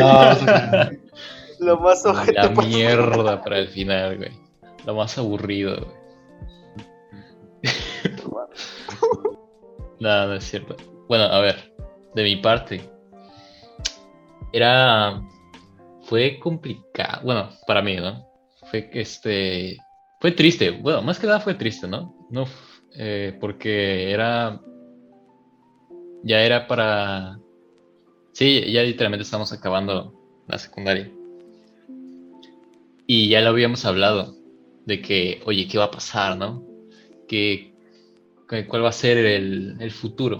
Ah, 0.00 0.88
Lo 1.60 1.78
más 1.80 2.04
ojete 2.06 2.32
La 2.32 2.54
para- 2.54 2.66
mierda 2.66 3.42
para 3.42 3.58
el 3.58 3.68
final, 3.68 4.16
güey. 4.16 4.30
Lo 4.86 4.94
más 4.94 5.18
aburrido, 5.18 5.76
güey. 5.76 5.96
No, 10.00 10.26
no 10.26 10.34
es 10.34 10.44
cierto. 10.44 10.76
Bueno, 11.08 11.24
a 11.24 11.40
ver, 11.40 11.74
de 12.14 12.22
mi 12.22 12.36
parte. 12.36 12.80
Era. 14.52 15.22
Fue 16.02 16.38
complicado. 16.38 17.22
Bueno, 17.24 17.48
para 17.66 17.82
mí, 17.82 17.96
¿no? 17.96 18.26
Fue 18.70 18.90
este. 18.92 19.78
Fue 20.20 20.32
triste. 20.32 20.70
Bueno, 20.70 21.02
más 21.02 21.18
que 21.18 21.26
nada 21.26 21.40
fue 21.40 21.54
triste, 21.54 21.86
¿no? 21.86 22.14
No. 22.30 22.46
eh, 22.96 23.36
porque 23.40 24.10
era. 24.10 24.60
Ya 26.22 26.42
era 26.42 26.66
para. 26.66 27.38
Sí, 28.32 28.70
ya 28.72 28.82
literalmente 28.82 29.22
estamos 29.22 29.52
acabando 29.52 30.14
la 30.48 30.58
secundaria. 30.58 31.10
Y 33.06 33.28
ya 33.28 33.40
lo 33.40 33.50
habíamos 33.50 33.84
hablado. 33.84 34.34
De 34.84 35.02
que, 35.02 35.42
oye, 35.46 35.66
¿qué 35.66 35.78
va 35.78 35.84
a 35.84 35.90
pasar, 35.90 36.36
no? 36.36 36.64
Que- 37.26 37.74
cuál 38.68 38.84
va 38.84 38.90
a 38.90 38.92
ser 38.92 39.16
el, 39.18 39.76
el 39.80 39.90
futuro. 39.90 40.38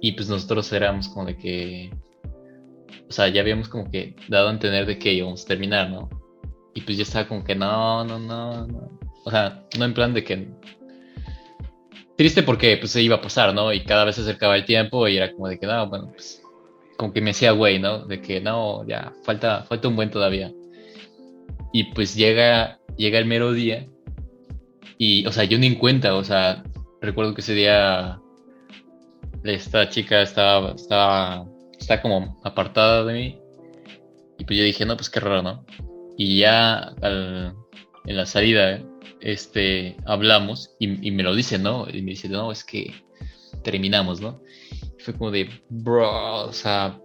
Y 0.00 0.12
pues 0.12 0.28
nosotros 0.28 0.72
éramos 0.72 1.08
como 1.08 1.26
de 1.26 1.36
que, 1.36 1.90
o 3.08 3.12
sea, 3.12 3.28
ya 3.28 3.40
habíamos 3.40 3.68
como 3.68 3.90
que 3.90 4.16
dado 4.28 4.48
a 4.48 4.52
entender 4.52 4.84
de 4.84 4.98
que 4.98 5.12
íbamos 5.14 5.44
a 5.44 5.46
terminar, 5.46 5.90
¿no? 5.90 6.08
Y 6.74 6.80
pues 6.82 6.96
yo 6.96 7.04
estaba 7.04 7.28
como 7.28 7.44
que 7.44 7.54
no, 7.54 8.04
no, 8.04 8.18
no, 8.18 8.66
no. 8.66 8.98
O 9.24 9.30
sea, 9.30 9.64
no 9.78 9.84
en 9.84 9.94
plan 9.94 10.12
de 10.12 10.24
que... 10.24 10.48
Triste 12.16 12.42
porque 12.42 12.76
pues 12.76 12.92
se 12.92 13.02
iba 13.02 13.16
a 13.16 13.20
pasar, 13.20 13.54
¿no? 13.54 13.72
Y 13.72 13.84
cada 13.84 14.04
vez 14.04 14.16
se 14.16 14.22
acercaba 14.22 14.56
el 14.56 14.64
tiempo 14.64 15.08
y 15.08 15.16
era 15.16 15.32
como 15.32 15.48
de 15.48 15.58
que 15.58 15.66
no, 15.66 15.88
bueno, 15.88 16.10
pues 16.12 16.42
como 16.96 17.12
que 17.12 17.20
me 17.20 17.30
hacía 17.30 17.52
güey, 17.52 17.78
¿no? 17.78 18.04
De 18.04 18.20
que 18.20 18.40
no, 18.40 18.86
ya, 18.86 19.12
falta, 19.24 19.64
falta 19.64 19.88
un 19.88 19.96
buen 19.96 20.10
todavía. 20.10 20.52
Y 21.72 21.92
pues 21.92 22.14
llega, 22.14 22.78
llega 22.96 23.18
el 23.18 23.26
mero 23.26 23.52
día 23.52 23.86
y, 24.96 25.26
o 25.26 25.32
sea, 25.32 25.44
yo 25.44 25.58
ni 25.58 25.66
en 25.66 25.74
cuenta, 25.74 26.14
o 26.14 26.22
sea, 26.22 26.62
recuerdo 27.00 27.34
que 27.34 27.40
ese 27.40 27.54
día 27.54 28.20
esta 29.42 29.88
chica 29.88 30.22
estaba, 30.22 30.72
estaba, 30.72 31.46
está 31.78 32.00
como 32.00 32.40
apartada 32.44 33.04
de 33.04 33.12
mí. 33.12 33.38
Y 34.38 34.44
pues 34.44 34.58
yo 34.58 34.64
dije, 34.64 34.86
no, 34.86 34.96
pues 34.96 35.10
qué 35.10 35.20
raro, 35.20 35.42
¿no? 35.42 35.64
Y 36.16 36.38
ya 36.40 36.78
al- 37.02 37.54
en 38.06 38.16
la 38.16 38.26
salida, 38.26 38.80
este, 39.20 39.96
hablamos 40.04 40.70
y, 40.78 41.08
y 41.08 41.10
me 41.10 41.22
lo 41.22 41.34
dice, 41.34 41.58
¿no? 41.58 41.86
Y 41.92 42.02
me 42.02 42.10
dice, 42.12 42.28
no, 42.28 42.52
es 42.52 42.62
que 42.64 42.92
terminamos, 43.62 44.20
¿no? 44.20 44.40
Y 44.98 45.02
fue 45.02 45.14
como 45.14 45.30
de, 45.30 45.48
bro, 45.70 46.46
o 46.46 46.52
sea, 46.52 46.98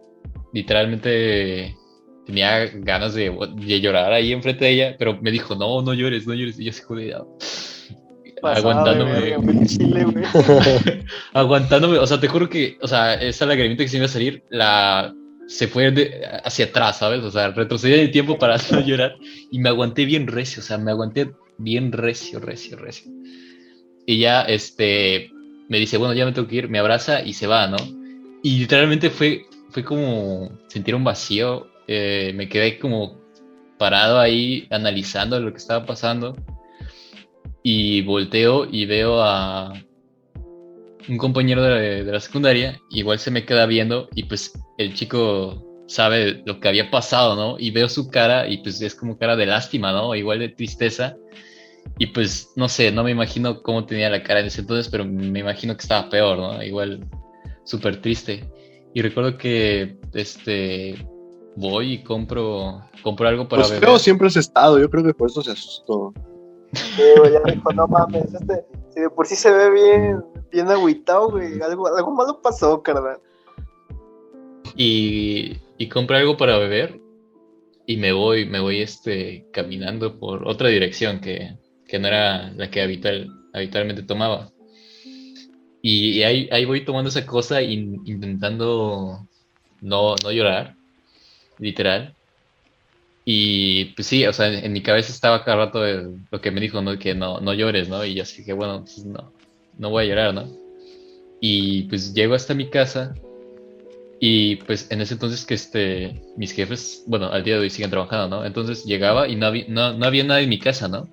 literalmente 0.54 1.76
tenía 2.26 2.66
ganas 2.68 3.14
de, 3.16 3.36
de 3.56 3.82
llorar 3.82 4.12
ahí 4.14 4.32
enfrente 4.34 4.66
de 4.66 4.72
ella, 4.72 4.96
pero 5.00 5.20
me 5.22 5.32
dijo, 5.32 5.56
no, 5.56 5.82
no 5.82 5.94
llores, 5.94 6.28
no 6.28 6.34
llores. 6.34 6.60
Y 6.60 6.66
yo 6.66 6.72
así 6.72 6.82
como 6.84 7.00
de, 7.00 7.16
aguantándome. 8.44 9.12
verga, 9.14 9.66
chile, 9.66 10.06
aguantándome, 11.34 11.98
o 11.98 12.08
sea, 12.08 12.20
te 12.20 12.28
juro 12.28 12.50
que, 12.50 12.78
o 12.82 12.88
sea, 12.88 13.16
esa 13.16 13.46
lagrimita 13.46 13.84
que 13.84 13.90
se 13.90 13.98
me 13.98 14.00
iba 14.00 14.06
a 14.06 14.10
salir, 14.10 14.44
la 14.50 15.14
se 15.50 15.68
fue 15.68 15.90
de- 15.92 16.22
hacia 16.44 16.66
atrás, 16.66 17.00
¿sabes? 17.00 17.24
O 17.24 17.32
sea, 17.32 17.50
retrocedí 17.50 17.94
el 17.94 18.12
tiempo 18.12 18.38
para 18.38 18.58
no 18.72 18.82
llorar 18.82 19.16
y 19.52 19.60
me 19.60 19.70
aguanté 19.70 20.06
bien 20.06 20.28
recio, 20.28 20.62
o 20.62 20.66
sea, 20.66 20.78
me 20.78 20.92
aguanté 20.92 21.32
bien 21.58 21.92
recio, 21.92 22.40
recio, 22.40 22.78
recio. 22.78 23.12
Y 24.06 24.20
ya, 24.20 24.44
este, 24.44 25.32
me 25.68 25.80
dice, 25.80 25.98
bueno, 25.98 26.14
ya 26.14 26.26
me 26.26 26.32
tengo 26.32 26.48
que 26.48 26.58
ir, 26.58 26.70
me 26.70 26.80
abraza 26.80 27.24
y 27.24 27.34
se 27.34 27.48
va, 27.48 27.68
¿no? 27.68 27.78
Y 28.44 28.60
literalmente 28.60 29.10
fue, 29.10 29.42
fue 29.72 29.84
como 29.84 30.52
sentir 30.68 30.94
un 30.96 31.04
vacío, 31.04 31.68
eh, 31.88 32.32
me 32.36 32.48
quedé 32.48 32.78
como 32.78 33.20
parado 33.80 34.20
ahí 34.20 34.68
analizando 34.70 35.40
lo 35.40 35.52
que 35.52 35.58
estaba 35.58 35.86
pasando 35.86 36.36
y 37.64 38.02
volteo 38.04 38.68
y 38.70 38.86
veo 38.86 39.22
a 39.22 39.74
un 41.10 41.18
compañero 41.18 41.64
de, 41.64 42.04
de 42.04 42.12
la 42.12 42.20
secundaria, 42.20 42.80
igual 42.90 43.20
se 43.20 43.32
me 43.32 43.46
queda 43.46 43.66
viendo 43.66 44.08
y 44.16 44.24
pues 44.24 44.54
el 44.78 44.94
chico 44.94 45.66
sabe 45.90 46.44
lo 46.46 46.60
que 46.60 46.68
había 46.68 46.92
pasado, 46.92 47.36
¿no? 47.36 47.60
Y 47.60 47.72
veo 47.72 47.90
su 47.90 48.10
cara 48.10 48.48
y 48.48 48.60
pues 48.60 48.80
es 48.82 48.94
como 48.94 49.18
cara 49.18 49.36
de 49.36 49.48
lástima, 49.48 49.92
¿no? 49.92 50.14
Igual 50.14 50.40
de 50.40 50.50
tristeza. 50.50 51.18
Y 51.98 52.08
pues 52.08 52.52
no 52.56 52.70
sé, 52.70 52.92
no 52.92 53.04
me 53.04 53.12
imagino 53.12 53.64
cómo 53.64 53.86
tenía 53.86 54.10
la 54.10 54.22
cara 54.22 54.42
en 54.42 54.46
ese 54.46 54.62
entonces, 54.62 54.88
pero 54.90 55.04
me 55.04 55.40
imagino 55.40 55.76
que 55.76 55.82
estaba 55.82 56.10
peor, 56.10 56.38
¿no? 56.38 56.62
Igual 56.64 57.08
súper 57.64 58.02
triste. 58.02 58.48
Y 58.94 59.02
recuerdo 59.02 59.38
que 59.38 59.98
este 60.14 61.08
voy 61.56 61.94
y 61.94 62.04
compro 62.04 62.82
compro 63.02 63.28
algo 63.28 63.48
para 63.48 63.64
pues 63.64 63.80
beber. 63.80 64.00
siempre 64.00 64.28
has 64.28 64.38
estado, 64.38 64.80
yo 64.80 64.90
creo 64.90 65.04
que 65.04 65.14
por 65.14 65.30
eso 65.30 65.42
se 65.42 65.52
asustó. 65.52 66.14
Sí, 66.74 67.02
ya 67.34 67.52
dijo, 67.52 67.74
no 67.74 67.88
mames, 67.88 68.32
este, 68.32 68.64
si 68.94 69.02
de 69.02 69.10
por 69.10 69.26
sí 69.26 69.36
se 69.36 69.52
ve 69.52 69.72
bien, 69.72 70.24
bien 70.52 70.68
agüitado, 70.70 71.32
güey, 71.32 71.62
algo, 71.62 71.88
algo 71.88 72.12
malo 72.12 72.42
pasó, 72.42 72.82
carnal. 72.82 73.20
y, 74.76 75.58
y 75.78 75.90
compré 75.90 76.18
algo 76.18 76.38
para 76.38 76.58
beber 76.58 77.00
y 77.86 77.98
me 77.98 78.12
voy, 78.14 78.46
me 78.46 78.60
voy 78.60 78.82
este, 78.82 79.46
caminando 79.52 80.20
por 80.20 80.48
otra 80.48 80.70
dirección 80.70 81.20
que, 81.20 81.56
que 81.88 82.00
no 82.00 82.08
era 82.08 82.52
la 82.52 82.70
que 82.70 82.82
habitual, 82.82 83.28
habitualmente 83.54 84.04
tomaba. 84.04 84.50
Y, 85.82 86.20
y 86.20 86.24
ahí, 86.24 86.50
ahí 86.52 86.66
voy 86.66 86.86
tomando 86.86 87.10
esa 87.10 87.26
cosa 87.26 87.62
in- 87.62 88.02
intentando 88.06 89.28
no, 89.82 90.16
no 90.24 90.32
llorar, 90.32 90.76
literal. 91.58 92.16
Y 93.26 93.86
pues 93.96 94.08
sí, 94.08 94.26
o 94.26 94.34
sea, 94.34 94.48
en, 94.52 94.72
mi 94.74 94.82
cabeza 94.82 95.12
estaba 95.12 95.44
cada 95.44 95.66
rato 95.66 95.82
lo 96.32 96.42
que 96.42 96.52
me 96.52 96.62
dijo, 96.62 96.82
¿no? 96.82 96.98
Que 96.98 97.14
no, 97.16 97.40
no 97.40 97.54
llores, 97.54 97.88
¿no? 97.90 98.04
Y 98.06 98.16
yo 98.16 98.24
así 98.24 98.44
que, 98.46 98.54
bueno, 98.54 98.82
pues 98.82 99.06
no, 99.06 99.32
no 99.80 99.90
voy 99.90 100.06
a 100.06 100.08
llorar, 100.08 100.34
¿no? 100.34 100.48
Y 101.42 101.84
pues 101.84 102.14
llego 102.14 102.36
hasta 102.36 102.54
mi 102.54 102.70
casa 102.70 103.16
y 104.20 104.58
pues 104.58 104.92
en 104.92 105.02
ese 105.02 105.16
entonces 105.16 105.46
que 105.46 105.54
este, 105.56 106.22
mis 106.38 106.52
jefes, 106.52 107.04
bueno, 107.08 107.28
al 107.28 107.44
día 107.44 107.56
de 107.56 107.62
hoy 107.62 107.70
siguen 107.70 107.90
trabajando, 107.90 108.38
¿no? 108.38 108.46
Entonces 108.46 108.86
llegaba 108.86 109.28
y 109.28 109.36
no 109.36 109.48
había, 109.48 109.66
no, 109.68 109.94
no 109.94 110.06
había 110.06 110.24
nadie 110.24 110.44
en 110.44 110.50
mi 110.50 110.60
casa, 110.60 110.88
¿no? 110.88 111.10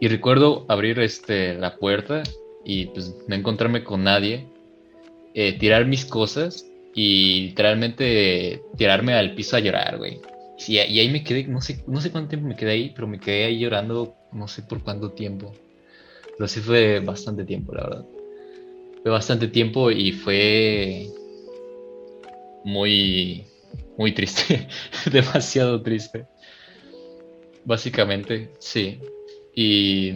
Y 0.00 0.08
recuerdo 0.08 0.64
abrir 0.68 0.98
este, 1.00 1.54
la 1.54 1.76
puerta 1.76 2.22
y 2.64 2.86
pues 2.86 3.14
no 3.28 3.34
encontrarme 3.34 3.84
con 3.84 4.04
nadie, 4.04 4.48
eh, 5.34 5.58
tirar 5.58 5.86
mis 5.86 6.04
cosas 6.04 6.66
y 6.94 7.48
literalmente 7.48 8.62
tirarme 8.76 9.14
al 9.14 9.34
piso 9.34 9.56
a 9.56 9.60
llorar, 9.60 9.98
güey 9.98 10.20
y 10.68 10.78
ahí 10.78 11.10
me 11.10 11.24
quedé, 11.24 11.44
no 11.44 11.60
sé, 11.60 11.82
no 11.86 12.00
sé 12.00 12.10
cuánto 12.10 12.30
tiempo 12.30 12.48
me 12.48 12.56
quedé 12.56 12.72
ahí, 12.72 12.92
pero 12.94 13.06
me 13.06 13.18
quedé 13.18 13.44
ahí 13.44 13.58
llorando, 13.58 14.14
no 14.32 14.48
sé 14.48 14.62
por 14.62 14.82
cuánto 14.82 15.10
tiempo. 15.10 15.52
Pero 16.36 16.48
sí 16.48 16.60
fue 16.60 17.00
bastante 17.00 17.44
tiempo, 17.44 17.74
la 17.74 17.84
verdad. 17.84 18.06
Fue 19.02 19.10
bastante 19.10 19.48
tiempo 19.48 19.90
y 19.90 20.12
fue 20.12 21.08
muy, 22.64 23.44
muy 23.98 24.12
triste, 24.12 24.68
demasiado 25.12 25.82
triste. 25.82 26.26
Básicamente, 27.64 28.52
sí. 28.58 29.00
Y 29.54 30.12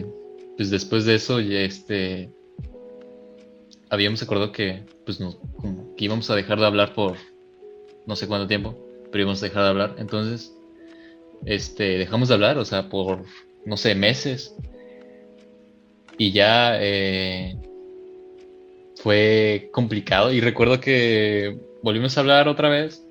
pues 0.55 0.69
después 0.69 1.05
de 1.05 1.15
eso, 1.15 1.39
ya 1.39 1.59
este, 1.61 2.31
habíamos 3.89 4.21
acordado 4.23 4.51
que, 4.51 4.83
pues, 5.05 5.19
no, 5.19 5.37
que 5.95 6.05
íbamos 6.05 6.29
a 6.29 6.35
dejar 6.35 6.59
de 6.59 6.65
hablar 6.65 6.93
por 6.93 7.15
no 8.05 8.15
sé 8.15 8.27
cuánto 8.27 8.47
tiempo 8.47 8.87
pero 9.11 9.23
íbamos 9.23 9.41
a 9.41 9.47
dejar 9.47 9.63
de 9.63 9.69
hablar. 9.69 9.95
Entonces, 9.97 10.53
este, 11.45 11.97
dejamos 11.97 12.29
de 12.29 12.35
hablar, 12.35 12.57
o 12.57 12.65
sea, 12.65 12.89
por, 12.89 13.23
no 13.65 13.77
sé, 13.77 13.95
meses. 13.95 14.55
Y 16.17 16.31
ya 16.31 16.77
eh, 16.81 17.55
fue 18.95 19.69
complicado. 19.71 20.31
Y 20.31 20.41
recuerdo 20.41 20.79
que 20.79 21.57
volvimos 21.83 22.17
a 22.17 22.21
hablar 22.21 22.47
otra 22.47 22.69
vez, 22.69 23.05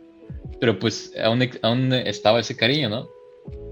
pero 0.61 0.79
pues 0.79 1.13
aún, 1.23 1.49
aún 1.63 1.93
estaba 1.93 2.41
ese 2.41 2.57
cariño, 2.57 2.89
¿no? 2.89 3.09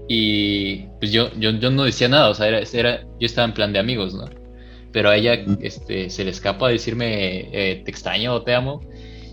Y 0.07 0.83
pues 0.99 1.11
yo, 1.11 1.31
yo, 1.37 1.51
yo 1.51 1.71
no 1.71 1.83
decía 1.83 2.07
nada, 2.07 2.29
o 2.29 2.35
sea, 2.35 2.47
era, 2.47 2.59
era, 2.59 3.01
yo 3.19 3.25
estaba 3.25 3.47
en 3.47 3.53
plan 3.53 3.73
de 3.73 3.79
amigos, 3.79 4.13
¿no? 4.13 4.25
Pero 4.91 5.09
a 5.09 5.17
ella 5.17 5.33
este, 5.61 6.09
se 6.09 6.23
le 6.23 6.31
escapa 6.31 6.69
decirme 6.69 7.49
eh, 7.51 7.81
te 7.83 7.91
extraño 7.91 8.33
o 8.33 8.43
te 8.43 8.53
amo. 8.53 8.79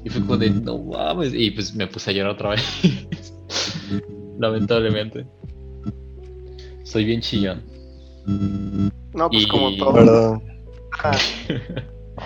Y 0.04 0.10
fue 0.10 0.20
como 0.20 0.36
de, 0.36 0.50
no 0.50 0.78
mames. 0.78 1.32
Y 1.32 1.52
pues 1.52 1.72
me 1.74 1.86
puse 1.86 2.10
a 2.10 2.12
llorar 2.12 2.32
otra 2.32 2.50
vez. 2.50 2.64
Lamentablemente. 4.40 5.24
Soy 6.82 7.04
bien 7.04 7.20
chillón. 7.20 7.62
No, 8.26 9.30
pues 9.30 9.46
como 9.46 9.76
todo. 9.76 10.42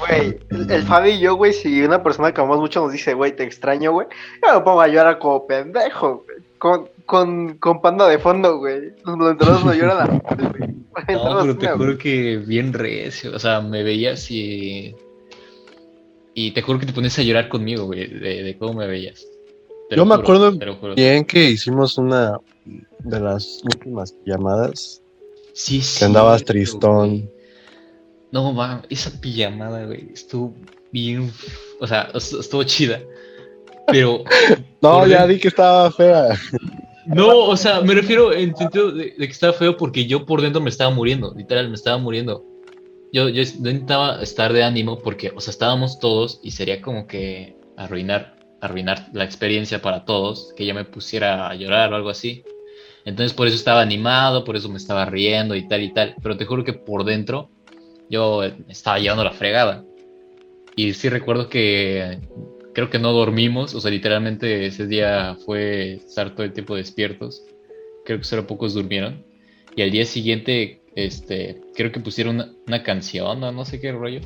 Güey, 0.01 0.39
el, 0.51 0.83
Fabi 0.83 1.11
y 1.11 1.21
yo, 1.21 1.37
güey, 1.37 1.53
si 1.53 1.83
una 1.83 2.03
persona 2.03 2.33
que 2.33 2.41
amamos 2.41 2.61
mucho 2.61 2.81
nos 2.83 2.93
dice, 2.93 3.15
güey, 3.15 3.35
te 3.35 3.45
extraño, 3.45 3.93
güey, 3.93 4.09
yo 4.43 4.55
me 4.55 4.61
pongo 4.61 4.81
a 4.81 4.89
llorar 4.89 5.19
como 5.19 5.47
pendejo, 5.47 6.25
güey. 6.27 6.39
Con, 6.59 6.89
con, 7.07 7.59
con 7.59 7.81
panda 7.81 8.09
de 8.09 8.19
fondo, 8.19 8.59
güey. 8.59 8.93
Los 9.05 9.31
entrados 9.31 9.65
no 9.65 9.75
lloran 9.75 9.99
a 10.01 10.07
güey. 10.07 10.77
No, 11.09 11.41
pero 11.43 11.59
te 11.59 11.69
juro 11.69 11.99
que 11.99 12.39
bien 12.39 12.73
recio. 12.73 13.35
O 13.35 13.39
sea, 13.39 13.61
me 13.61 13.83
veía 13.83 14.15
así 14.15 14.95
y 16.39 16.51
te 16.51 16.61
juro 16.61 16.79
que 16.79 16.85
te 16.85 16.93
pones 16.93 17.19
a 17.19 17.23
llorar 17.23 17.49
conmigo, 17.49 17.87
güey, 17.87 18.09
de, 18.09 18.55
cómo 18.59 18.75
me 18.75 18.87
veías. 18.87 19.27
Yo 19.91 20.05
me 20.05 20.17
acuerdo 20.17 20.53
bien 20.95 21.25
que 21.25 21.51
hicimos 21.51 21.97
una 21.97 22.39
de 22.99 23.21
las 23.21 23.63
últimas 23.65 24.15
llamadas. 24.27 25.03
Sí, 25.57 25.81
sí. 25.81 25.99
Que 25.99 26.05
andabas 26.05 26.45
tristón. 26.45 27.31
No, 28.31 28.55
va, 28.55 28.83
esa 28.91 29.11
pijamada, 29.21 29.87
güey, 29.87 30.11
estuvo 30.13 30.55
bien. 30.93 31.33
O 31.81 31.87
sea, 31.87 32.11
estuvo 32.15 32.63
chida. 32.65 33.01
Pero. 33.89 34.23
no, 34.83 35.07
ya 35.07 35.27
di 35.27 35.41
que 35.41 35.49
estaba 35.49 35.91
fea. 35.91 36.39
No, 37.07 37.39
o 37.47 37.57
sea, 37.57 37.81
me 37.81 37.95
refiero 37.95 38.33
en 38.33 38.55
sentido 38.55 38.93
de, 38.93 39.15
de, 39.17 39.27
que 39.27 39.33
estaba 39.33 39.53
feo 39.53 39.77
porque 39.77 40.07
yo 40.07 40.27
por 40.27 40.43
dentro 40.43 40.61
me 40.61 40.71
estaba 40.71 40.91
muriendo, 40.91 41.33
literal, 41.35 41.69
me 41.69 41.75
estaba 41.75 41.99
muriendo 41.99 42.45
yo, 43.13 43.29
yo 43.29 43.43
intentaba 43.43 44.23
estar 44.23 44.53
de 44.53 44.63
ánimo 44.63 44.99
porque, 44.99 45.33
o 45.35 45.41
sea, 45.41 45.51
estábamos 45.51 45.99
todos 45.99 46.41
y 46.43 46.51
sería 46.51 46.83
como 46.83 47.07
que 47.07 47.57
arruinar, 47.77 48.37
arruinar 48.61 49.09
la 49.13 49.25
experiencia 49.25 49.81
para 49.81 50.05
todos, 50.05 50.53
que 50.57 50.67
ya 50.67 50.75
me 50.75 50.85
pusiera 50.85 51.49
a 51.49 51.55
llorar 51.55 51.93
o 51.93 51.97
algo 51.97 52.11
así. 52.11 52.45
Entonces 53.07 53.33
por 53.33 53.47
eso 53.47 53.57
estaba 53.57 53.81
animado, 53.81 54.45
por 54.45 54.57
eso 54.57 54.69
me 54.69 54.77
estaba 54.77 55.07
riendo 55.07 55.55
y 55.55 55.67
tal 55.67 55.83
y 55.83 55.95
tal. 55.95 56.17
Pero 56.23 56.37
te 56.37 56.45
juro 56.45 56.65
que 56.65 56.75
por 56.75 57.05
dentro 57.05 57.49
yo 58.11 58.43
estaba 58.69 58.99
llevando 58.99 59.25
la 59.25 59.33
fregada. 59.33 59.85
Y 60.77 60.93
sí 60.93 61.09
recuerdo 61.09 61.49
que 61.49 62.21
creo 62.75 62.91
que 62.91 62.99
no 62.99 63.13
dormimos, 63.13 63.75
o 63.75 63.81
sea, 63.81 63.91
literalmente 63.91 64.67
ese 64.67 64.87
día 64.87 65.39
fue 65.47 65.95
estar 65.95 66.35
todo 66.35 66.45
el 66.45 66.53
tiempo 66.53 66.77
despiertos. 66.77 67.43
Creo 68.05 68.19
que 68.19 68.25
solo 68.25 68.47
pocos 68.47 68.75
durmieron. 68.75 69.25
Y 69.75 69.83
al 69.83 69.91
día 69.91 70.05
siguiente 70.05 70.83
este, 70.97 71.61
creo 71.75 71.93
que 71.93 72.01
pusieron 72.01 72.57
una, 72.67 72.83
canción 72.83 73.45
o 73.45 73.53
no 73.53 73.65
sé 73.65 73.81
qué 73.81 73.93
rollo. 73.93 74.21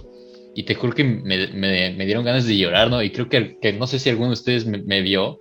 Y 0.55 0.63
te 0.63 0.75
juro 0.75 0.95
que 0.95 1.05
me, 1.05 1.49
me, 1.49 2.07
dieron 2.07 2.25
ganas 2.25 2.47
de 2.47 2.57
llorar, 2.57 2.91
¿no? 2.91 3.03
Y 3.03 3.11
creo 3.11 3.29
que, 3.29 3.59
que 3.61 3.73
no 3.73 3.87
sé 3.87 3.99
si 3.99 4.09
alguno 4.09 4.29
de 4.29 4.35
ustedes 4.35 4.67
me, 4.67 5.03
vio, 5.03 5.41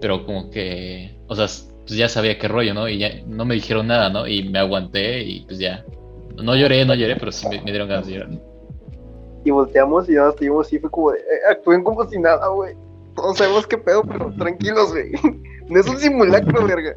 pero 0.00 0.24
como 0.24 0.50
que, 0.50 1.16
o 1.26 1.34
sea, 1.34 1.48
pues 1.86 1.98
ya 1.98 2.08
sabía 2.08 2.38
qué 2.38 2.48
rollo, 2.48 2.74
¿no? 2.74 2.88
Y 2.88 2.98
ya 2.98 3.10
no 3.26 3.44
me 3.44 3.54
dijeron 3.54 3.86
nada, 3.86 4.10
¿no? 4.10 4.26
Y 4.26 4.48
me 4.48 4.58
aguanté 4.58 5.22
y 5.22 5.44
pues 5.46 5.58
ya. 5.58 5.84
No 6.42 6.54
lloré, 6.54 6.84
no 6.84 6.94
lloré, 6.94 7.16
pero 7.16 7.32
sí 7.32 7.48
me, 7.48 7.60
dieron 7.60 7.88
ganas 7.88 8.06
de 8.06 8.14
llorar. 8.14 8.30
Y 9.44 9.50
volteamos 9.50 10.08
y 10.08 10.12
nada, 10.12 10.30
estuvimos 10.30 10.66
así, 10.66 10.78
fue 10.78 10.90
como 10.90 11.12
de, 11.12 11.18
eh, 11.18 11.50
actúen 11.50 11.84
como 11.84 12.04
si 12.08 12.18
nada, 12.18 12.48
güey. 12.48 12.74
Todos 13.14 13.38
sabemos 13.38 13.66
qué 13.66 13.78
pedo, 13.78 14.02
pero 14.02 14.32
tranquilos, 14.36 14.90
güey. 14.90 15.12
No 15.68 15.80
es 15.80 15.88
un 15.88 15.98
simulacro, 15.98 16.64
verga. 16.68 16.96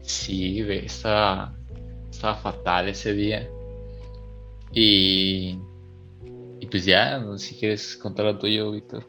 Sí, 0.00 0.64
güey, 0.64 0.86
está 0.86 1.52
estaba 2.10 2.34
fatal 2.36 2.88
ese 2.88 3.12
día. 3.14 3.48
Y, 4.72 5.58
y 6.60 6.66
pues 6.66 6.84
ya, 6.84 7.18
no 7.18 7.38
sé 7.38 7.48
si 7.48 7.58
quieres 7.58 7.96
contar 7.96 8.26
lo 8.26 8.38
tuyo, 8.38 8.70
Víctor. 8.70 9.04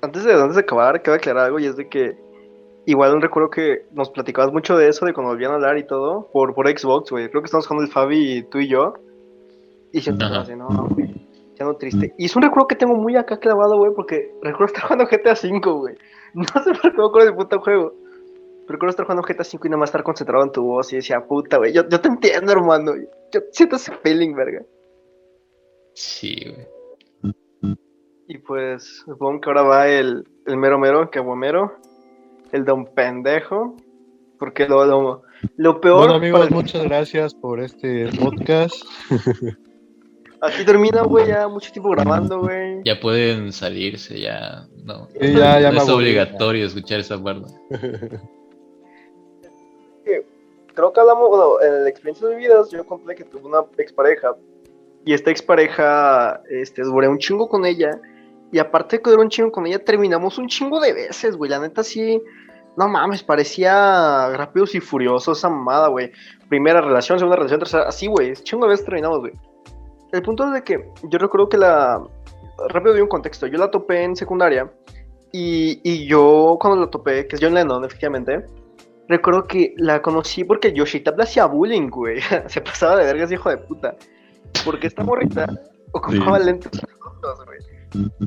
Antes 0.00 0.24
de, 0.24 0.32
antes 0.32 0.54
de 0.54 0.60
acabar, 0.60 1.02
quiero 1.02 1.16
aclarar 1.16 1.46
algo 1.46 1.58
y 1.58 1.66
es 1.66 1.76
de 1.76 1.88
que 1.88 2.16
igual 2.86 3.20
recuerdo 3.20 3.50
que 3.50 3.86
nos 3.92 4.10
platicabas 4.10 4.52
mucho 4.52 4.76
de 4.76 4.88
eso, 4.88 5.04
de 5.04 5.12
cuando 5.12 5.32
volvían 5.32 5.52
a 5.52 5.54
hablar 5.54 5.76
y 5.76 5.86
todo, 5.86 6.30
por, 6.32 6.54
por 6.54 6.68
Xbox, 6.68 7.10
güey. 7.10 7.28
Creo 7.28 7.42
que 7.42 7.46
estamos 7.46 7.66
jugando 7.66 7.84
el 7.84 7.92
Fabi, 7.92 8.44
tú 8.50 8.58
y 8.58 8.68
yo. 8.68 8.94
Y 9.92 10.00
siento 10.00 10.26
así, 10.26 10.54
no, 10.54 10.68
güey. 10.90 11.14
Ya 11.58 11.64
no 11.64 11.74
triste. 11.74 12.14
Y 12.18 12.26
es 12.26 12.36
un 12.36 12.42
recuerdo 12.42 12.68
que 12.68 12.76
tengo 12.76 12.94
muy 12.94 13.16
acá 13.16 13.38
clavado, 13.38 13.78
güey, 13.78 13.92
porque 13.94 14.32
recuerdo 14.42 14.66
estar 14.66 14.84
jugando 14.84 15.06
GTA 15.06 15.32
V, 15.32 15.70
güey. 15.72 15.94
No 16.34 16.44
sé 16.44 16.72
por 16.72 16.92
qué 16.92 16.98
me 16.98 17.06
acuerdo 17.06 17.26
del 17.26 17.34
puto 17.34 17.60
juego. 17.60 17.94
Recuerdo 18.68 18.90
estar 18.90 19.06
jugando 19.06 19.22
GTA 19.22 19.44
5 19.44 19.66
y 19.66 19.70
nada 19.70 19.80
más 19.80 19.88
estar 19.88 20.02
concentrado 20.02 20.44
en 20.44 20.52
tu 20.52 20.62
voz 20.62 20.92
y 20.92 20.96
decía, 20.96 21.24
puta, 21.26 21.56
güey, 21.56 21.72
yo, 21.72 21.88
yo 21.88 22.00
te 22.00 22.08
entiendo, 22.08 22.52
hermano. 22.52 22.92
Yo 23.32 23.40
siento 23.52 23.76
ese 23.76 23.92
feeling, 24.02 24.34
verga. 24.34 24.62
Sí, 25.94 26.36
güey. 26.44 27.76
Y 28.28 28.38
pues, 28.38 29.04
supongo 29.06 29.40
que 29.40 29.48
ahora 29.48 29.62
va 29.62 29.88
el, 29.88 30.28
el 30.46 30.56
mero 30.56 30.78
mero, 30.78 31.10
que 31.10 31.22
mero, 31.22 31.72
el 32.52 32.64
don 32.64 32.86
pendejo. 32.86 33.76
Porque 34.38 34.68
lo, 34.68 34.84
lo, 34.84 35.22
lo 35.56 35.80
peor. 35.80 35.98
Bueno, 35.98 36.14
amigos, 36.14 36.50
muchas 36.50 36.84
gracias 36.84 37.34
por 37.34 37.60
este 37.60 38.08
podcast. 38.18 38.74
Aquí 40.42 40.64
termina, 40.64 41.02
güey, 41.02 41.28
ya 41.28 41.48
mucho 41.48 41.72
tiempo 41.72 41.90
grabando, 41.90 42.40
güey. 42.40 42.82
Ya 42.84 43.00
pueden 43.00 43.52
salirse, 43.52 44.20
ya. 44.20 44.66
No, 44.84 45.08
ya, 45.18 45.60
ya 45.60 45.72
no 45.72 45.82
es 45.82 45.88
obligatorio 45.88 46.66
escuchar 46.66 47.00
esa 47.00 47.22
parte. 47.22 47.50
creo 50.74 50.92
que 50.92 51.00
hablamos, 51.00 51.28
bueno, 51.30 51.62
en 51.62 51.84
la 51.84 51.88
experiencia 51.88 52.28
de 52.28 52.36
vidas, 52.36 52.70
yo 52.70 52.84
conté 52.84 53.14
que 53.14 53.24
tuve 53.24 53.46
una 53.46 53.64
expareja. 53.78 54.36
Y 55.04 55.14
esta 55.14 55.30
expareja, 55.30 56.42
este, 56.50 56.82
duré 56.82 57.08
un 57.08 57.18
chingo 57.18 57.48
con 57.48 57.64
ella. 57.64 57.98
Y 58.52 58.58
aparte 58.58 58.96
de 58.96 59.02
que 59.02 59.10
duré 59.10 59.22
un 59.22 59.28
chingo 59.28 59.50
con 59.50 59.66
ella, 59.66 59.84
terminamos 59.84 60.38
un 60.38 60.46
chingo 60.48 60.80
de 60.80 60.92
veces, 60.92 61.36
güey. 61.36 61.50
La 61.50 61.58
neta 61.58 61.82
sí, 61.82 62.20
no 62.76 62.88
mames, 62.88 63.22
parecía 63.22 64.30
rápidos 64.36 64.74
y 64.74 64.80
furiosos 64.80 65.38
esa 65.38 65.48
mamada, 65.48 65.88
güey. 65.88 66.12
Primera 66.48 66.80
relación, 66.80 67.18
segunda 67.18 67.36
relación, 67.36 67.60
tercera, 67.60 67.84
así, 67.88 68.06
güey. 68.06 68.34
Chingo 68.34 68.66
de 68.66 68.70
veces 68.70 68.86
terminamos, 68.86 69.20
güey. 69.20 69.32
El 70.12 70.22
punto 70.22 70.46
es 70.46 70.52
de 70.52 70.62
que 70.62 70.88
yo 71.04 71.18
recuerdo 71.18 71.48
que 71.48 71.58
la. 71.58 72.02
Rápido 72.68 72.92
doy 72.92 73.02
un 73.02 73.08
contexto. 73.08 73.46
Yo 73.46 73.58
la 73.58 73.70
topé 73.70 74.02
en 74.02 74.16
secundaria. 74.16 74.70
Y, 75.32 75.80
y 75.82 76.06
yo, 76.06 76.56
cuando 76.60 76.80
la 76.80 76.90
topé, 76.90 77.26
que 77.26 77.36
es 77.36 77.42
John 77.42 77.52
Lennon, 77.52 77.84
efectivamente 77.84 78.46
Recuerdo 79.08 79.46
que 79.46 79.74
la 79.76 80.02
conocí 80.02 80.42
porque 80.42 80.72
Yoshita 80.72 81.12
le 81.12 81.22
hacía 81.22 81.46
bullying, 81.46 81.88
güey. 81.88 82.20
Se 82.48 82.60
pasaba 82.60 82.96
de 82.96 83.04
vergas, 83.04 83.30
hijo 83.30 83.50
de 83.50 83.58
puta. 83.58 83.96
Porque 84.64 84.88
esta 84.88 85.04
morrita 85.04 85.46
ocupaba 85.92 86.38
lentes 86.38 86.72
güey. 87.46 87.75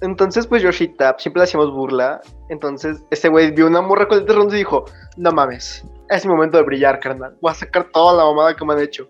Entonces, 0.01 0.47
pues 0.47 0.63
Yoshita, 0.63 1.15
siempre 1.17 1.41
le 1.41 1.43
hacíamos 1.45 1.71
burla. 1.71 2.21
Entonces, 2.49 3.03
ese 3.11 3.29
güey 3.29 3.51
vio 3.51 3.67
una 3.67 3.81
morra 3.81 4.07
con 4.07 4.19
el 4.19 4.25
terrón 4.25 4.49
y 4.49 4.57
dijo: 4.57 4.85
No 5.17 5.31
mames, 5.31 5.85
es 6.09 6.25
mi 6.25 6.31
momento 6.31 6.57
de 6.57 6.63
brillar, 6.63 6.99
carnal. 6.99 7.35
Voy 7.41 7.51
a 7.51 7.55
sacar 7.55 7.89
toda 7.91 8.17
la 8.17 8.25
mamada 8.25 8.55
que 8.55 8.65
me 8.65 8.73
han 8.73 8.81
hecho. 8.81 9.07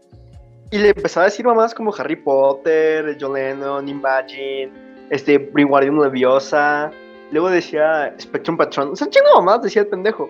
Y 0.72 0.78
le 0.78 0.90
empezaba 0.90 1.26
a 1.26 1.30
decir 1.30 1.46
mamadas 1.46 1.74
como 1.74 1.94
Harry 1.96 2.16
Potter, 2.16 3.18
John 3.20 3.34
Lennon, 3.34 3.88
Imagine, 3.88 4.72
este, 5.10 5.50
Wingardium 5.54 6.02
Leviosa. 6.02 6.92
Luego 7.32 7.50
decía 7.50 8.14
Spectrum 8.20 8.58
Patron. 8.58 8.90
O 8.92 8.96
sea, 8.96 9.10
chingo 9.10 9.28
mamadas 9.36 9.64
decía 9.64 9.82
el 9.84 9.88
pendejo. 9.88 10.30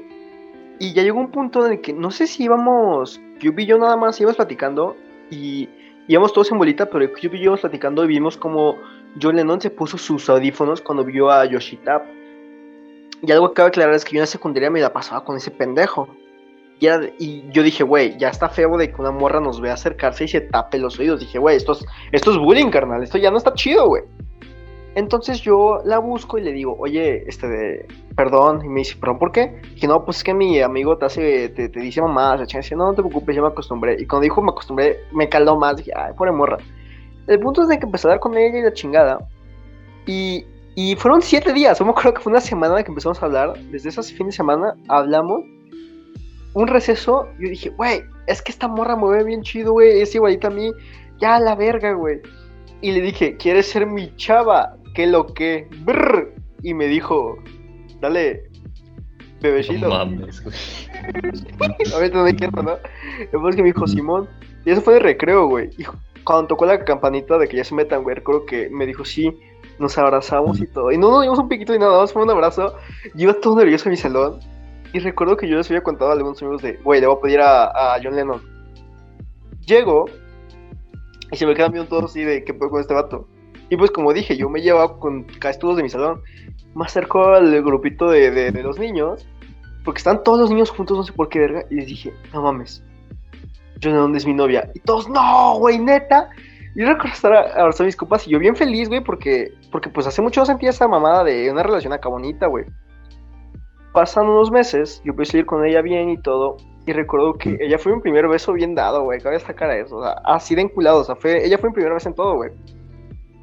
Y 0.79 0.93
ya 0.93 1.03
llegó 1.03 1.19
un 1.19 1.29
punto 1.29 1.65
en 1.65 1.73
el 1.73 1.81
que 1.81 1.91
no 1.91 2.09
sé 2.09 2.25
si 2.25 2.43
íbamos, 2.43 3.19
Cube 3.41 3.63
y 3.63 3.65
yo 3.65 3.77
nada 3.77 3.97
más 3.97 4.19
íbamos 4.21 4.37
platicando 4.37 4.95
y 5.29 5.67
íbamos 6.07 6.31
todos 6.31 6.51
en 6.53 6.57
bolita, 6.57 6.89
pero 6.89 7.05
Cube 7.11 7.35
y 7.35 7.39
yo 7.39 7.43
íbamos 7.43 7.61
platicando 7.61 8.05
y 8.05 8.07
vimos 8.07 8.37
como 8.37 8.77
John 9.21 9.35
Lennon 9.35 9.61
se 9.61 9.69
puso 9.69 9.97
sus 9.97 10.29
audífonos 10.29 10.81
cuando 10.81 11.03
vio 11.03 11.29
a 11.29 11.45
Yoshita. 11.45 12.03
Y 13.21 13.31
algo 13.31 13.49
que 13.49 13.55
cabe 13.55 13.69
aclarar 13.69 13.93
es 13.95 14.05
que 14.05 14.13
yo 14.13 14.17
en 14.17 14.21
la 14.21 14.27
secundaria 14.27 14.69
me 14.69 14.79
la 14.79 14.93
pasaba 14.93 15.23
con 15.23 15.35
ese 15.35 15.51
pendejo. 15.51 16.07
Y, 16.79 17.49
yo 17.51 17.61
dije, 17.61 17.83
güey, 17.83 18.17
ya 18.17 18.29
está 18.29 18.47
feo 18.47 18.77
de 18.77 18.91
que 18.91 19.01
una 19.01 19.11
morra 19.11 19.41
nos 19.41 19.59
vea 19.59 19.73
acercarse 19.73 20.23
y 20.23 20.27
se 20.29 20.41
tape 20.41 20.77
los 20.77 20.97
oídos. 20.97 21.19
Dije, 21.19 21.37
güey, 21.37 21.57
esto 21.57 21.73
es, 21.73 21.85
esto 22.11 22.31
es 22.31 22.37
bullying, 22.37 22.69
carnal. 22.69 23.03
Esto 23.03 23.17
ya 23.17 23.31
no 23.31 23.37
está 23.37 23.53
chido, 23.53 23.87
güey. 23.87 24.03
Entonces 24.95 25.41
yo 25.41 25.81
la 25.85 25.99
busco 25.99 26.37
y 26.37 26.41
le 26.41 26.51
digo, 26.51 26.75
oye, 26.79 27.23
este 27.27 27.85
perdón. 28.15 28.63
Y 28.63 28.69
me 28.69 28.79
dice, 28.79 28.95
¿perdón 28.97 29.19
por 29.19 29.31
qué? 29.31 29.61
Dije, 29.73 29.87
no, 29.87 30.03
pues 30.03 30.17
es 30.17 30.23
que 30.23 30.33
mi 30.33 30.61
amigo 30.61 30.97
te 30.97 31.05
hace, 31.05 31.49
te, 31.49 31.67
dice. 31.67 32.01
La 32.01 32.45
chica 32.45 32.59
dice, 32.59 32.75
no, 32.75 32.85
no 32.87 32.93
te 32.93 33.01
preocupes, 33.01 33.35
ya 33.35 33.41
me 33.41 33.49
acostumbré. 33.49 33.97
Y 33.99 34.05
cuando 34.05 34.23
dijo 34.23 34.41
me 34.41 34.51
acostumbré, 34.51 34.99
me 35.11 35.27
caló 35.29 35.57
más. 35.57 35.77
Dije, 35.77 35.91
ay, 35.95 36.13
pobre 36.17 36.31
morra. 36.31 36.57
El 37.29 37.39
punto 37.39 37.61
es 37.61 37.67
de 37.67 37.77
que 37.77 37.85
empecé 37.85 38.07
a 38.07 38.11
dar 38.11 38.19
con 38.19 38.35
ella 38.35 38.57
y 38.57 38.61
la 38.63 38.73
chingada. 38.73 39.19
Y, 40.07 40.43
y 40.73 40.95
fueron 40.95 41.21
siete 41.21 41.53
días. 41.53 41.77
Yo 41.77 41.85
me 41.85 41.91
acuerdo 41.91 42.15
que 42.15 42.21
fue 42.21 42.31
una 42.31 42.41
semana 42.41 42.81
que 42.81 42.89
empezamos 42.89 43.21
a 43.21 43.27
hablar. 43.27 43.53
Desde 43.71 43.89
ese 43.89 44.01
fin 44.01 44.25
de 44.25 44.31
semana 44.31 44.73
hablamos. 44.87 45.43
Un 46.55 46.67
receso. 46.67 47.27
Yo 47.39 47.49
dije, 47.49 47.69
güey, 47.69 48.01
es 48.25 48.41
que 48.41 48.51
esta 48.51 48.67
morra 48.67 48.95
me 48.95 49.07
ve 49.09 49.23
bien 49.23 49.43
chido, 49.43 49.73
güey. 49.73 50.01
Es 50.01 50.15
igualita 50.15 50.47
a 50.47 50.49
mí. 50.49 50.71
Ya 51.19 51.35
a 51.35 51.39
la 51.39 51.53
verga, 51.53 51.93
güey. 51.93 52.19
Y 52.81 52.93
le 52.93 53.01
dije, 53.01 53.37
¿quieres 53.37 53.67
ser 53.67 53.85
mi 53.85 54.11
chava? 54.15 54.75
¿Qué 54.95 55.05
lo 55.05 55.27
que? 55.27 55.67
Brr. 55.83 56.33
Y 56.63 56.73
me 56.73 56.87
dijo, 56.87 57.37
dale, 58.01 58.49
bebecito. 59.39 59.87
No 59.87 59.89
mames, 59.89 60.43
güey. 60.43 60.55
Ahorita 61.93 62.17
no 62.17 62.23
hay 62.23 62.33
tiempo, 62.33 62.63
¿no? 62.63 62.77
Después 63.19 63.55
que 63.55 63.61
me 63.61 63.67
dijo 63.67 63.85
Simón. 63.85 64.27
Y 64.65 64.71
eso 64.71 64.81
fue 64.81 64.95
de 64.95 65.01
recreo, 65.01 65.45
güey. 65.45 65.69
Cuando 66.23 66.47
tocó 66.47 66.65
la 66.65 66.83
campanita 66.83 67.37
de 67.37 67.47
que 67.47 67.57
ya 67.57 67.63
se 67.63 67.75
metan, 67.75 68.03
güey, 68.03 68.15
recuerdo 68.15 68.45
que 68.45 68.69
me 68.69 68.85
dijo 68.85 69.05
sí. 69.05 69.39
Nos 69.79 69.97
abrazamos 69.97 70.59
y 70.59 70.67
todo. 70.67 70.91
Y 70.91 70.97
no 70.97 71.09
nos 71.09 71.21
dimos 71.21 71.39
un 71.39 71.47
piquito 71.47 71.73
y 71.73 71.79
nada 71.79 71.97
más, 71.99 72.11
fue 72.11 72.23
un 72.23 72.29
abrazo. 72.29 72.75
Yo 73.15 73.29
iba 73.29 73.33
todo 73.33 73.55
nervioso 73.55 73.85
en 73.87 73.91
mi 73.91 73.97
salón. 73.97 74.39
Y 74.91 74.99
recuerdo 74.99 75.37
que 75.37 75.47
yo 75.47 75.55
les 75.55 75.69
había 75.69 75.83
contado 75.83 76.11
a 76.11 76.13
algunos 76.13 76.41
amigos 76.41 76.61
de, 76.61 76.73
güey, 76.83 76.99
le 76.99 77.07
voy 77.07 77.17
a 77.17 77.21
pedir 77.21 77.39
a, 77.39 77.93
a 77.93 77.99
John 78.03 78.15
Lennon. 78.15 78.41
Llego 79.65 80.05
y 81.31 81.37
se 81.37 81.45
me 81.45 81.53
quedan 81.53 81.71
viendo 81.71 81.89
todos 81.89 82.05
así 82.05 82.23
de 82.23 82.43
qué 82.43 82.53
puedo 82.53 82.71
con 82.71 82.81
este 82.81 82.93
vato. 82.93 83.27
Y 83.69 83.77
pues 83.77 83.91
como 83.91 84.13
dije, 84.13 84.35
yo 84.35 84.49
me 84.49 84.61
llevaba 84.61 84.99
con 84.99 85.27
todos 85.59 85.77
de 85.77 85.83
mi 85.83 85.89
salón. 85.89 86.21
Me 86.75 86.85
acerco 86.85 87.23
al 87.23 87.61
grupito 87.63 88.09
de, 88.09 88.31
de, 88.31 88.51
de 88.51 88.63
los 88.63 88.79
niños. 88.79 89.27
Porque 89.85 89.99
están 89.99 90.23
todos 90.23 90.39
los 90.39 90.49
niños 90.49 90.71
juntos, 90.71 90.97
no 90.97 91.03
sé 91.03 91.13
por 91.13 91.29
qué 91.29 91.39
verga. 91.39 91.65
Y 91.69 91.75
les 91.75 91.85
dije, 91.85 92.13
no 92.33 92.41
mames. 92.41 92.83
John 93.81 93.93
Lennon 93.93 94.15
es 94.15 94.25
mi 94.25 94.33
novia. 94.33 94.69
Y 94.73 94.79
todos, 94.79 95.07
no, 95.09 95.57
güey, 95.59 95.79
neta. 95.79 96.29
Y 96.75 96.81
yo 96.81 96.87
recuerdo 96.87 97.13
estar 97.13 97.33
a- 97.33 97.41
abrazando 97.61 97.83
a 97.83 97.85
mis 97.87 97.95
copas 97.95 98.27
y 98.27 98.31
yo 98.31 98.39
bien 98.39 98.55
feliz, 98.55 98.89
güey, 98.89 99.01
porque, 99.03 99.53
porque 99.71 99.89
pues 99.89 100.05
hace 100.07 100.21
mucho 100.21 100.41
no 100.41 100.45
sentía 100.45 100.69
esa 100.69 100.87
mamada 100.87 101.23
de 101.23 101.49
una 101.51 101.63
relación 101.63 101.93
acá 101.93 102.09
bonita, 102.09 102.47
güey. 102.47 102.65
Pasan 103.93 104.27
unos 104.29 104.51
meses, 104.51 105.01
yo 105.03 105.11
empecé 105.11 105.37
a 105.37 105.39
ir 105.41 105.45
con 105.45 105.65
ella 105.65 105.81
bien 105.81 106.09
y 106.09 106.17
todo. 106.21 106.57
Y 106.85 106.93
recuerdo 106.93 107.33
que 107.33 107.57
ella 107.59 107.77
fue 107.77 107.93
mi 107.95 108.01
primer 108.01 108.27
beso 108.27 108.53
bien 108.53 108.75
dado, 108.75 109.03
güey. 109.03 109.19
Cabe 109.19 109.35
destacar 109.35 109.71
eso. 109.71 109.97
O 109.97 110.03
sea, 110.03 110.13
así 110.25 110.55
de 110.55 110.61
enculado. 110.61 110.99
O 111.01 111.03
sea, 111.03 111.15
fue, 111.15 111.45
ella 111.45 111.57
fue 111.57 111.69
mi 111.69 111.73
primera 111.73 111.95
vez 111.95 112.05
en 112.05 112.13
todo, 112.13 112.35
güey. 112.35 112.51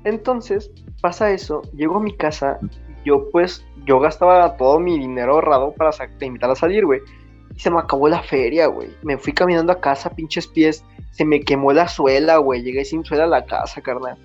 Entonces, 0.05 0.71
pasa 1.03 1.31
eso. 1.31 1.63
Llego 1.75 1.97
a 1.97 2.01
mi 2.01 2.17
casa. 2.17 2.59
Yo, 3.05 3.29
pues, 3.31 3.65
yo 3.85 4.01
gastaba 4.01 4.57
todo 4.57 4.81
mi 4.81 4.99
dinero 4.99 5.35
ahorrado 5.35 5.73
para 5.75 5.91
invitarla 6.21 6.55
a 6.55 6.57
salir, 6.57 6.85
güey. 6.87 7.01
Y 7.57 7.61
se 7.61 7.71
me 7.71 7.79
acabó 7.79 8.09
la 8.09 8.23
feria, 8.23 8.67
güey. 8.67 8.91
Me 9.03 9.17
fui 9.17 9.33
caminando 9.33 9.73
a 9.73 9.81
casa, 9.81 10.11
pinches 10.11 10.47
pies. 10.47 10.85
Se 11.11 11.25
me 11.25 11.41
quemó 11.41 11.73
la 11.73 11.89
suela, 11.89 12.37
güey. 12.37 12.63
Llegué 12.63 12.85
sin 12.85 13.05
suela 13.05 13.25
a 13.25 13.29
la 13.29 13.47
casa, 13.47 13.81
carnal. 13.81 14.19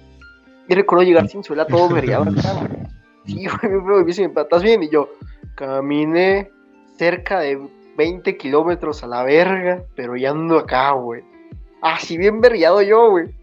Y 0.67 0.75
recuerdo 0.75 1.03
llegar 1.03 1.27
sin 1.27 1.43
suela 1.43 1.65
todo 1.65 1.89
güey. 1.89 2.03
Sí, 3.25 3.45
güey, 3.45 3.73
me 3.73 3.81
fue 3.81 4.03
bien, 4.03 4.33
¿estás 4.35 4.63
bien? 4.63 4.81
Y 4.81 4.89
yo 4.89 5.09
caminé 5.55 6.49
cerca 6.97 7.39
de 7.39 7.59
20 7.97 8.35
kilómetros 8.37 9.03
a 9.03 9.07
la 9.07 9.23
verga, 9.23 9.83
pero 9.95 10.15
ya 10.15 10.31
ando 10.31 10.57
acá, 10.57 10.91
güey. 10.93 11.23
Así 11.81 12.17
bien 12.17 12.41
vergueado 12.41 12.81
yo, 12.81 13.11
güey. 13.11 13.35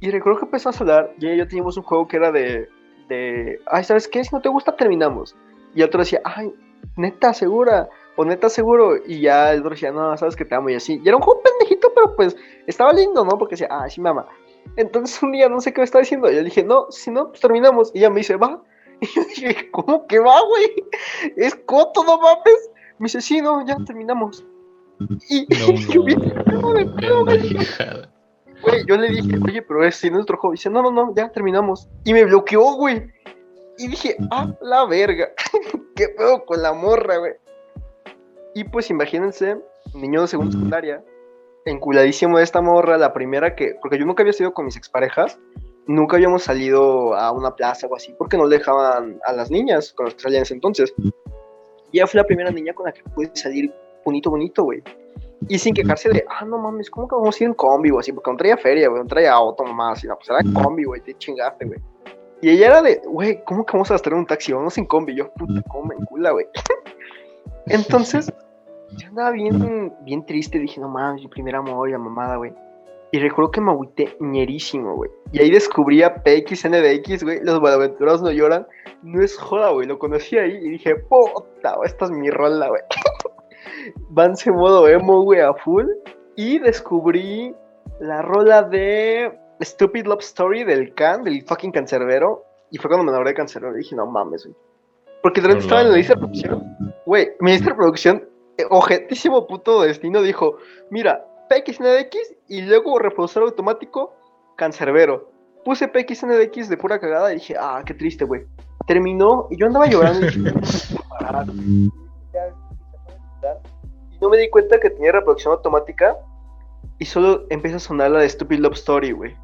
Y 0.00 0.10
recuerdo 0.10 0.40
que 0.40 0.44
empezamos 0.46 0.80
a 0.80 0.84
hablar, 0.84 1.12
y 1.18 1.36
yo 1.36 1.46
teníamos 1.46 1.76
un 1.76 1.82
juego 1.82 2.08
que 2.08 2.16
era 2.16 2.32
de, 2.32 2.68
de, 3.08 3.60
ay, 3.66 3.84
¿sabes 3.84 4.08
qué? 4.08 4.24
Si 4.24 4.34
no 4.34 4.40
te 4.40 4.48
gusta, 4.48 4.76
terminamos. 4.76 5.36
Y 5.74 5.82
otro 5.82 6.00
decía, 6.00 6.20
ay, 6.24 6.52
neta, 6.96 7.34
segura, 7.34 7.88
o 8.16 8.24
neta, 8.24 8.48
seguro. 8.48 8.96
Y 9.06 9.20
ya 9.20 9.52
el 9.52 9.60
otro 9.60 9.70
decía, 9.70 9.92
no, 9.92 10.16
sabes 10.16 10.36
que 10.36 10.44
te 10.44 10.54
amo, 10.54 10.70
y 10.70 10.74
así. 10.74 11.00
Y 11.04 11.08
era 11.08 11.16
un 11.16 11.22
juego 11.22 11.42
pendejito, 11.42 11.92
pero 11.94 12.16
pues 12.16 12.36
estaba 12.66 12.92
lindo, 12.92 13.24
¿no? 13.24 13.38
Porque 13.38 13.54
decía, 13.54 13.68
ay, 13.70 13.90
sí, 13.90 14.00
mamá. 14.00 14.26
Entonces 14.76 15.22
un 15.22 15.32
día 15.32 15.48
no 15.48 15.60
sé 15.60 15.72
qué 15.72 15.80
me 15.80 15.84
estaba 15.84 16.02
diciendo. 16.02 16.30
Y 16.30 16.34
yo 16.34 16.40
le 16.40 16.46
dije, 16.46 16.64
no, 16.64 16.90
si 16.90 17.10
no, 17.10 17.28
pues 17.28 17.40
terminamos. 17.40 17.90
Y 17.94 17.98
ella 17.98 18.10
me 18.10 18.20
dice, 18.20 18.36
va. 18.36 18.62
Y 19.00 19.06
yo 19.06 19.22
dije, 19.48 19.70
¿cómo 19.70 20.06
que 20.06 20.18
va, 20.18 20.40
güey? 20.40 20.72
Es 21.36 21.54
coto, 21.54 22.02
no 22.04 22.18
mames. 22.18 22.70
Me 22.98 23.04
dice, 23.04 23.20
sí, 23.20 23.42
no, 23.42 23.64
ya 23.66 23.76
terminamos. 23.84 24.44
Y 25.28 25.46
yo. 25.92 26.02
Güey, 28.62 28.86
yo 28.86 28.96
le 28.96 29.08
dije, 29.10 29.38
oye, 29.44 29.60
pero 29.62 29.84
es 29.84 29.96
si 29.96 30.10
nuestro 30.10 30.38
juego. 30.38 30.52
Dice, 30.52 30.70
no, 30.70 30.82
no, 30.82 30.90
no, 30.90 31.14
ya 31.14 31.30
terminamos. 31.30 31.88
Y 32.04 32.14
me 32.14 32.24
bloqueó, 32.24 32.72
güey. 32.76 33.06
Y 33.78 33.88
dije, 33.88 34.16
ah, 34.30 34.50
la 34.62 34.86
verga. 34.86 35.28
¿Qué 35.94 36.08
pedo 36.08 36.44
con 36.46 36.62
la 36.62 36.72
morra, 36.72 37.18
güey? 37.18 37.32
Y 38.56 38.64
pues 38.64 38.88
imagínense, 38.88 39.58
niño 39.92 40.22
de 40.22 40.28
segunda 40.28 40.52
secundaria, 40.52 41.04
enculadísimo 41.66 42.38
de 42.38 42.44
esta 42.44 42.62
morra, 42.62 42.96
la 42.96 43.12
primera 43.12 43.54
que. 43.54 43.74
Porque 43.82 43.98
yo 43.98 44.06
nunca 44.06 44.22
había 44.22 44.32
sido 44.32 44.54
con 44.54 44.64
mis 44.64 44.78
exparejas. 44.78 45.38
Nunca 45.86 46.16
habíamos 46.16 46.44
salido 46.44 47.14
a 47.14 47.32
una 47.32 47.54
plaza 47.54 47.86
o 47.86 47.94
así, 47.94 48.14
porque 48.16 48.38
no 48.38 48.48
dejaban 48.48 49.20
a 49.26 49.34
las 49.34 49.50
niñas 49.50 49.92
con 49.92 50.06
las 50.06 50.14
que 50.14 50.22
salían 50.22 50.38
en 50.38 50.42
ese 50.44 50.54
entonces. 50.54 50.94
Y 51.92 51.98
ella 51.98 52.06
fue 52.06 52.16
la 52.16 52.26
primera 52.26 52.50
niña 52.50 52.72
con 52.72 52.86
la 52.86 52.92
que 52.92 53.02
pude 53.02 53.30
salir 53.34 53.70
bonito, 54.02 54.30
bonito, 54.30 54.64
güey. 54.64 54.82
Y 55.48 55.58
sin 55.58 55.74
quejarse 55.74 56.08
de, 56.08 56.24
ah, 56.26 56.46
no 56.46 56.56
mames, 56.56 56.88
¿cómo 56.88 57.06
que 57.06 57.14
vamos 57.14 57.38
a 57.38 57.44
ir 57.44 57.48
en 57.48 57.54
combi, 57.54 57.90
güey? 57.90 58.00
Así, 58.00 58.10
porque 58.10 58.30
no 58.30 58.38
traía 58.38 58.56
feria, 58.56 58.88
güey, 58.88 59.02
no 59.02 59.06
traía 59.06 59.34
auto, 59.34 59.64
mamá, 59.64 59.92
así, 59.92 60.06
no, 60.06 60.16
pues 60.16 60.30
era 60.30 60.40
combi, 60.54 60.84
güey, 60.84 61.02
te 61.02 61.12
chingaste, 61.18 61.66
güey. 61.66 61.78
Y 62.40 62.48
ella 62.48 62.68
era 62.68 62.80
de, 62.80 63.02
güey, 63.04 63.44
¿cómo 63.44 63.66
que 63.66 63.72
vamos 63.74 63.90
a 63.90 63.94
gastar 63.94 64.14
en 64.14 64.20
un 64.20 64.26
taxi? 64.26 64.54
Vamos 64.54 64.78
en 64.78 64.86
combi. 64.86 65.14
Yo, 65.14 65.30
puta, 65.34 65.60
¿cómo 65.68 65.88
me 65.88 65.94
encula, 65.94 66.30
güey? 66.30 66.46
Entonces, 67.66 68.32
yo 68.92 69.08
andaba 69.08 69.30
bien, 69.32 69.92
bien 70.02 70.24
triste, 70.26 70.58
dije, 70.58 70.80
no 70.80 70.88
mames, 70.88 71.22
mi 71.22 71.28
primer 71.28 71.56
amor 71.56 71.88
y 71.88 71.92
la 71.92 71.98
mamada, 71.98 72.36
güey. 72.36 72.52
Y 73.12 73.18
recuerdo 73.18 73.50
que 73.50 73.60
me 73.60 73.70
agüité 73.70 74.16
ñerísimo, 74.20 74.94
güey. 74.96 75.10
Y 75.32 75.40
ahí 75.40 75.50
descubrí 75.50 76.02
a 76.02 76.22
PXNDX, 76.22 77.22
güey, 77.22 77.40
los 77.42 77.60
malaventurados 77.60 78.22
no 78.22 78.30
lloran. 78.30 78.66
No 79.02 79.22
es 79.22 79.36
joda, 79.36 79.70
güey, 79.70 79.86
lo 79.86 79.98
conocí 79.98 80.36
ahí 80.36 80.56
y 80.56 80.70
dije, 80.70 80.96
puta, 80.96 81.76
esta 81.84 82.06
es 82.06 82.10
mi 82.10 82.30
rola, 82.30 82.68
güey. 82.68 82.82
Vance 84.10 84.50
modo 84.50 84.88
emo, 84.88 85.22
güey, 85.22 85.40
a 85.40 85.54
full. 85.54 85.86
Y 86.36 86.58
descubrí 86.58 87.54
la 88.00 88.22
rola 88.22 88.62
de 88.62 89.32
Stupid 89.62 90.06
Love 90.06 90.20
Story 90.20 90.64
del 90.64 90.92
Can, 90.94 91.22
del 91.22 91.42
fucking 91.42 91.72
cancerbero. 91.72 92.44
Y 92.70 92.78
fue 92.78 92.88
cuando 92.88 93.04
me 93.04 93.10
enamoré 93.10 93.30
de 93.30 93.36
cancerbero. 93.36 93.74
Y 93.76 93.78
dije, 93.78 93.96
no 93.96 94.06
mames, 94.06 94.44
güey. 94.44 94.56
Porque 95.22 95.40
de 95.40 95.48
repente 95.48 95.64
estaba 95.64 95.82
en 95.82 95.90
la 95.90 95.96
lista 95.96 96.14
de 96.14 96.20
producción. 96.20 96.76
Güey, 97.06 97.28
mi 97.40 97.52
lista 97.52 97.70
de 97.70 97.76
producción, 97.76 98.28
objetísimo 98.70 99.46
puto 99.46 99.82
destino, 99.82 100.22
dijo: 100.22 100.58
Mira, 100.90 101.24
PXNDX 101.48 102.34
y 102.48 102.62
luego 102.62 102.98
reproductor 102.98 103.44
automático, 103.44 104.14
cancerbero. 104.56 105.30
Puse 105.64 105.88
PXNDX 105.88 106.68
de 106.68 106.76
pura 106.76 106.98
cagada 107.00 107.32
y 107.32 107.36
dije: 107.36 107.56
Ah, 107.58 107.82
qué 107.84 107.94
triste, 107.94 108.24
güey. 108.24 108.46
Terminó 108.86 109.48
y 109.50 109.58
yo 109.58 109.66
andaba 109.66 109.86
llorando. 109.86 110.26
y 110.26 111.90
y 114.10 114.18
no 114.20 114.28
me 114.28 114.38
di 114.38 114.48
cuenta 114.48 114.78
que 114.78 114.90
tenía 114.90 115.12
reproducción 115.12 115.52
automática 115.52 116.16
y 116.98 117.04
solo 117.04 117.44
empieza 117.50 117.76
a 117.76 117.80
sonar 117.80 118.10
la 118.10 118.20
de 118.20 118.28
Stupid 118.28 118.58
Love 118.60 118.74
Story, 118.74 119.12
güey. 119.12 119.36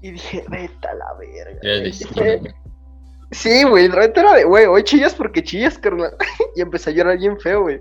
Y 0.00 0.12
dije, 0.12 0.44
vete 0.48 0.86
a 0.86 0.94
la 0.94 1.14
verga. 1.14 1.58
El 1.62 1.80
güey". 1.80 1.82
destino, 1.84 2.40
güey. 2.40 2.54
Sí, 3.30 3.62
güey, 3.64 3.88
la 3.88 4.00
neta 4.00 4.20
era 4.20 4.34
de, 4.34 4.44
güey, 4.44 4.64
hoy 4.66 4.82
chillas 4.84 5.14
porque 5.14 5.42
chillas, 5.42 5.78
carnal. 5.78 6.16
y 6.56 6.62
empecé 6.62 6.90
a 6.90 6.92
llorar 6.94 7.18
bien 7.18 7.38
feo, 7.38 7.62
güey. 7.62 7.80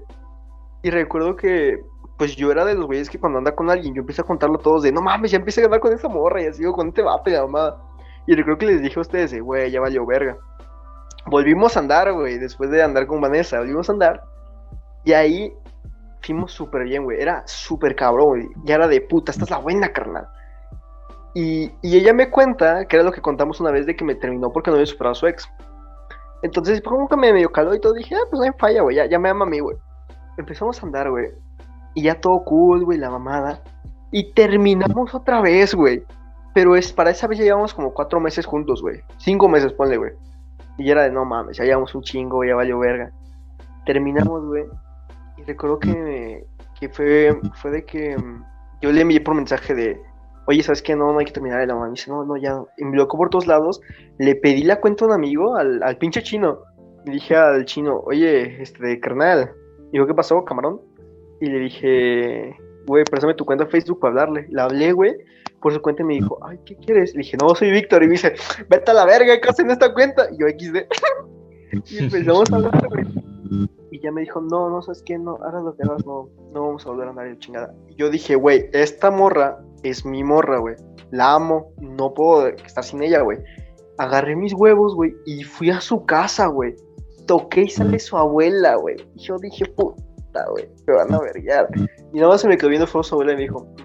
Y 0.88 0.90
recuerdo 0.90 1.36
que, 1.36 1.84
pues 2.18 2.38
yo 2.38 2.50
era 2.50 2.64
de 2.64 2.74
los 2.74 2.86
güeyes 2.86 3.10
que 3.10 3.20
cuando 3.20 3.40
anda 3.40 3.54
con 3.54 3.70
alguien, 3.70 3.94
yo 3.94 4.00
empiezo 4.00 4.22
a 4.22 4.26
contarlo 4.26 4.58
todos 4.58 4.84
de, 4.84 4.94
no 4.94 5.02
mames, 5.02 5.32
ya 5.32 5.38
empecé 5.38 5.62
a 5.62 5.66
andar 5.66 5.82
con 5.82 5.92
esa 5.92 6.08
morra 6.08 6.42
y 6.42 6.46
así, 6.46 6.66
o 6.66 6.72
con 6.72 6.88
este 6.88 7.02
vato 7.02 7.30
y 7.30 7.34
la. 7.34 7.78
Y 8.26 8.36
recuerdo 8.36 8.60
que 8.60 8.68
les 8.68 8.82
dije 8.82 8.98
a 8.98 9.02
ustedes, 9.02 9.38
güey, 9.38 9.70
ya 9.70 9.82
valió 9.82 10.06
verga. 10.06 10.38
Volvimos 11.26 11.76
a 11.76 11.82
andar, 11.82 12.14
güey, 12.14 12.38
después 12.38 12.70
de 12.70 12.82
andar 12.82 13.06
con 13.06 13.20
Vanessa, 13.20 13.60
volvimos 13.60 13.90
a 13.90 13.92
andar. 13.92 14.24
Y 15.04 15.12
ahí 15.12 15.54
fuimos 16.22 16.54
súper 16.54 16.86
bien, 16.86 17.04
güey. 17.04 17.20
Era 17.20 17.44
súper 17.46 17.94
cabrón, 17.94 18.28
güey. 18.28 18.48
Ya 18.64 18.76
era 18.76 18.88
de 18.88 19.02
puta, 19.02 19.34
esta 19.34 19.44
es 19.44 19.50
la 19.50 19.58
buena, 19.58 19.92
carnal. 19.92 20.26
Y, 21.34 21.70
y 21.82 21.98
ella 21.98 22.14
me 22.14 22.30
cuenta, 22.30 22.86
que 22.86 22.96
era 22.96 23.04
lo 23.04 23.12
que 23.12 23.20
contamos 23.20 23.60
una 23.60 23.72
vez, 23.72 23.86
de 23.86 23.94
que 23.94 24.06
me 24.06 24.16
terminó 24.16 24.54
porque 24.54 24.72
no 24.72 24.76
había 24.76 24.86
superado 24.86 25.12
a 25.12 25.16
su 25.16 25.28
ex. 25.28 25.50
Entonces, 26.44 26.82
como 26.82 27.10
que 27.10 27.18
me 27.18 27.34
medio 27.34 27.52
caló 27.52 27.76
y 27.76 27.82
todo, 27.82 27.92
dije, 27.92 28.16
ah, 28.16 28.26
pues 28.30 28.40
no 28.40 28.46
hay 28.46 28.52
falla, 28.58 28.84
güey, 28.84 28.96
ya, 28.96 29.06
ya 29.06 29.20
me 29.20 29.28
ama 29.28 29.44
a 29.44 29.50
mí, 29.50 29.60
güey. 29.60 29.76
Empezamos 30.38 30.82
a 30.82 30.86
andar, 30.86 31.10
güey. 31.10 31.30
Y 31.94 32.04
ya 32.04 32.22
todo 32.22 32.44
cool, 32.44 32.86
güey, 32.86 32.98
la 32.98 33.10
mamada. 33.10 33.62
Y 34.12 34.32
terminamos 34.34 35.14
otra 35.14 35.42
vez, 35.42 35.74
güey. 35.74 36.04
Pero 36.54 36.76
es, 36.76 36.94
para 36.94 37.12
esa 37.12 37.28
vez 37.28 37.40
ya 37.40 37.46
llevamos 37.46 37.74
como 37.74 37.94
cuatro 37.94 38.20
meses 38.20 38.46
juntos, 38.46 38.82
güey. 38.82 39.02
Cinco 39.18 39.48
meses, 39.48 39.74
ponle, 39.74 39.98
güey. 39.98 40.14
Y 40.78 40.90
era 40.90 41.04
de, 41.04 41.12
no 41.12 41.26
mames, 41.26 41.58
ya 41.58 41.66
llevamos 41.66 41.94
un 41.96 42.04
chingo, 42.04 42.44
ya 42.44 42.56
valió 42.56 42.80
verga. 42.80 43.12
Terminamos, 43.86 44.46
güey. 44.46 44.66
Y 45.38 45.44
recuerdo 45.44 45.80
que, 45.80 46.46
que 46.80 46.90
fue, 46.90 47.40
fue 47.56 47.72
de 47.72 47.86
que 47.86 48.18
mm, 48.18 48.44
yo 48.82 48.92
le 48.92 49.02
envié 49.02 49.22
por 49.22 49.36
mensaje 49.36 49.74
de, 49.74 50.02
oye, 50.46 50.64
¿sabes 50.64 50.82
qué? 50.82 50.96
No, 50.96 51.12
no 51.12 51.20
hay 51.20 51.26
que 51.26 51.32
terminar. 51.32 51.64
Y 51.64 51.68
la 51.68 51.74
mamá 51.74 51.88
me 51.88 51.92
dice, 51.92 52.10
no, 52.10 52.24
no, 52.24 52.38
ya. 52.38 52.62
Y 52.78 52.86
me 52.86 52.92
bloqueó 52.92 53.18
por 53.18 53.30
todos 53.30 53.48
lados. 53.48 53.82
Le 54.18 54.36
pedí 54.36 54.64
la 54.64 54.80
cuenta 54.80 55.06
a 55.06 55.08
un 55.08 55.14
amigo, 55.14 55.58
al, 55.58 55.82
al 55.84 55.98
pinche 55.98 56.22
chino. 56.22 56.60
Le 57.06 57.14
dije 57.14 57.36
al 57.36 57.66
chino, 57.66 58.02
oye, 58.06 58.62
este, 58.62 59.00
carnal. 59.00 59.52
Digo, 59.92 60.06
¿qué 60.06 60.14
pasó, 60.14 60.44
camarón? 60.44 60.82
Y 61.40 61.48
le 61.48 61.60
dije, 61.60 62.56
güey, 62.88 63.04
préstame 63.04 63.34
tu 63.36 63.46
cuenta 63.46 63.66
de 63.66 63.72
Facebook 63.72 64.00
para 64.00 64.12
hablarle. 64.12 64.48
La 64.50 64.66
hablé, 64.66 64.92
güey, 64.92 65.16
por 65.62 65.74
su 65.74 65.82
cuenta 65.82 66.04
y 66.04 66.06
me 66.06 66.14
dijo, 66.16 66.40
ay, 66.44 66.60
¿qué 66.66 66.76
quieres? 66.76 67.14
Le 67.14 67.20
dije, 67.20 67.38
no, 67.38 67.54
soy 67.56 67.72
Víctor. 67.72 68.04
Y 68.04 68.08
me 68.08 68.14
dice, 68.14 68.34
vete 68.70 68.92
a 68.92 68.94
la 68.94 69.06
verga, 69.06 69.40
¿qué 69.40 69.50
hacen 69.50 69.70
esta 69.70 69.94
cuenta? 69.94 70.28
Y 70.32 70.40
yo, 70.40 70.48
XD. 70.48 70.78
y 71.92 71.98
empezamos 71.98 72.52
a 72.52 72.56
hablar, 72.56 72.88
güey. 72.90 73.06
Y 73.92 74.00
ya 74.02 74.12
me 74.12 74.22
dijo, 74.22 74.42
no, 74.42 74.70
no, 74.70 74.82
¿sabes 74.82 75.02
qué? 75.04 75.18
No, 75.18 75.36
hagas 75.36 75.64
lo 75.64 75.76
que 75.76 75.84
hagas, 75.84 76.06
no, 76.06 76.30
no 76.54 76.68
vamos 76.68 76.86
a 76.86 76.90
volver 76.90 77.08
a 77.08 77.10
andar 77.12 77.28
de 77.28 77.40
chingada. 77.40 77.74
Y 77.88 77.96
yo 77.96 78.10
dije, 78.10 78.36
güey, 78.36 78.70
esta 78.74 79.12
morra 79.12 79.60
es 79.84 80.06
mi 80.06 80.24
morra, 80.24 80.60
güey. 80.60 80.76
La 81.12 81.34
amo, 81.34 81.72
no 81.80 82.14
puedo 82.14 82.48
estar 82.48 82.84
sin 82.84 83.02
ella, 83.02 83.22
güey. 83.22 83.40
Agarré 83.98 84.36
mis 84.36 84.54
huevos, 84.54 84.94
güey, 84.94 85.16
y 85.26 85.44
fui 85.44 85.70
a 85.70 85.82
su 85.82 86.06
casa, 86.06 86.48
güey. 86.48 86.76
Toqué 87.28 87.64
y 87.64 87.70
sale 87.70 88.00
su 88.00 88.18
abuela, 88.18 88.76
güey. 88.76 88.96
Y 89.16 89.20
yo 89.20 89.38
dije, 89.38 89.66
puta, 89.66 90.46
güey, 90.50 90.68
me 90.88 90.94
van 90.94 91.14
a 91.14 91.20
verguiar. 91.20 91.68
Y 92.14 92.18
nada 92.18 92.30
más 92.30 92.42
se 92.42 92.48
me 92.48 92.58
quedó 92.58 92.70
viendo 92.70 92.88
fue 92.88 93.04
su 93.04 93.16
abuela 93.16 93.34
y 93.34 93.36
me 93.36 93.42
dijo, 93.44 93.66
"Mm, 93.66 93.76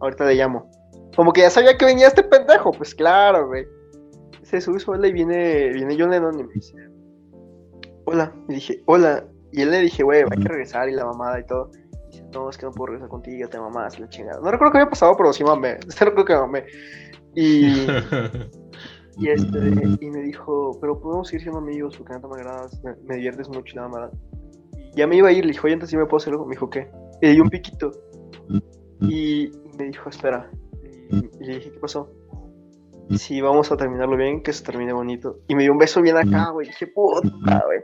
ahorita 0.00 0.24
le 0.24 0.34
llamo. 0.34 0.70
Como 1.16 1.32
que 1.32 1.42
ya 1.42 1.50
sabía 1.50 1.76
que 1.76 1.84
venía 1.84 2.06
este 2.06 2.22
pendejo, 2.22 2.72
pues 2.72 2.94
claro, 2.94 3.48
güey. 3.48 3.66
Se 4.42 4.60
sube 4.60 4.80
su 4.80 4.90
abuela 4.90 5.08
y 5.08 5.12
viene, 5.12 5.70
viene 5.70 5.96
John 5.98 6.10
Lennon 6.10 6.40
y 6.40 6.44
me 6.44 6.52
dice, 6.54 6.74
hola. 8.04 8.32
Y 8.48 8.54
dije, 8.54 8.82
hola. 8.86 9.24
Y 9.52 9.62
él 9.62 9.70
le 9.70 9.80
dije, 9.80 10.02
güey, 10.02 10.22
hay 10.22 10.42
que 10.42 10.48
regresar 10.48 10.88
y 10.88 10.92
la 10.92 11.04
mamada 11.04 11.40
y 11.40 11.46
todo. 11.46 11.70
Y 11.74 12.12
dice, 12.12 12.24
no, 12.32 12.48
es 12.48 12.56
que 12.56 12.66
no 12.66 12.72
puedo 12.72 12.86
regresar 12.86 13.08
contigo, 13.08 13.38
ya 13.40 13.50
te 13.50 13.58
mamás, 13.58 13.98
la 13.98 14.08
chingada. 14.08 14.40
No 14.40 14.50
recuerdo 14.50 14.72
qué 14.72 14.78
había 14.78 14.90
pasado, 14.90 15.16
pero 15.16 15.32
sí 15.32 15.44
mamé. 15.44 15.78
Sí 15.88 16.04
recuerdo 16.04 16.24
que 16.24 16.34
mamé. 16.36 16.64
Y, 17.34 17.86
y, 19.18 19.28
este, 19.28 19.58
y 20.00 20.10
me 20.10 20.22
dijo, 20.22 20.78
pero 20.80 20.98
podemos 21.00 21.28
seguir 21.28 21.42
siendo 21.42 21.58
amigos 21.58 21.96
porque 21.96 22.14
neta 22.14 22.28
me 22.28 22.34
agradas, 22.34 22.82
me, 22.82 22.94
me 23.04 23.16
diviertes 23.16 23.48
mucho 23.48 23.72
y 23.72 23.76
la 23.76 23.82
mamada. 23.82 24.10
Y 24.94 24.96
ya 24.96 25.06
me 25.06 25.16
iba 25.16 25.28
a 25.28 25.32
ir, 25.32 25.44
le 25.44 25.52
dije, 25.52 25.60
oye, 25.64 25.74
antes 25.74 25.90
sí 25.90 25.96
me 25.96 26.04
puedo 26.06 26.16
hacer 26.16 26.32
algo. 26.32 26.46
Me 26.46 26.54
dijo, 26.54 26.70
¿qué? 26.70 26.90
Y 27.20 27.26
le 27.26 27.32
di 27.32 27.40
un 27.40 27.50
piquito. 27.50 27.90
Y, 29.00 29.44
y 29.44 29.76
me 29.78 29.84
dijo, 29.84 30.08
espera. 30.08 30.50
Y, 31.10 31.16
y 31.16 31.44
le 31.44 31.54
dije, 31.56 31.72
¿qué 31.72 31.78
pasó? 31.78 32.10
Sí, 33.16 33.40
vamos 33.40 33.70
a 33.70 33.76
terminarlo 33.76 34.16
bien, 34.16 34.42
que 34.42 34.52
se 34.52 34.64
termine 34.64 34.92
bonito. 34.92 35.40
Y 35.48 35.54
me 35.54 35.62
dio 35.64 35.72
un 35.72 35.78
beso 35.78 36.00
bien 36.00 36.16
acá, 36.16 36.50
güey. 36.50 36.68
Dije, 36.68 36.86
puta, 36.86 37.62
güey. 37.66 37.80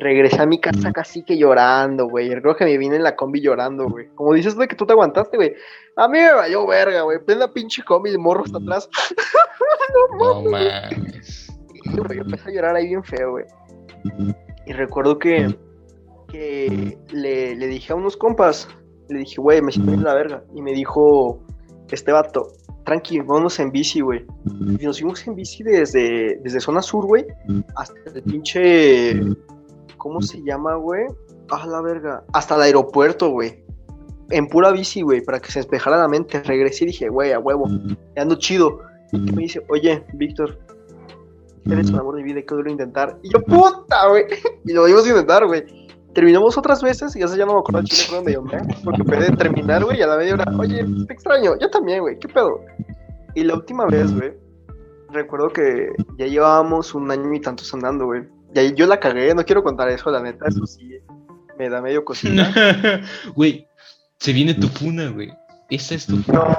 Regresé 0.00 0.40
a 0.40 0.46
mi 0.46 0.60
casa 0.60 0.92
casi 0.92 1.22
que 1.22 1.36
llorando, 1.36 2.08
güey. 2.08 2.28
Creo 2.40 2.56
que 2.56 2.64
me 2.64 2.78
vine 2.78 2.96
en 2.96 3.02
la 3.02 3.16
combi 3.16 3.40
llorando, 3.40 3.88
güey. 3.88 4.08
Como 4.14 4.32
dices, 4.32 4.54
güey, 4.54 4.68
que 4.68 4.76
tú 4.76 4.86
te 4.86 4.92
aguantaste, 4.92 5.36
güey. 5.36 5.54
A 5.96 6.06
mí 6.08 6.18
me 6.18 6.32
valió 6.32 6.66
verga, 6.66 7.02
güey. 7.02 7.18
Plena 7.24 7.52
pinche 7.52 7.82
combi, 7.82 8.10
el 8.10 8.18
morro 8.18 8.44
hasta 8.44 8.58
atrás. 8.58 8.88
No 10.18 10.42
mames. 10.42 11.50
Y, 11.72 11.96
güey, 11.96 12.18
yo 12.18 12.22
empecé 12.22 12.50
a 12.50 12.52
llorar 12.52 12.76
ahí 12.76 12.88
bien 12.88 13.02
feo, 13.02 13.32
güey. 13.32 13.44
Y 14.66 14.72
recuerdo 14.72 15.18
que, 15.18 15.56
que 16.28 16.98
le, 17.10 17.56
le 17.56 17.66
dije 17.66 17.92
a 17.92 17.96
unos 17.96 18.16
compas, 18.16 18.68
le 19.08 19.20
dije, 19.20 19.40
güey, 19.40 19.62
me 19.62 19.72
siento 19.72 19.92
bien 19.92 20.04
la 20.04 20.14
verga. 20.14 20.44
Y 20.54 20.62
me 20.62 20.72
dijo, 20.72 21.40
este 21.90 22.12
vato, 22.12 22.52
tranqui, 22.84 23.20
vámonos 23.20 23.58
en 23.60 23.70
bici, 23.70 24.00
güey. 24.00 24.24
Y 24.78 24.84
nos 24.84 24.98
fuimos 25.00 25.26
en 25.26 25.34
bici 25.34 25.62
desde, 25.62 26.38
desde 26.42 26.60
zona 26.60 26.82
sur, 26.82 27.06
güey, 27.06 27.26
hasta 27.76 27.94
el 28.14 28.22
pinche. 28.22 29.20
¿Cómo 29.98 30.22
se 30.22 30.42
llama, 30.42 30.76
güey? 30.76 31.06
Ah, 31.50 31.66
la 31.66 31.80
verga. 31.82 32.24
Hasta 32.32 32.54
el 32.56 32.62
aeropuerto, 32.62 33.30
güey. 33.30 33.64
En 34.30 34.48
pura 34.48 34.70
bici, 34.70 35.02
güey, 35.02 35.20
para 35.20 35.40
que 35.40 35.50
se 35.50 35.58
despejara 35.58 35.98
la 35.98 36.08
mente. 36.08 36.42
Regresé 36.42 36.84
y 36.84 36.88
dije, 36.88 37.08
güey, 37.08 37.32
a 37.32 37.38
huevo, 37.38 37.66
ya 38.16 38.22
ando 38.22 38.36
chido. 38.36 38.80
Y 39.12 39.18
me 39.32 39.42
dice, 39.42 39.64
oye, 39.68 40.04
Víctor, 40.14 40.58
eres 41.66 41.88
el 41.88 41.98
amor 41.98 42.16
de 42.16 42.22
vida, 42.22 42.42
que 42.42 42.54
a 42.54 42.70
intentar. 42.70 43.18
Y 43.22 43.32
yo, 43.32 43.42
puta, 43.42 44.08
güey. 44.08 44.24
Y 44.64 44.72
lo 44.72 44.82
volvimos 44.82 45.06
a 45.06 45.08
intentar, 45.08 45.46
güey. 45.46 45.88
Terminamos 46.14 46.58
otras 46.58 46.82
veces 46.82 47.14
y 47.14 47.20
ya 47.20 47.26
ya 47.26 47.46
no 47.46 47.54
me 47.54 47.58
acuerdo 47.60 47.82
de 47.82 47.86
chile 47.86 48.16
dónde 48.16 48.32
yo 48.32 48.42
me 48.42 48.58
porque 48.82 49.02
en 49.02 49.06
vez 49.06 49.30
de 49.30 49.36
terminar, 49.36 49.84
güey, 49.84 50.02
a 50.02 50.06
la 50.06 50.16
media 50.16 50.34
hora, 50.34 50.52
oye, 50.58 50.84
te 51.06 51.12
extraño, 51.12 51.56
yo 51.58 51.70
también, 51.70 52.00
güey, 52.00 52.18
¿qué 52.18 52.28
pedo? 52.28 52.60
Y 53.34 53.44
la 53.44 53.54
última 53.54 53.86
vez, 53.86 54.12
güey, 54.12 54.32
recuerdo 55.10 55.50
que 55.50 55.92
ya 56.18 56.26
llevábamos 56.26 56.94
un 56.94 57.10
año 57.10 57.32
y 57.32 57.40
tantos 57.40 57.72
andando, 57.72 58.06
güey. 58.06 58.26
Y 58.54 58.58
ahí 58.58 58.72
yo 58.74 58.86
la 58.86 58.98
cagué, 59.00 59.34
no 59.34 59.44
quiero 59.44 59.62
contar 59.62 59.88
eso, 59.90 60.10
la 60.10 60.20
neta, 60.20 60.46
eso 60.48 60.66
sí, 60.66 60.98
me 61.58 61.68
da 61.68 61.80
medio 61.82 62.04
cosita. 62.04 62.50
Güey, 63.34 63.68
se 64.18 64.32
viene 64.32 64.54
tu 64.54 64.68
funa, 64.68 65.10
güey. 65.10 65.32
Esa 65.70 65.94
es 65.96 66.06
tu 66.06 66.16
funa. 66.22 66.58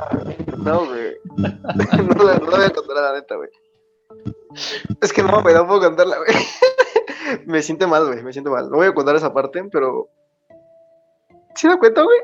No, 0.58 0.58
no, 0.58 0.86
güey. 0.86 1.16
No, 1.38 2.24
la- 2.24 2.38
no 2.38 2.50
la 2.52 2.58
voy 2.58 2.66
a 2.66 2.70
contar 2.70 2.96
la 2.98 3.14
neta, 3.14 3.36
güey. 3.36 3.50
Es 5.02 5.12
que 5.14 5.24
no, 5.24 5.42
güey, 5.42 5.56
no 5.56 5.68
puedo 5.68 5.82
contarla, 5.82 6.18
güey. 6.18 6.30
Me 7.46 7.62
siente 7.62 7.86
mal, 7.86 8.08
güey, 8.08 8.24
me 8.24 8.34
siento 8.34 8.50
mal. 8.50 8.70
No 8.72 8.78
voy 8.78 8.88
a 8.88 8.94
contar 8.94 9.16
esa 9.16 9.32
parte, 9.32 9.64
pero... 9.72 10.10
¿Sí 11.56 11.68
la 11.68 11.78
cuento, 11.78 12.04
güey? 12.04 12.20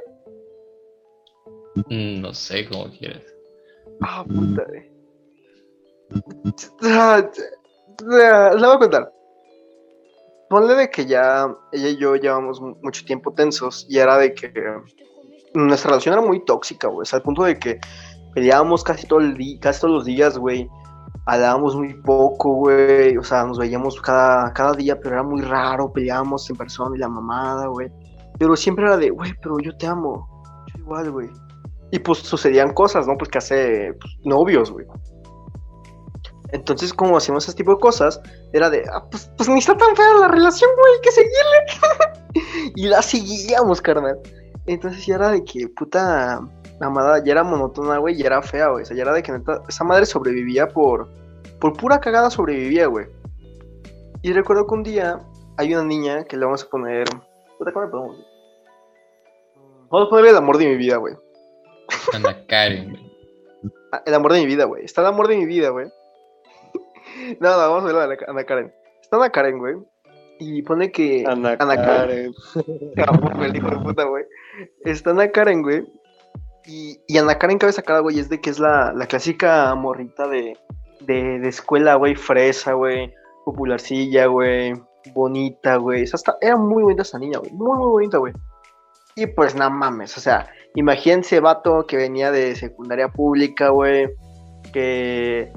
Mm, 1.89 2.21
No 2.21 2.33
sé 2.33 2.67
cómo 2.67 2.89
quieras. 2.89 3.21
Ah, 4.01 4.23
puta, 4.27 4.63
güey. 4.67 4.91
Ah, 6.81 7.23
la 8.09 8.67
voy 8.67 8.75
a 8.75 8.79
contar. 8.79 9.11
Ponle 10.49 10.76
de 10.76 10.89
que 10.89 11.05
ya 11.05 11.47
ella 11.72 11.89
y 11.89 11.97
yo 11.97 12.15
llevamos 12.15 12.61
mu- 12.61 12.76
mucho 12.84 13.03
tiempo 13.05 13.34
tensos 13.34 13.85
y 13.89 13.97
era 13.97 14.17
de 14.17 14.34
que 14.34 14.51
nuestra 15.53 15.89
relación 15.89 16.13
era 16.13 16.22
muy 16.26 16.43
tóxica, 16.45 16.88
güey. 16.88 17.07
Al 17.11 17.22
punto 17.22 17.43
de 17.43 17.57
que 17.57 17.80
peleábamos 18.34 18.84
casi, 18.84 19.07
todo 19.07 19.19
el 19.19 19.35
di- 19.35 19.57
casi 19.59 19.81
todos 19.81 19.93
los 19.95 20.05
días, 20.05 20.38
güey. 20.38 20.69
Hablábamos 21.26 21.76
muy 21.76 21.93
poco, 21.95 22.53
güey. 22.55 23.17
O 23.17 23.23
sea, 23.23 23.43
nos 23.45 23.57
veíamos 23.57 23.99
cada, 24.01 24.53
cada 24.53 24.73
día, 24.73 24.99
pero 24.99 25.15
era 25.15 25.23
muy 25.23 25.41
raro. 25.41 25.91
Peleábamos 25.91 26.47
en 26.49 26.55
persona 26.55 26.95
y 26.95 26.99
la 26.99 27.07
mamada, 27.09 27.67
güey. 27.67 27.91
Pero 28.38 28.55
siempre 28.55 28.85
era 28.85 28.97
de, 28.97 29.09
güey, 29.09 29.34
pero 29.41 29.57
yo 29.59 29.76
te 29.77 29.88
amo. 29.88 30.27
Yo 30.73 30.80
igual, 30.81 31.11
güey. 31.11 31.30
Y 31.91 31.99
pues 31.99 32.19
sucedían 32.19 32.73
cosas, 32.73 33.07
¿no? 33.07 33.17
Pues 33.17 33.30
que 33.31 33.38
hace 33.39 33.93
pues, 33.99 34.13
novios, 34.26 34.72
güey. 34.72 34.85
Entonces, 36.56 36.94
como 36.94 37.18
hacíamos 37.18 37.44
ese 37.48 37.57
tipo 37.57 37.73
de 37.73 37.80
cosas, 37.80 38.22
era 38.53 38.69
de, 38.69 38.86
ah, 38.94 39.03
pues, 39.11 39.30
pues 39.36 39.49
ni 39.49 39.60
está 39.60 39.76
tan 39.76 39.94
fea 39.94 40.14
la 40.22 40.30
relación, 40.30 40.69
güey, 40.77 41.02
que 41.02 41.11
seguirle. 41.11 42.72
y 42.76 42.88
la 42.88 43.02
seguíamos, 43.02 43.82
carnal. 43.82 44.18
Entonces 44.65 45.06
ya 45.06 45.15
era 45.15 45.32
de 45.32 45.44
que, 45.44 45.68
puta, 45.68 46.40
amada, 46.80 47.22
ya 47.26 47.34
era 47.34 47.44
monótona, 47.44 47.98
güey, 47.98 48.15
ya 48.15 48.27
era 48.27 48.41
fea, 48.41 48.69
güey. 48.69 48.84
O 48.84 48.86
sea, 48.86 48.95
ya 48.95 49.03
era 49.03 49.11
de 49.11 49.22
que 49.22 49.34
neta, 49.34 49.61
esa 49.68 49.84
madre 49.84 50.06
sobrevivía 50.06 50.69
por, 50.69 51.10
por 51.60 51.73
pura 51.73 51.99
cagada 51.99 52.30
sobrevivía, 52.30 52.88
güey. 52.88 53.07
Y 54.22 54.32
recuerdo 54.32 54.65
que 54.65 54.76
un 54.76 54.84
día 54.84 55.19
hay 55.57 55.73
una 55.73 55.84
niña 55.84 56.23
que 56.23 56.38
le 56.38 56.45
vamos 56.45 56.64
a 56.64 56.69
poner, 56.69 57.03
puta, 57.60 57.73
¿cómo 57.73 57.86
le 57.86 57.91
podemos? 57.91 58.18
Vamos 59.91 60.07
a 60.07 60.10
ponerle 60.10 60.30
el 60.32 60.38
amor 60.38 60.57
de 60.57 60.68
mi 60.68 60.77
vida, 60.77 60.95
güey. 60.95 61.15
Ana 62.14 62.45
Karen, 62.48 62.91
güey. 62.91 63.11
Ah, 63.91 64.02
El 64.06 64.14
amor 64.14 64.32
de 64.32 64.40
mi 64.40 64.45
vida, 64.45 64.64
güey. 64.64 64.86
Está 64.86 65.02
el 65.02 65.07
amor 65.07 65.27
de 65.27 65.36
mi 65.36 65.45
vida, 65.45 65.69
güey. 65.69 65.91
No, 67.39 67.51
no, 67.51 67.57
vamos 67.57 67.83
a 67.83 67.93
ver 67.93 67.95
a 67.95 68.03
Ana- 68.05 68.17
Ana 68.27 68.43
Karen. 68.43 68.73
Está 69.01 69.17
Ana 69.17 69.29
Karen, 69.29 69.57
güey. 69.59 69.75
Y 70.39 70.61
pone 70.63 70.91
que. 70.91 71.23
Ana 71.27 71.55
Ana 71.59 71.75
Karen. 71.75 72.33
Cabrón, 72.95 73.33
güey, 73.37 73.49
el 73.49 73.55
hijo 73.55 73.69
de 73.69 73.77
puta, 73.77 74.03
güey. 74.03 74.25
Está 74.83 75.11
Ana 75.11 75.29
Karen, 75.31 75.61
güey. 75.61 75.85
Y, 76.65 76.99
y 77.07 77.17
Ana 77.17 77.37
Karen 77.37 77.57
cabe 77.59 77.71
sacar, 77.73 78.01
güey, 78.01 78.19
es 78.19 78.27
de 78.29 78.41
que 78.41 78.49
es 78.49 78.59
la, 78.59 78.91
la 78.93 79.05
clásica 79.05 79.73
morrita 79.75 80.27
de, 80.27 80.57
de, 81.01 81.39
de 81.39 81.47
escuela, 81.47 81.95
güey, 81.95 82.15
fresa, 82.15 82.73
güey. 82.73 83.13
Popularcilla, 83.45 84.25
güey. 84.25 84.73
Bonita, 85.13 85.75
güey. 85.77 86.03
O 86.03 86.07
sea, 86.07 86.35
era 86.41 86.57
muy 86.57 86.81
bonita 86.83 87.03
esa 87.03 87.19
niña, 87.19 87.37
güey. 87.39 87.51
Muy, 87.51 87.77
muy 87.77 87.87
bonita, 87.87 88.17
güey. 88.17 88.33
Y 89.15 89.27
pues, 89.27 89.55
no 89.55 89.69
mames, 89.69 90.17
o 90.17 90.19
sea, 90.19 90.49
imagínense, 90.73 91.39
vato, 91.39 91.85
que 91.87 91.95
venía 91.95 92.31
de 92.31 92.55
secundaria 92.55 93.07
pública, 93.07 93.69
güey. 93.69 94.09
Que, 94.73 95.53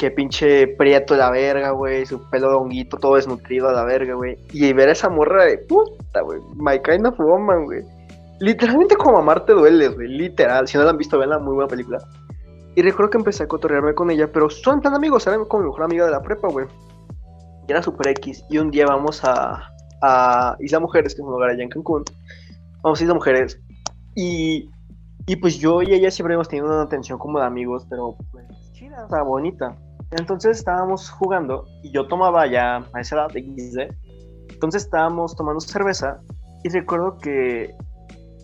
que 0.00 0.10
pinche 0.10 0.66
prieto 0.66 1.12
de 1.12 1.20
la 1.20 1.30
verga, 1.30 1.72
güey, 1.72 2.06
su 2.06 2.22
pelo 2.30 2.48
de 2.48 2.56
honguito 2.56 2.96
todo 2.96 3.16
desnutrido 3.16 3.68
a 3.68 3.72
la 3.74 3.84
verga, 3.84 4.14
güey. 4.14 4.38
Y 4.50 4.72
ver 4.72 4.88
a 4.88 4.92
esa 4.92 5.10
morra 5.10 5.44
de 5.44 5.58
puta, 5.58 6.22
güey, 6.22 6.40
my 6.56 6.80
kind 6.80 7.06
of 7.06 7.20
woman, 7.20 7.66
güey. 7.66 7.82
Literalmente 8.38 8.96
como 8.96 9.18
amar 9.18 9.44
te 9.44 9.52
dueles, 9.52 9.94
güey, 9.94 10.08
literal. 10.08 10.66
Si 10.66 10.78
no 10.78 10.84
la 10.84 10.90
han 10.92 10.96
visto, 10.96 11.18
la 11.18 11.38
muy 11.38 11.54
buena 11.54 11.68
película. 11.68 11.98
Y 12.74 12.80
recuerdo 12.80 13.10
que 13.10 13.18
empecé 13.18 13.42
a 13.42 13.46
cotorrearme 13.48 13.92
con 13.92 14.10
ella, 14.10 14.32
pero 14.32 14.48
son 14.48 14.80
tan 14.80 14.94
amigos, 14.94 15.24
¿saben? 15.24 15.44
Como 15.44 15.64
mi 15.64 15.68
mejor 15.68 15.84
amiga 15.84 16.06
de 16.06 16.12
la 16.12 16.22
prepa, 16.22 16.48
güey. 16.48 16.64
Y 17.68 17.70
era 17.70 17.82
super 17.82 18.08
X. 18.08 18.42
Y 18.48 18.56
un 18.56 18.70
día 18.70 18.86
vamos 18.86 19.22
a, 19.22 19.68
a 20.00 20.56
Isla 20.60 20.80
Mujeres, 20.80 21.14
que 21.14 21.20
es 21.20 21.26
un 21.26 21.32
lugar 21.34 21.50
allá 21.50 21.62
en 21.62 21.68
Cancún. 21.68 22.04
Vamos 22.82 22.98
a 22.98 23.04
Isla 23.04 23.12
Mujeres. 23.12 23.60
Y, 24.14 24.70
y 25.26 25.36
pues 25.36 25.58
yo 25.58 25.82
y 25.82 25.92
ella 25.92 26.10
siempre 26.10 26.32
hemos 26.32 26.48
tenido 26.48 26.68
una 26.68 26.84
atención 26.84 27.18
como 27.18 27.38
de 27.38 27.44
amigos, 27.44 27.86
pero 27.90 28.16
pues 28.32 28.46
chida, 28.72 29.04
o 29.04 29.10
sea, 29.10 29.24
bonita. 29.24 29.76
Entonces 30.12 30.58
estábamos 30.58 31.08
jugando 31.10 31.66
y 31.82 31.92
yo 31.92 32.08
tomaba 32.08 32.46
ya 32.46 32.84
a 32.92 33.00
esa 33.00 33.16
edad 33.16 33.28
de 33.28 33.42
XD. 33.42 34.52
Entonces 34.52 34.84
estábamos 34.84 35.36
tomando 35.36 35.60
cerveza 35.60 36.20
y 36.64 36.68
recuerdo 36.68 37.16
que, 37.18 37.74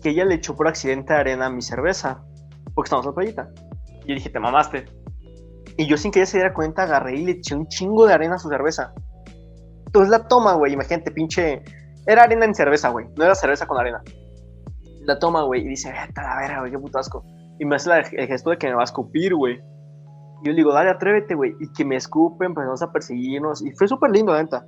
que 0.01 0.09
ella 0.09 0.25
le 0.25 0.35
echó 0.35 0.55
por 0.55 0.67
accidente 0.67 1.13
arena 1.13 1.47
a 1.47 1.49
mi 1.49 1.61
cerveza, 1.61 2.23
porque 2.73 2.87
estábamos 2.87 3.05
en 3.05 3.11
la 3.11 3.15
playita. 3.15 3.49
Y 4.05 4.09
yo 4.09 4.15
dije, 4.15 4.29
te 4.29 4.39
mamaste. 4.39 4.85
Y 5.77 5.85
yo 5.85 5.97
sin 5.97 6.11
que 6.11 6.19
ella 6.19 6.25
se 6.25 6.37
diera 6.37 6.53
cuenta 6.53 6.83
agarré 6.83 7.17
y 7.17 7.25
le 7.25 7.31
eché 7.33 7.53
un 7.53 7.67
chingo 7.67 8.07
de 8.07 8.13
arena 8.13 8.35
a 8.35 8.39
su 8.39 8.49
cerveza. 8.49 8.93
Entonces 9.85 10.09
la 10.09 10.27
toma, 10.27 10.53
güey, 10.53 10.73
imagínate, 10.73 11.11
pinche... 11.11 11.63
Era 12.05 12.23
arena 12.23 12.45
en 12.45 12.55
cerveza, 12.55 12.89
güey, 12.89 13.05
no 13.17 13.25
era 13.25 13.35
cerveza 13.35 13.67
con 13.67 13.77
arena. 13.77 14.01
La 15.01 15.19
toma, 15.19 15.43
güey, 15.43 15.61
y 15.61 15.67
dice, 15.67 15.91
vete 15.91 16.21
a 16.21 16.23
la 16.23 16.37
verga, 16.37 16.59
güey, 16.61 16.71
qué 16.71 16.79
puto 16.79 16.99
asco. 16.99 17.23
Y 17.59 17.65
me 17.65 17.75
hace 17.75 17.91
el 17.91 18.27
gesto 18.27 18.49
de 18.51 18.57
que 18.57 18.67
me 18.67 18.75
va 18.75 18.81
a 18.81 18.85
escupir, 18.85 19.35
güey. 19.35 19.59
Yo 20.43 20.51
le 20.51 20.55
digo, 20.55 20.73
dale, 20.73 20.89
atrévete, 20.89 21.35
güey. 21.35 21.55
Y 21.59 21.71
que 21.73 21.85
me 21.85 21.95
escupen, 21.95 22.53
pues 22.53 22.65
vamos 22.65 22.81
a 22.81 22.91
perseguirnos. 22.91 23.65
Y 23.65 23.71
fue 23.71 23.87
súper 23.87 24.11
lindo, 24.11 24.35
neta. 24.35 24.65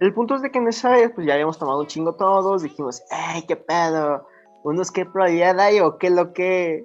El 0.00 0.12
punto 0.12 0.34
es 0.34 0.42
de 0.42 0.50
que 0.50 0.58
en 0.58 0.68
esa 0.68 0.90
vez, 0.90 1.10
pues 1.14 1.26
ya 1.26 1.34
habíamos 1.34 1.58
tomado 1.58 1.80
un 1.80 1.86
chingo 1.86 2.14
todos. 2.14 2.62
Dijimos, 2.62 3.02
¡ay, 3.10 3.42
qué 3.46 3.56
pedo! 3.56 4.26
¿Unos 4.62 4.90
qué 4.90 5.06
probabilidad 5.06 5.58
hay 5.60 5.80
o 5.80 5.96
qué 5.96 6.10
lo 6.10 6.32
que? 6.32 6.84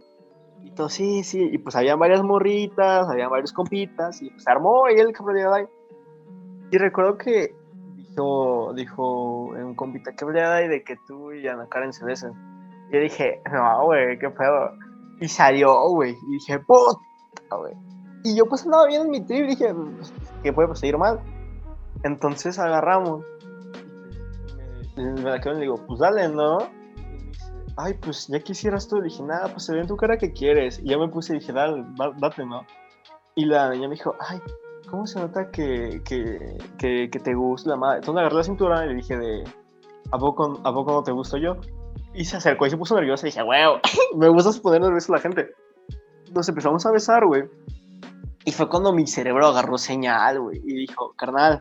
Y 0.61 0.71
todo, 0.71 0.87
sí, 0.89 1.23
sí. 1.23 1.49
Y 1.51 1.57
pues 1.57 1.75
habían 1.75 1.99
varias 1.99 2.23
morritas, 2.23 3.09
habían 3.09 3.29
varios 3.29 3.51
compitas. 3.51 4.21
Y 4.21 4.29
pues 4.29 4.47
armó 4.47 4.89
y 4.89 4.99
el 4.99 5.07
qué 5.07 5.13
probabilidad 5.13 5.53
hay. 5.53 5.65
Y 6.71 6.77
recuerdo 6.77 7.17
que 7.17 7.53
dijo, 7.97 8.73
dijo 8.75 9.45
un 9.47 9.75
compita, 9.75 10.11
¿qué 10.11 10.17
probabilidad 10.17 10.53
hay 10.53 10.67
de 10.69 10.83
que 10.83 10.95
tú 11.07 11.33
y 11.33 11.47
Ana 11.47 11.67
Karen 11.67 11.91
se 11.91 12.05
besen? 12.05 12.31
Yo 12.91 12.99
dije, 12.99 13.41
no, 13.51 13.85
güey, 13.85 14.19
qué 14.19 14.29
pedo. 14.29 14.71
Y 15.19 15.27
salió, 15.27 15.89
güey. 15.89 16.15
Y 16.29 16.33
dije, 16.33 16.59
puta, 16.59 17.55
güey. 17.57 17.90
Y 18.23 18.35
yo 18.35 18.45
pues 18.45 18.65
andaba 18.65 18.85
bien 18.87 19.03
en 19.03 19.09
mi 19.09 19.21
trip, 19.21 19.47
dije, 19.47 19.73
¿qué 20.43 20.53
puede 20.53 20.75
seguir 20.75 20.97
mal? 20.97 21.19
Entonces 22.03 22.59
agarramos. 22.59 23.25
Me, 24.95 25.13
me 25.13 25.29
la 25.29 25.39
quedo 25.39 25.53
y 25.53 25.55
le 25.55 25.61
digo, 25.61 25.75
pues 25.87 25.99
dale, 25.99 26.29
¿no? 26.29 26.59
Y 26.97 27.27
dice, 27.27 27.51
ay, 27.77 27.93
pues 27.95 28.27
ya 28.27 28.39
quisieras 28.39 28.87
tú. 28.87 28.97
Le 28.97 29.05
dije, 29.05 29.23
nada, 29.23 29.47
pues 29.47 29.65
se 29.65 29.73
ve 29.73 29.81
en 29.81 29.87
tu 29.87 29.97
cara 29.97 30.17
que 30.17 30.31
quieres. 30.31 30.79
Y 30.79 30.89
ya 30.89 30.97
me 30.97 31.07
puse 31.07 31.35
y 31.35 31.39
dije, 31.39 31.53
dale, 31.53 31.83
date, 32.17 32.45
¿no? 32.45 32.65
Y 33.35 33.45
la 33.45 33.69
niña 33.69 33.87
me 33.87 33.95
dijo, 33.95 34.15
ay, 34.19 34.39
¿cómo 34.89 35.07
se 35.07 35.19
nota 35.19 35.49
que, 35.49 36.01
que, 36.03 36.57
que, 36.77 37.09
que 37.09 37.19
te 37.19 37.33
gusta 37.33 37.71
la 37.71 37.77
madre? 37.77 37.99
Entonces 37.99 38.19
agarré 38.19 38.35
la 38.35 38.43
cintura 38.43 38.85
y 38.85 38.89
le 38.89 38.95
dije 38.95 39.17
de, 39.17 39.43
¿a 40.11 40.17
poco, 40.17 40.59
¿a 40.63 40.73
poco 40.73 40.91
no 40.91 41.03
te 41.03 41.11
gusto 41.11 41.37
yo? 41.37 41.55
Y 42.13 42.25
se 42.25 42.37
acercó 42.37 42.65
y 42.65 42.69
se 42.69 42.77
puso 42.77 42.95
nerviosa 42.95 43.25
y 43.25 43.29
dije, 43.29 43.41
wow, 43.41 43.79
me 44.17 44.27
gusta 44.29 44.51
poner 44.61 44.81
nervioso 44.81 45.13
a 45.13 45.17
la 45.17 45.21
gente. 45.21 45.49
Nos 46.33 46.47
empezamos 46.49 46.85
a 46.85 46.91
besar, 46.91 47.25
güey. 47.25 47.43
Y 48.45 48.51
fue 48.51 48.69
cuando 48.69 48.91
mi 48.91 49.05
cerebro 49.07 49.47
agarró 49.47 49.77
señal, 49.77 50.39
güey, 50.39 50.61
y 50.65 50.73
dijo, 50.73 51.13
carnal, 51.15 51.59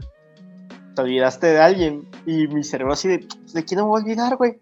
te 0.94 1.02
olvidaste 1.02 1.48
de 1.48 1.60
alguien. 1.60 2.08
Y 2.26 2.46
mi 2.48 2.64
cerebro 2.64 2.94
así 2.94 3.08
de, 3.08 3.26
¿de 3.52 3.64
quién 3.64 3.80
me 3.80 3.86
voy 3.86 4.00
a 4.00 4.04
olvidar, 4.04 4.36
güey? 4.36 4.58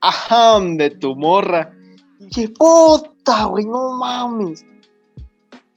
Ajá, 0.00 0.58
de 0.60 0.90
tu 0.90 1.14
morra. 1.14 1.72
Y 2.18 2.26
dije, 2.26 2.48
puta, 2.48 3.44
güey, 3.44 3.64
no 3.64 3.96
mames. 3.96 4.64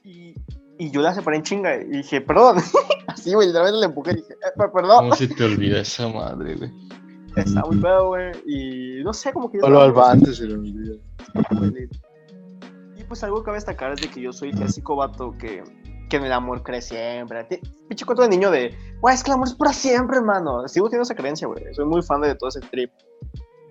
Y, 0.02 0.34
y 0.78 0.90
yo 0.90 1.00
la 1.00 1.14
separé 1.14 1.36
en 1.36 1.42
chinga 1.44 1.76
y 1.76 1.84
dije, 1.88 2.20
perdón. 2.20 2.58
así, 3.06 3.32
güey, 3.32 3.46
literalmente 3.48 3.80
le 3.80 3.86
empujé 3.86 4.12
y 4.12 4.16
dije, 4.16 4.32
eh, 4.32 4.52
perdón. 4.56 4.98
¿Cómo 4.98 5.14
se 5.14 5.28
te 5.28 5.44
olvida 5.44 5.80
esa 5.80 6.08
madre, 6.08 6.56
güey? 6.56 6.70
Está 7.36 7.62
muy 7.62 7.78
feo, 7.78 8.08
güey. 8.08 8.32
Y 8.46 9.04
no 9.04 9.12
sé, 9.12 9.32
como 9.32 9.50
que... 9.50 9.60
Solo 9.60 9.80
al 9.80 9.94
antes 9.98 10.38
se 10.38 10.46
le 10.46 10.54
olvida. 10.54 10.96
Pues 13.08 13.22
algo 13.22 13.38
que 13.38 13.44
cabe 13.46 13.56
destacar 13.56 13.92
es 13.92 14.00
de 14.00 14.08
que 14.08 14.20
yo 14.20 14.32
soy 14.32 14.50
el 14.50 14.56
clásico 14.56 14.96
vato 14.96 15.32
que, 15.38 15.62
que 16.08 16.16
el 16.16 16.32
amor 16.32 16.62
cree 16.62 16.82
siempre. 16.82 17.44
Pinche 17.88 18.04
cuento 18.04 18.22
de 18.22 18.28
niño 18.28 18.50
de, 18.50 18.76
güey, 19.00 19.14
es 19.14 19.22
que 19.22 19.30
el 19.30 19.34
amor 19.34 19.48
es 19.48 19.54
para 19.54 19.72
siempre, 19.72 20.18
hermano. 20.18 20.66
Sigo 20.68 20.88
teniendo 20.88 21.04
esa 21.04 21.14
creencia, 21.14 21.46
güey. 21.46 21.62
Soy 21.74 21.84
muy 21.84 22.02
fan 22.02 22.20
de 22.20 22.34
todo 22.34 22.48
ese 22.48 22.60
trip. 22.60 22.90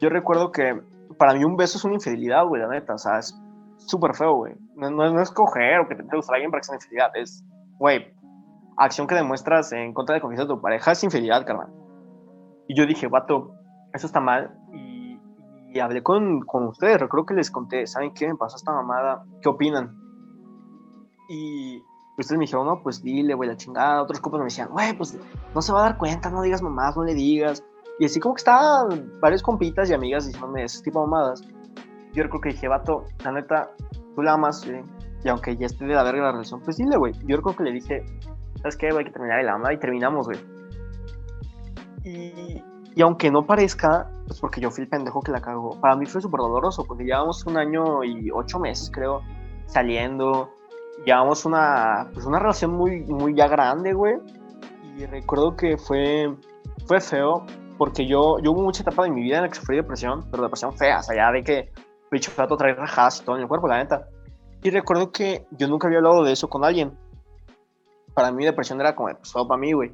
Yo 0.02 0.10
recuerdo 0.10 0.52
que 0.52 0.82
para 1.18 1.34
mí 1.34 1.44
un 1.44 1.57
beso 1.57 1.78
es 1.78 1.84
una 1.84 1.95
infidelidad, 1.95 2.45
güey, 2.45 2.62
la 2.62 2.70
neta. 2.70 2.94
O 2.94 2.98
sea, 2.98 3.20
es 3.20 3.36
súper 3.78 4.16
feo, 4.16 4.36
güey. 4.36 4.53
No, 4.76 4.90
no, 4.90 5.12
no, 5.12 5.22
es 5.22 5.32
coger 5.32 5.80
o 5.80 5.88
que 5.88 5.95
te, 5.95 6.03
gusta 6.03 6.34
alguien 6.34 6.52
para 6.52 6.62
que 6.62 6.66
sea 6.66 6.76
infidelidad. 6.76 7.12
Es, 7.16 7.44
güey, 7.78 8.14
acción 8.78 9.07
que 9.07 9.16
demuestras 9.16 9.72
en 9.72 9.94
contra 9.94 10.16
de 10.16 10.22
confianza 10.22 10.44
de 10.44 10.56
tu 10.56 10.62
pareja 10.62 10.91
es 10.91 11.03
infidelidad, 11.03 11.45
carnal. 11.45 11.70
Y 12.68 12.76
yo 12.76 12.86
dije, 12.86 13.07
vato, 13.07 13.53
eso 13.94 14.07
está 14.07 14.20
mal. 14.20 14.57
Y, 14.74 14.94
y 15.76 15.81
hablé 15.81 16.02
con, 16.02 16.39
con 16.39 16.68
ustedes, 16.68 17.02
recuerdo 17.02 17.26
que 17.26 17.34
les 17.34 17.52
conté, 17.52 17.85
¿saben 17.85 18.14
qué 18.14 18.30
me 18.30 18.35
pasó 18.35 18.56
esta 18.56 18.72
mamada? 18.72 19.26
¿Qué 19.41 19.49
opinan? 19.49 19.93
Y 21.27 21.84
ustedes 22.18 22.38
me 22.38 22.45
dijeron, 22.45 22.65
no, 22.65 22.81
pues 22.81 23.03
dile, 23.03 23.34
güey, 23.34 23.49
la 23.49 23.57
chingada. 23.57 24.02
Otros 24.02 24.22
compas 24.22 24.39
me 24.39 24.45
decían, 24.45 24.69
güey, 24.69 24.97
pues 24.97 25.19
no 25.53 25.61
se 25.61 25.73
va 25.73 25.80
a 25.80 25.89
dar 25.89 25.97
cuenta, 25.97 26.30
no 26.30 26.43
digas 26.43 26.61
mamás, 26.61 26.95
no 26.95 27.03
le 27.03 27.14
digas. 27.14 27.61
Y 27.99 28.06
así 28.06 28.22
como 28.22 28.35
que 28.35 28.39
estaban 28.39 29.19
varios 29.19 29.43
compitas 29.43 29.89
y 29.89 29.93
amigas 29.93 30.26
diciéndome 30.26 30.64
ese 30.64 30.81
tipo 30.81 31.02
de 31.02 31.07
mamadas. 31.07 31.41
Yo 32.14 32.23
recuerdo 32.23 32.43
que 32.43 32.49
dije, 32.52 32.69
vato, 32.69 33.03
la 33.26 33.34
neta, 33.34 33.69
tú 34.15 34.22
la 34.22 34.31
amas, 34.31 34.65
güey. 34.65 34.81
Y 35.26 35.27
aunque 35.27 35.57
ya 35.57 35.65
esté 35.65 35.84
de 35.84 35.93
la 35.93 36.03
verga 36.03 36.23
la 36.23 36.31
relación, 36.31 36.61
pues 36.61 36.77
dile, 36.77 36.95
güey. 36.95 37.11
Yo 37.26 37.35
recuerdo 37.35 37.57
que 37.57 37.64
le 37.65 37.73
dije, 37.73 38.06
¿sabes 38.61 38.77
qué? 38.77 38.91
Güey, 38.91 38.99
hay 38.99 39.06
que 39.07 39.11
terminar 39.11 39.41
el 39.41 39.49
ama 39.49 39.73
y 39.73 39.77
terminamos, 39.77 40.26
güey. 40.26 40.39
Y, 42.06 42.64
y 42.95 43.01
aunque 43.01 43.30
no 43.30 43.45
parezca, 43.45 44.09
pues 44.26 44.39
porque 44.39 44.61
yo 44.61 44.72
fui 44.72 44.84
el 44.84 44.89
pendejo 44.89 45.22
que 45.22 45.31
la 45.31 45.41
cagó, 45.41 45.77
para 45.81 45.97
mí 45.97 46.05
fue 46.05 46.22
súper 46.22 46.39
doloroso, 46.39 46.85
porque 46.85 47.03
llevamos 47.03 47.45
un 47.45 47.57
año 47.57 48.03
y 48.05 48.31
ocho 48.31 48.57
meses, 48.57 48.89
creo, 48.89 49.22
saliendo. 49.65 50.49
Llevamos 51.05 51.45
una, 51.45 52.09
pues 52.13 52.26
una 52.26 52.39
relación 52.39 52.72
muy, 52.72 53.01
muy 53.01 53.35
ya 53.35 53.49
grande, 53.49 53.91
güey. 53.91 54.15
Y 54.97 55.05
recuerdo 55.07 55.57
que 55.57 55.77
fue, 55.77 56.34
fue 56.88 57.01
feo, 57.01 57.45
porque 57.77 58.07
yo, 58.07 58.39
yo 58.39 58.53
hubo 58.53 58.61
mucha 58.61 58.81
etapa 58.81 59.03
de 59.03 59.11
mi 59.11 59.22
vida 59.22 59.38
en 59.38 59.43
la 59.43 59.49
que 59.49 59.55
sufrí 59.55 59.76
depresión, 59.76 60.26
pero 60.31 60.43
depresión 60.43 60.72
fea, 60.77 60.99
o 60.99 61.03
sea, 61.03 61.15
ya 61.17 61.31
de 61.34 61.43
que 61.43 61.73
bicho 62.09 62.31
trato 62.34 62.55
traer 62.55 62.77
rajadas 62.77 63.19
y 63.19 63.26
todo 63.26 63.35
en 63.35 63.41
el 63.41 63.47
cuerpo, 63.49 63.67
la 63.67 63.80
neta. 63.80 64.07
Y 64.63 64.69
recuerdo 64.69 65.11
que 65.11 65.45
yo 65.51 65.67
nunca 65.67 65.88
había 65.88 65.97
hablado 65.99 66.23
de 66.23 66.31
eso 66.31 66.47
con 66.47 66.63
alguien. 66.63 66.97
Para 68.13 68.31
mí 68.31 68.45
depresión 68.45 68.80
era 68.80 68.95
como, 68.95 69.13
pues 69.13 69.34
todo 69.34 69.45
para 69.49 69.59
mí, 69.59 69.73
güey. 69.73 69.91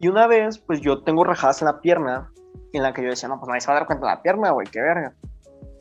Y 0.00 0.08
una 0.08 0.26
vez, 0.26 0.58
pues 0.58 0.80
yo 0.80 1.02
tengo 1.02 1.24
rajadas 1.24 1.60
en 1.62 1.66
la 1.66 1.80
pierna, 1.80 2.30
en 2.72 2.82
la 2.82 2.92
que 2.92 3.02
yo 3.02 3.10
decía, 3.10 3.28
no, 3.28 3.38
pues 3.38 3.48
nadie 3.48 3.60
se 3.60 3.68
va 3.68 3.74
a 3.74 3.78
dar 3.80 3.86
cuenta 3.86 4.06
de 4.06 4.12
la 4.14 4.22
pierna, 4.22 4.50
güey, 4.50 4.66
qué 4.66 4.80
verga. 4.80 5.14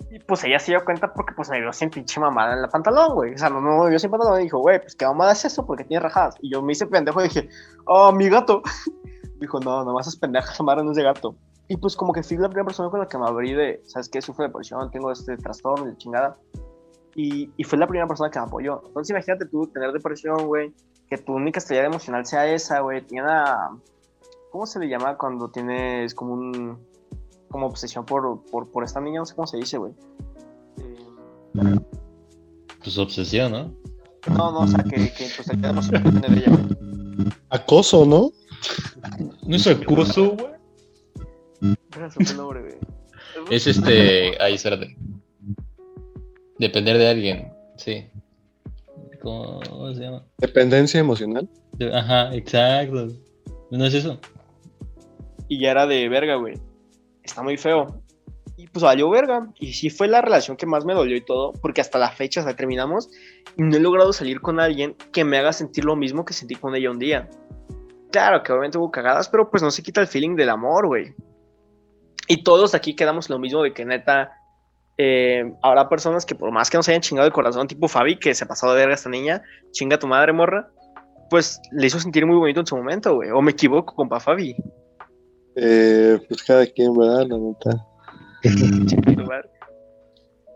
Y 0.10 0.20
pues 0.20 0.44
ella 0.46 0.58
se 0.60 0.72
dio 0.72 0.84
cuenta 0.86 1.14
porque 1.14 1.34
pues 1.36 1.50
me 1.50 1.60
vio 1.60 1.72
sin 1.74 1.90
pinche 1.90 2.20
mamada 2.20 2.54
en 2.54 2.60
el 2.64 2.70
pantalón, 2.70 3.14
güey. 3.14 3.34
O 3.34 3.38
sea, 3.38 3.50
no, 3.50 3.62
me 3.62 3.90
vio 3.90 4.00
sin 4.00 4.10
pantalón 4.10 4.40
y 4.40 4.44
dijo, 4.46 4.60
güey, 4.60 4.80
pues 4.80 4.96
qué 4.96 5.06
mamada 5.06 5.34
es 5.34 5.46
eso 5.46 5.66
porque 5.66 5.84
tiene 5.84 6.02
rajadas. 6.02 6.36
Y 6.42 6.52
yo 6.52 6.62
me 6.62 6.72
hice 6.72 6.88
pendejo 6.88 7.20
y 7.22 7.26
dije, 7.26 7.50
oh, 7.86 8.12
mi 8.12 8.30
gato. 8.30 8.62
dijo, 9.40 9.60
no, 9.60 9.84
nomás 9.84 10.08
es 10.08 10.16
pendeja, 10.16 10.52
esa 10.52 10.64
madre 10.64 10.84
no 10.84 10.92
es 10.92 10.98
de 10.98 11.04
gato. 11.04 11.36
Y 11.68 11.76
pues 11.78 11.96
como 11.96 12.14
que 12.14 12.24
fui 12.24 12.38
la 12.38 12.48
primera 12.48 12.66
persona 12.66 12.90
con 12.90 13.02
la 13.02 13.08
que 13.08 13.18
me 13.18 13.28
abrí 13.28 13.54
de, 13.54 13.82
¿sabes 13.86 14.08
qué? 14.08 14.22
Sufro 14.22 14.44
de 14.44 14.50
depresión, 14.50 14.90
tengo 14.90 15.12
este 15.12 15.36
trastorno 15.38 15.86
de 15.86 15.98
chingada. 15.98 16.38
Y, 17.14 17.52
y 17.58 17.64
fue 17.64 17.78
la 17.78 17.88
primera 17.88 18.08
persona 18.08 18.32
que 18.32 18.40
me 18.40 18.46
apoyó. 18.46 18.82
Entonces 18.86 19.10
imagínate 19.10 19.46
tú 19.46 19.68
tener 19.68 19.92
depresión, 19.92 20.48
güey, 20.48 20.74
que 21.10 21.18
tu 21.18 21.34
única 21.34 21.60
estrella 21.60 21.86
emocional 21.86 22.26
sea 22.26 22.48
esa, 22.48 22.80
güey. 22.80 23.02
Tiene 23.06 23.28
una... 23.28 23.72
¿Cómo 24.58 24.66
se 24.66 24.80
le 24.80 24.90
llama 24.90 25.16
cuando 25.20 25.52
tienes 25.52 26.16
como 26.16 26.34
un... 26.34 26.80
como 27.48 27.68
obsesión 27.68 28.04
por, 28.08 28.44
por, 28.46 28.72
por 28.72 28.84
esta 28.84 29.00
niña? 29.00 29.20
No 29.20 29.26
sé 29.28 29.36
cómo 29.36 29.46
se 29.46 29.58
dice, 29.58 29.78
güey. 29.78 29.94
Eh, 30.80 31.80
Pues 32.84 32.98
obsesión, 32.98 33.52
¿no? 33.52 33.72
no, 34.28 34.52
no, 34.52 34.60
o 34.62 34.68
sea, 34.68 34.84
que, 34.84 35.14
que 35.14 35.28
emocional 35.52 36.04
depende 36.04 36.28
de 36.28 36.38
ella, 36.40 36.50
güey. 36.50 37.30
Acoso, 37.52 38.04
¿no? 38.04 38.32
No 39.46 39.56
es 39.56 39.68
acoso, 39.68 40.36
güey. 40.36 41.76
Era 41.96 42.10
su 42.10 42.36
nombre, 42.36 42.62
güey. 42.62 43.56
Es 43.56 43.68
este. 43.68 44.42
Ahí, 44.42 44.56
espérate. 44.56 44.98
Depender 46.58 46.98
de 46.98 47.08
alguien, 47.08 47.54
sí. 47.76 48.10
¿Cómo 49.22 49.94
se 49.94 50.02
llama? 50.02 50.26
Dependencia 50.40 51.00
emocional. 51.00 51.48
Ajá, 51.94 52.34
exacto. 52.34 53.10
¿No 53.70 53.86
es 53.86 53.94
eso? 53.94 54.20
Y 55.48 55.60
ya 55.60 55.72
era 55.72 55.88
de 55.88 56.08
verga, 56.10 56.36
güey. 56.36 56.56
Está 57.24 57.44
muy 57.44 57.58
feo. 57.58 58.02
Y 58.58 58.68
pues 58.68 58.84
valió 58.84 59.10
verga. 59.10 59.48
Y 59.60 59.74
sí 59.74 59.90
fue 59.90 60.08
la 60.08 60.22
relación 60.22 60.58
que 60.58 60.66
más 60.66 60.86
me 60.86 60.94
dolió 60.94 61.16
y 61.16 61.22
todo, 61.22 61.54
porque 61.62 61.82
hasta 61.82 62.00
la 62.00 62.12
fecha 62.12 62.40
hasta 62.40 62.56
terminamos 62.56 63.10
y 63.56 63.64
no 63.64 63.78
he 63.78 63.80
logrado 63.80 64.14
salir 64.14 64.42
con 64.42 64.60
alguien 64.60 64.96
que 65.12 65.24
me 65.24 65.38
haga 65.38 65.54
sentir 65.54 65.86
lo 65.86 65.96
mismo 65.96 66.26
que 66.26 66.34
sentí 66.34 66.56
con 66.56 66.76
ella 66.76 66.92
un 66.92 67.00
día. 67.00 67.30
Claro 68.12 68.42
que 68.42 68.52
obviamente 68.52 68.78
hubo 68.78 68.92
cagadas, 68.92 69.30
pero 69.30 69.50
pues 69.50 69.62
no 69.62 69.72
se 69.72 69.84
quita 69.84 70.02
el 70.02 70.08
feeling 70.08 70.36
del 70.36 70.50
amor, 70.50 70.88
güey. 70.88 71.14
Y 72.28 72.44
todos 72.44 72.76
aquí 72.76 72.96
quedamos 72.96 73.30
lo 73.30 73.40
mismo 73.40 73.64
de 73.64 73.74
que 73.74 73.86
neta, 73.86 74.32
eh, 74.98 75.54
habrá 75.62 75.88
personas 75.88 76.26
que 76.26 76.36
por 76.36 76.52
más 76.52 76.70
que 76.70 76.78
nos 76.78 76.90
hayan 76.90 77.02
chingado 77.02 77.28
el 77.28 77.34
corazón, 77.34 77.68
tipo 77.68 77.88
Fabi, 77.88 78.18
que 78.18 78.34
se 78.34 78.44
ha 78.44 78.48
pasado 78.48 78.74
de 78.74 78.80
verga 78.80 78.96
esta 78.96 79.10
niña, 79.10 79.44
chinga 79.72 80.00
tu 80.00 80.08
madre, 80.08 80.34
morra, 80.34 80.70
pues 81.30 81.60
le 81.72 81.88
hizo 81.88 82.00
sentir 82.00 82.26
muy 82.26 82.36
bonito 82.36 82.60
en 82.60 82.66
su 82.66 82.76
momento, 82.76 83.16
güey. 83.16 83.30
O 83.32 83.42
me 83.42 83.52
equivoco, 83.52 83.96
compa 83.96 84.20
Fabi. 84.20 84.56
Eh, 85.60 86.20
pues 86.28 86.44
cada 86.44 86.68
quien, 86.68 86.96
¿verdad? 86.96 87.26
La 87.28 87.38
neta. 87.38 87.86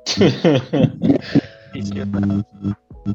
Sí, 0.06 1.90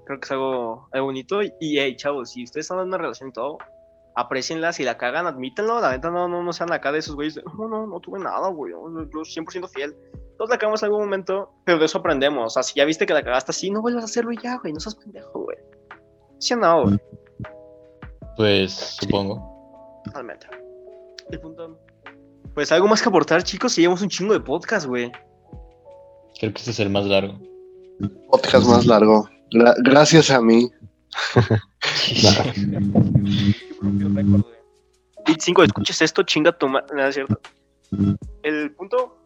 creo 0.04 0.20
que 0.20 0.24
es 0.24 0.30
algo, 0.32 0.88
algo 0.92 1.06
bonito. 1.06 1.42
Y, 1.42 1.78
hey, 1.78 1.94
chavos, 1.96 2.30
si 2.30 2.42
ustedes 2.42 2.64
están 2.64 2.80
en 2.80 2.88
una 2.88 2.98
relación 2.98 3.28
y 3.28 3.32
todo, 3.32 3.58
aprecienla. 4.16 4.72
Si 4.72 4.82
la 4.82 4.98
cagan, 4.98 5.28
admítanlo. 5.28 5.80
La 5.80 5.92
neta, 5.92 6.10
no, 6.10 6.26
no, 6.26 6.42
no 6.42 6.52
sean 6.52 6.72
acá 6.72 6.90
de 6.90 6.98
esos 6.98 7.14
güeyes. 7.14 7.40
No, 7.56 7.68
no, 7.68 7.86
no 7.86 8.00
tuve 8.00 8.18
nada, 8.18 8.48
güey. 8.48 8.72
Yo, 8.72 8.88
yo 8.88 9.20
100% 9.20 9.68
fiel. 9.68 9.94
Todos 10.38 10.50
la 10.50 10.58
cagamos 10.58 10.82
en 10.82 10.86
algún 10.86 11.02
momento, 11.04 11.52
pero 11.64 11.78
de 11.78 11.86
eso 11.86 11.98
aprendemos. 11.98 12.46
O 12.46 12.50
sea, 12.50 12.64
si 12.64 12.74
ya 12.74 12.84
viste 12.84 13.06
que 13.06 13.14
la 13.14 13.22
cagaste 13.22 13.52
así, 13.52 13.70
no 13.70 13.80
vuelvas 13.80 14.02
a 14.02 14.06
hacerlo 14.06 14.32
y 14.32 14.38
ya, 14.42 14.58
güey. 14.58 14.72
No 14.72 14.80
seas 14.80 14.96
pendejo, 14.96 15.44
güey. 15.44 15.58
Sí 16.38 16.54
o 16.54 16.56
no, 16.56 16.82
güey. 16.82 16.98
Pues 18.36 18.72
supongo. 18.72 20.02
Totalmente. 20.04 20.65
El 21.31 21.40
punto. 21.40 21.78
Pues 22.55 22.73
algo 22.73 22.89
más 22.89 23.03
que 23.03 23.09
aportar, 23.09 23.43
chicos. 23.43 23.73
Si 23.73 23.81
llevamos 23.82 24.03
un 24.03 24.09
chingo 24.09 24.32
de 24.32 24.40
podcast, 24.40 24.86
güey. 24.86 25.11
Creo 26.39 26.53
que 26.53 26.59
este 26.59 26.70
es 26.70 26.81
el 26.81 26.90
más 26.90 27.07
largo. 27.07 27.39
Podcast 28.31 28.66
más 28.69 28.86
largo. 28.86 29.28
Gra- 29.51 29.74
gracias 29.82 30.31
a 30.31 30.40
mí. 30.40 30.70
Beat 35.27 35.40
5, 35.40 35.62
escuches 35.65 36.03
esto, 36.03 36.23
chinga 36.23 36.53
tu 36.53 36.69
madre. 36.69 36.86
Nada, 36.94 37.09
es 37.09 37.15
cierto. 37.15 37.40
El 38.43 38.73
punto. 38.74 39.19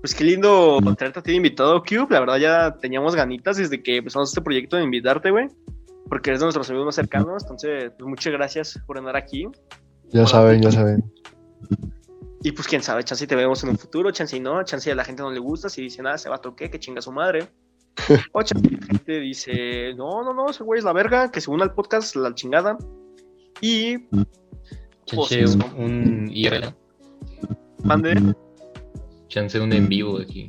Pues 0.00 0.14
qué 0.14 0.24
lindo 0.24 0.78
traerte 0.96 1.20
a 1.20 1.22
ti 1.22 1.30
de 1.30 1.36
invitado, 1.36 1.80
Cube. 1.82 2.08
La 2.10 2.20
verdad, 2.20 2.38
ya 2.38 2.76
teníamos 2.80 3.14
ganitas 3.14 3.56
desde 3.56 3.82
que 3.82 3.98
empezamos 3.98 4.30
este 4.30 4.40
proyecto 4.40 4.76
de 4.76 4.82
invitarte, 4.84 5.30
güey. 5.30 5.46
Porque 6.08 6.30
eres 6.30 6.40
de 6.40 6.46
nuestros 6.46 6.68
amigos 6.70 6.86
más 6.86 6.94
cercanos. 6.96 7.42
Entonces, 7.44 7.92
pues 7.96 8.08
muchas 8.08 8.32
gracias 8.32 8.80
por 8.86 8.98
andar 8.98 9.16
aquí. 9.16 9.46
Ya 10.12 10.26
saben, 10.26 10.62
ya 10.62 10.70
saben. 10.70 11.04
Y 12.42 12.52
pues 12.52 12.66
quién 12.66 12.82
sabe, 12.82 13.04
chance 13.04 13.24
y 13.24 13.26
te 13.28 13.36
vemos 13.36 13.62
en 13.62 13.70
un 13.70 13.78
futuro, 13.78 14.10
chance 14.10 14.36
y 14.36 14.40
no, 14.40 14.62
chance 14.64 14.90
a 14.90 14.94
la 14.94 15.04
gente 15.04 15.22
no 15.22 15.30
le 15.30 15.38
gusta, 15.38 15.68
si 15.68 15.82
dice 15.82 16.02
nada, 16.02 16.18
se 16.18 16.28
va 16.28 16.36
a 16.36 16.40
toque, 16.40 16.70
que 16.70 16.78
chinga 16.80 17.00
su 17.00 17.12
madre. 17.12 17.48
O 18.32 18.42
chance 18.42 18.68
la 18.70 18.86
gente 18.86 19.20
dice, 19.20 19.94
no, 19.94 20.24
no, 20.24 20.32
no, 20.34 20.50
ese 20.50 20.64
güey 20.64 20.78
es 20.78 20.84
la 20.84 20.92
verga, 20.92 21.30
que 21.30 21.40
se 21.40 21.50
una 21.50 21.64
al 21.64 21.74
podcast, 21.74 22.16
la 22.16 22.34
chingada. 22.34 22.76
Y 23.60 23.98
Chance 25.04 25.38
Pues, 25.38 25.54
un, 25.56 25.62
un 25.76 26.30
IRL. 26.32 26.74
mande, 27.84 28.34
Chance 29.28 29.60
un 29.60 29.72
en 29.72 29.88
vivo 29.88 30.18
aquí. 30.18 30.48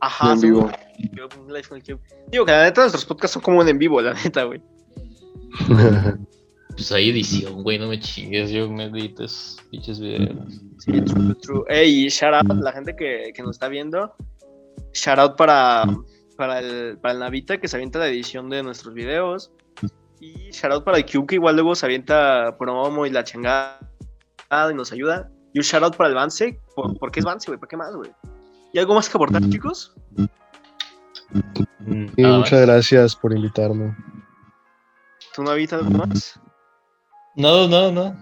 ajá, 0.00 0.34
En 0.34 0.40
vivo. 0.40 0.70
yo, 1.12 1.28
un 1.40 1.52
live 1.52 1.66
con 1.68 1.78
el 1.78 1.82
Cube. 1.84 2.00
Digo 2.30 2.44
que 2.44 2.52
la 2.52 2.64
neta 2.64 2.82
nuestros 2.82 3.04
podcasts 3.04 3.32
son 3.34 3.42
como 3.42 3.58
un 3.60 3.68
en 3.68 3.78
vivo, 3.78 4.00
la 4.00 4.14
neta, 4.14 4.44
güey. 4.44 4.62
Pues 6.74 6.90
hay 6.90 7.10
edición, 7.10 7.62
güey, 7.62 7.78
no 7.78 7.88
me 7.88 8.00
chingues, 8.00 8.50
yo 8.50 8.68
me 8.68 8.84
edito 8.86 9.24
esos 9.24 9.62
pinches 9.70 10.00
videos. 10.00 10.60
Sí, 10.78 11.00
true, 11.02 11.34
true. 11.36 11.64
Ey, 11.68 12.08
shout 12.08 12.34
out 12.34 12.50
a 12.50 12.54
la 12.54 12.72
gente 12.72 12.96
que, 12.96 13.32
que 13.34 13.42
nos 13.42 13.52
está 13.52 13.68
viendo. 13.68 14.12
Shout 14.92 15.18
out 15.18 15.36
para, 15.36 15.84
para, 16.36 16.58
el, 16.58 16.98
para 16.98 17.14
el 17.14 17.20
Navita 17.20 17.58
que 17.58 17.68
se 17.68 17.76
avienta 17.76 18.00
la 18.00 18.08
edición 18.08 18.50
de 18.50 18.62
nuestros 18.62 18.92
videos. 18.92 19.52
Y 20.20 20.50
shout 20.50 20.72
out 20.72 20.84
para 20.84 20.98
el 20.98 21.06
Q 21.06 21.26
que 21.26 21.36
igual 21.36 21.54
luego 21.54 21.74
se 21.74 21.86
avienta 21.86 22.56
promo 22.58 23.06
y 23.06 23.10
la 23.10 23.22
chingada 23.22 23.78
y 24.70 24.74
nos 24.74 24.92
ayuda. 24.92 25.30
Y 25.52 25.58
un 25.60 25.64
shout 25.64 25.84
out 25.84 25.96
para 25.96 26.08
el 26.08 26.14
Vance. 26.16 26.58
¿Por, 26.74 26.98
por 26.98 27.12
qué 27.12 27.20
es 27.20 27.26
Vance, 27.26 27.46
güey? 27.46 27.58
¿Por 27.58 27.68
qué 27.68 27.76
más, 27.76 27.94
güey? 27.94 28.10
¿Y 28.72 28.78
algo 28.80 28.94
más 28.94 29.08
que 29.08 29.16
aportar, 29.16 29.48
chicos? 29.48 29.94
Mm, 31.80 32.06
Y 32.16 32.22
nada 32.22 32.38
muchas 32.38 32.60
gracias 32.62 33.14
por 33.14 33.32
invitarme. 33.32 33.96
¿Tú, 35.34 35.42
Navita, 35.44 35.76
algo 35.76 35.90
más? 35.90 36.40
No, 37.36 37.68
no, 37.68 37.90
no. 37.90 38.16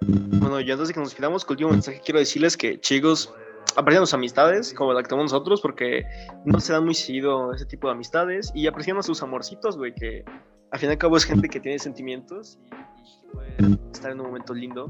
Bueno, 0.00 0.60
yo 0.60 0.74
antes 0.74 0.88
de 0.88 0.94
que 0.94 1.00
nos 1.00 1.14
quedamos, 1.14 1.44
con 1.44 1.54
el 1.54 1.64
último 1.64 1.70
mensaje 1.72 2.00
quiero 2.04 2.18
decirles 2.18 2.56
que, 2.56 2.80
chicos, 2.80 3.32
aprecien 3.76 4.02
sus 4.02 4.14
amistades, 4.14 4.72
como 4.74 4.92
la 4.92 5.02
que 5.02 5.08
tenemos 5.08 5.32
nosotros, 5.32 5.60
porque 5.60 6.04
no 6.44 6.60
se 6.60 6.72
dan 6.72 6.84
muy 6.84 6.94
seguido 6.94 7.52
ese 7.52 7.66
tipo 7.66 7.88
de 7.88 7.94
amistades, 7.94 8.50
y 8.54 8.66
aprecien 8.66 8.96
a 8.96 9.02
sus 9.02 9.22
amorcitos, 9.22 9.76
güey, 9.76 9.94
que 9.94 10.24
al 10.70 10.78
fin 10.78 10.88
y 10.90 10.92
al 10.92 10.98
cabo 10.98 11.16
es 11.16 11.24
gente 11.24 11.48
que 11.48 11.60
tiene 11.60 11.78
sentimientos 11.78 12.58
y, 12.64 12.74
y 12.74 13.32
puede 13.32 13.78
estar 13.92 14.12
en 14.12 14.20
un 14.20 14.26
momento 14.26 14.54
lindo. 14.54 14.88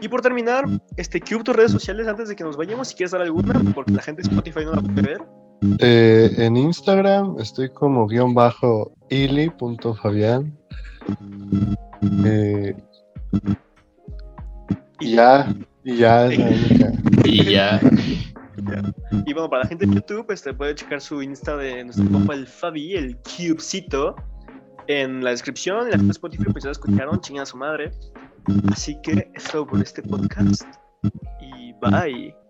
Y 0.00 0.08
por 0.08 0.20
terminar, 0.20 0.64
este 0.96 1.20
Cube, 1.20 1.42
tus 1.42 1.56
redes 1.56 1.72
sociales 1.72 2.06
antes 2.06 2.28
de 2.28 2.36
que 2.36 2.44
nos 2.44 2.56
vayamos, 2.56 2.88
si 2.88 2.94
quieres 2.94 3.10
dar 3.10 3.22
alguna, 3.22 3.60
porque 3.74 3.92
la 3.92 4.02
gente 4.02 4.22
de 4.22 4.28
Spotify 4.28 4.64
no 4.64 4.72
la 4.74 4.82
puede 4.82 5.02
ver. 5.02 5.22
Eh, 5.80 6.34
en 6.36 6.56
Instagram 6.56 7.36
estoy 7.40 7.68
como 7.70 8.06
guion 8.06 8.32
bajo 8.32 8.92
ili.fabián. 9.10 10.56
Eh, 12.24 12.76
y 15.00 15.12
ya, 15.12 15.54
y 15.84 15.96
ya 15.96 16.26
es 16.26 16.38
la 16.38 16.46
única. 16.46 16.92
Y 17.24 17.44
ya. 17.44 17.80
Y 19.26 19.32
bueno, 19.32 19.48
para 19.48 19.62
la 19.62 19.68
gente 19.68 19.86
de 19.86 19.94
YouTube, 19.94 20.30
este 20.30 20.52
puede 20.52 20.74
checar 20.74 21.00
su 21.00 21.22
Insta 21.22 21.56
de 21.56 21.84
nuestro 21.84 22.08
compa 22.10 22.34
el 22.34 22.46
Fabi, 22.46 22.94
el 22.94 23.16
Cubecito, 23.18 24.16
en 24.88 25.22
la 25.22 25.30
descripción. 25.30 25.84
La 25.84 25.92
gente 25.92 26.06
de 26.06 26.10
Spotify, 26.12 26.44
pues 26.50 26.64
ya 26.64 26.68
lo 26.68 26.72
escucharon, 26.72 27.20
chingan 27.20 27.42
a 27.42 27.46
su 27.46 27.56
madre. 27.56 27.92
Así 28.72 29.00
que 29.02 29.30
es 29.34 29.44
todo 29.44 29.66
por 29.66 29.80
este 29.80 30.02
podcast. 30.02 30.64
Y 31.40 31.72
bye. 31.80 32.47